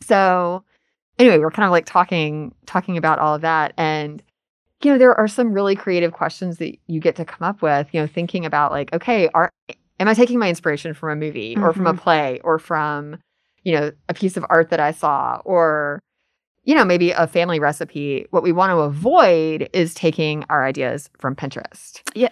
so 0.00 0.64
anyway, 1.18 1.38
we're 1.38 1.50
kind 1.50 1.66
of 1.66 1.70
like 1.72 1.86
talking 1.86 2.54
talking 2.66 2.96
about 2.96 3.18
all 3.18 3.34
of 3.34 3.42
that, 3.42 3.74
and 3.76 4.22
you 4.82 4.92
know, 4.92 4.98
there 4.98 5.14
are 5.14 5.28
some 5.28 5.52
really 5.52 5.76
creative 5.76 6.12
questions 6.12 6.58
that 6.58 6.76
you 6.86 7.00
get 7.00 7.16
to 7.16 7.24
come 7.24 7.46
up 7.46 7.62
with. 7.62 7.88
You 7.92 8.00
know, 8.00 8.06
thinking 8.06 8.46
about 8.46 8.72
like, 8.72 8.92
okay, 8.92 9.28
are 9.34 9.50
am 9.98 10.08
I 10.08 10.14
taking 10.14 10.38
my 10.38 10.48
inspiration 10.48 10.94
from 10.94 11.10
a 11.10 11.16
movie 11.16 11.56
or 11.56 11.72
from 11.72 11.86
a 11.86 11.92
mm-hmm. 11.92 12.02
play 12.02 12.40
or 12.42 12.58
from 12.58 13.18
you 13.62 13.72
know 13.72 13.92
a 14.08 14.14
piece 14.14 14.36
of 14.36 14.44
art 14.48 14.70
that 14.70 14.80
I 14.80 14.92
saw 14.92 15.40
or 15.44 16.00
you 16.64 16.74
know 16.74 16.84
maybe 16.84 17.10
a 17.10 17.26
family 17.26 17.60
recipe? 17.60 18.26
What 18.30 18.42
we 18.42 18.52
want 18.52 18.70
to 18.70 18.78
avoid 18.78 19.68
is 19.72 19.94
taking 19.94 20.44
our 20.48 20.64
ideas 20.64 21.10
from 21.18 21.36
Pinterest 21.36 22.00
Yeah. 22.14 22.30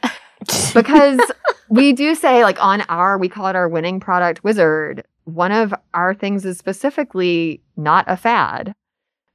because 0.74 1.20
we 1.68 1.92
do 1.92 2.14
say 2.14 2.42
like 2.44 2.62
on 2.62 2.82
our 2.82 3.18
we 3.18 3.28
call 3.28 3.46
it 3.48 3.56
our 3.56 3.68
winning 3.68 4.00
product 4.00 4.42
wizard 4.44 5.04
one 5.24 5.52
of 5.52 5.74
our 5.92 6.14
things 6.14 6.46
is 6.46 6.56
specifically 6.56 7.60
not 7.76 8.04
a 8.08 8.16
fad 8.16 8.72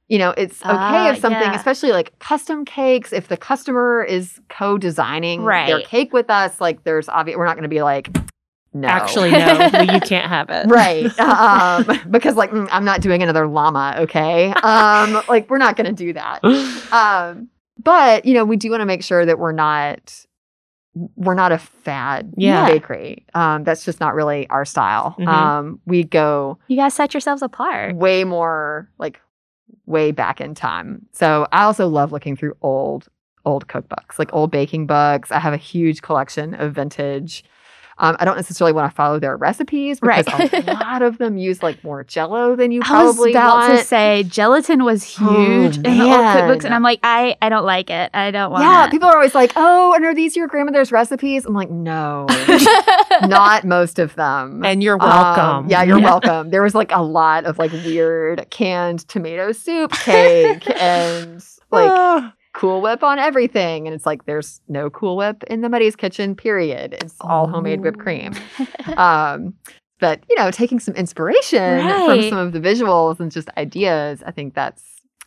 you 0.08 0.18
know 0.18 0.30
it's 0.36 0.60
okay 0.62 0.70
Ah, 0.70 1.10
if 1.10 1.18
something 1.18 1.40
yeah. 1.40 1.54
especially 1.54 1.90
like 1.92 2.18
custom 2.18 2.64
cakes 2.64 3.12
if 3.12 3.28
the 3.28 3.36
customer 3.36 4.02
is 4.04 4.40
co-designing 4.50 5.44
their 5.44 5.80
cake 5.80 6.12
with 6.12 6.28
us 6.30 6.60
like 6.60 6.84
there's 6.84 7.08
obvious 7.08 7.36
we're 7.38 7.46
not 7.46 7.54
going 7.56 7.62
to 7.62 7.68
be 7.68 7.82
like 7.82 8.10
no 8.76 8.88
Actually, 8.88 9.30
no, 9.30 9.68
you 9.82 10.00
can't 10.00 10.28
have 10.28 10.50
it. 10.50 10.66
right 10.66 11.16
um 11.20 11.86
because 12.10 12.34
like 12.36 12.50
mm, 12.50 12.68
i'm 12.72 12.84
not 12.84 13.00
doing 13.00 13.22
another 13.22 13.46
llama 13.46 13.94
okay 14.00 14.52
um 14.62 15.22
like 15.28 15.48
we're 15.48 15.58
not 15.58 15.76
going 15.76 15.86
to 15.86 15.92
do 15.92 16.12
that 16.12 16.40
um, 16.92 17.48
but 17.82 18.24
you 18.24 18.34
know, 18.34 18.44
we 18.44 18.56
do 18.56 18.70
want 18.70 18.80
to 18.82 18.86
make 18.86 19.02
sure 19.02 19.24
that 19.26 19.38
we're 19.38 19.52
not 19.52 20.26
we're 21.16 21.34
not 21.34 21.50
a 21.50 21.58
fad 21.58 22.32
Yeah. 22.36 22.66
bakery. 22.66 23.24
Um, 23.34 23.64
that's 23.64 23.84
just 23.84 23.98
not 23.98 24.14
really 24.14 24.48
our 24.48 24.64
style. 24.64 25.16
Mhm. 25.18 25.26
Um, 25.26 25.80
we 25.86 26.04
go 26.04 26.58
You 26.68 26.76
guys 26.76 26.94
set 26.94 27.12
yourselves 27.14 27.42
apart. 27.42 27.96
way 27.96 28.22
more 28.22 28.88
like 28.98 29.20
way 29.86 30.12
back 30.12 30.40
in 30.40 30.54
time. 30.54 31.06
So 31.12 31.46
I 31.52 31.64
also 31.64 31.88
love 31.88 32.12
looking 32.12 32.36
through 32.36 32.56
old 32.62 33.08
old 33.46 33.68
cookbooks, 33.68 34.18
like 34.18 34.32
old 34.32 34.50
baking 34.50 34.86
books. 34.86 35.30
I 35.30 35.38
have 35.38 35.52
a 35.52 35.58
huge 35.58 36.00
collection 36.00 36.54
of 36.54 36.74
vintage 36.74 37.44
Um, 37.98 38.16
I 38.18 38.24
don't 38.24 38.36
necessarily 38.36 38.72
want 38.72 38.90
to 38.90 38.94
follow 38.94 39.18
their 39.20 39.36
recipes 39.36 40.00
because 40.00 40.26
Right. 40.28 40.52
a 40.68 40.72
lot 40.74 41.02
of 41.02 41.18
them 41.18 41.36
use 41.38 41.62
like 41.62 41.82
more 41.84 42.02
Jello 42.02 42.56
than 42.56 42.72
you 42.72 42.82
I 42.84 43.04
was 43.04 43.14
probably 43.14 43.30
about 43.32 43.56
want. 43.68 43.78
to 43.78 43.84
say 43.84 44.24
gelatin 44.24 44.82
was 44.84 45.16
Oh, 45.20 45.32
huge 45.46 45.76
in 45.76 45.82
the 45.84 45.90
old 46.02 46.12
cookbooks, 46.12 46.64
and 46.64 46.74
I'm 46.74 46.82
like, 46.82 46.98
I, 47.04 47.36
I 47.40 47.48
don't 47.48 47.64
like 47.64 47.90
it. 47.90 48.10
I 48.12 48.30
don't 48.32 48.50
want 48.50 48.64
yeah, 48.64 48.86
it. 48.86 48.90
people 48.90 49.08
are 49.08 49.14
always 49.14 49.34
like, 49.34 49.52
"Oh, 49.56 49.92
and 49.94 50.04
are 50.04 50.14
these 50.14 50.34
your 50.36 50.48
grandmother's 50.48 50.90
recipes?" 50.90 51.46
I'm 51.46 51.54
like, 51.54 51.70
"No, 51.70 52.26
not 53.22 53.64
most 53.64 53.98
of 53.98 54.14
them." 54.16 54.64
And 54.64 54.82
you're 54.82 55.00
Um, 55.00 55.08
welcome. 55.08 55.68
yeah, 55.70 55.82
you're 55.82 55.98
Yeah. 55.98 56.04
welcome. 56.10 56.50
There 56.50 56.62
was 56.62 56.74
like 56.74 56.92
a 56.92 57.02
lot 57.02 57.44
of 57.44 57.58
like 57.58 57.72
weird 57.72 58.46
canned 58.50 59.06
tomato 59.08 59.52
soup 59.52 59.92
cake 59.92 60.68
and 60.80 61.42
like 61.70 61.90
Ah. 61.90 62.32
Cool 62.54 62.80
Whip 62.80 63.02
on 63.02 63.18
everything. 63.18 63.86
And 63.86 63.94
it's 63.94 64.06
like 64.06 64.24
there's 64.24 64.60
no 64.68 64.88
Cool 64.90 65.16
Whip 65.16 65.42
in 65.44 65.60
the 65.60 65.68
Muddy's 65.68 65.96
kitchen, 65.96 66.34
period. 66.34 66.94
It's 67.00 67.16
all 67.20 67.46
homemade 67.46 67.80
whipped 67.80 67.98
cream. 67.98 68.34
Um, 68.96 69.54
but 69.98 70.22
you 70.28 70.36
know, 70.36 70.50
taking 70.50 70.78
some 70.78 70.94
inspiration 70.94 71.80
from 72.06 72.22
some 72.28 72.38
of 72.38 72.52
the 72.52 72.60
visuals 72.60 73.18
and 73.18 73.32
just 73.32 73.48
ideas, 73.56 74.22
I 74.26 74.30
think 74.30 74.54
that's 74.54 74.82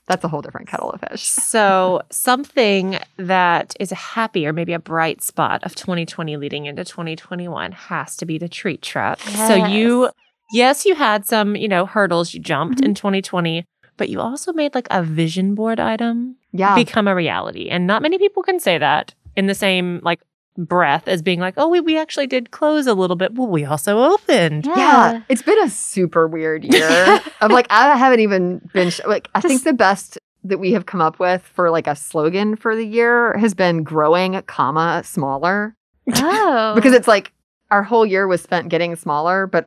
that's 0.07 0.23
a 0.23 0.27
whole 0.27 0.41
different 0.41 0.67
kettle 0.67 0.91
of 0.91 1.01
fish. 1.01 1.23
So, 1.23 2.01
something 2.09 2.97
that 3.17 3.75
is 3.79 3.91
a 3.91 3.95
happy 3.95 4.47
or 4.47 4.53
maybe 4.53 4.73
a 4.73 4.79
bright 4.79 5.21
spot 5.21 5.63
of 5.63 5.75
2020 5.75 6.37
leading 6.37 6.65
into 6.65 6.85
2021 6.85 7.73
has 7.73 8.15
to 8.17 8.25
be 8.25 8.37
the 8.37 8.47
treat 8.47 8.81
truck. 8.81 9.19
So, 9.19 9.55
you, 9.55 10.09
yes, 10.53 10.85
you 10.85 10.95
had 10.95 11.25
some, 11.25 11.55
you 11.55 11.67
know, 11.67 11.85
hurdles 11.85 12.33
you 12.33 12.39
jumped 12.39 12.79
in 12.81 12.93
2020, 12.93 13.65
but 13.97 14.09
you 14.09 14.21
also 14.21 14.53
made 14.53 14.73
like 14.75 14.87
a 14.91 15.03
vision 15.03 15.55
board 15.55 15.79
item 15.79 16.35
Yeah. 16.51 16.75
become 16.75 17.07
a 17.07 17.15
reality. 17.15 17.69
And 17.69 17.85
not 17.87 18.01
many 18.01 18.17
people 18.17 18.43
can 18.43 18.59
say 18.59 18.77
that 18.77 19.13
in 19.35 19.47
the 19.47 19.55
same 19.55 19.99
like 20.03 20.19
breath 20.57 21.07
as 21.07 21.21
being 21.21 21.39
like, 21.39 21.53
oh, 21.57 21.67
we, 21.67 21.79
we 21.81 21.97
actually 21.99 22.25
did 22.27 22.49
close 22.51 22.87
a 22.87 22.93
little 22.95 23.15
bit, 23.15 23.33
but 23.35 23.43
we 23.45 23.63
also 23.65 23.99
opened. 23.99 24.65
Yeah, 24.65 25.21
it's 25.29 25.43
been 25.43 25.61
a 25.63 25.69
super 25.69 26.27
weird 26.27 26.63
year. 26.63 27.19
I'm 27.41 27.51
like, 27.51 27.67
I 27.69 27.95
haven't 27.95 28.21
even 28.21 28.59
been 28.73 28.89
sh- 28.89 29.01
like. 29.05 29.29
I 29.35 29.41
think 29.41 29.63
the 29.63 29.73
best 29.73 30.17
that 30.43 30.57
we 30.59 30.71
have 30.71 30.85
come 30.85 31.01
up 31.01 31.19
with 31.19 31.41
for 31.43 31.69
like 31.69 31.85
a 31.87 31.95
slogan 31.95 32.55
for 32.55 32.75
the 32.75 32.85
year 32.85 33.37
has 33.37 33.53
been 33.53 33.83
growing, 33.83 34.41
comma 34.47 35.01
smaller, 35.03 35.75
Oh, 36.15 36.71
because 36.75 36.93
it's 36.93 37.07
like 37.07 37.33
our 37.69 37.83
whole 37.83 38.05
year 38.05 38.27
was 38.27 38.41
spent 38.41 38.69
getting 38.69 38.95
smaller, 38.95 39.45
but 39.45 39.65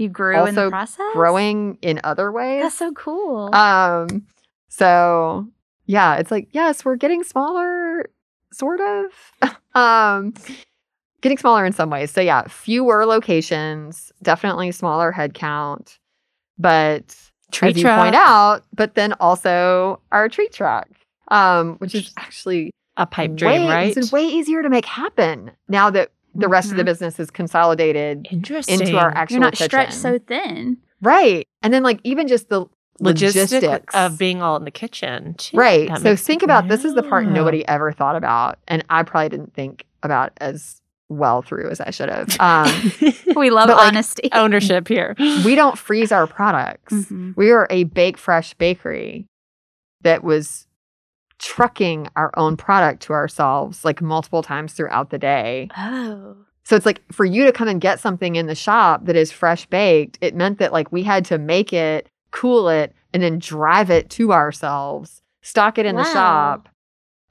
you 0.00 0.08
grew 0.08 0.44
in 0.46 0.54
the 0.54 0.70
process. 0.70 1.12
growing 1.12 1.78
in 1.82 2.00
other 2.04 2.32
ways. 2.32 2.62
That's 2.62 2.76
so 2.76 2.92
cool. 2.92 3.54
Um, 3.54 4.26
so 4.68 5.46
yeah, 5.86 6.16
it's 6.16 6.30
like, 6.30 6.48
yes, 6.52 6.84
we're 6.84 6.96
getting 6.96 7.24
smaller, 7.24 8.06
sort 8.52 8.80
of. 8.80 9.56
um, 9.74 10.34
getting 11.20 11.38
smaller 11.38 11.64
in 11.64 11.72
some 11.72 11.90
ways. 11.90 12.10
So 12.10 12.20
yeah, 12.20 12.42
fewer 12.48 13.06
locations, 13.06 14.12
definitely 14.22 14.72
smaller 14.72 15.12
headcount, 15.12 15.98
but 16.58 17.16
Treat 17.50 17.76
as 17.76 17.82
you 17.82 17.88
point 17.88 18.14
out, 18.14 18.62
but 18.74 18.94
then 18.94 19.12
also 19.14 20.00
our 20.12 20.28
treat 20.28 20.52
truck, 20.52 20.88
um, 21.28 21.76
which 21.76 21.94
is 21.94 22.12
actually 22.16 22.70
a 22.96 23.06
pipe 23.06 23.34
dream, 23.34 23.62
way, 23.62 23.68
right? 23.68 23.96
It's 23.96 24.12
way 24.12 24.24
easier 24.24 24.62
to 24.62 24.68
make 24.68 24.84
happen 24.84 25.50
now 25.68 25.90
that 25.90 26.10
the 26.34 26.48
rest 26.48 26.70
of 26.70 26.76
the 26.76 26.84
business 26.84 27.18
is 27.18 27.30
consolidated 27.30 28.26
Interesting. 28.30 28.80
into 28.80 28.96
our 28.98 29.10
actual 29.10 29.34
You're 29.34 29.40
not 29.40 29.52
kitchen. 29.54 29.64
stretched 29.68 29.94
so 29.94 30.18
thin. 30.18 30.76
right, 31.02 31.46
and 31.62 31.72
then 31.74 31.82
like 31.82 32.00
even 32.04 32.28
just 32.28 32.48
the 32.48 32.66
logistics 33.00 33.50
logistics 33.52 33.94
of 33.94 34.18
being 34.18 34.42
all 34.42 34.56
in 34.56 34.64
the 34.64 34.70
kitchen. 34.70 35.34
too. 35.34 35.56
Right. 35.56 35.88
So 35.98 36.02
makes- 36.10 36.22
think 36.22 36.42
about 36.42 36.68
this 36.68 36.84
is 36.84 36.94
the 36.94 37.02
part 37.02 37.26
nobody 37.26 37.66
ever 37.66 37.92
thought 37.92 38.16
about, 38.16 38.58
and 38.68 38.84
I 38.90 39.02
probably 39.02 39.30
didn't 39.30 39.54
think 39.54 39.84
about 40.02 40.32
as 40.40 40.80
well 41.08 41.42
through 41.42 41.68
as 41.70 41.80
I 41.80 41.90
should 41.90 42.08
have. 42.08 42.36
Um, 42.38 42.92
We 43.36 43.50
love 43.50 43.66
But, 43.68 43.78
like, 43.78 43.88
honesty. 43.88 44.28
ownership 44.32 44.86
here. 44.86 45.14
we 45.44 45.54
don't 45.54 45.76
freeze 45.78 46.12
our 46.12 46.26
products. 46.26 46.92
Mhm. 46.92 47.34
We 47.36 47.50
are 47.50 47.66
a 47.70 47.84
bake 47.84 48.16
fresh 48.18 48.54
bakery 48.54 49.26
that 50.02 50.22
was 50.22 50.66
trucking 51.40 52.08
our 52.16 52.30
own 52.36 52.56
product 52.56 53.02
to 53.04 53.12
ourselves 53.12 53.84
like 53.84 54.00
multiple 54.00 54.42
times 54.42 54.72
throughout 54.74 55.10
the 55.10 55.18
day. 55.18 55.68
Oh, 55.76 56.36
So 56.64 56.76
it's 56.76 56.86
like 56.86 57.02
for 57.10 57.24
you 57.24 57.44
to 57.46 57.52
come 57.52 57.66
and 57.66 57.80
get 57.80 57.98
something 57.98 58.36
in 58.36 58.46
the 58.46 58.54
shop 58.54 59.06
that 59.06 59.16
is 59.16 59.32
fresh 59.32 59.66
baked, 59.66 60.18
it 60.20 60.34
meant 60.36 60.58
that 60.58 60.72
like 60.72 60.92
we 60.92 61.02
had 61.02 61.24
to 61.26 61.38
make 61.38 61.72
it, 61.72 62.08
cool 62.30 62.68
it, 62.68 62.94
and 63.12 63.22
then 63.22 63.38
drive 63.40 63.90
it 63.90 64.10
to 64.10 64.32
ourselves, 64.32 65.22
stock 65.42 65.78
it 65.78 65.86
in 65.86 65.96
the 65.96 66.04
shop, 66.12 66.68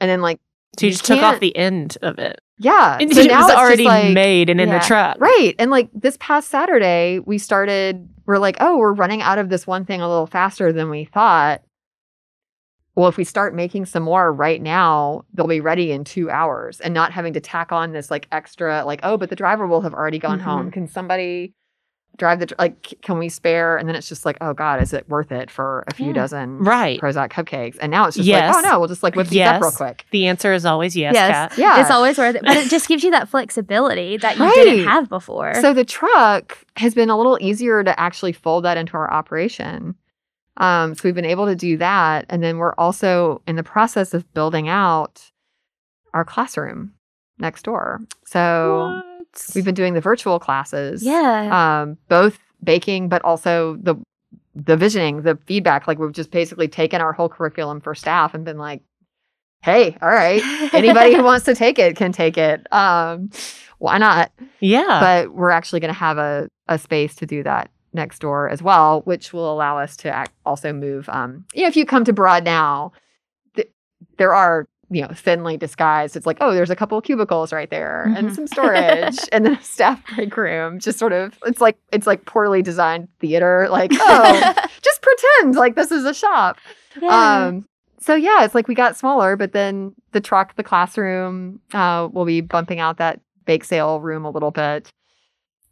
and 0.01 0.09
then 0.09 0.21
like 0.21 0.39
So 0.77 0.85
you 0.85 0.89
You 0.89 0.93
just 0.93 1.05
took 1.05 1.21
off 1.21 1.39
the 1.39 1.55
end 1.55 1.97
of 2.01 2.17
it. 2.19 2.41
yeah. 2.57 2.97
And 2.99 3.13
so 3.13 3.21
it 3.21 3.27
now 3.27 3.43
was 3.43 3.51
it's 3.51 3.59
already 3.59 3.83
like- 3.85 4.13
made 4.13 4.49
and 4.49 4.59
in 4.59 4.69
yeah. 4.69 4.79
the 4.79 4.85
truck. 4.85 5.17
Right. 5.21 5.53
And 5.59 5.69
like 5.71 5.89
this 5.93 6.17
past 6.19 6.49
Saturday, 6.49 7.19
we 7.19 7.37
started, 7.37 8.09
we're 8.25 8.39
like, 8.39 8.57
oh, 8.59 8.77
we're 8.77 8.93
running 8.93 9.21
out 9.21 9.37
of 9.37 9.49
this 9.49 9.65
one 9.67 9.85
thing 9.85 10.01
a 10.01 10.09
little 10.09 10.27
faster 10.27 10.73
than 10.73 10.89
we 10.89 11.05
thought. 11.05 11.61
Well, 12.99 13.07
if 13.07 13.15
we 13.15 13.23
start 13.23 13.55
making 13.55 13.85
some 13.85 14.03
more 14.03 14.29
right 14.33 14.61
now, 14.61 15.23
they'll 15.33 15.47
be 15.47 15.61
ready 15.61 15.93
in 15.93 16.03
two 16.03 16.29
hours 16.29 16.81
and 16.81 16.93
not 16.93 17.13
having 17.13 17.31
to 17.31 17.39
tack 17.39 17.71
on 17.71 17.93
this 17.93 18.11
like 18.11 18.27
extra, 18.29 18.83
like, 18.83 18.99
oh, 19.03 19.15
but 19.15 19.29
the 19.29 19.37
driver 19.37 19.65
will 19.67 19.79
have 19.79 19.93
already 19.93 20.19
gone 20.19 20.39
Mhm. 20.39 20.43
home. 20.43 20.69
Can 20.71 20.85
somebody 20.85 21.53
drive 22.17 22.41
the, 22.41 22.53
like, 22.59 22.95
can 23.01 23.17
we 23.17 23.29
spare? 23.29 23.77
And 23.77 23.87
then 23.87 23.95
it's 23.95 24.09
just 24.09 24.25
like, 24.25 24.35
oh 24.41 24.51
God, 24.53 24.81
is 24.81 24.91
it 24.91 25.07
worth 25.07 25.31
it 25.31 25.49
for 25.49 25.85
a 25.87 25.93
few 25.93 26.07
Yeah. 26.07 26.11
dozen 26.13 26.59
Right. 26.59 26.99
Prozac 26.99 27.29
cupcakes? 27.29 27.77
And 27.79 27.89
now 27.89 28.05
it's 28.07 28.17
just 28.17 28.27
Yes. 28.27 28.53
like, 28.53 28.65
oh 28.65 28.69
no, 28.69 28.79
we'll 28.79 28.89
just 28.89 29.01
like 29.01 29.15
whip 29.15 29.27
these 29.27 29.47
up 29.47 29.61
real 29.61 29.71
quick. 29.71 30.03
The 30.11 30.27
answer 30.27 30.51
is 30.51 30.65
always 30.65 30.97
yes, 30.97 31.13
Yes. 31.13 31.31
Kat. 31.31 31.57
Yeah. 31.57 31.79
it's 31.79 31.89
always 31.91 32.17
worth 32.17 32.35
it, 32.35 32.41
but 32.45 32.57
it 32.57 32.69
just 32.69 32.89
gives 32.89 33.05
you 33.05 33.11
that 33.11 33.29
flexibility 33.29 34.17
that 34.17 34.35
you 34.37 34.43
Right. 34.43 34.53
didn't 34.55 34.87
have 34.89 35.07
before. 35.07 35.53
So 35.61 35.73
the 35.73 35.85
truck 35.85 36.57
has 36.75 36.93
been 36.93 37.09
a 37.09 37.15
little 37.15 37.37
easier 37.39 37.81
to 37.81 37.97
actually 37.97 38.33
fold 38.33 38.65
that 38.65 38.75
into 38.75 38.95
our 38.95 39.09
operation. 39.09 39.95
Um, 40.59 40.95
so 40.95 41.01
we've 41.05 41.15
been 41.15 41.25
able 41.25 41.45
to 41.45 41.55
do 41.55 41.77
that. 41.77 42.25
And 42.29 42.43
then 42.43 42.57
we're 42.57 42.73
also 42.75 43.41
in 43.47 43.55
the 43.55 43.63
process 43.63 44.13
of 44.13 44.31
building 44.33 44.67
out 44.67 45.31
our 46.13 46.25
classroom 46.25 46.93
next 47.37 47.63
door. 47.63 47.99
So 48.25 49.01
What? 49.03 49.45
we've 49.55 49.63
been 49.65 49.75
doing 49.75 49.93
the 49.93 50.01
virtual 50.01 50.39
classes. 50.39 51.03
yeah, 51.03 51.81
Um, 51.81 51.97
both 52.09 52.37
baking, 52.63 53.09
but 53.09 53.21
also 53.23 53.77
the 53.81 53.95
the 54.55 54.75
visioning, 54.75 55.21
the 55.21 55.37
feedback. 55.45 55.87
Like 55.87 55.99
we've 55.99 56.11
just 56.11 56.31
basically 56.31 56.67
taken 56.67 56.99
our 56.99 57.13
whole 57.13 57.29
curriculum 57.29 57.79
for 57.79 57.95
staff 57.95 58.33
and 58.33 58.43
been 58.43 58.57
like, 58.57 58.81
hey, 59.61 59.95
all 60.01 60.09
right, 60.09 60.41
anybody 60.73 61.15
who 61.15 61.23
wants 61.31 61.45
to 61.45 61.55
take 61.55 61.79
it 61.79 61.95
can 61.95 62.11
take 62.11 62.37
it. 62.37 62.71
Um, 62.73 63.29
why 63.77 63.97
not? 63.99 64.31
yeah. 64.59 64.99
but 64.99 65.33
we're 65.33 65.51
actually 65.51 65.79
going 65.79 65.93
to 65.93 65.99
have 65.99 66.17
a, 66.17 66.49
a 66.67 66.77
space 66.77 67.15
to 67.15 67.25
do 67.25 67.43
that 67.43 67.69
next 67.93 68.19
door 68.19 68.49
as 68.49 68.61
well, 68.61 69.01
which 69.01 69.33
will 69.33 69.51
allow 69.51 69.77
us 69.77 69.95
to 69.97 70.09
act, 70.09 70.31
also 70.45 70.71
move. 70.73 71.07
Um, 71.09 71.45
you 71.53 71.63
know, 71.63 71.67
if 71.67 71.75
you 71.75 71.85
come 71.85 72.03
to 72.05 72.13
Broad 72.13 72.43
now, 72.43 72.91
th- 73.55 73.71
there 74.17 74.33
are 74.33 74.67
you 74.91 75.01
know 75.03 75.09
thinly 75.13 75.55
disguised. 75.57 76.15
It's 76.15 76.25
like 76.25 76.37
oh, 76.41 76.53
there's 76.53 76.69
a 76.71 76.75
couple 76.75 76.97
of 76.97 77.03
cubicles 77.03 77.53
right 77.53 77.69
there 77.69 78.11
and 78.15 78.29
Mhm. 78.29 78.35
some 78.35 78.47
storage, 78.47 79.19
and 79.31 79.45
then 79.45 79.53
a 79.53 79.61
staff 79.61 80.01
break 80.15 80.35
room. 80.35 80.79
Just 80.79 80.97
sort 80.99 81.13
of, 81.13 81.37
it's 81.45 81.61
like 81.61 81.77
it's 81.93 82.07
like 82.07 82.25
poorly 82.25 82.61
designed 82.61 83.07
theater. 83.19 83.67
Like 83.69 83.91
oh, 83.93 84.53
just 84.81 85.01
pretend 85.01 85.55
like 85.55 85.75
this 85.75 85.91
is 85.91 86.05
a 86.05 86.13
shop. 86.13 86.57
yeah. 87.01 87.45
Um, 87.47 87.65
so 87.99 88.15
yeah, 88.15 88.45
it's 88.45 88.55
like 88.55 88.67
we 88.67 88.75
got 88.75 88.95
smaller, 88.97 89.35
but 89.35 89.51
then 89.51 89.93
the 90.13 90.21
truck, 90.21 90.55
the 90.55 90.63
classroom, 90.63 91.59
uh, 91.73 92.07
will 92.11 92.25
be 92.25 92.41
bumping 92.41 92.79
out 92.79 92.97
that 92.97 93.19
bake 93.45 93.63
sale 93.65 93.99
room 93.99 94.25
a 94.25 94.29
little 94.31 94.51
bit. 94.51 94.89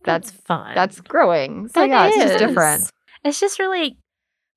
That's 0.08 0.32
fun. 0.32 0.74
that's 0.74 1.00
growing. 1.02 1.68
So 1.68 1.82
That 1.82 1.90
yeah, 1.90 2.08
it's 2.08 2.16
just 2.18 2.40
different. 2.40 2.92
it's 3.24 3.40
just 3.40 3.60
really 3.60 3.98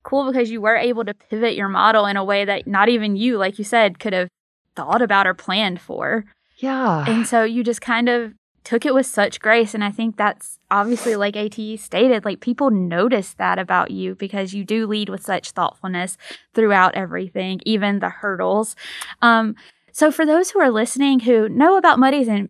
cool 0.03 0.31
because 0.31 0.49
you 0.49 0.59
were 0.61 0.75
able 0.75 1.05
to 1.05 1.13
pivot 1.13 1.55
your 1.55 1.67
model 1.69 2.05
in 2.07 2.17
a 2.17 2.23
way 2.23 2.43
that 2.45 2.65
not 2.65 2.89
even 2.89 3.15
you, 3.15 3.37
like 3.37 3.59
you 3.59 3.63
said, 3.63 3.99
could 3.99 4.13
have 4.13 4.27
thought 4.75 5.01
about 5.01 5.27
or 5.27 5.33
planned 5.35 5.79
for. 5.79 6.25
Yeah. 6.57 7.05
And 7.07 7.27
so 7.27 7.43
you 7.43 7.63
just 7.63 7.81
kind 7.81 8.09
of 8.09 8.33
took 8.63 8.85
it 8.85 8.93
with 8.93 9.05
such 9.05 9.39
grace. 9.39 9.73
And 9.73 9.83
I 9.83 9.89
think 9.91 10.17
that's 10.17 10.59
obviously, 10.69 11.15
like 11.15 11.35
AT 11.35 11.57
stated, 11.79 12.25
like 12.25 12.39
people 12.39 12.69
notice 12.71 13.33
that 13.33 13.57
about 13.59 13.91
you 13.91 14.15
because 14.15 14.53
you 14.53 14.63
do 14.63 14.85
lead 14.87 15.09
with 15.09 15.23
such 15.23 15.51
thoughtfulness 15.51 16.17
throughout 16.53 16.95
everything, 16.95 17.59
even 17.65 17.99
the 17.99 18.09
hurdles. 18.09 18.75
Um, 19.21 19.55
so 19.91 20.11
for 20.11 20.25
those 20.25 20.51
who 20.51 20.59
are 20.61 20.69
listening 20.71 21.21
who 21.21 21.49
know 21.49 21.75
about 21.77 21.99
Muddy's, 21.99 22.27
and 22.27 22.49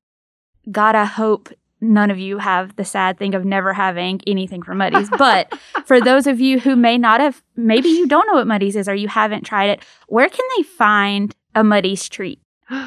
God, 0.71 0.95
I 0.95 1.05
hope 1.05 1.49
none 1.82 2.11
of 2.11 2.19
you 2.19 2.38
have 2.38 2.75
the 2.75 2.86
sad 2.86 3.17
thing 3.17 3.34
of 3.36 3.43
never 3.43 3.73
having 3.73 4.21
anything 4.27 4.61
from 4.61 4.77
Muddy's. 4.77 5.09
But 5.17 5.53
for 5.86 5.99
those 5.99 6.27
of 6.27 6.39
you 6.39 6.59
who 6.59 6.75
may 6.75 6.97
not 6.97 7.19
have, 7.19 7.41
maybe 7.55 7.89
you 7.89 8.07
don't 8.07 8.27
know 8.27 8.36
what 8.36 8.47
Muddy's 8.47 8.75
is 8.75 8.88
or 8.88 8.95
you 8.95 9.07
haven't 9.07 9.43
tried 9.45 9.69
it, 9.71 9.84
where 10.07 10.29
can 10.29 10.45
they 10.57 10.63
find 10.63 11.36
a 11.55 11.63
Muddy's 11.63 12.07
treat? 12.07 12.39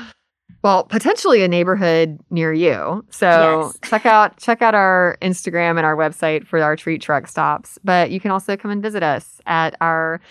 Well, 0.62 0.84
potentially 0.84 1.42
a 1.42 1.48
neighborhood 1.48 2.18
near 2.30 2.50
you. 2.50 3.04
So 3.10 3.26
Yes. 3.66 3.78
check 3.90 4.06
out 4.06 4.38
check 4.38 4.62
out 4.62 4.74
our 4.74 5.18
Instagram 5.20 5.76
and 5.76 5.80
our 5.84 5.94
website 5.94 6.46
for 6.46 6.58
our 6.62 6.74
treat 6.74 7.02
truck 7.02 7.28
stops. 7.28 7.78
But 7.84 8.10
you 8.10 8.18
can 8.18 8.30
also 8.30 8.56
come 8.56 8.70
and 8.70 8.82
visit 8.82 9.02
us 9.02 9.42
at 9.44 9.76
our 9.82 10.22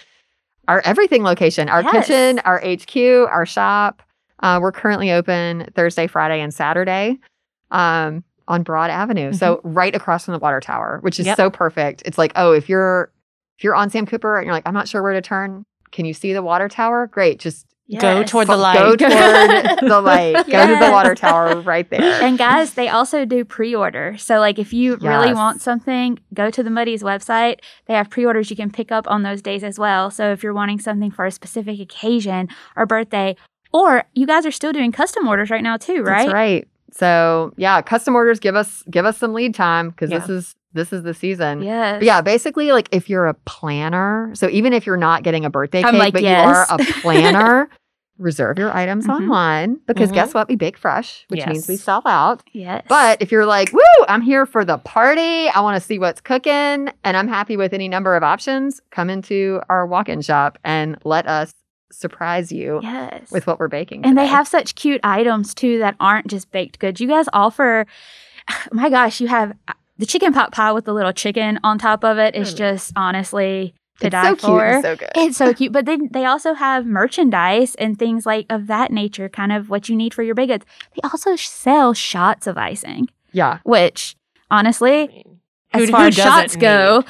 our 0.67 0.81
everything 0.85 1.21
location, 1.21 1.69
our 1.69 1.83
Yes. 1.83 2.07
kitchen, 2.07 2.39
our 2.45 2.59
HQ, 2.65 2.95
our 3.29 3.45
shop. 3.45 4.01
Uh, 4.39 4.57
we're 4.59 4.71
currently 4.71 5.11
open 5.11 5.69
Thursday, 5.75 6.07
Friday, 6.07 6.41
and 6.41 6.51
Saturday. 6.51 7.19
Um, 7.69 8.23
on 8.47 8.63
Broad 8.63 8.89
Avenue. 8.89 9.33
So 9.33 9.57
mm-hmm. 9.57 9.73
right 9.73 9.95
across 9.95 10.25
from 10.25 10.33
the 10.33 10.39
water 10.39 10.59
tower, 10.59 10.99
which 11.01 11.19
is 11.19 11.25
Yep. 11.25 11.37
so 11.37 11.49
perfect. 11.49 12.03
It's 12.05 12.17
like, 12.17 12.33
oh, 12.35 12.51
if 12.51 12.69
you're 12.69 13.11
if 13.57 13.63
you're 13.63 13.75
on 13.75 13.89
Sam 13.89 14.05
Cooper 14.05 14.37
and 14.37 14.45
you're 14.45 14.53
like, 14.53 14.67
I'm 14.67 14.73
not 14.73 14.87
sure 14.87 15.01
where 15.01 15.13
to 15.13 15.21
turn, 15.21 15.65
can 15.91 16.05
you 16.05 16.13
see 16.13 16.33
the 16.33 16.41
water 16.41 16.67
tower? 16.67 17.07
Great. 17.07 17.39
Just 17.39 17.67
Go 17.99 18.23
toward 18.23 18.47
the 18.47 18.55
light. 18.55 18.77
go 18.77 18.95
toward 18.95 19.09
the 19.81 20.01
light. 20.03 20.33
Go 20.47 20.67
to 20.67 20.85
the 20.85 20.91
water 20.91 21.15
tower 21.15 21.59
right 21.61 21.87
there. 21.89 22.23
And 22.23 22.37
guys, 22.37 22.73
they 22.73 22.87
also 22.87 23.25
do 23.25 23.43
pre-order. 23.43 24.15
So 24.17 24.39
like 24.39 24.57
if 24.57 24.73
you 24.73 24.95
really 24.95 25.33
want 25.33 25.61
something, 25.61 26.17
go 26.33 26.49
to 26.49 26.63
the 26.63 26.69
Muddy's 26.69 27.03
website. 27.03 27.59
They 27.85 27.93
have 27.93 28.09
pre-orders 28.09 28.49
you 28.49 28.55
can 28.55 28.71
pick 28.71 28.91
up 28.91 29.05
on 29.09 29.23
those 29.23 29.41
days 29.41 29.63
as 29.63 29.77
well. 29.77 30.09
So 30.09 30.31
if 30.31 30.43
you're 30.43 30.53
wanting 30.53 30.79
something 30.79 31.11
for 31.11 31.25
a 31.25 31.31
specific 31.31 31.79
occasion 31.79 32.47
or 32.75 32.85
birthday, 32.85 33.35
or 33.73 34.03
you 34.13 34.27
guys 34.27 34.45
are 34.45 34.51
still 34.51 34.71
doing 34.71 34.91
custom 34.91 35.27
orders 35.27 35.49
right 35.49 35.63
now 35.63 35.77
too, 35.77 36.03
right? 36.03 36.23
That's 36.25 36.33
right. 36.33 36.67
So 36.95 37.53
yeah, 37.57 37.81
custom 37.81 38.15
orders 38.15 38.39
give 38.39 38.55
us 38.55 38.83
give 38.89 39.05
us 39.05 39.17
some 39.17 39.33
lead 39.33 39.55
time 39.55 39.89
because 39.89 40.09
this 40.09 40.29
is 40.29 40.55
this 40.73 40.91
is 40.93 41.03
the 41.03 41.13
season. 41.13 41.61
Yes. 41.61 41.99
But 41.99 42.05
yeah, 42.05 42.21
basically, 42.21 42.71
like 42.71 42.89
if 42.91 43.09
you're 43.09 43.27
a 43.27 43.33
planner, 43.33 44.31
so 44.35 44.49
even 44.49 44.73
if 44.73 44.85
you're 44.85 44.97
not 44.97 45.23
getting 45.23 45.45
a 45.45 45.49
birthday 45.49 45.83
I'm 45.83 45.91
cake, 45.93 45.99
like, 45.99 46.13
but 46.13 46.23
yes. 46.23 46.45
you 46.45 46.75
are 46.75 46.79
a 46.79 46.83
planner, 47.01 47.69
reserve 48.17 48.57
your 48.59 48.71
items 48.75 49.07
Mhm. 49.07 49.21
online 49.21 49.79
because 49.87 50.11
Mhm. 50.11 50.15
guess 50.15 50.33
what? 50.33 50.47
We 50.47 50.55
bake 50.55 50.77
fresh, 50.77 51.25
which 51.29 51.45
means 51.47 51.67
we 51.67 51.75
sell 51.77 52.01
out. 52.05 52.43
Yes. 52.53 52.85
But 52.87 53.21
if 53.21 53.31
you're 53.31 53.45
like, 53.45 53.71
woo, 53.73 53.79
I'm 54.07 54.21
here 54.21 54.45
for 54.45 54.63
the 54.63 54.77
party, 54.79 55.49
I 55.49 55.59
want 55.61 55.75
to 55.79 55.85
see 55.85 55.97
what's 55.99 56.21
cooking, 56.21 56.89
and 57.03 57.17
I'm 57.17 57.27
happy 57.27 57.57
with 57.57 57.73
any 57.73 57.87
number 57.87 58.15
of 58.15 58.23
options, 58.23 58.81
come 58.91 59.09
into 59.09 59.61
our 59.69 59.85
walk 59.87 60.09
in 60.09 60.21
shop 60.21 60.57
and 60.63 60.97
let 61.03 61.27
us 61.27 61.51
surprise 61.93 62.51
you 62.51 62.79
yes. 62.83 63.31
with 63.31 63.47
what 63.47 63.59
we're 63.59 63.67
baking. 63.67 64.05
And 64.05 64.17
they 64.17 64.27
have 64.27 64.47
such 64.47 64.75
cute 64.75 65.01
items 65.03 65.53
too 65.53 65.79
that 65.79 65.95
aren't 65.99 66.27
just 66.27 66.51
baked 66.51 66.79
goods. 66.79 66.99
You 67.01 67.07
guys 67.07 67.27
offer, 67.33 67.85
my 68.71 68.89
gosh, 68.89 69.19
you 69.21 69.27
have 69.27 69.53
uh, 69.67 69.73
the 69.97 70.05
chicken 70.05 70.33
pot 70.33 70.51
pie 70.51 70.71
with 70.71 70.85
the 70.85 70.93
little 70.93 71.13
chicken 71.13 71.59
on 71.63 71.77
top 71.77 72.03
of 72.03 72.17
it. 72.17 72.35
Is 72.35 72.53
Mm. 72.53 72.57
just 72.57 72.93
honestly 72.95 73.73
to 73.99 74.07
it's 74.07 74.11
die 74.11 74.23
so 74.23 74.35
cute 74.35 74.41
for. 74.41 74.65
and 74.65 74.83
so 74.83 74.95
good. 74.95 75.09
It's 75.15 75.37
so 75.37 75.53
cute. 75.53 75.71
But 75.71 75.85
then 75.85 76.09
they 76.11 76.25
also 76.25 76.53
have 76.55 76.85
merchandise 76.85 77.75
and 77.75 77.97
things 77.97 78.25
like 78.25 78.45
of 78.49 78.67
that 78.67 78.91
nature, 78.91 79.29
kind 79.29 79.51
of 79.51 79.69
what 79.69 79.87
you 79.89 79.95
need 79.95 80.13
for 80.13 80.23
your 80.23 80.35
big 80.35 80.49
goods. 80.49 80.65
They 80.95 81.01
also 81.09 81.35
sell 81.35 81.93
shots 81.93 82.47
of 82.47 82.57
icing, 82.57 83.07
yeah. 83.31 83.59
which 83.63 84.15
honestly, 84.49 85.03
I 85.73 85.77
mean, 85.77 85.83
as 85.85 85.89
far 85.89 86.05
as 86.07 86.15
shots 86.15 86.53
doesn't 86.55 86.61
go, 86.61 86.97
need- 86.99 87.05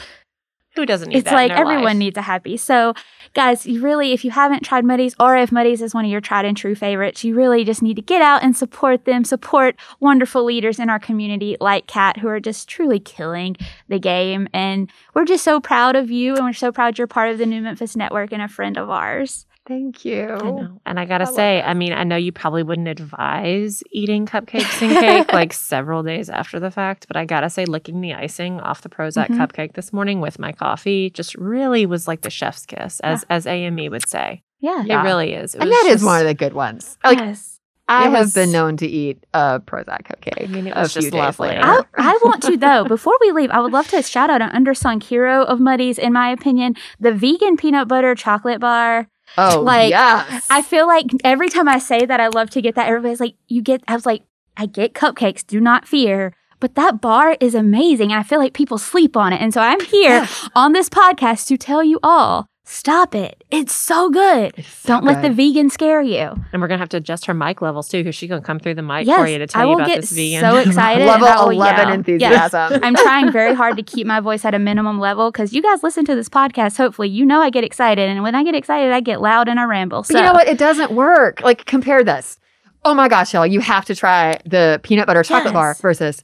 Who 0.75 0.85
doesn't 0.87 1.09
need 1.09 1.19
it's 1.19 1.31
like 1.31 1.51
everyone 1.51 1.83
life? 1.83 1.97
needs 1.97 2.17
a 2.17 2.23
happy. 2.23 2.57
So, 2.57 2.95
guys, 3.35 3.65
you 3.67 3.81
really, 3.81 4.11
if 4.11 4.25
you 4.25 4.31
haven't 4.31 4.63
tried 4.63 4.83
Muddy's, 4.83 5.15
or 5.19 5.37
if 5.37 5.51
Muddy's 5.51 5.81
is 5.83 5.93
one 5.93 6.03
of 6.03 6.09
your 6.09 6.21
tried 6.21 6.45
and 6.45 6.57
true 6.57 6.73
favorites, 6.73 7.23
you 7.23 7.35
really 7.35 7.63
just 7.63 7.83
need 7.83 7.95
to 7.95 8.01
get 8.01 8.23
out 8.23 8.41
and 8.41 8.57
support 8.57 9.05
them. 9.05 9.23
Support 9.23 9.75
wonderful 9.99 10.43
leaders 10.43 10.79
in 10.79 10.89
our 10.89 10.99
community 10.99 11.57
like 11.59 11.85
Kat, 11.85 12.17
who 12.17 12.27
are 12.27 12.39
just 12.39 12.67
truly 12.67 12.99
killing 12.99 13.55
the 13.87 13.99
game. 13.99 14.47
And 14.51 14.89
we're 15.13 15.25
just 15.25 15.43
so 15.43 15.59
proud 15.59 15.95
of 15.95 16.09
you, 16.09 16.35
and 16.35 16.45
we're 16.45 16.53
so 16.53 16.71
proud 16.71 16.97
you're 16.97 17.05
part 17.07 17.29
of 17.29 17.37
the 17.37 17.45
New 17.45 17.61
Memphis 17.61 17.95
Network 17.95 18.31
and 18.33 18.41
a 18.41 18.47
friend 18.47 18.77
of 18.77 18.89
ours. 18.89 19.45
Thank 19.65 20.03
you. 20.03 20.27
I. 20.29 20.89
And 20.89 20.99
I 20.99 21.05
gotta 21.05 21.23
I 21.27 21.31
say, 21.31 21.55
that. 21.61 21.69
I 21.69 21.73
mean, 21.73 21.93
I 21.93 22.03
know 22.03 22.17
you 22.17 22.33
probably 22.33 22.63
wouldn't 22.63 22.87
advise 22.89 23.81
eating 23.91 24.25
cupcakes 24.25 24.81
and 24.81 24.91
cake 24.99 25.31
like 25.31 25.53
several 25.53 26.03
days 26.03 26.29
after 26.29 26.59
the 26.59 26.69
fact, 26.69 27.07
but 27.07 27.15
I 27.15 27.23
gotta 27.25 27.49
say, 27.49 27.65
licking 27.65 28.01
the 28.01 28.13
icing 28.13 28.59
off 28.59 28.81
the 28.81 28.89
Prozac 28.89 29.27
Mhm. 29.29 29.37
cupcake 29.37 29.73
this 29.73 29.93
morning 29.93 30.19
with 30.19 30.37
my 30.37 30.51
coffee 30.51 31.09
just 31.09 31.35
really 31.35 31.85
was 31.85 32.07
like 32.09 32.21
the 32.21 32.29
chef's 32.29 32.65
kiss, 32.65 32.99
as 33.01 33.25
as 33.29 33.47
AME 33.47 33.89
would 33.89 34.07
say. 34.09 34.43
Yeah. 34.59 34.83
Yeah. 34.85 35.01
It 35.01 35.03
really 35.05 35.33
is. 35.33 35.55
It 35.55 35.61
And 35.61 35.69
was 35.69 35.79
that 35.79 35.87
is 35.87 35.93
just- 35.95 36.05
one 36.05 36.19
of 36.19 36.27
the 36.27 36.33
good 36.33 36.53
ones. 36.53 36.97
Like 37.03 37.19
yes. 37.19 37.51
I 37.87 38.07
It 38.07 38.11
have 38.11 38.33
been 38.33 38.51
known 38.53 38.77
to 38.77 38.87
eat 38.87 39.25
a 39.33 39.59
Prozac 39.65 40.03
cupcake. 40.07 40.43
I 40.43 40.47
mean, 40.47 40.67
it 40.67 40.73
a 40.75 40.79
was 40.81 40.93
few 40.93 41.01
just 41.03 41.11
days 41.11 41.19
lovely. 41.19 41.49
later. 41.49 41.61
I, 41.63 41.81
I 41.97 42.19
want 42.23 42.41
to 42.43 42.55
though. 42.57 42.85
Before 42.85 43.17
we 43.21 43.31
leave, 43.33 43.49
I 43.51 43.59
would 43.59 43.73
love 43.73 43.87
to 43.89 44.01
shout 44.01 44.29
out 44.29 44.41
an 44.41 44.49
undersung 44.51 45.03
hero 45.03 45.43
of 45.43 45.59
Muddy's, 45.59 45.97
in 45.99 46.13
my 46.13 46.29
opinion, 46.31 46.75
the 46.99 47.11
vegan 47.13 47.55
peanut 47.57 47.87
butter 47.89 48.15
chocolate 48.15 48.59
bar. 48.61 49.07
Oh, 49.37 49.61
Like, 49.61 49.89
yes. 49.89 50.47
I 50.49 50.61
feel 50.61 50.87
like 50.87 51.07
every 51.23 51.49
time 51.49 51.67
I 51.67 51.79
say 51.79 52.05
that, 52.05 52.19
I 52.19 52.27
love 52.27 52.49
to 52.51 52.61
get 52.61 52.75
that. 52.75 52.87
Everybody's 52.87 53.19
like, 53.19 53.35
"You 53.47 53.61
get?" 53.61 53.81
I 53.87 53.95
was 53.95 54.05
like, 54.05 54.23
"I 54.57 54.65
get 54.67 54.93
cupcakes. 54.93 55.45
Do 55.45 55.59
not 55.59 55.87
fear." 55.87 56.33
But 56.59 56.75
that 56.75 57.01
bar 57.01 57.35
is 57.41 57.55
amazing, 57.55 58.11
and 58.11 58.19
I 58.19 58.23
feel 58.23 58.39
like 58.39 58.53
people 58.53 58.77
sleep 58.77 59.17
on 59.17 59.33
it. 59.33 59.41
And 59.41 59.53
so 59.53 59.59
I'm 59.59 59.81
here 59.81 60.27
on 60.55 60.71
this 60.73 60.87
podcast 60.87 61.47
to 61.47 61.57
tell 61.57 61.83
you 61.83 61.99
all: 62.03 62.47
stop 62.73 63.13
it. 63.13 63.43
It's 63.51 63.73
so 63.73 64.09
good. 64.09 64.53
It's 64.57 64.67
so 64.67 64.87
Don't 64.87 65.05
let 65.05 65.21
the 65.21 65.29
vegan 65.29 65.69
scare 65.69 66.01
you. 66.01 66.33
And 66.51 66.61
we're 66.61 66.67
gonna 66.67 66.79
have 66.79 66.89
to 66.89 66.97
adjust 66.97 67.25
her 67.27 67.33
mic 67.33 67.61
levels 67.61 67.87
too, 67.87 67.99
because 67.99 68.15
she's 68.15 68.29
gonna 68.29 68.41
come 68.41 68.59
through 68.59 68.75
the 68.75 68.81
mic 68.81 69.05
yes, 69.05 69.19
for 69.19 69.27
you 69.27 69.37
to 69.37 69.47
tell 69.47 69.61
I 69.61 69.65
you 69.65 69.73
about 69.75 69.87
get 69.87 70.01
this 70.01 70.11
vegan. 70.11 70.41
so 70.41 70.57
excited. 70.69 71.05
level 71.05 71.27
and 71.27 71.35
I 71.35 71.43
will 71.43 71.49
11 71.51 71.77
yell. 71.77 71.87
Yes. 71.87 71.95
enthusiasm. 71.95 72.79
I'm 72.83 72.95
trying 72.95 73.31
very 73.31 73.53
hard 73.53 73.77
to 73.77 73.83
keep 73.83 74.07
my 74.07 74.19
voice 74.19 74.43
at 74.43 74.53
a 74.55 74.59
minimum 74.59 74.99
level 74.99 75.31
because 75.31 75.53
you 75.53 75.61
guys 75.61 75.83
listen 75.83 76.03
to 76.05 76.15
this 76.15 76.29
podcast. 76.29 76.77
Hopefully, 76.77 77.09
you 77.09 77.25
know 77.25 77.41
I 77.41 77.49
get 77.49 77.63
excited, 77.63 78.09
and 78.09 78.23
when 78.23 78.35
I 78.35 78.43
get 78.43 78.55
excited, 78.55 78.91
I 78.91 78.99
get 78.99 79.21
loud 79.21 79.47
and 79.47 79.59
I 79.59 79.63
ramble. 79.65 80.01
But 80.01 80.07
So 80.07 80.17
you 80.17 80.25
know 80.25 80.33
what? 80.33 80.47
It 80.47 80.57
doesn't 80.57 80.91
work. 80.91 81.41
Like 81.41 81.65
compare 81.65 82.03
this. 82.03 82.39
Oh 82.83 82.93
my 82.93 83.07
gosh, 83.07 83.33
y'all! 83.33 83.47
You 83.47 83.61
have 83.61 83.85
to 83.85 83.95
try 83.95 84.39
the 84.45 84.79
peanut 84.83 85.07
butter 85.07 85.23
chocolate 85.23 85.53
bar 85.53 85.75
versus. 85.75 86.23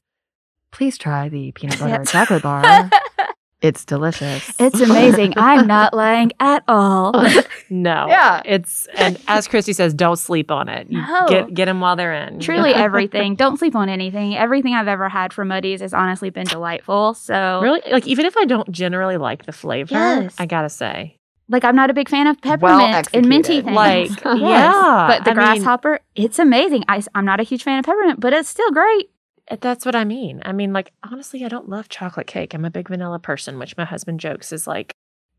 Please 0.72 1.00
try 1.00 1.30
the 1.30 1.52
peanut 1.54 1.80
butter 1.80 2.04
chocolate 2.06 2.44
bar. 2.44 2.90
it's 3.62 3.84
delicious. 3.86 4.50
It's 4.60 4.80
amazing. 4.80 5.34
I'm 5.38 5.68
not 5.68 5.94
lying 5.94 6.32
at 6.40 6.64
all. 6.68 7.12
no, 7.70 8.06
Yeah. 8.08 8.42
it's 8.46 8.88
and 8.96 9.20
as 9.28 9.48
Christy 9.48 9.74
says, 9.74 9.94
don't 9.94 10.16
sleep 10.18 10.50
on 10.52 10.70
it. 10.70 10.90
You 10.90 11.02
No. 11.02 11.26
get 11.28 11.54
get 11.54 11.66
them 11.66 11.80
while 11.82 11.96
they're 11.96 12.14
in. 12.14 12.40
Truly 12.40 12.74
everything. 12.86 13.36
Don't 13.36 13.58
sleep 13.58 13.76
on 13.76 13.90
anything. 13.90 14.36
Everything 14.38 14.74
I've 14.76 14.88
ever 14.88 15.10
had 15.10 15.34
from 15.34 15.50
Muddy's 15.50 15.82
has 15.82 15.94
honestly 15.94 16.30
been 16.30 16.48
delightful. 16.48 17.14
So, 17.16 17.60
Really, 17.62 17.82
like 17.92 18.08
even 18.08 18.26
if 18.26 18.38
I 18.38 18.46
don't 18.46 18.72
generally 18.72 19.18
like 19.18 19.46
the 19.46 19.52
flavor, 19.52 19.94
Yes. 19.94 20.36
I 20.40 20.46
gotta 20.46 20.70
say, 20.70 21.18
like, 21.52 21.66
I'm 21.66 21.76
not 21.76 21.90
a 21.90 21.94
big 21.94 22.08
fan 22.10 22.28
of 22.28 22.38
Well 22.44 22.58
peppermint 22.58 23.10
and 23.14 23.28
minty 23.28 23.62
things. 23.62 23.76
like 23.76 24.10
Yes. 24.24 24.40
yeah, 24.40 25.06
but 25.10 25.26
the 25.26 25.32
I 25.32 25.34
mean, 25.34 25.62
grasshopper, 25.64 26.00
it's 26.16 26.40
amazing. 26.40 26.84
I, 26.88 27.04
I, 27.14 27.20
am 27.20 27.26
not 27.26 27.40
a 27.40 27.44
huge 27.44 27.64
fan 27.64 27.80
of 27.80 27.86
peppermint, 27.86 28.20
but 28.20 28.34
it's 28.34 28.48
still 28.48 28.72
great. 28.72 29.10
That's 29.62 29.86
what 29.86 29.96
I 29.96 30.04
mean. 30.04 30.42
I 30.46 30.52
mean, 30.52 30.74
like 30.74 30.92
honestly, 31.04 31.44
I 31.44 31.48
don't 31.48 31.70
love 31.70 31.90
chocolate 31.90 32.28
cake. 32.28 32.54
I'm 32.54 32.66
a 32.66 32.70
big 32.72 32.88
vanilla 32.90 33.20
person, 33.20 33.58
which 33.60 33.76
my 33.78 33.86
husband 33.86 34.20
jokes 34.20 34.52
is 34.52 34.68
like 34.68 34.92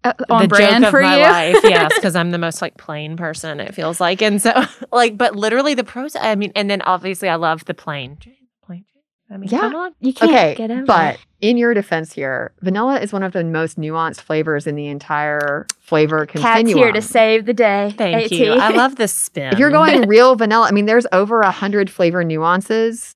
Uh, 0.02 0.12
on 0.30 0.42
the 0.42 0.48
brand 0.48 0.84
joke 0.84 0.90
for 0.90 1.00
of 1.00 1.06
my 1.06 1.16
you. 1.16 1.22
life. 1.22 1.60
Yes, 1.64 1.92
because 1.94 2.16
I'm 2.16 2.30
the 2.30 2.38
most 2.38 2.60
like 2.62 2.76
plain 2.76 3.16
person. 3.16 3.60
It 3.60 3.74
feels 3.74 4.00
like, 4.00 4.20
and 4.22 4.40
so 4.40 4.64
like, 4.92 5.16
but 5.18 5.36
literally 5.36 5.74
the 5.74 5.84
pros. 5.84 6.16
I 6.16 6.34
mean, 6.34 6.52
and 6.56 6.70
then 6.70 6.82
obviously 6.82 7.28
I 7.28 7.36
love 7.36 7.64
the 7.66 7.74
plain. 7.74 8.18
Plain. 8.64 8.84
I 9.30 9.36
mean, 9.36 9.48
Yeah. 9.48 9.60
come 9.60 9.76
on. 9.76 9.92
You 10.00 10.12
can't 10.12 10.30
okay, 10.32 10.54
get 10.56 10.70
over 10.72 10.84
but 10.86 11.18
in 11.40 11.56
your 11.56 11.72
defense 11.72 12.12
here, 12.12 12.52
vanilla 12.62 12.98
is 12.98 13.12
one 13.12 13.22
of 13.22 13.32
the 13.32 13.44
most 13.44 13.78
nuanced 13.78 14.20
flavors 14.22 14.66
in 14.66 14.74
the 14.74 14.88
entire 14.88 15.66
flavor 15.78 16.26
continuum. 16.26 16.42
Cat's 16.42 16.58
continuum. 16.58 16.84
here 16.84 16.92
to 16.92 17.02
save 17.02 17.46
the 17.46 17.54
day. 17.54 17.94
Thank 17.96 18.24
AT. 18.24 18.30
you. 18.32 18.52
I 18.54 18.70
love 18.70 18.96
the 18.96 19.06
spin. 19.06 19.52
If 19.52 19.58
you're 19.60 19.70
going 19.70 20.08
real 20.08 20.34
vanilla, 20.34 20.66
I 20.66 20.72
mean, 20.72 20.86
there's 20.86 21.06
over 21.12 21.42
a 21.42 21.52
hundred 21.52 21.90
flavor 21.90 22.24
nuances 22.24 23.14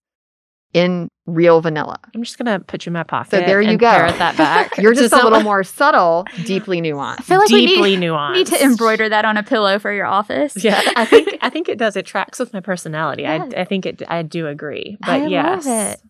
in 0.75 1.09
real 1.27 1.61
vanilla. 1.63 1.97
I'm 2.15 2.23
just 2.23 2.37
gonna 2.37 2.61
put 2.61 2.85
you 2.85 2.91
in 2.91 2.95
my 2.95 3.03
pocket. 3.05 3.31
So 3.31 3.39
there 3.39 3.63
you 3.63 3.71
and 3.71 3.79
go. 3.79 3.89
Parrot 3.91 4.19
that 4.19 4.37
back. 4.37 4.77
You're 4.79 4.93
to 4.93 5.01
just 5.01 5.15
a 5.15 5.23
little 5.25 5.41
more 5.43 5.65
subtle, 5.65 6.27
deeply 6.45 6.83
nuanced. 6.83 7.21
I 7.21 7.23
feel 7.23 7.39
like 7.39 7.49
we 7.49 7.65
need- 7.65 7.75
deeply 7.77 7.97
nuanced. 7.97 8.35
need 8.35 8.47
to 8.49 8.63
embroider 8.63 9.09
that 9.09 9.25
on 9.25 9.37
a 9.39 9.43
pillow 9.43 9.79
for 9.79 9.93
your 9.93 10.05
office. 10.07 10.63
Yeah, 10.63 10.83
I 10.97 11.07
think 11.07 11.39
I 11.41 11.49
think 11.49 11.69
it 11.71 11.79
does. 11.79 11.97
It 11.97 12.05
tracks 12.05 12.39
with 12.39 12.53
my 12.53 12.61
personality. 12.61 13.23
Yes. 13.23 13.53
I 13.57 13.61
I 13.63 13.65
think 13.65 13.87
it. 13.87 14.03
I 14.09 14.23
do 14.23 14.47
agree. 14.49 14.99
But 15.01 15.09
I 15.11 15.19
love 15.21 15.31
yes, 15.31 15.67
it. 15.67 16.03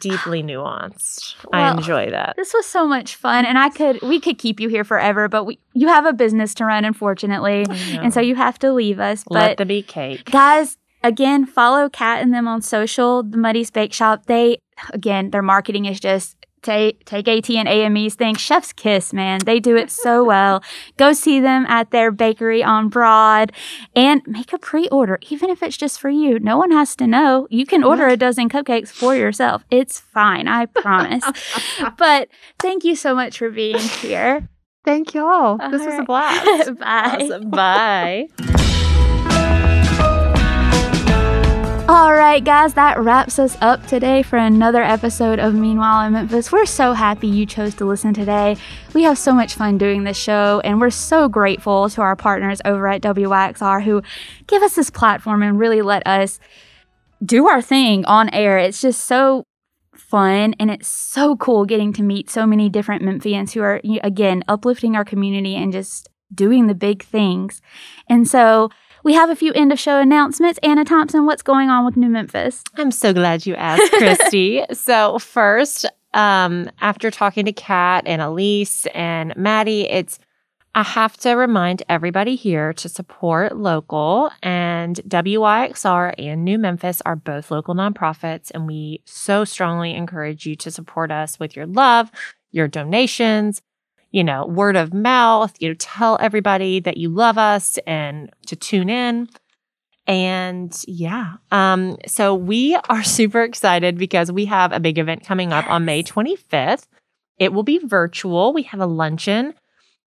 deeply 0.00 0.42
nuanced. 0.42 1.36
I 1.52 1.70
enjoy 1.70 2.10
that. 2.10 2.34
This 2.36 2.52
was 2.54 2.66
so 2.66 2.86
much 2.88 3.14
fun, 3.16 3.44
and 3.46 3.56
I 3.58 3.68
could 3.68 4.00
we 4.02 4.18
could 4.18 4.38
keep 4.38 4.58
you 4.60 4.68
here 4.68 4.82
forever, 4.84 5.28
but 5.28 5.44
we 5.44 5.58
you 5.74 5.88
have 5.88 6.06
a 6.06 6.12
business 6.12 6.54
to 6.54 6.64
run, 6.64 6.84
unfortunately, 6.84 7.66
and 7.68 8.12
so 8.12 8.20
you 8.20 8.34
have 8.34 8.58
to 8.60 8.72
leave 8.72 8.98
us. 8.98 9.24
let 9.28 9.50
But 9.50 9.58
them 9.58 9.70
eat 9.70 9.86
cake. 9.86 10.24
guys, 10.30 10.76
again, 11.06 11.46
follow 11.46 11.88
Kat 11.88 12.22
and 12.22 12.32
them 12.34 12.48
on 12.48 12.62
social. 12.62 13.22
The 13.22 13.36
Muddy's 13.38 13.70
Bake 13.70 13.92
Shop. 13.92 14.26
They 14.26 14.58
again, 14.90 15.30
their 15.30 15.42
marketing 15.42 15.86
is 15.86 16.00
just. 16.00 16.36
Take, 16.62 17.04
take 17.04 17.28
AT 17.28 17.48
and 17.48 17.68
AME's 17.68 18.16
thing. 18.16 18.34
Chef's 18.34 18.72
kiss, 18.72 19.12
man. 19.12 19.38
They 19.44 19.60
do 19.60 19.76
it 19.76 19.88
so 19.88 20.24
well. 20.32 20.64
Go 20.96 21.12
see 21.12 21.38
them 21.38 21.64
at 21.66 21.92
their 21.92 22.10
bakery 22.10 22.60
on 22.60 22.88
Broad 22.88 23.52
and 23.94 24.20
make 24.26 24.52
a 24.52 24.58
pre 24.58 24.88
order, 24.88 25.20
even 25.30 25.48
if 25.48 25.62
it's 25.62 25.76
just 25.76 26.00
for 26.00 26.10
you. 26.10 26.40
No 26.40 26.56
one 26.58 26.72
has 26.72 26.96
to 26.96 27.06
know. 27.06 27.46
You 27.50 27.66
can 27.66 27.84
order 27.84 28.08
a 28.08 28.16
dozen 28.16 28.48
cupcakes 28.48 28.88
for 28.88 29.14
yourself. 29.14 29.64
It's 29.70 30.00
fine, 30.00 30.48
I 30.48 30.66
promise. 30.66 31.24
but 31.98 32.30
thank 32.58 32.82
you 32.82 32.96
so 32.96 33.14
much 33.14 33.38
for 33.38 33.50
being 33.50 33.78
here. 33.78 34.48
Thank 34.84 35.14
y'all. 35.14 35.58
This 35.70 35.86
was 35.86 35.98
a 35.98 36.02
blast. 36.02 36.78
Bye. 36.80 37.18
Awesome. 37.20 37.50
Bye. 37.50 38.28
All 41.96 42.12
right, 42.12 42.44
guys, 42.44 42.74
that 42.74 42.98
wraps 42.98 43.38
us 43.38 43.56
up 43.62 43.86
today 43.86 44.22
for 44.22 44.36
another 44.36 44.82
episode 44.82 45.38
of 45.38 45.54
Meanwhile 45.54 46.06
in 46.06 46.12
Memphis. 46.12 46.52
We're 46.52 46.66
so 46.66 46.92
happy 46.92 47.26
you 47.26 47.46
chose 47.46 47.74
to 47.76 47.86
listen 47.86 48.12
today. 48.12 48.58
We 48.92 49.04
have 49.04 49.16
so 49.16 49.32
much 49.32 49.54
fun 49.54 49.78
doing 49.78 50.04
this 50.04 50.18
show, 50.18 50.60
and 50.62 50.78
we're 50.78 50.90
so 50.90 51.26
grateful 51.26 51.88
to 51.88 52.02
our 52.02 52.14
partners 52.14 52.60
over 52.66 52.86
at 52.86 53.00
WYXR 53.00 53.82
who 53.82 54.02
give 54.46 54.62
us 54.62 54.74
this 54.74 54.90
platform 54.90 55.42
and 55.42 55.58
really 55.58 55.80
let 55.80 56.06
us 56.06 56.38
do 57.24 57.48
our 57.48 57.62
thing 57.62 58.04
on 58.04 58.28
air. 58.28 58.58
It's 58.58 58.82
just 58.82 59.06
so 59.06 59.44
fun 59.94 60.54
and 60.60 60.70
it's 60.70 60.88
so 60.88 61.34
cool 61.36 61.64
getting 61.64 61.94
to 61.94 62.02
meet 62.02 62.28
so 62.28 62.46
many 62.46 62.68
different 62.68 63.04
Memphians 63.04 63.54
who 63.54 63.62
are, 63.62 63.80
again, 64.04 64.44
uplifting 64.48 64.96
our 64.96 65.04
community 65.04 65.56
and 65.56 65.72
just 65.72 66.10
doing 66.34 66.66
the 66.66 66.74
big 66.74 67.02
things. 67.02 67.62
And 68.06 68.28
so 68.28 68.68
we 69.06 69.14
have 69.14 69.30
a 69.30 69.36
few 69.36 69.52
end 69.52 69.70
of 69.70 69.78
show 69.78 70.00
announcements. 70.00 70.58
Anna 70.64 70.84
Thompson, 70.84 71.26
what's 71.26 71.40
going 71.42 71.70
on 71.70 71.84
with 71.84 71.96
New 71.96 72.08
Memphis? 72.08 72.64
I'm 72.74 72.90
so 72.90 73.12
glad 73.12 73.46
you 73.46 73.54
asked, 73.54 73.92
Christy. 73.92 74.64
so, 74.72 75.20
first, 75.20 75.86
um, 76.12 76.68
after 76.80 77.12
talking 77.12 77.44
to 77.44 77.52
Kat 77.52 78.02
and 78.04 78.20
Alese 78.20 78.88
and 78.92 79.32
Maddie, 79.36 79.88
it's 79.88 80.18
I 80.74 80.82
have 80.82 81.16
to 81.18 81.34
remind 81.34 81.84
everybody 81.88 82.34
here 82.34 82.72
to 82.72 82.88
support 82.88 83.56
local, 83.56 84.32
and 84.42 84.96
WYXR 85.06 86.14
and 86.18 86.44
New 86.44 86.58
Memphis 86.58 87.00
are 87.06 87.14
both 87.14 87.52
local 87.52 87.76
nonprofits, 87.76 88.50
and 88.52 88.66
we 88.66 89.02
so 89.04 89.44
strongly 89.44 89.94
encourage 89.94 90.46
you 90.46 90.56
to 90.56 90.70
support 90.72 91.12
us 91.12 91.38
with 91.38 91.54
your 91.54 91.66
love, 91.66 92.10
your 92.50 92.66
donations, 92.66 93.62
you 94.16 94.24
know, 94.24 94.46
word 94.46 94.76
of 94.76 94.94
mouth, 94.94 95.54
you 95.58 95.68
know, 95.68 95.74
tell 95.74 96.16
everybody 96.22 96.80
that 96.80 96.96
you 96.96 97.10
love 97.10 97.36
us 97.36 97.78
and 97.86 98.30
to 98.46 98.56
tune 98.56 98.88
in. 98.88 99.28
And 100.06 100.74
yeah, 100.88 101.34
um, 101.52 101.98
so 102.06 102.34
we 102.34 102.74
are 102.88 103.04
super 103.04 103.42
excited 103.42 103.98
because 103.98 104.32
we 104.32 104.46
have 104.46 104.72
a 104.72 104.80
big 104.80 104.98
event 104.98 105.26
coming 105.26 105.52
up 105.52 105.70
on 105.70 105.84
May 105.84 106.02
25th. 106.02 106.86
It 107.38 107.52
will 107.52 107.62
be 107.62 107.76
virtual. 107.76 108.54
We 108.54 108.62
have 108.62 108.80
a 108.80 108.86
luncheon 108.86 109.52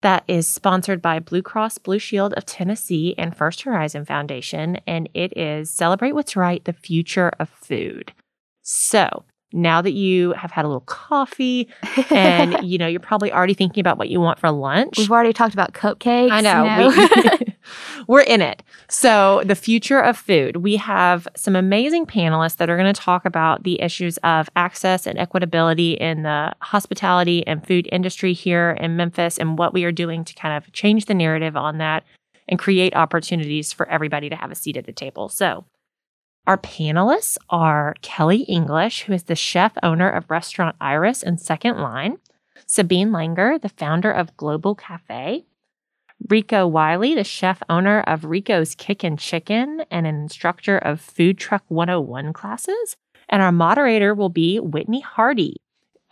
that 0.03 0.23
is 0.29 0.47
sponsored 0.47 1.01
by 1.01 1.19
Blue 1.19 1.41
Cross 1.41 1.79
Blue 1.79 1.99
Shield 1.99 2.35
of 2.35 2.45
Tennessee 2.45 3.15
and 3.17 3.35
First 3.35 3.63
Horizon 3.63 4.05
Foundation, 4.05 4.81
and 4.87 5.09
it 5.15 5.35
is 5.35 5.71
Celebrate 5.71 6.13
What's 6.13 6.37
Right, 6.37 6.63
the 6.63 6.75
Future 6.75 7.33
of 7.41 7.49
Food. 7.49 8.13
So, 8.61 9.25
now 9.55 9.81
that 9.81 9.93
you 9.93 10.33
have 10.33 10.51
had 10.51 10.65
a 10.65 10.69
little 10.69 10.81
coffee 10.83 11.69
and 12.11 12.63
you 12.63 12.77
know 12.77 12.87
you're 12.87 13.01
probably 13.01 13.33
already 13.33 13.55
thinking 13.55 13.81
about 13.81 13.97
what 13.97 14.09
you 14.11 14.21
want 14.21 14.39
for 14.39 14.51
lunch. 14.51 14.99
We've 14.99 15.11
already 15.11 15.33
talked 15.33 15.55
about 15.55 15.73
cupcakes 15.73 16.31
i 16.31 16.41
know, 16.41 16.65
know? 16.65 17.39
We, 18.09 18.21
are 18.21 18.25
in 18.25 18.43
it. 18.43 18.63
So 18.89 19.43
the 19.47 19.55
future 19.55 20.01
of 20.01 20.19
food. 20.19 20.57
We 20.57 20.77
have 20.77 21.27
some 21.35 21.57
amazing 21.57 22.07
panelists 22.07 22.57
that 22.57 22.69
are 22.69 22.77
going 22.77 22.93
to 22.93 23.01
talk 23.01 23.25
about 23.25 23.63
the 23.63 23.81
issues 23.81 24.19
of 24.19 24.51
access 24.57 25.07
and 25.07 25.19
equitability 25.19 25.97
in 25.97 26.23
the 26.23 26.53
hospitality 26.61 27.47
and 27.47 27.67
food 27.67 27.89
industry 27.91 28.35
here 28.35 28.77
in 28.81 28.97
memphis 28.97 29.39
and 29.39 29.57
what 29.57 29.73
we 29.73 29.85
are 29.85 29.93
doing 29.93 30.25
to 30.25 30.35
kind 30.35 30.57
of 30.57 30.71
change 30.73 31.07
the 31.07 31.15
narrative 31.15 31.57
on 31.57 31.79
that 31.79 32.05
and 32.49 32.59
create 32.59 32.95
opportunities 32.95 33.73
for 33.73 33.89
everybody 33.89 34.29
to 34.29 34.37
have 34.37 34.51
a 34.51 34.55
seat 34.55 34.77
at 34.77 34.85
the 34.85 34.93
table. 34.93 35.29
So 35.29 35.65
our 36.47 36.59
panelists 36.59 37.39
are 37.49 37.95
Kelly 38.03 38.43
English, 38.43 39.03
who 39.03 39.13
is 39.13 39.25
the 39.25 39.35
chef 39.35 39.73
owner 39.83 40.11
of 40.11 40.31
Restaurant 40.31 40.77
Iris 40.81 41.23
and 41.23 41.41
Second 41.41 41.79
Line, 41.79 42.19
Sabine 42.67 43.11
Langer, 43.11 43.61
the 43.61 43.69
founder 43.69 44.11
of 44.11 44.37
Global 44.37 44.75
Cafe, 44.75 45.45
Rico 46.29 46.67
Wiley, 46.67 47.15
the 47.15 47.25
chef 47.25 47.63
owner 47.69 48.01
of 48.01 48.25
Rico's 48.25 48.75
Kickin' 48.75 49.17
Chicken 49.17 49.85
and 49.91 50.07
an 50.07 50.15
instructor 50.15 50.79
of 50.79 51.01
Food 51.01 51.39
Truck 51.39 51.65
101 51.69 52.33
classes. 52.33 52.97
And 53.29 53.43
our 53.43 53.53
moderator 53.53 54.15
will 54.15 54.29
be 54.29 54.61
Whitney 54.61 55.01
Hardy, 55.01 55.57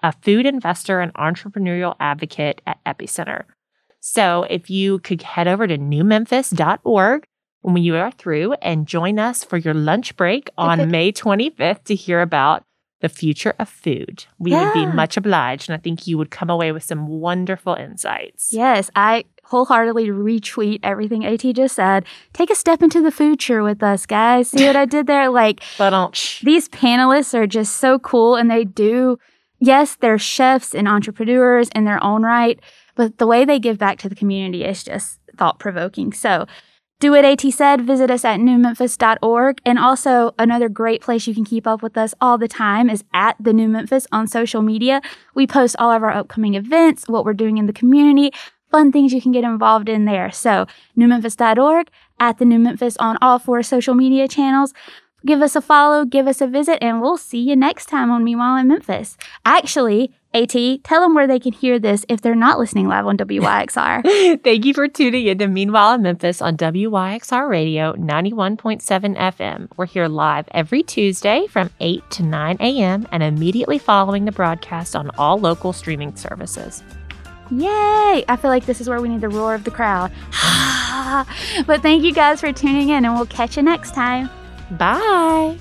a 0.03 0.13
food 0.13 0.47
investor 0.47 1.01
and 1.01 1.13
entrepreneurial 1.15 1.95
advocate 2.01 2.63
at 2.67 2.83
Epicenter. 2.85 3.45
So 4.01 4.47
if 4.51 4.69
you 4.69 4.99
could 5.01 5.23
head 5.23 5.47
over 5.47 5.67
to 5.67 5.79
newmemphis.org 5.79 7.25
when 7.63 7.83
you 7.83 7.97
are 7.97 8.11
through 8.11 8.53
and 8.55 8.87
join 8.87 9.19
us 9.19 9.45
for 9.45 9.57
your 9.57 9.75
lunch 9.75 10.17
break 10.17 10.51
on 10.59 10.91
May 10.91 11.13
25th 11.13 11.85
to 11.85 11.95
hear 11.95 12.21
about 12.21 12.65
the 13.03 13.09
future 13.09 13.55
of 13.59 13.69
food. 13.69 14.25
We 14.39 14.53
yeah. 14.53 14.65
would 14.65 14.75
be 14.75 14.87
much 14.87 15.17
obliged, 15.17 15.69
and 15.69 15.75
I 15.75 15.81
think 15.81 16.07
you 16.07 16.17
would 16.19 16.31
come 16.31 16.49
away 16.49 16.73
with 16.73 16.85
some 16.85 17.09
wonderful 17.09 17.75
insights. 17.75 18.53
Yes, 18.53 18.91
I 18.95 19.25
wholeheartedly 19.45 20.07
retweet 20.07 20.81
everything 20.83 21.27
AT 21.27 21.41
just 21.55 21.75
said. 21.75 22.07
Take 22.33 22.51
a 22.51 22.55
step 22.55 22.81
into 22.81 23.03
the 23.03 23.11
future 23.11 23.63
with 23.63 23.83
us, 23.83 24.07
guys. 24.07 24.49
See 24.49 24.67
what 24.67 24.77
I 24.77 24.87
did 24.87 25.07
there? 25.07 25.31
Like, 25.43 25.61
these 26.43 26.69
panelists 26.69 27.35
are 27.35 27.47
just 27.47 27.79
so 27.79 27.99
cool, 27.99 28.37
and 28.37 28.51
they 28.51 28.65
do. 28.65 29.19
Yes, 29.59 29.97
they're 29.97 30.19
chefs 30.19 30.75
and 30.75 30.87
entrepreneurs 30.87 31.69
in 31.75 31.85
their 31.85 32.03
own 32.03 32.23
right, 32.23 32.61
but 32.95 33.19
the 33.19 33.27
way 33.27 33.45
they 33.45 33.59
give 33.59 33.79
back 33.79 33.99
to 33.99 34.09
the 34.09 34.15
community 34.15 34.65
is 34.65 34.85
just 34.85 35.19
thought 35.37 35.59
provoking. 35.59 36.13
So, 36.13 36.47
do 37.03 37.11
what 37.11 37.25
AT 37.25 37.41
said, 37.53 37.81
visit 37.81 38.13
us 38.13 38.25
at 38.25 38.39
newmemphis.org. 38.39 39.61
And 39.67 39.77
also, 39.77 40.35
another 40.39 40.69
great 40.69 41.03
place 41.03 41.27
you 41.27 41.35
can 41.35 41.45
keep 41.45 41.67
up 41.67 41.83
with 41.83 41.99
us 41.99 42.15
all 42.21 42.39
the 42.39 42.47
time 42.47 42.89
is 42.89 43.03
at 43.13 43.35
the 43.41 43.53
New 43.53 43.69
Memphis 43.69 44.07
on 44.13 44.29
social 44.29 44.63
media. 44.63 45.03
We 45.35 45.49
post 45.49 45.75
all 45.81 45.91
of 45.91 46.05
our 46.05 46.13
upcoming 46.13 46.55
events, 46.55 47.09
what 47.09 47.25
we're 47.25 47.35
doing 47.35 47.59
in 47.59 47.67
the 47.67 47.73
community, 47.73 48.31
fun 48.71 48.93
things 48.93 49.13
you 49.13 49.21
can 49.21 49.33
get 49.33 49.43
involved 49.43 49.89
in 49.89 50.05
there. 50.05 50.31
So, 50.31 50.67
newmemphis.org, 50.97 51.91
at 52.21 52.39
the 52.39 52.45
New 52.45 52.61
Memphis 52.61 52.97
on 52.99 53.19
all 53.21 53.41
four 53.41 53.65
social 53.65 53.95
media 53.95 54.29
channels. 54.29 54.73
Give 55.27 55.43
us 55.43 55.57
a 55.57 55.61
follow, 55.61 56.05
give 56.05 56.29
us 56.29 56.41
a 56.41 56.47
visit, 56.47 56.79
and 56.81 57.01
we'll 57.01 57.17
see 57.17 57.41
you 57.41 57.57
next 57.57 57.87
time 57.87 58.13
on 58.13 58.23
Meanwhile 58.23 58.59
in 58.59 58.69
Memphis. 58.69 59.17
Actually, 59.45 60.13
AT, 60.35 60.55
tell 60.83 61.03
them 61.03 61.15
where 61.15 61.27
they 61.27 61.39
can 61.39 61.53
hear 61.53 61.79
this 61.79 62.07
if 62.09 62.23
they're 62.23 62.35
not 62.35 62.59
listening 62.59 62.89
live 62.89 63.07
on 63.07 63.19
WYXR. 63.19 64.43
Thank 64.45 64.65
you 64.65 64.73
for 64.73 64.89
tuning 64.89 65.27
in 65.27 65.39
to 65.39 65.47
Meanwhile 65.47 65.95
in 65.95 66.03
Memphis 66.03 66.41
on 66.41 66.57
WYXR 66.57 67.49
Radio 67.49 67.93
91.7 67.95 68.81
FM. 69.17 69.69
We're 69.77 69.87
here 69.87 70.09
live 70.09 70.49
every 70.53 70.83
Tuesday 70.83 71.47
from 71.49 71.71
8 71.81 72.11
to 72.13 72.23
9 72.23 72.57
a.m. 72.61 73.07
and 73.13 73.23
immediately 73.23 73.79
following 73.79 74.25
the 74.25 74.33
broadcast 74.33 74.97
on 74.97 75.11
all 75.19 75.39
local 75.39 75.73
streaming 75.73 76.17
services. 76.17 76.83
Yay! 77.51 78.25
I 78.27 78.39
feel 78.41 78.51
like 78.51 78.65
this 78.65 78.81
is 78.81 78.89
where 78.89 79.03
we 79.03 79.11
need 79.11 79.21
the 79.21 79.29
roar 79.29 79.55
of 79.55 79.65
the 79.65 79.71
crowd. 79.71 80.11
but 81.67 81.83
thank 81.83 82.03
you 82.03 82.15
guys 82.15 82.41
for 82.41 82.53
tuning 82.53 82.89
in, 82.89 83.05
and 83.05 83.15
we'll 83.15 83.27
catch 83.27 83.59
you 83.59 83.63
next 83.63 83.95
time. 83.95 84.31
Bye. 84.79 85.59